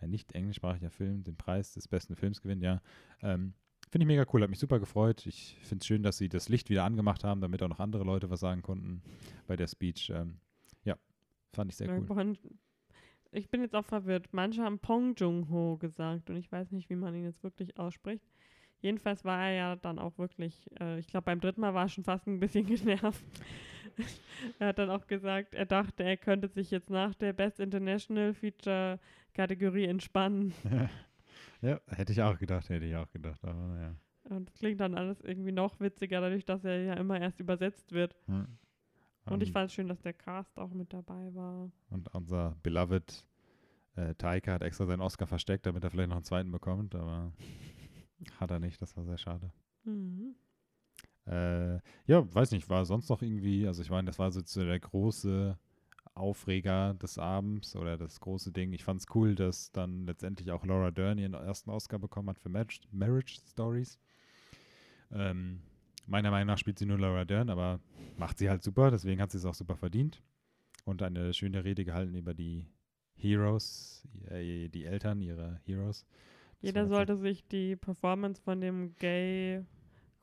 Ein 0.00 0.10
nicht 0.10 0.32
englischsprachiger 0.32 0.90
Film 0.90 1.24
den 1.24 1.36
Preis 1.36 1.72
des 1.72 1.88
besten 1.88 2.16
Films 2.16 2.40
gewinnt, 2.40 2.62
ja. 2.62 2.80
Ähm, 3.22 3.54
finde 3.90 4.04
ich 4.04 4.08
mega 4.08 4.24
cool, 4.32 4.42
hat 4.42 4.50
mich 4.50 4.58
super 4.58 4.80
gefreut. 4.80 5.26
Ich 5.26 5.56
finde 5.62 5.82
es 5.82 5.86
schön, 5.86 6.02
dass 6.02 6.18
sie 6.18 6.28
das 6.28 6.48
Licht 6.48 6.70
wieder 6.70 6.84
angemacht 6.84 7.24
haben, 7.24 7.40
damit 7.40 7.62
auch 7.62 7.68
noch 7.68 7.80
andere 7.80 8.04
Leute 8.04 8.30
was 8.30 8.40
sagen 8.40 8.62
konnten 8.62 9.02
bei 9.46 9.56
der 9.56 9.66
Speech. 9.66 10.10
Ähm, 10.14 10.38
ja, 10.84 10.96
fand 11.52 11.70
ich 11.70 11.76
sehr 11.76 11.88
cool. 11.88 12.36
Ich 13.32 13.48
bin 13.48 13.60
jetzt 13.60 13.76
auch 13.76 13.84
verwirrt. 13.84 14.28
Manche 14.32 14.62
haben 14.62 14.80
Pong 14.80 15.14
Jung-ho 15.16 15.76
gesagt 15.76 16.30
und 16.30 16.36
ich 16.36 16.50
weiß 16.50 16.72
nicht, 16.72 16.90
wie 16.90 16.96
man 16.96 17.14
ihn 17.14 17.24
jetzt 17.24 17.44
wirklich 17.44 17.78
ausspricht. 17.78 18.24
Jedenfalls 18.80 19.24
war 19.24 19.44
er 19.46 19.52
ja 19.52 19.76
dann 19.76 19.98
auch 19.98 20.16
wirklich, 20.18 20.68
äh, 20.80 20.98
ich 20.98 21.06
glaube, 21.06 21.26
beim 21.26 21.40
dritten 21.40 21.60
Mal 21.60 21.74
war 21.74 21.84
er 21.84 21.88
schon 21.88 22.04
fast 22.04 22.26
ein 22.26 22.40
bisschen 22.40 22.66
genervt. 22.66 23.22
er 24.58 24.68
hat 24.68 24.78
dann 24.78 24.90
auch 24.90 25.06
gesagt, 25.06 25.54
er 25.54 25.66
dachte, 25.66 26.02
er 26.02 26.16
könnte 26.16 26.48
sich 26.48 26.70
jetzt 26.70 26.90
nach 26.90 27.14
der 27.14 27.32
Best 27.32 27.60
International 27.60 28.34
Feature 28.34 28.98
Kategorie 29.34 29.84
entspannen. 29.84 30.52
ja, 31.62 31.80
hätte 31.88 32.12
ich 32.12 32.22
auch 32.22 32.38
gedacht, 32.38 32.68
hätte 32.68 32.86
ich 32.86 32.96
auch 32.96 33.10
gedacht, 33.10 33.42
aber 33.44 33.66
naja. 33.68 33.94
Und 34.24 34.50
es 34.50 34.58
klingt 34.58 34.80
dann 34.80 34.94
alles 34.94 35.20
irgendwie 35.22 35.52
noch 35.52 35.80
witziger, 35.80 36.20
dadurch, 36.20 36.44
dass 36.44 36.64
er 36.64 36.82
ja 36.82 36.94
immer 36.94 37.20
erst 37.20 37.40
übersetzt 37.40 37.92
wird. 37.92 38.14
Hm. 38.26 38.46
Und 39.26 39.42
ich 39.42 39.48
Ähm, 39.50 39.52
fand 39.52 39.66
es 39.68 39.74
schön, 39.74 39.88
dass 39.88 40.00
der 40.00 40.12
Cast 40.12 40.58
auch 40.58 40.72
mit 40.72 40.92
dabei 40.92 41.34
war. 41.34 41.70
Und 41.90 42.12
unser 42.14 42.56
beloved 42.62 43.26
äh, 43.96 44.14
Taika 44.14 44.52
hat 44.52 44.62
extra 44.62 44.86
seinen 44.86 45.00
Oscar 45.00 45.26
versteckt, 45.26 45.66
damit 45.66 45.84
er 45.84 45.90
vielleicht 45.90 46.08
noch 46.08 46.16
einen 46.16 46.24
zweiten 46.24 46.50
bekommt, 46.50 46.94
aber 46.94 47.32
hat 48.40 48.50
er 48.50 48.58
nicht, 48.60 48.80
das 48.80 48.96
war 48.96 49.04
sehr 49.04 49.18
schade. 49.18 49.52
Mhm. 49.84 50.34
Äh, 51.26 51.76
ja, 52.06 52.34
weiß 52.34 52.52
nicht, 52.52 52.68
war 52.68 52.84
sonst 52.84 53.08
noch 53.08 53.22
irgendwie, 53.22 53.66
also 53.66 53.82
ich 53.82 53.90
meine, 53.90 54.06
das 54.06 54.18
war 54.18 54.30
so 54.32 54.40
so 54.44 54.64
der 54.64 54.80
große 54.80 55.58
Aufreger 56.14 56.94
des 56.94 57.18
Abends 57.18 57.76
oder 57.76 57.96
das 57.96 58.20
große 58.20 58.52
Ding. 58.52 58.72
Ich 58.72 58.84
fand 58.84 59.00
es 59.00 59.06
cool, 59.14 59.34
dass 59.34 59.72
dann 59.72 60.06
letztendlich 60.06 60.50
auch 60.50 60.64
Laura 60.64 60.90
Dern 60.90 61.18
ihren 61.18 61.34
ersten 61.34 61.70
Oscar 61.70 61.98
bekommen 61.98 62.28
hat 62.30 62.38
für 62.38 62.48
Marriage, 62.48 62.80
Marriage 62.90 63.38
Stories. 63.50 63.98
Ähm, 65.12 65.60
meiner 66.06 66.30
Meinung 66.30 66.48
nach 66.48 66.58
spielt 66.58 66.78
sie 66.78 66.86
nur 66.86 66.98
Laura 66.98 67.24
Dern, 67.24 67.50
aber 67.50 67.80
macht 68.16 68.38
sie 68.38 68.50
halt 68.50 68.62
super, 68.62 68.90
deswegen 68.90 69.20
hat 69.20 69.30
sie 69.30 69.38
es 69.38 69.44
auch 69.44 69.54
super 69.54 69.76
verdient. 69.76 70.22
Und 70.84 71.02
eine 71.02 71.32
schöne 71.34 71.64
Rede 71.64 71.84
gehalten 71.84 72.14
über 72.14 72.34
die 72.34 72.66
Heroes, 73.14 74.06
äh, 74.28 74.68
die 74.68 74.84
Eltern 74.84 75.20
ihrer 75.20 75.60
Heroes. 75.64 76.06
Das 76.60 76.68
Jeder 76.68 76.86
sollte 76.86 77.16
sich 77.16 77.46
die 77.46 77.76
Performance 77.76 78.40
von 78.42 78.60
dem 78.60 78.94
Gay 78.96 79.64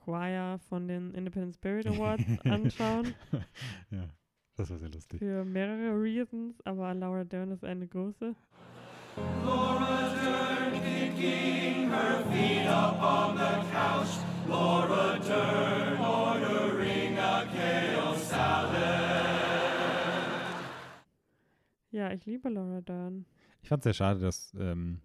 Choir 0.08 0.58
von 0.70 0.88
den 0.88 1.14
Independent 1.14 1.56
Spirit 1.56 1.86
Awards 1.88 2.24
anschauen. 2.46 3.14
ja, 3.92 4.08
das 4.56 4.70
war 4.70 4.78
sehr 4.78 4.88
lustig. 4.88 5.20
Für 5.20 5.44
mehrere 5.44 6.02
Reasons, 6.02 6.56
aber 6.64 6.94
Laura 6.94 7.26
Dern 7.26 7.52
ist 7.52 7.66
eine 7.66 7.86
große. 7.86 8.34
Ja, 21.92 22.14
ich 22.14 22.26
liebe 22.26 22.48
Laura 22.48 22.80
Dern. 22.80 23.26
Ich 23.62 23.68
fand 23.68 23.82
es 23.82 23.84
sehr 23.84 23.94
schade, 23.94 24.22
dass 24.22 24.54
ähm, 24.58 25.02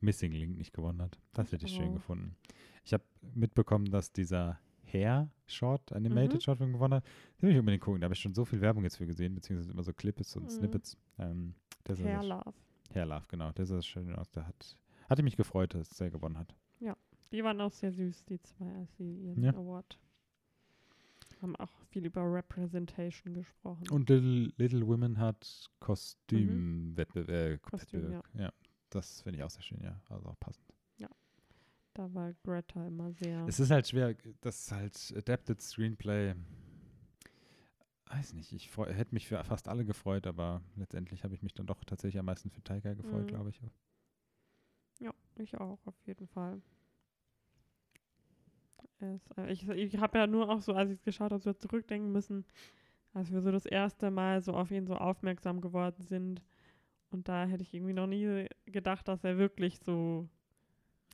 Missing 0.00 0.32
Link 0.32 0.56
nicht 0.56 0.72
gewonnen 0.72 1.02
hat. 1.02 1.18
Das 1.34 1.52
hätte 1.52 1.66
ich 1.66 1.74
schön 1.74 1.90
auch. 1.90 1.94
gefunden. 1.96 2.36
Ich 2.84 2.92
habe 2.92 3.04
mitbekommen, 3.34 3.86
dass 3.90 4.12
dieser 4.12 4.58
Hair-Short, 4.92 5.92
Animated 5.92 6.34
Mhm. 6.34 6.40
Short-Film 6.40 6.72
gewonnen 6.72 6.94
hat. 6.94 7.04
Den 7.38 7.42
will 7.48 7.52
ich 7.52 7.58
unbedingt 7.58 7.82
gucken. 7.82 8.00
Da 8.00 8.06
habe 8.06 8.14
ich 8.14 8.20
schon 8.20 8.34
so 8.34 8.44
viel 8.44 8.60
Werbung 8.60 8.84
jetzt 8.84 8.96
für 8.96 9.06
gesehen, 9.06 9.34
beziehungsweise 9.34 9.72
immer 9.72 9.82
so 9.82 9.92
Clips 9.92 10.36
und 10.36 10.44
Mhm. 10.44 10.50
Snippets. 10.50 10.96
Ähm, 11.18 11.54
der 11.86 11.96
Hair 11.96 12.22
Love. 12.24 12.52
Hair 12.92 13.06
Love, 13.06 13.24
genau. 13.28 13.52
Der 13.52 13.64
sah 13.66 13.80
schön 13.82 14.14
aus. 14.14 14.30
Der 14.32 14.46
hat, 14.46 14.76
hatte 15.08 15.22
mich 15.22 15.36
gefreut, 15.36 15.74
dass 15.74 16.00
er 16.00 16.10
gewonnen 16.10 16.38
hat. 16.38 16.54
Die 17.32 17.42
waren 17.42 17.58
auch 17.62 17.72
sehr 17.72 17.90
süß, 17.92 18.26
die 18.26 18.38
zwei, 18.42 18.70
als 18.74 18.94
sie 18.98 19.14
ihren 19.14 19.42
Ja. 19.42 19.54
Award 19.54 19.98
haben 21.40 21.56
auch 21.56 21.72
viel 21.88 22.04
über 22.04 22.20
Representation 22.30 23.32
gesprochen. 23.32 23.88
Und 23.90 24.10
Little, 24.10 24.52
Little 24.58 24.86
Women 24.86 25.18
hat 25.18 25.66
Kostümwettbewerb. 25.80 27.28
Äh, 27.30 27.58
Kostüm, 27.58 28.02
Wettbewerb. 28.02 28.28
ja. 28.34 28.52
Das 28.90 29.22
finde 29.22 29.38
ich 29.38 29.44
auch 29.44 29.50
sehr 29.50 29.62
schön, 29.62 29.80
ja. 29.82 29.98
Also 30.10 30.28
auch 30.28 30.38
passend. 30.38 30.71
Da 31.94 32.12
war 32.14 32.32
Greta 32.44 32.86
immer 32.86 33.12
sehr. 33.12 33.46
Es 33.46 33.60
ist 33.60 33.70
halt 33.70 33.88
schwer, 33.88 34.14
das 34.40 34.60
ist 34.60 34.72
halt 34.72 35.14
Adapted 35.16 35.60
Screenplay. 35.60 36.34
Weiß 38.06 38.34
nicht, 38.34 38.52
ich 38.52 38.70
freu, 38.70 38.92
hätte 38.92 39.14
mich 39.14 39.26
für 39.26 39.42
fast 39.44 39.68
alle 39.68 39.84
gefreut, 39.84 40.26
aber 40.26 40.60
letztendlich 40.76 41.24
habe 41.24 41.34
ich 41.34 41.42
mich 41.42 41.54
dann 41.54 41.66
doch 41.66 41.82
tatsächlich 41.84 42.18
am 42.18 42.26
meisten 42.26 42.50
für 42.50 42.62
Tiger 42.62 42.94
gefreut, 42.94 43.22
Mhm. 43.22 43.26
glaube 43.26 43.50
ich. 43.50 43.60
Ja, 45.00 45.12
ich 45.36 45.56
auch, 45.58 45.78
auf 45.86 45.94
jeden 46.06 46.26
Fall. 46.28 46.60
Es, 49.00 49.20
äh, 49.36 49.50
ich 49.52 49.68
ich 49.68 49.96
habe 49.98 50.18
ja 50.18 50.26
nur 50.26 50.48
auch 50.48 50.60
so, 50.60 50.74
als 50.74 50.90
ich 50.90 50.98
es 50.98 51.04
geschaut 51.04 51.32
habe, 51.32 51.42
so 51.42 51.52
zurückdenken 51.52 52.12
müssen, 52.12 52.44
als 53.14 53.32
wir 53.32 53.40
so 53.42 53.50
das 53.50 53.66
erste 53.66 54.10
Mal 54.10 54.42
so 54.42 54.52
auf 54.54 54.70
ihn 54.70 54.86
so 54.86 54.94
aufmerksam 54.96 55.60
geworden 55.60 56.02
sind. 56.02 56.42
Und 57.10 57.28
da 57.28 57.46
hätte 57.46 57.62
ich 57.62 57.74
irgendwie 57.74 57.94
noch 57.94 58.06
nie 58.06 58.46
gedacht, 58.66 59.08
dass 59.08 59.24
er 59.24 59.38
wirklich 59.38 59.80
so 59.80 60.28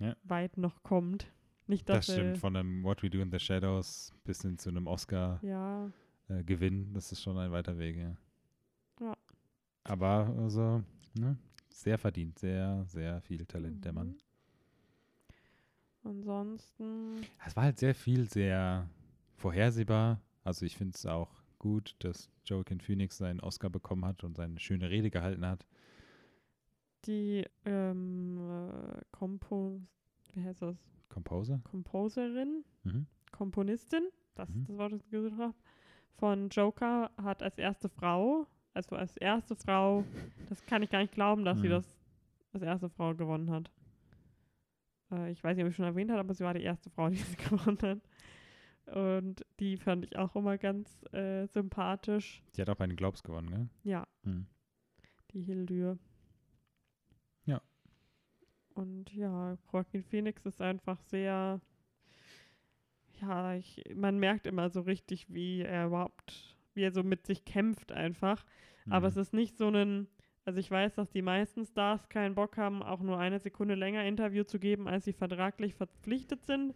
Ja. 0.01 0.17
weit 0.25 0.57
noch 0.57 0.83
kommt. 0.83 1.27
Nicht, 1.67 1.89
Das 1.89 2.07
dass 2.07 2.15
stimmt, 2.17 2.37
er, 2.37 2.41
von 2.41 2.57
einem 2.57 2.83
What 2.85 3.03
We 3.03 3.11
Do 3.11 3.21
in 3.21 3.31
the 3.31 3.39
Shadows 3.39 4.13
bis 4.25 4.41
hin 4.43 4.57
zu 4.57 4.71
einem 4.71 4.87
Oscar-Gewinn, 4.87 6.87
ja, 6.87 6.95
das 6.95 7.13
ist 7.13 7.23
schon 7.23 7.37
ein 7.39 7.53
weiter 7.53 7.77
Weg, 7.79 7.97
ja. 7.97 8.17
Ja. 9.01 9.15
Aber 9.85 10.35
also, 10.39 10.83
ne, 11.19 11.37
sehr 11.69 11.99
verdient, 11.99 12.39
sehr, 12.39 12.85
sehr 12.87 13.21
viel 13.21 13.45
Talent, 13.45 13.85
der 13.85 13.93
Mann. 13.93 14.09
Mhm. 14.09 14.19
Ansonsten, 16.05 17.21
Es 17.47 17.55
war 17.55 17.65
halt 17.65 17.79
sehr 17.79 17.95
viel, 17.95 18.29
sehr 18.31 18.89
vorhersehbar. 19.37 20.21
Also 20.43 20.65
ich 20.65 20.77
finde 20.77 20.95
es 20.95 21.05
auch 21.05 21.31
gut, 21.59 21.97
dass 21.99 22.31
Joaquin 22.47 22.81
Phoenix 22.81 23.19
seinen 23.19 23.41
Oscar 23.41 23.69
bekommen 23.69 24.05
hat 24.05 24.25
und 24.25 24.37
seine 24.37 24.59
schöne 24.59 24.89
Rede 24.89 25.11
gehalten 25.11 25.45
hat. 25.45 25.67
Die 27.07 27.45
ähm, 27.65 28.39
äh, 28.39 29.01
Kompo, 29.13 29.81
wie 30.35 30.43
heißt 30.45 30.63
das? 30.63 30.77
Composer? 31.09 31.61
Komposerin, 31.65 32.65
Mhm. 32.85 33.07
Komponistin, 33.33 34.09
das 34.35 34.49
Mhm. 34.51 34.61
ist 34.63 34.69
das 34.71 34.77
Wort, 34.79 34.93
das 34.93 35.01
ich 35.05 35.11
gesucht 35.11 35.39
habe, 35.39 35.55
von 36.17 36.49
Joker 36.49 37.11
hat 37.23 37.43
als 37.43 37.59
erste 37.59 37.89
Frau, 37.89 38.47
also 38.75 38.97
als 38.97 39.17
erste 39.17 39.55
Frau, 39.57 40.05
das 40.49 40.65
kann 40.67 40.83
ich 40.83 40.91
gar 40.91 41.01
nicht 41.01 41.13
glauben, 41.15 41.45
dass 41.45 41.61
sie 41.61 41.69
Mhm. 41.69 41.73
das 41.73 41.99
als 42.53 42.63
erste 42.63 42.89
Frau 42.89 43.15
gewonnen 43.15 43.51
hat. 43.51 43.71
Äh, 45.11 45.31
ich 45.33 45.43
weiß 45.43 45.57
nicht, 45.57 45.65
ob 45.65 45.71
ich 45.71 45.77
schon 45.77 45.85
erwähnt 45.85 46.11
habe, 46.11 46.21
aber 46.21 46.35
sie 46.35 46.45
war 46.45 46.55
die 46.55 46.63
erste 46.63 46.91
Frau, 46.91 47.09
die 47.11 47.17
sie 47.17 47.37
gewonnen 47.37 47.79
hat. 47.83 48.01
Und 48.95 49.45
die 49.61 49.77
fand 49.77 50.07
ich 50.07 50.17
auch 50.17 50.35
immer 50.35 50.57
ganz 50.57 51.03
äh, 51.13 51.47
sympathisch. 51.47 52.43
Die 52.57 52.63
hat 52.63 52.71
auch 52.71 52.77
bei 52.77 52.87
den 52.87 52.97
Globes 52.97 53.23
gewonnen, 53.23 53.51
gell? 53.51 53.69
Ja, 53.85 54.07
Mhm. 54.23 54.47
die 55.33 55.43
Hildur. 55.43 55.99
Und 58.79 59.13
ja, 59.13 59.59
Joaquin 59.73 60.05
Phoenix 60.05 60.47
ist 60.47 60.63
einfach 60.63 61.01
sehr, 61.01 61.61
ja, 63.21 63.55
ich, 63.57 63.83
man 63.97 64.21
merkt 64.21 64.47
immer 64.47 64.71
so 64.71 64.83
richtig, 64.83 65.27
wie 65.35 65.63
er 65.63 65.87
überhaupt, 65.87 66.57
wie 66.75 66.83
er 66.83 66.93
so 66.93 67.03
mit 67.03 67.27
sich 67.27 67.45
kämpft 67.45 67.91
einfach. 67.91 68.45
Aber 68.89 69.09
Mhm. 69.09 69.09
es 69.09 69.17
ist 69.17 69.35
nicht 69.35 69.59
so 69.59 69.67
ein, 69.69 70.07
also 70.45 70.61
ich 70.61 70.71
weiß, 70.71 70.95
dass 70.95 71.11
die 71.11 71.23
meisten 71.23 71.65
Stars 71.67 72.09
keinen 72.09 72.37
Bock 72.37 72.57
haben, 72.57 72.85
auch 72.85 73.01
nur 73.01 73.19
eine 73.19 73.41
Sekunde 73.41 73.75
länger 73.75 74.05
Interview 74.05 74.45
zu 74.45 74.61
geben, 74.61 74.87
als 74.87 75.05
sie 75.07 75.13
vertraglich 75.13 75.75
verpflichtet 75.75 76.45
sind. 76.45 76.73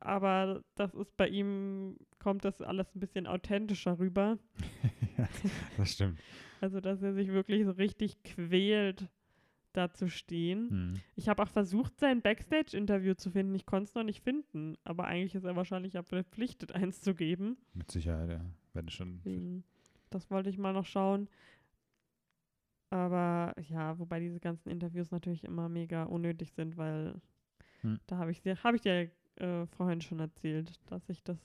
Aber 0.00 0.64
das 0.74 0.94
ist 0.94 1.16
bei 1.16 1.28
ihm, 1.28 1.96
kommt 2.18 2.44
das 2.44 2.60
alles 2.60 2.92
ein 2.96 2.98
bisschen 2.98 3.28
authentischer 3.28 4.00
rüber. 4.00 4.36
ja, 5.16 5.28
das 5.76 5.92
stimmt. 5.92 6.18
Also, 6.60 6.80
dass 6.80 7.00
er 7.02 7.14
sich 7.14 7.28
wirklich 7.28 7.64
so 7.64 7.70
richtig 7.70 8.20
quält, 8.24 9.08
da 9.72 9.92
zu 9.92 10.08
stehen. 10.08 10.68
Mhm. 10.92 11.00
Ich 11.16 11.28
habe 11.28 11.42
auch 11.42 11.48
versucht, 11.48 11.98
sein 11.98 12.22
Backstage-Interview 12.22 13.14
zu 13.14 13.30
finden. 13.30 13.54
Ich 13.54 13.66
konnte 13.66 13.84
es 13.88 13.94
noch 13.94 14.02
nicht 14.04 14.22
finden. 14.22 14.76
Aber 14.84 15.04
eigentlich 15.06 15.34
ist 15.34 15.44
er 15.44 15.56
wahrscheinlich 15.56 15.92
ja 15.94 16.02
verpflichtet, 16.02 16.72
eins 16.74 17.00
zu 17.00 17.14
geben. 17.14 17.56
Mit 17.74 17.90
Sicherheit, 17.90 18.30
ja. 18.30 18.40
Wenn 18.72 18.88
schon. 18.88 19.64
Das 20.10 20.30
wollte 20.30 20.50
ich 20.50 20.58
mal 20.58 20.72
noch 20.72 20.86
schauen. 20.86 21.28
Aber 22.90 23.54
ja, 23.68 23.98
wobei 23.98 24.18
diese 24.20 24.40
ganzen 24.40 24.68
Interviews 24.68 25.10
natürlich 25.10 25.44
immer 25.44 25.68
mega 25.68 26.04
unnötig 26.04 26.52
sind, 26.52 26.76
weil 26.76 27.20
Hm. 27.82 27.98
da 28.08 28.18
habe 28.18 28.30
ich 28.30 28.42
dir, 28.42 28.56
habe 28.62 28.76
ich 28.76 28.82
dir 28.82 29.10
äh, 29.36 29.66
vorhin 29.66 30.00
schon 30.00 30.18
erzählt, 30.20 30.78
dass 30.86 31.08
ich 31.08 31.22
das 31.22 31.38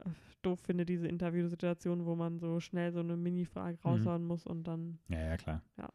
äh, 0.00 0.10
doof 0.42 0.58
finde, 0.60 0.84
diese 0.86 1.06
Interviewsituation, 1.06 2.04
wo 2.06 2.16
man 2.16 2.38
so 2.38 2.58
schnell 2.58 2.92
so 2.92 3.00
eine 3.00 3.16
Mini-Frage 3.16 3.76
Mhm. 3.76 3.80
raushauen 3.90 4.24
muss 4.26 4.46
und 4.46 4.64
dann 4.64 4.98
Ja, 5.08 5.20
ja, 5.20 5.36
klar. 5.36 5.62
Ja. 5.76 5.88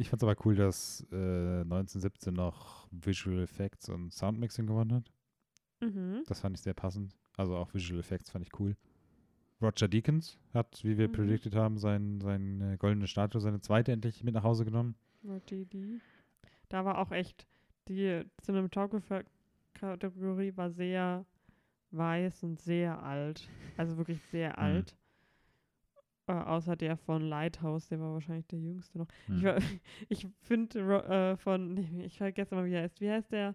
Ich 0.00 0.08
fand 0.08 0.22
es 0.22 0.28
aber 0.28 0.36
cool, 0.46 0.54
dass 0.54 1.06
äh, 1.12 1.60
1917 1.60 2.32
noch 2.32 2.88
Visual 2.90 3.42
Effects 3.42 3.90
und 3.90 4.10
Soundmixing 4.12 4.66
gewonnen 4.66 4.94
hat. 4.94 5.12
Mhm. 5.80 6.22
Das 6.26 6.40
fand 6.40 6.56
ich 6.56 6.62
sehr 6.62 6.72
passend. 6.72 7.14
Also 7.36 7.54
auch 7.56 7.74
Visual 7.74 8.00
Effects 8.00 8.30
fand 8.30 8.46
ich 8.46 8.58
cool. 8.58 8.76
Roger 9.60 9.88
Deakins 9.88 10.38
hat, 10.54 10.82
wie 10.84 10.96
wir 10.96 11.08
Mhm. 11.08 11.12
predicted 11.12 11.54
haben, 11.54 11.76
sein, 11.76 12.18
seine 12.22 12.78
goldene 12.78 13.06
Statue, 13.06 13.42
seine 13.42 13.60
zweite 13.60 13.92
endlich 13.92 14.24
mit 14.24 14.32
nach 14.32 14.42
Hause 14.42 14.64
genommen. 14.64 14.94
RTD. 15.22 16.00
Da 16.70 16.86
war 16.86 16.96
auch 16.96 17.10
echt, 17.12 17.46
die 17.88 18.24
Cinematographer-Kategorie 18.42 20.56
war 20.56 20.70
sehr 20.70 21.26
weiß 21.90 22.42
und 22.44 22.58
sehr 22.60 23.02
alt. 23.02 23.50
Also 23.76 23.98
wirklich 23.98 24.20
sehr 24.30 24.56
alt. 24.58 24.96
Äh, 26.30 26.42
außer 26.44 26.76
der 26.76 26.96
von 26.96 27.22
Lighthouse, 27.22 27.88
der 27.88 28.00
war 28.00 28.12
wahrscheinlich 28.12 28.46
der 28.46 28.60
jüngste 28.60 28.98
noch. 28.98 29.08
Ich, 29.28 29.42
Hm. 29.42 29.44
war- 29.44 29.56
ich 30.08 30.28
finde 30.42 30.78
äh, 31.04 31.36
von, 31.36 31.74
nee, 31.74 32.04
ich 32.04 32.18
vergesse 32.18 32.54
mal, 32.54 32.64
wie 32.66 32.72
er 32.74 32.82
heißt. 32.82 33.00
Wie 33.00 33.10
heißt 33.10 33.32
der? 33.32 33.54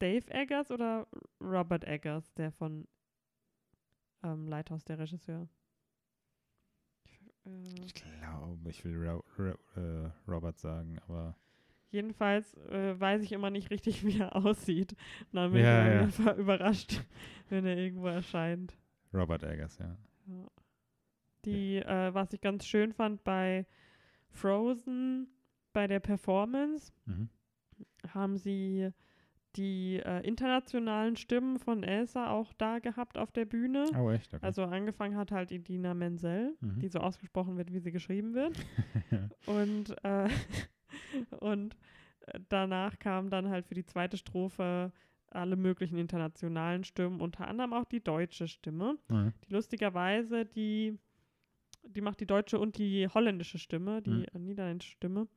Dave 0.00 0.28
Eggers 0.32 0.70
oder 0.72 1.06
Robert 1.40 1.84
Eggers, 1.84 2.32
der 2.34 2.50
von 2.50 2.88
ähm, 4.24 4.48
Lighthouse, 4.48 4.84
der 4.84 4.98
Regisseur? 4.98 5.48
Ich, 7.04 7.20
äh, 7.46 7.84
Ich 7.86 7.94
glaube, 7.94 8.70
ich 8.70 8.84
will 8.84 8.96
Ro 9.08 9.22
Ro 9.38 9.54
äh, 9.80 10.10
Robert 10.28 10.58
sagen, 10.58 10.98
aber 11.06 11.36
Jedenfalls 11.90 12.54
äh, 12.54 12.98
weiß 12.98 13.22
ich 13.22 13.32
immer 13.32 13.50
nicht 13.50 13.70
richtig, 13.70 14.02
wie 14.06 14.18
er 14.18 14.34
aussieht. 14.34 14.92
Und 15.30 15.34
dann 15.36 15.52
bin 15.52 15.62
Ja, 15.62 16.08
ich 16.08 16.18
ja. 16.18 16.32
überrascht, 16.34 17.00
wenn 17.50 17.66
er 17.66 17.76
irgendwo 17.76 18.06
erscheint. 18.08 18.76
Robert 19.12 19.42
Eggers, 19.44 19.78
ja. 19.78 19.96
Ja. 20.26 20.46
Die, 21.44 21.76
äh, 21.76 22.14
was 22.14 22.32
ich 22.32 22.40
ganz 22.40 22.64
schön 22.66 22.92
fand 22.92 23.24
bei 23.24 23.66
Frozen, 24.30 25.28
bei 25.72 25.86
der 25.86 26.00
Performance, 26.00 26.92
Mhm. 27.06 27.28
haben 28.08 28.36
sie 28.36 28.90
die 29.56 29.96
äh, 30.04 30.26
internationalen 30.26 31.16
Stimmen 31.16 31.58
von 31.58 31.82
Elsa 31.82 32.30
auch 32.30 32.52
da 32.54 32.78
gehabt 32.78 33.18
auf 33.18 33.32
der 33.32 33.44
Bühne. 33.44 33.84
Oh, 33.94 34.10
echt? 34.10 34.32
Okay. 34.32 34.44
Also 34.44 34.62
angefangen 34.64 35.16
hat 35.16 35.30
halt 35.30 35.50
Idina 35.50 35.92
Menzel, 35.94 36.56
Mhm. 36.60 36.78
die 36.80 36.88
so 36.88 37.00
ausgesprochen 37.00 37.58
wird, 37.58 37.72
wie 37.72 37.80
sie 37.80 37.92
geschrieben 37.92 38.34
wird. 38.34 38.54
Und, 39.46 39.94
äh, 40.04 40.28
und 41.40 41.76
danach 42.48 42.98
kamen 42.98 43.28
dann 43.30 43.48
halt 43.50 43.66
für 43.66 43.74
die 43.74 43.84
zweite 43.84 44.16
Strophe 44.16 44.92
alle 45.30 45.56
möglichen 45.56 45.98
internationalen 45.98 46.84
Stimmen, 46.84 47.20
unter 47.20 47.48
anderem 47.48 47.72
auch 47.72 47.84
die 47.84 48.02
deutsche 48.02 48.46
Stimme. 48.48 48.98
Mhm. 49.08 49.32
Die 49.46 49.52
lustigerweise, 49.52 50.44
die, 50.44 50.98
die 51.82 52.00
macht 52.00 52.20
die 52.20 52.26
deutsche 52.26 52.58
und 52.58 52.78
die 52.78 53.08
holländische 53.08 53.58
Stimme, 53.58 54.02
die 54.02 54.26
Mhm. 54.32 54.44
niederländische 54.44 54.92
Stimme. 54.92 55.28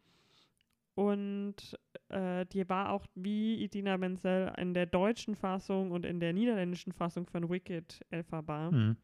Und 0.94 1.78
äh, 2.10 2.46
die 2.46 2.68
war 2.70 2.92
auch 2.92 3.06
wie 3.16 3.56
Idina 3.62 3.98
Menzel 3.98 4.54
in 4.58 4.74
der 4.74 4.86
deutschen 4.86 5.36
Fassung 5.36 5.92
und 5.92 6.06
in 6.06 6.20
der 6.22 6.32
niederländischen 6.32 6.94
Fassung 6.94 7.26
von 7.28 7.50
Wicked 7.50 8.00
Elphaba. 8.12 8.72
Mhm. 8.72 8.96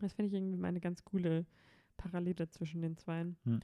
Das 0.00 0.14
finde 0.14 0.28
ich 0.28 0.34
irgendwie 0.34 0.56
mal 0.56 0.68
eine 0.68 0.80
ganz 0.80 1.04
coole 1.04 1.44
Parallele 1.96 2.48
zwischen 2.48 2.80
den 2.82 2.96
zweien. 2.96 3.36
Hm. 3.44 3.60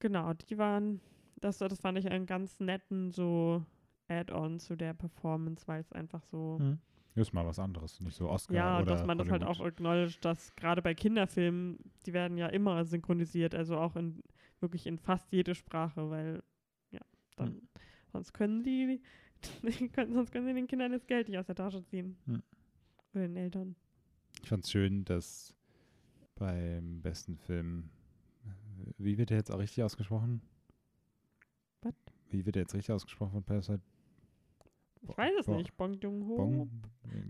Genau, 0.00 0.32
die 0.32 0.58
waren, 0.58 1.00
das, 1.40 1.58
das 1.58 1.78
fand 1.80 1.98
ich 1.98 2.10
einen 2.10 2.26
ganz 2.26 2.58
netten 2.58 3.12
so 3.12 3.64
Add-on 4.08 4.58
zu 4.58 4.74
der 4.74 4.94
Performance, 4.94 5.68
weil 5.68 5.80
es 5.80 5.92
einfach 5.92 6.24
so, 6.24 6.58
Mhm. 6.58 6.78
Ist 7.14 7.32
mal 7.34 7.44
was 7.46 7.58
anderes, 7.58 8.00
nicht 8.00 8.16
so 8.16 8.30
Oscar 8.30 8.54
ja, 8.54 8.80
oder 8.80 8.86
dass 8.86 9.04
man 9.06 9.18
das 9.18 9.28
halt 9.28 9.42
auch 9.42 9.58
Hollywood. 9.58 9.74
acknowledged, 9.74 10.24
dass 10.24 10.54
gerade 10.56 10.80
bei 10.80 10.94
Kinderfilmen, 10.94 11.78
die 12.06 12.12
werden 12.14 12.38
ja 12.38 12.46
immer 12.48 12.84
synchronisiert, 12.86 13.54
also 13.54 13.76
auch 13.76 13.96
in 13.96 14.22
wirklich 14.60 14.86
in 14.86 14.98
fast 14.98 15.30
jede 15.30 15.54
Sprache, 15.54 16.08
weil 16.08 16.42
ja, 16.90 17.00
dann, 17.36 17.48
Hm. 17.48 17.68
sonst 18.12 18.32
können 18.32 18.62
die, 18.62 19.02
sonst 20.12 20.32
können 20.32 20.46
sie 20.46 20.54
den 20.54 20.66
Kindern 20.68 20.92
das 20.92 21.06
Geld 21.06 21.28
nicht 21.28 21.38
aus 21.38 21.46
der 21.46 21.54
Tasche 21.54 21.84
ziehen. 21.84 22.16
Hm. 22.26 22.42
Oder 23.12 23.22
den 23.28 23.36
Eltern. 23.36 23.76
Ich 24.42 24.48
fand 24.48 24.64
es 24.64 24.70
schön, 24.70 25.04
dass 25.04 25.54
beim 26.36 27.02
besten 27.02 27.36
Film, 27.36 27.90
wie 28.96 29.18
wird 29.18 29.30
der 29.30 29.36
jetzt 29.36 29.50
auch 29.50 29.58
richtig 29.58 29.82
ausgesprochen? 29.84 30.40
Was? 31.82 31.94
Wie 32.30 32.46
wird 32.46 32.56
der 32.56 32.62
jetzt 32.62 32.74
richtig 32.74 32.92
ausgesprochen 32.92 33.32
von 33.32 33.44
Parasite? 33.44 33.82
Ich 35.08 35.16
weiß 35.18 35.32
es 35.40 35.46
Bo- 35.46 35.56
nicht. 35.56 35.76
Bong 35.76 35.94
Joon-ho? 36.00 36.36
Bong? 36.36 36.70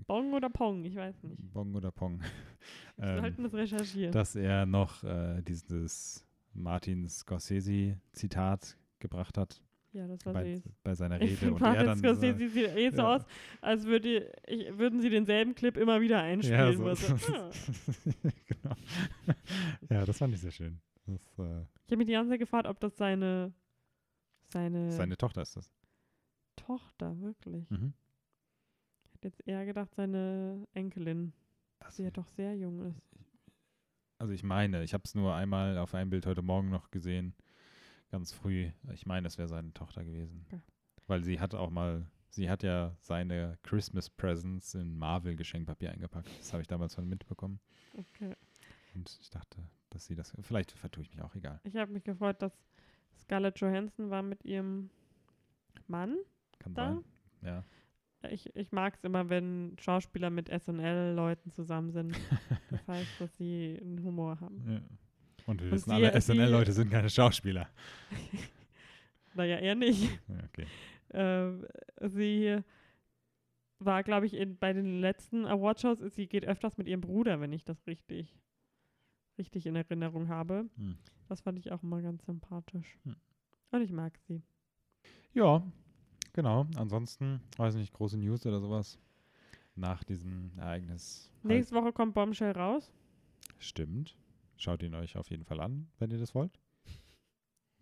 Bong 0.07 0.32
oder 0.35 0.51
Pong? 0.51 0.85
Ich 0.85 0.94
weiß 0.97 1.23
nicht. 1.23 1.53
Bong 1.53 1.74
oder 1.74 1.90
Pong? 1.90 2.20
Wir 2.97 3.16
sollten 3.20 3.39
ähm, 3.40 3.44
das 3.44 3.55
recherchieren. 3.55 4.12
dass 4.12 4.36
er 4.36 4.66
noch 4.66 5.03
äh, 5.05 5.40
dieses 5.43 6.27
Martin 6.53 7.09
Scorsese-Zitat 7.09 8.77
gebracht 8.99 9.39
hat 9.39 9.62
ja, 9.94 10.07
das 10.07 10.24
war 10.24 10.32
bei, 10.32 10.55
süß. 10.57 10.62
bei 10.82 10.94
seiner 10.94 11.20
Ich 11.20 11.23
Rede. 11.32 11.36
finde, 11.36 11.55
Und 11.55 11.61
er 11.62 11.69
Martin 11.69 11.86
dann 11.86 11.99
Scorsese 11.99 12.49
sieht 12.49 12.69
eh 12.77 12.90
so 12.90 12.97
ja. 13.03 13.16
aus, 13.16 13.23
als 13.61 13.85
würde 13.85 14.32
ich, 14.47 14.78
würden 14.78 15.01
sie 15.03 15.11
denselben 15.11 15.55
Clip 15.55 15.77
immer 15.77 16.01
wieder 16.01 16.20
einspielen. 16.23 16.77
so, 16.78 16.85
wo 16.85 16.89
er 16.89 16.97
so, 16.97 17.15
ah. 17.35 17.51
genau. 18.47 18.74
ja, 19.90 20.05
das 20.07 20.16
fand 20.16 20.32
ich 20.35 20.40
sehr 20.40 20.51
schön. 20.51 20.81
Das, 21.07 21.20
äh, 21.39 21.61
Ich 21.85 21.93
habe 21.93 21.97
mich 21.99 22.07
die 22.07 22.12
ganze 22.12 22.31
Zeit 22.31 22.40
gefragt, 22.40 22.66
ob 22.66 22.81
das 22.81 22.97
seine, 22.97 23.53
seine, 24.44 24.93
seine 24.93 25.16
Tochter 25.16 25.43
ist 25.43 25.57
das. 25.57 25.70
Tochter, 26.66 27.20
wirklich. 27.20 27.68
Mhm. 27.70 27.93
Ich 29.05 29.14
hätte 29.14 29.28
jetzt 29.28 29.47
eher 29.47 29.64
gedacht, 29.66 29.94
seine 29.94 30.66
Enkelin, 30.74 31.32
Das, 31.80 31.97
die 31.97 32.02
ja 32.02 32.10
doch 32.10 32.28
sehr 32.28 32.56
jung 32.56 32.80
ist. 32.90 33.01
also 34.18 34.32
ich 34.32 34.43
meine, 34.43 34.82
ich 34.84 34.94
habe 34.94 35.02
es 35.05 35.14
nur 35.14 35.34
einmal 35.34 35.78
auf 35.78 35.94
einem 35.94 36.10
Bild 36.10 36.26
heute 36.26 36.43
Morgen 36.43 36.70
noch 36.70 36.90
gesehen, 36.90 37.34
ganz 38.10 38.32
früh. 38.32 38.70
Ich 38.93 39.06
meine, 39.06 39.26
es 39.26 39.39
wäre 39.39 39.48
seine 39.48 39.72
Tochter 39.72 40.05
gewesen. 40.05 40.44
Okay. 40.47 40.60
Weil 41.06 41.24
sie 41.24 41.40
hat 41.40 41.55
auch 41.55 41.70
mal, 41.70 42.06
sie 42.30 42.48
hat 42.48 42.62
ja 42.62 42.94
seine 43.01 43.59
Christmas 43.62 44.09
Presents 44.10 44.74
in 44.74 44.97
Marvel 44.97 45.34
Geschenkpapier 45.36 45.90
eingepackt. 45.93 46.28
Das 46.39 46.52
habe 46.52 46.62
ich 46.62 46.68
damals 46.68 46.94
von 46.94 47.09
mitbekommen. 47.09 47.59
Okay. 47.94 48.34
Und 48.94 49.18
ich 49.20 49.30
dachte, 49.30 49.59
dass 49.90 50.06
sie 50.06 50.14
das, 50.14 50.32
vielleicht 50.43 50.72
vertue 50.72 51.02
ich 51.02 51.10
mich 51.10 51.22
auch, 51.22 51.34
egal. 51.34 51.60
Ich 51.64 51.76
habe 51.76 51.93
mich 51.93 52.05
gefreut, 52.05 52.40
dass 52.40 52.52
Scarlett 53.18 53.59
Johansson 53.60 54.10
war 54.10 54.22
mit 54.22 54.44
ihrem 54.44 54.90
Mann 55.89 56.16
Kann 56.62 56.74
sein. 56.74 57.05
Ja. 57.43 57.64
Ich, 58.30 58.55
ich 58.55 58.70
mag 58.70 58.94
es 58.94 59.05
immer, 59.05 59.28
wenn 59.28 59.76
Schauspieler 59.80 60.30
mit 60.30 60.48
SNL-Leuten 60.48 61.51
zusammen 61.52 61.90
sind. 61.90 62.16
Das 62.70 62.89
heißt, 62.89 63.20
dass 63.20 63.36
sie 63.36 63.78
einen 63.80 64.02
Humor 64.02 64.40
haben. 64.40 64.64
ja. 64.66 64.80
Und 65.47 65.60
wir 65.60 65.66
Und 65.66 65.72
wissen 65.72 65.90
alle, 65.90 66.18
SNL-Leute 66.18 66.72
sind 66.72 66.90
keine 66.90 67.10
Schauspieler. 67.10 67.68
Naja, 69.34 69.56
eher 69.56 69.74
nicht. 69.74 70.20
Okay. 70.44 70.66
Ähm, 71.14 71.64
sie 72.01 72.59
war, 73.78 74.02
glaube 74.02 74.26
ich, 74.26 74.34
in, 74.34 74.59
bei 74.59 74.74
den 74.74 75.01
letzten 75.01 75.47
Awardshows, 75.47 76.01
sie 76.14 76.26
geht 76.26 76.44
öfters 76.44 76.76
mit 76.76 76.86
ihrem 76.86 77.01
Bruder, 77.01 77.40
wenn 77.40 77.52
ich 77.52 77.64
das 77.64 77.86
richtig, 77.86 78.39
richtig 79.39 79.64
in 79.66 79.74
Erinnerung 79.74 80.28
habe. 80.28 80.68
Hm. 80.76 80.98
Das 81.28 81.40
fand 81.40 81.59
ich 81.59 81.72
auch 81.72 81.82
immer 81.82 82.02
ganz 82.02 82.26
sympathisch. 82.26 82.98
Hm. 83.05 83.16
Und 83.70 83.80
ich 83.80 83.90
mag 83.90 84.18
sie. 84.28 84.43
Ja, 85.32 85.62
genau. 86.32 86.66
Ansonsten, 86.76 87.40
weiß 87.56 87.74
nicht, 87.76 87.92
große 87.92 88.18
News 88.18 88.44
oder 88.46 88.60
sowas 88.60 88.98
nach 89.74 90.04
diesem 90.04 90.52
Ereignis. 90.59 91.30
Nächste 91.42 91.74
Woche 91.74 91.92
kommt 91.92 92.14
Bombshell 92.14 92.52
raus. 92.52 92.92
Stimmt. 93.59 94.16
Schaut 94.56 94.82
ihn 94.82 94.94
euch 94.94 95.16
auf 95.16 95.30
jeden 95.30 95.44
Fall 95.44 95.60
an, 95.60 95.88
wenn 95.98 96.10
ihr 96.10 96.18
das 96.18 96.34
wollt. 96.34 96.59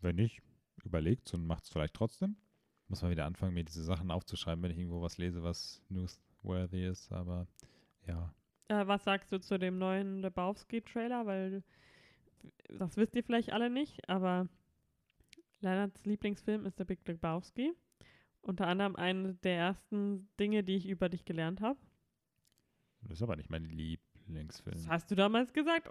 Wenn 0.01 0.17
nicht, 0.17 0.41
überlegt 0.85 1.33
und 1.35 1.47
macht 1.47 1.65
es 1.65 1.71
vielleicht 1.71 1.95
trotzdem. 1.95 2.37
Muss 2.89 3.03
mal 3.03 3.11
wieder 3.11 3.27
anfangen, 3.27 3.55
mir 3.55 3.65
diese 3.65 3.83
Sachen 3.85 4.11
aufzuschreiben, 4.11 4.63
wenn 4.63 4.71
ich 4.71 4.79
irgendwo 4.79 5.03
was 5.03 5.19
lese, 5.19 5.43
was 5.43 5.83
newsworthy 5.91 6.87
ist. 6.87 7.13
Aber 7.13 7.47
ja, 8.07 8.33
Äh, 8.69 8.87
was 8.87 9.05
sagst 9.05 9.31
du 9.33 9.41
zu 9.41 9.59
dem 9.59 9.79
neuen 9.79 10.23
Lebowski-Trailer? 10.23 11.27
Weil 11.27 11.63
das 12.79 12.97
wisst 12.97 13.15
ihr 13.15 13.23
vielleicht 13.23 13.53
alle 13.53 13.69
nicht, 13.69 14.09
aber 14.09 14.49
Lennarts 15.61 16.05
Lieblingsfilm 16.07 16.65
ist 16.65 16.79
der 16.79 16.85
Big 16.85 17.07
Lebowski. 17.07 17.75
Unter 18.43 18.67
anderem 18.67 18.97
eine 18.97 19.35
der 19.35 19.57
ersten 19.57 20.29
Dinge, 20.39 20.63
die 20.65 20.77
ich 20.77 20.89
über 20.89 21.09
dich 21.09 21.25
gelernt 21.25 21.61
habe. 21.61 21.79
das 23.03 23.19
ist 23.19 23.23
aber 23.23 23.37
nicht 23.37 23.51
mein 23.51 23.65
Lieblingsfilm. 23.67 24.77
Das 24.77 24.89
hast 24.89 25.11
du 25.11 25.15
damals 25.15 25.53
gesagt. 25.53 25.89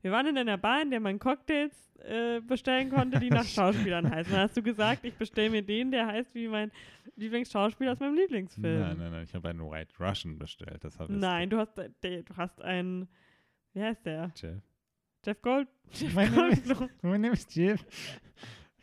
Wir 0.00 0.10
waren 0.10 0.26
in 0.26 0.38
einer 0.38 0.56
Bar, 0.56 0.82
in 0.82 0.90
der 0.90 1.00
man 1.00 1.18
Cocktails 1.18 1.94
äh, 1.98 2.40
bestellen 2.40 2.88
konnte, 2.90 3.20
die 3.20 3.28
nach 3.28 3.44
Schauspielern 3.46 4.10
heißen. 4.10 4.32
Dann 4.32 4.42
hast 4.42 4.56
du 4.56 4.62
gesagt, 4.62 5.04
ich 5.04 5.14
bestelle 5.14 5.50
mir 5.50 5.62
den, 5.62 5.90
der 5.90 6.06
heißt 6.06 6.34
wie 6.34 6.48
mein 6.48 6.72
Lieblingsschauspieler 7.16 7.92
aus 7.92 8.00
meinem 8.00 8.14
Lieblingsfilm. 8.16 8.80
Nein, 8.80 8.98
nein, 8.98 9.12
nein, 9.12 9.24
ich 9.24 9.34
habe 9.34 9.48
einen 9.50 9.60
White 9.70 9.94
Russian 10.00 10.38
bestellt. 10.38 10.82
Das. 10.82 10.98
Nein, 11.08 11.50
du 11.50 11.58
hast, 11.58 11.76
äh, 11.78 12.22
du 12.22 12.36
hast 12.36 12.62
einen, 12.62 13.08
wie 13.74 13.82
heißt 13.82 14.06
der? 14.06 14.32
Jeff. 14.36 14.62
Jeff 15.24 15.42
Gold. 15.42 15.68
Jeff 15.92 16.14
Mein 16.14 16.34
Name 16.34 16.52
ist-. 16.52 16.74
Mein 17.02 17.20
Name 17.20 17.34
ist 17.34 17.54
Jeff. 17.54 17.84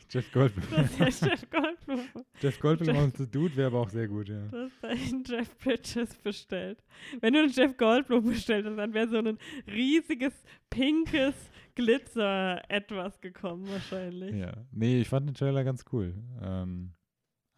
Jeff 0.09 0.31
Goldblum. 0.31 0.65
Das 0.71 0.99
ist 0.99 1.25
Jeff 1.25 1.49
Goldblum. 1.49 1.99
Jeff 2.41 2.59
Goldblum 2.59 2.95
Jeff- 2.95 3.19
als 3.19 3.29
Dude 3.31 3.55
wäre 3.55 3.67
aber 3.67 3.81
auch 3.81 3.89
sehr 3.89 4.07
gut, 4.07 4.29
ja. 4.29 4.47
Du 4.47 4.63
hast 4.63 4.83
einen 4.85 5.23
Jeff 5.25 5.57
Bridges 5.57 6.15
bestellt. 6.17 6.83
Wenn 7.19 7.33
du 7.33 7.39
einen 7.39 7.51
Jeff 7.51 7.75
Goldblum 7.77 8.23
bestellt 8.25 8.65
hast, 8.65 8.77
dann 8.77 8.93
wäre 8.93 9.07
so 9.09 9.17
ein 9.17 9.37
riesiges, 9.67 10.33
pinkes 10.69 11.35
Glitzer-Etwas 11.75 13.19
gekommen 13.21 13.67
wahrscheinlich. 13.69 14.35
Ja. 14.35 14.53
Nee, 14.71 15.01
ich 15.01 15.09
fand 15.09 15.27
den 15.27 15.35
Trailer 15.35 15.63
ganz 15.63 15.83
cool. 15.91 16.13
Ähm, 16.41 16.93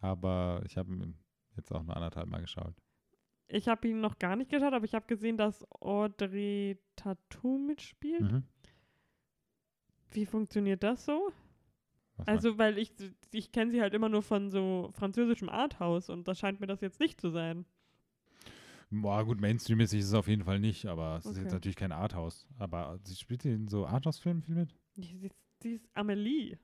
aber 0.00 0.62
ich 0.66 0.76
habe 0.76 0.92
ihn 0.92 1.14
jetzt 1.56 1.72
auch 1.72 1.82
nur 1.82 1.94
anderthalb 1.94 2.28
Mal 2.28 2.40
geschaut. 2.40 2.74
Ich 3.48 3.68
habe 3.68 3.88
ihn 3.88 4.00
noch 4.00 4.18
gar 4.18 4.36
nicht 4.36 4.50
geschaut, 4.50 4.72
aber 4.72 4.84
ich 4.84 4.94
habe 4.94 5.06
gesehen, 5.06 5.36
dass 5.36 5.64
Audrey 5.80 6.78
Tattoo 6.96 7.58
mitspielt. 7.58 8.20
Mhm. 8.20 8.42
Wie 10.12 10.26
funktioniert 10.26 10.82
das 10.82 11.04
so? 11.04 11.32
Was 12.26 12.28
Also, 12.28 12.58
weil 12.58 12.78
ich, 12.78 12.92
ich 13.32 13.52
kenne 13.52 13.70
sie 13.72 13.80
halt 13.80 13.94
immer 13.94 14.08
nur 14.08 14.22
von 14.22 14.50
so 14.50 14.90
französischem 14.92 15.48
Arthouse 15.48 16.10
und 16.10 16.26
das 16.28 16.38
scheint 16.38 16.60
mir 16.60 16.66
das 16.66 16.80
jetzt 16.80 17.00
nicht 17.00 17.20
zu 17.20 17.30
sein. 17.30 17.64
Boah, 18.90 19.24
gut, 19.24 19.40
Mainstream-mäßig 19.40 20.00
ist 20.00 20.06
es 20.08 20.14
auf 20.14 20.26
jeden 20.26 20.42
Fall 20.44 20.58
nicht, 20.58 20.86
aber 20.86 21.18
es 21.18 21.26
ist 21.26 21.36
jetzt 21.36 21.44
Okay. 21.46 21.54
natürlich 21.54 21.76
kein 21.76 21.92
Arthouse. 21.92 22.48
Aber 22.58 22.98
sie 23.04 23.14
spielt 23.14 23.44
in 23.44 23.68
so 23.68 23.86
Arthouse-Filmen 23.86 24.42
viel 24.42 24.56
mit? 24.56 24.74
Sie, 24.96 25.30
sie, 25.62 25.74
ist 25.74 25.88
Amelie. 25.94 26.58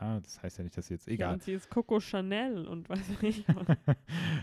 Ja, 0.00 0.20
das 0.20 0.40
heißt 0.42 0.58
ja 0.58 0.64
nicht, 0.64 0.76
dass 0.76 0.86
sie 0.86 0.94
jetzt 0.94 1.08
Ja, 1.08 1.14
egal. 1.14 1.34
und 1.34 1.42
sie 1.42 1.52
ist 1.52 1.68
Coco 1.68 1.98
Chanel 2.00 2.66
und 2.68 2.88
weiß 2.88 3.08
ich 3.10 3.20
nicht. 3.22 3.46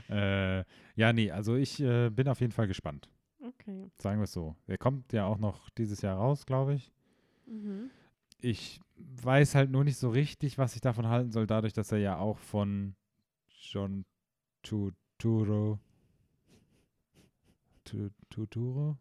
äh, 0.09 0.63
ja, 0.95 1.13
nee, 1.13 1.31
also 1.31 1.55
ich 1.55 1.79
äh, 1.79 2.09
bin 2.09 2.27
auf 2.27 2.41
jeden 2.41 2.51
Fall 2.51 2.67
gespannt. 2.67 3.09
okay. 3.41 3.89
Sagen 3.99 4.19
wir 4.19 4.25
es 4.25 4.33
so. 4.33 4.55
Er 4.67 4.77
kommt 4.77 5.13
ja 5.13 5.25
auch 5.25 5.37
noch 5.39 5.69
dieses 5.71 6.01
Jahr 6.01 6.17
raus, 6.17 6.45
glaube 6.45 6.75
ich. 6.75 6.91
Mhm. 7.45 7.89
Ich 8.39 8.79
weiß 8.97 9.55
halt 9.55 9.71
nur 9.71 9.83
nicht 9.83 9.97
so 9.97 10.09
richtig, 10.09 10.57
was 10.57 10.75
ich 10.75 10.81
davon 10.81 11.07
halten 11.07 11.31
soll, 11.31 11.47
dadurch, 11.47 11.73
dass 11.73 11.91
er 11.91 11.97
ja 11.99 12.17
auch 12.17 12.37
von 12.37 12.95
John 13.49 14.05
Turturro 14.63 15.79
Tu- 17.83 18.11
Turturro? 18.29 18.97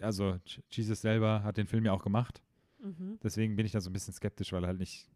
Also 0.00 0.38
Jesus 0.70 1.00
selber 1.00 1.42
hat 1.42 1.56
den 1.56 1.66
Film 1.66 1.84
ja 1.84 1.92
auch 1.92 2.02
gemacht. 2.02 2.42
Mhm. 2.82 3.18
Deswegen 3.22 3.56
bin 3.56 3.64
ich 3.66 3.72
da 3.72 3.80
so 3.80 3.88
ein 3.88 3.92
bisschen 3.92 4.12
skeptisch, 4.14 4.52
weil 4.52 4.64
er 4.64 4.68
halt 4.68 4.78
nicht 4.78 5.08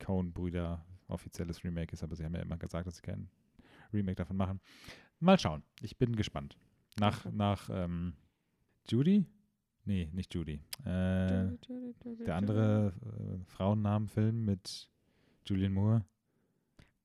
Coen-Brüder 0.00 0.84
offizielles 1.08 1.64
Remake 1.64 1.92
ist, 1.92 2.02
aber 2.02 2.14
sie 2.16 2.24
haben 2.24 2.34
ja 2.34 2.42
immer 2.42 2.58
gesagt, 2.58 2.86
dass 2.86 2.96
sie 2.96 3.02
kein 3.02 3.30
Remake 3.92 4.16
davon 4.16 4.36
machen. 4.36 4.60
Mal 5.20 5.38
schauen. 5.38 5.62
Ich 5.80 5.96
bin 5.96 6.14
gespannt. 6.14 6.56
Nach, 6.98 7.24
Okay. 7.24 7.34
nach 7.34 7.70
ähm, 7.72 8.14
Judy? 8.88 9.24
Nee, 9.88 10.10
nicht 10.12 10.34
Judy. 10.34 10.60
Äh, 10.84 11.48
der 12.26 12.36
andere 12.36 12.92
äh, 13.06 13.44
Frauennamenfilm 13.46 14.44
mit 14.44 14.86
Julian 15.46 15.72
Moore. 15.72 16.04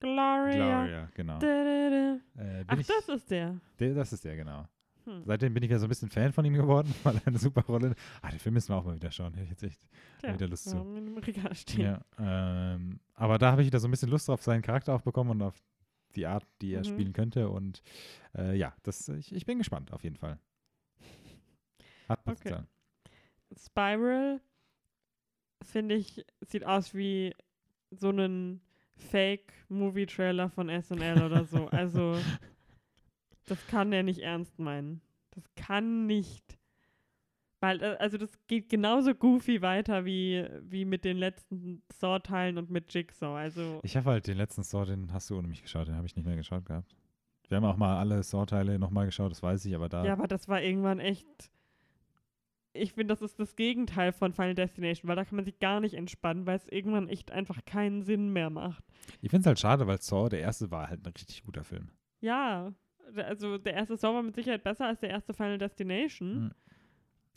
Gloria. 0.02 0.52
Gloria, 0.84 1.10
genau. 1.16 1.40
Äh, 1.42 2.20
Ach, 2.68 2.78
ich, 2.78 2.88
das 2.88 3.08
ist 3.08 3.32
der. 3.32 3.58
der, 3.80 3.94
das 3.94 4.12
ist 4.12 4.26
der, 4.26 4.36
genau. 4.36 4.68
Hm. 5.06 5.24
Seitdem 5.26 5.54
bin 5.54 5.64
ich 5.64 5.72
ja 5.72 5.80
so 5.80 5.86
ein 5.86 5.90
bisschen 5.90 6.10
Fan 6.10 6.34
von 6.34 6.44
ihm 6.44 6.56
geworden, 6.56 6.94
weil 7.04 7.16
er 7.16 7.28
eine 7.28 7.38
super 7.38 7.62
Rolle. 7.62 7.96
Ah, 8.22 8.30
den 8.32 8.40
Film 8.40 8.54
müssen 8.56 8.68
wir 8.70 8.76
auch 8.76 8.84
mal 8.84 8.96
wieder 8.96 9.12
schauen. 9.12 9.34
Hätte 9.34 9.46
ich 9.46 9.50
jetzt 9.52 9.64
echt 9.64 9.88
Tja, 10.20 10.34
wieder 10.34 10.48
Lust 10.50 10.70
zu. 10.70 10.76
ihn 10.76 11.08
im 11.08 11.18
Regal 11.20 11.56
stehen. 11.56 11.82
Ja, 11.82 12.02
ähm, 12.20 13.00
aber 13.14 13.38
da 13.38 13.52
habe 13.54 13.62
ich 13.62 13.68
wieder 13.68 13.80
so 13.80 13.88
ein 13.88 13.92
bisschen 13.92 14.10
Lust 14.10 14.30
auf 14.30 14.42
seinen 14.44 14.62
Charakter 14.62 14.94
auch 14.94 15.02
bekommen 15.04 15.30
und 15.30 15.42
auf 15.42 15.56
die 16.16 16.28
Art, 16.28 16.46
die 16.62 16.74
er 16.74 16.82
Mhm. 16.82 16.84
spielen 16.86 17.14
könnte. 17.14 17.48
Und 17.48 17.82
äh, 18.38 18.58
ja, 18.58 18.74
das, 18.84 19.08
ich, 19.08 19.34
ich 19.34 19.46
bin 19.46 19.58
gespannt 19.58 19.94
auf 19.94 20.04
jeden 20.04 20.18
Fall. 20.18 20.38
Hat 22.10 22.20
Okay. 22.26 22.58
Spiral, 23.58 24.42
finde 25.64 25.96
ich, 25.96 26.26
sieht 26.42 26.66
aus 26.66 26.94
wie 26.94 27.34
so 27.92 28.10
ein 28.10 28.62
Fake-Movie-Trailer 28.96 30.50
von 30.50 30.70
SNL 30.70 31.24
oder 31.24 31.46
so. 31.46 31.68
Also, 31.72 32.18
das 33.48 33.66
kann 33.68 33.92
er 33.92 34.04
nicht 34.04 34.20
ernst 34.20 34.60
meinen. 34.60 35.02
Das 35.32 35.44
kann 35.56 36.06
nicht. 36.06 36.58
Weil, 37.60 37.82
äh, 37.82 37.96
also 38.00 38.18
das 38.18 38.30
geht 38.48 38.70
genauso 38.70 39.16
goofy 39.16 39.62
weiter 39.62 40.06
wie, 40.06 40.46
wie 40.62 40.86
mit 40.86 41.06
den 41.06 41.18
letzten 41.18 41.82
Saw-Teilen 41.92 42.58
und 42.58 42.70
mit 42.70 42.94
Jigsaw. 42.94 43.38
Also, 43.38 43.80
Ich 43.84 43.96
habe 43.96 44.10
halt 44.12 44.28
den 44.28 44.38
letzten 44.38 44.64
Saw, 44.64 44.86
den 44.86 45.12
hast 45.14 45.30
du 45.30 45.38
ohne 45.38 45.48
mich 45.48 45.62
geschaut, 45.62 45.88
den 45.88 45.96
habe 45.96 46.06
ich 46.06 46.16
nicht 46.16 46.26
mehr 46.26 46.36
geschaut 46.36 46.66
gehabt. 46.66 46.96
Wir 47.50 47.58
haben 47.58 47.66
auch 47.66 47.78
mal 47.78 47.98
alle 48.00 48.22
Saw-Teile 48.24 48.80
nochmal 48.80 49.06
geschaut, 49.06 49.32
das 49.32 49.44
weiß 49.44 49.66
ich, 49.66 49.76
aber 49.76 49.90
da. 49.90 50.04
ja, 50.06 50.14
aber 50.14 50.28
das 50.28 50.48
war 50.48 50.62
irgendwann 50.62 51.00
echt. 51.00 51.52
Ich 52.74 52.94
finde, 52.94 53.14
das 53.14 53.22
ist 53.22 53.40
das 53.40 53.56
Gegenteil 53.56 54.12
von 54.12 54.34
Final 54.34 54.56
Destination, 54.56 55.08
weil 55.08 55.16
da 55.16 55.26
kann 55.26 55.36
man 55.36 55.45
sich 55.45 55.60
gar 55.60 55.80
nicht 55.80 55.94
entspannen, 55.94 56.48
weil 56.48 56.58
es 56.58 56.68
irgendwann 56.68 57.08
echt 57.08 57.32
einfach 57.32 57.64
keinen 57.66 58.02
Sinn 58.02 58.34
mehr 58.34 58.50
macht. 58.50 58.84
ich 59.22 59.30
finde 59.30 59.41
es 59.41 59.48
halt 59.48 59.60
schade, 59.60 59.86
weil 59.86 60.02
Saw, 60.02 60.28
der 60.28 60.40
erste, 60.40 60.72
war 60.72 60.90
halt 60.90 61.06
ein 61.06 61.14
richtig 61.14 61.44
guter 61.44 61.64
Film. 61.64 61.90
Ja, 62.20 62.74
also 63.16 63.60
der 63.60 63.74
erste 63.76 63.95
Saw 63.95 64.16
war 64.16 64.24
mit 64.24 64.36
Sicherheit 64.36 64.64
besser 64.64 64.88
als 64.88 65.00
der 65.02 65.12
erste 65.12 65.34
Final 65.34 65.60
Destination. 65.60 66.45
Mhm. 66.45 66.52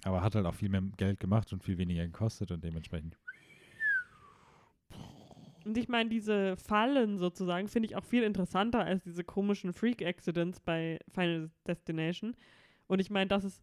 Aber 0.04 0.22
hat 0.22 0.34
halt 0.34 0.46
auch 0.46 0.54
viel 0.54 0.68
mehr 0.68 0.82
Geld 0.96 1.20
gemacht 1.20 1.52
und 1.52 1.62
viel 1.62 1.78
weniger 1.78 2.04
gekostet 2.04 2.50
und 2.50 2.62
dementsprechend. 2.64 3.18
Und 5.64 5.76
ich 5.76 5.88
meine, 5.88 6.08
diese 6.08 6.56
Fallen 6.56 7.18
sozusagen 7.18 7.66
finde 7.66 7.88
ich 7.88 7.96
auch 7.96 8.04
viel 8.04 8.22
interessanter 8.22 8.84
als 8.84 9.02
diese 9.02 9.24
komischen 9.24 9.72
Freak-Accidents 9.72 10.60
bei 10.60 11.00
Final 11.12 11.50
Destination. 11.66 12.36
Und 12.86 13.00
ich 13.00 13.10
meine, 13.10 13.26
dass 13.26 13.42
es 13.42 13.60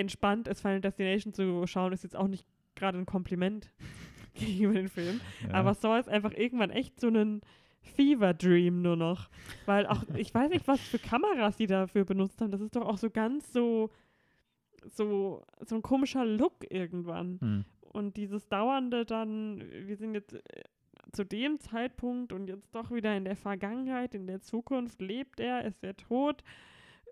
entspannt 0.00 0.48
ist, 0.48 0.60
Final 0.60 0.80
Destination 0.80 1.32
zu 1.32 1.66
schauen, 1.66 1.92
ist 1.92 2.02
jetzt 2.02 2.16
auch 2.16 2.28
nicht 2.28 2.46
gerade 2.74 2.98
ein 2.98 3.06
Kompliment 3.06 3.70
gegenüber 4.34 4.74
den 4.74 4.88
Film. 4.88 5.20
Ja. 5.46 5.54
Aber 5.54 5.74
Saw 5.74 5.98
ist 5.98 6.08
einfach 6.08 6.32
irgendwann 6.32 6.70
echt 6.70 6.98
so 7.00 7.08
ein 7.08 7.42
Fever 7.82 8.34
Dream 8.34 8.82
nur 8.82 8.96
noch. 8.96 9.28
Weil 9.66 9.86
auch, 9.86 10.04
ich 10.16 10.34
weiß 10.34 10.50
nicht, 10.50 10.66
was 10.68 10.80
für 10.80 10.98
Kameras 10.98 11.56
die 11.56 11.66
dafür 11.66 12.04
benutzt 12.04 12.40
haben. 12.40 12.50
Das 12.50 12.60
ist 12.60 12.76
doch 12.76 12.86
auch 12.86 12.98
so 12.98 13.10
ganz 13.10 13.52
so, 13.52 13.90
so, 14.84 15.42
so 15.60 15.76
ein 15.76 15.82
komischer 15.82 16.24
Look 16.24 16.70
irgendwann. 16.70 17.38
Hm. 17.40 17.64
Und 17.92 18.16
dieses 18.16 18.48
dauernde 18.48 19.04
dann, 19.04 19.62
wir 19.86 19.96
sind 19.96 20.14
jetzt 20.14 20.34
äh, 20.34 20.62
zu 21.12 21.24
dem 21.24 21.58
Zeitpunkt 21.58 22.32
und 22.32 22.46
jetzt 22.46 22.74
doch 22.74 22.90
wieder 22.92 23.16
in 23.16 23.24
der 23.24 23.36
Vergangenheit, 23.36 24.14
in 24.14 24.26
der 24.26 24.40
Zukunft 24.40 25.00
lebt 25.00 25.40
er, 25.40 25.64
ist 25.64 25.82
er 25.82 25.96
tot. 25.96 26.44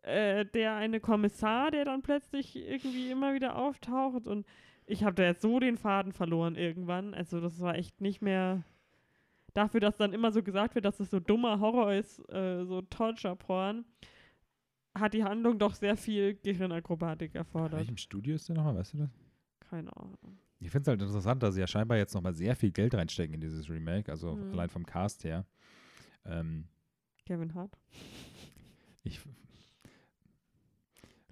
Äh, 0.09 0.47
der 0.47 0.75
eine 0.75 1.01
Kommissar, 1.01 1.71
der 1.71 1.85
dann 1.85 2.03
plötzlich 2.03 2.57
irgendwie 2.57 3.11
immer 3.11 3.35
wieder 3.35 3.57
auftaucht 3.57 4.27
und 4.27 4.47
ich 4.87 5.05
habe 5.05 5.15
da 5.15 5.25
jetzt 5.25 5.43
so 5.43 5.61
den 5.61 5.77
Faden 5.77 6.13
verloren 6.13 6.55
irgendwann. 6.57 7.13
Also 7.13 7.41
das 7.43 7.61
war 7.61 7.75
echt 7.75 8.01
nicht 8.01 8.23
mehr 8.23 8.65
dafür, 9.53 9.81
dass 9.81 9.99
dann 9.99 10.15
immer 10.15 10.33
so 10.33 10.43
gesagt 10.43 10.75
wird, 10.75 10.87
dass 10.87 10.99
es 10.99 11.11
so 11.11 11.21
dummer 11.21 11.61
Horror 11.61 11.93
ist, 11.93 12.21
äh, 12.33 12.65
so 12.65 12.81
Torture-Porn, 12.81 13.85
hat 14.95 15.13
die 15.13 15.25
Handlung 15.25 15.59
doch 15.59 15.75
sehr 15.75 15.97
viel 15.97 16.35
Gehirnakrobatik 16.37 17.35
erfordert. 17.35 17.81
welchem 17.81 17.99
Studio 17.99 18.35
ist 18.35 18.49
der 18.49 18.57
nochmal, 18.57 18.77
weißt 18.77 18.95
du 18.95 18.99
das? 18.99 19.11
Keine 19.61 19.95
Ahnung. 19.95 20.39
Ich 20.61 20.71
finde 20.71 20.83
es 20.83 20.89
halt 20.89 21.03
interessant, 21.03 21.43
dass 21.43 21.55
sie 21.55 21.61
ja 21.61 21.67
scheinbar 21.67 21.99
jetzt 21.99 22.15
nochmal 22.15 22.35
sehr 22.35 22.57
viel 22.57 22.71
Geld 22.73 22.95
reinstecken 22.95 23.35
in 23.35 23.41
dieses 23.43 23.69
Remake, 23.69 24.11
also 24.11 24.37
Mhm. 24.37 24.53
allein 24.53 24.71
vom 24.71 24.87
Cast 24.87 25.23
her. 25.25 25.45
Ähm, 26.25 26.67
Kevin 27.27 27.53
Hart. 27.55 27.77
ich 29.05 29.21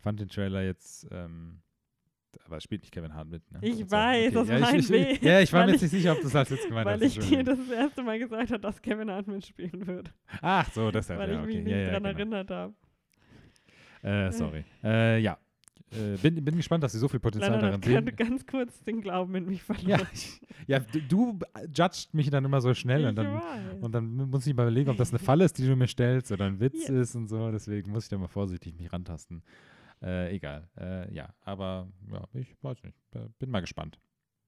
fand 0.06 0.20
den 0.20 0.28
Trailer 0.28 0.62
jetzt, 0.62 1.04
ähm, 1.10 1.58
aber 2.44 2.58
es 2.58 2.62
spielt 2.62 2.82
nicht 2.82 2.92
Kevin 2.92 3.12
Hart 3.12 3.28
mit, 3.28 3.42
ne? 3.50 3.58
Ich 3.60 3.72
Also, 3.72 3.90
weiß, 3.90 4.32
das 4.34 4.48
ja, 4.48 4.60
war 4.60 4.68
ein 4.68 4.78
ich, 4.78 4.90
ich, 4.90 5.22
Ja, 5.22 5.40
ich 5.40 5.52
war 5.52 5.60
weil 5.60 5.66
mir 5.66 5.72
jetzt 5.72 5.82
ich- 5.82 5.92
nicht 5.92 6.02
sicher, 6.02 6.12
ob 6.12 6.20
du 6.20 6.28
das 6.28 6.48
jetzt 6.50 6.68
gemeint 6.68 6.86
Weil 6.86 6.94
hast. 7.00 7.16
ich 7.18 7.28
dir 7.28 7.42
das, 7.42 7.58
das 7.58 7.70
erste 7.70 8.02
Mal 8.04 8.18
gesagt 8.20 8.50
habe, 8.50 8.60
dass 8.60 8.80
Kevin 8.80 9.10
Hart 9.10 9.26
mitspielen 9.26 9.84
wird. 9.86 10.12
Ach 10.40 10.70
so, 10.72 10.90
das 10.92 11.08
weil 11.08 11.28
ja, 11.32 11.40
ich 11.40 11.46
mich 11.46 11.56
okay. 11.56 11.64
nicht 11.64 11.72
ja, 11.76 11.90
dran 11.90 12.02
genau. 12.04 12.18
erinnert 12.36 12.50
habe. 12.50 12.74
Äh, 14.02 14.30
sorry. 14.32 14.64
Äh, 14.84 15.18
ja. 15.20 15.36
Äh, 15.92 16.16
bin, 16.20 16.44
bin 16.44 16.56
gespannt, 16.56 16.82
dass 16.82 16.92
sie 16.92 16.98
so 16.98 17.06
viel 17.08 17.20
Potenzial 17.20 17.52
Leider 17.52 17.62
darin 17.70 17.74
hat 17.76 17.82
Kevin 17.82 18.04
sehen. 18.06 18.16
ganz 18.16 18.46
kurz 18.46 18.82
den 18.82 19.00
Glauben 19.00 19.34
in 19.36 19.46
mich 19.46 19.62
verloren. 19.62 19.88
Ja, 19.88 20.00
ich, 20.12 20.40
ja, 20.66 20.78
du, 20.80 21.00
du 21.00 21.38
judgst 21.72 22.12
mich 22.12 22.28
dann 22.28 22.44
immer 22.44 22.60
so 22.60 22.74
schnell 22.74 23.02
ich 23.02 23.06
und 23.08 23.14
dann, 23.16 23.34
weiß. 23.34 23.42
und 23.82 23.92
dann 23.94 24.06
muss 24.28 24.46
ich 24.46 24.54
mal 24.54 24.64
überlegen, 24.64 24.90
ob 24.90 24.96
das 24.96 25.10
eine 25.10 25.20
Falle 25.20 25.44
ist, 25.44 25.56
die 25.58 25.66
du 25.66 25.76
mir 25.76 25.86
stellst 25.86 26.32
oder 26.32 26.44
ein 26.46 26.58
Witz 26.60 26.88
Ja. 26.88 27.00
ist 27.00 27.14
und 27.14 27.28
so. 27.28 27.50
Deswegen 27.52 27.92
muss 27.92 28.04
ich 28.04 28.10
da 28.10 28.18
mal 28.18 28.26
vorsichtig 28.28 28.76
mich 28.76 28.92
rantasten. 28.92 29.42
Äh, 30.02 30.34
egal. 30.34 30.68
Äh, 30.76 31.12
ja, 31.14 31.34
aber 31.40 31.88
ja, 32.10 32.28
ich 32.34 32.54
weiß 32.62 32.82
nicht. 32.82 32.98
Äh, 33.12 33.28
Bin 33.38 33.50
mal 33.50 33.60
gespannt. 33.60 33.98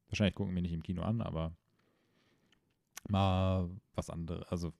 Wahrscheinlich 0.09 0.35
gucken 0.35 0.55
wir 0.55 0.62
nicht 0.62 0.73
im 0.73 0.83
Kino 0.83 1.03
an, 1.03 1.20
aber 1.20 1.57
mal 3.09 3.70
was 3.95 4.11
anderes. 4.11 4.45
Also, 4.49 4.73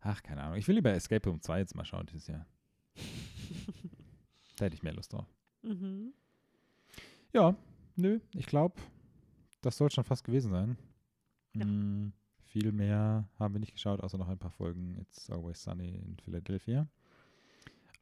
ach, 0.00 0.22
keine 0.22 0.42
Ahnung. 0.42 0.58
Ich 0.58 0.66
will 0.68 0.74
lieber 0.74 0.92
Escape 0.92 1.28
Room 1.28 1.40
2 1.40 1.58
jetzt 1.58 1.74
mal 1.74 1.84
schauen 1.84 2.06
dieses 2.06 2.26
Jahr. 2.26 2.46
da 4.56 4.64
hätte 4.64 4.74
ich 4.74 4.82
mehr 4.82 4.94
Lust 4.94 5.12
drauf. 5.12 5.26
Mhm. 5.62 6.12
Ja, 7.32 7.56
nö, 7.96 8.20
ich 8.34 8.46
glaube, 8.46 8.80
das 9.60 9.76
soll 9.76 9.90
schon 9.90 10.04
fast 10.04 10.24
gewesen 10.24 10.50
sein. 10.50 10.76
Ja. 11.54 11.64
Mm, 11.64 12.12
viel 12.38 12.72
mehr 12.72 13.28
haben 13.38 13.54
wir 13.54 13.60
nicht 13.60 13.72
geschaut, 13.72 14.00
außer 14.00 14.18
noch 14.18 14.28
ein 14.28 14.38
paar 14.38 14.52
Folgen 14.52 14.96
It's 15.00 15.28
Always 15.30 15.62
Sunny 15.62 15.96
in 15.96 16.16
Philadelphia. 16.18 16.88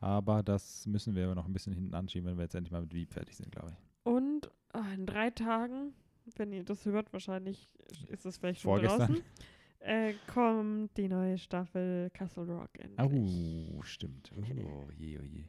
Aber 0.05 0.43
das 0.43 0.85
müssen 0.85 1.15
wir 1.15 1.35
noch 1.35 1.47
ein 1.47 1.55
bisschen 1.55 1.73
hinten 1.73 1.95
anschieben, 1.95 2.29
wenn 2.29 2.37
wir 2.37 2.43
jetzt 2.43 2.55
endlich 2.55 2.73
mal 2.73 2.83
mit 2.83 2.93
Wieb 2.93 3.15
fertig 3.15 3.37
sind, 3.37 3.51
glaube 3.51 3.71
ich. 3.71 3.77
Und 4.03 4.51
ah, 4.75 4.93
in 4.93 5.07
drei 5.07 5.31
Tagen, 5.31 5.95
wenn 6.37 6.53
ihr 6.53 6.63
das 6.63 6.85
hört, 6.85 7.11
wahrscheinlich 7.15 7.71
ist 8.09 8.27
es 8.27 8.37
vielleicht 8.37 8.61
schon 8.61 8.73
Vorgestern. 8.73 8.99
draußen, 8.99 9.25
äh, 9.79 10.13
kommt 10.27 10.95
die 10.99 11.09
neue 11.09 11.39
Staffel 11.39 12.11
Castle 12.11 12.45
Rock 12.45 12.79
endlich. 12.79 13.71
Oh, 13.73 13.81
stimmt. 13.81 14.31
Oh 14.37 14.43
je, 14.95 15.19
oh 15.21 15.25
je. 15.25 15.45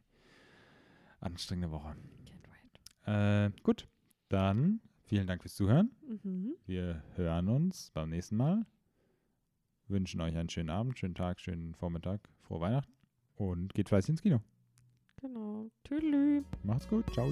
Anstrengende 1.20 1.72
Woche. 1.72 1.94
Can't 2.26 2.48
wait. 2.50 3.54
Äh, 3.54 3.62
gut, 3.62 3.90
dann 4.30 4.80
vielen 5.04 5.28
Dank 5.28 5.42
fürs 5.42 5.56
Zuhören. 5.56 5.92
Mhm. 6.24 6.56
Wir 6.66 7.04
hören 7.16 7.50
uns 7.50 7.92
beim 7.94 8.10
nächsten 8.10 8.38
Mal. 8.38 8.66
Wünschen 9.90 10.22
euch 10.22 10.38
einen 10.38 10.50
schönen 10.50 10.70
Abend, 10.70 10.98
schönen 10.98 11.14
Tag, 11.14 11.42
schönen 11.42 11.76
Vormittag, 11.76 12.22
frohe 12.40 12.62
Weihnachten 12.62 12.95
und 13.36 13.74
geht 13.74 13.90
fleißig 13.90 14.10
ins 14.10 14.22
Kino. 14.22 14.42
Genau. 15.22 15.70
Tüdelü. 15.84 16.44
Macht's 16.64 16.88
gut, 16.88 17.06
ciao. 17.14 17.32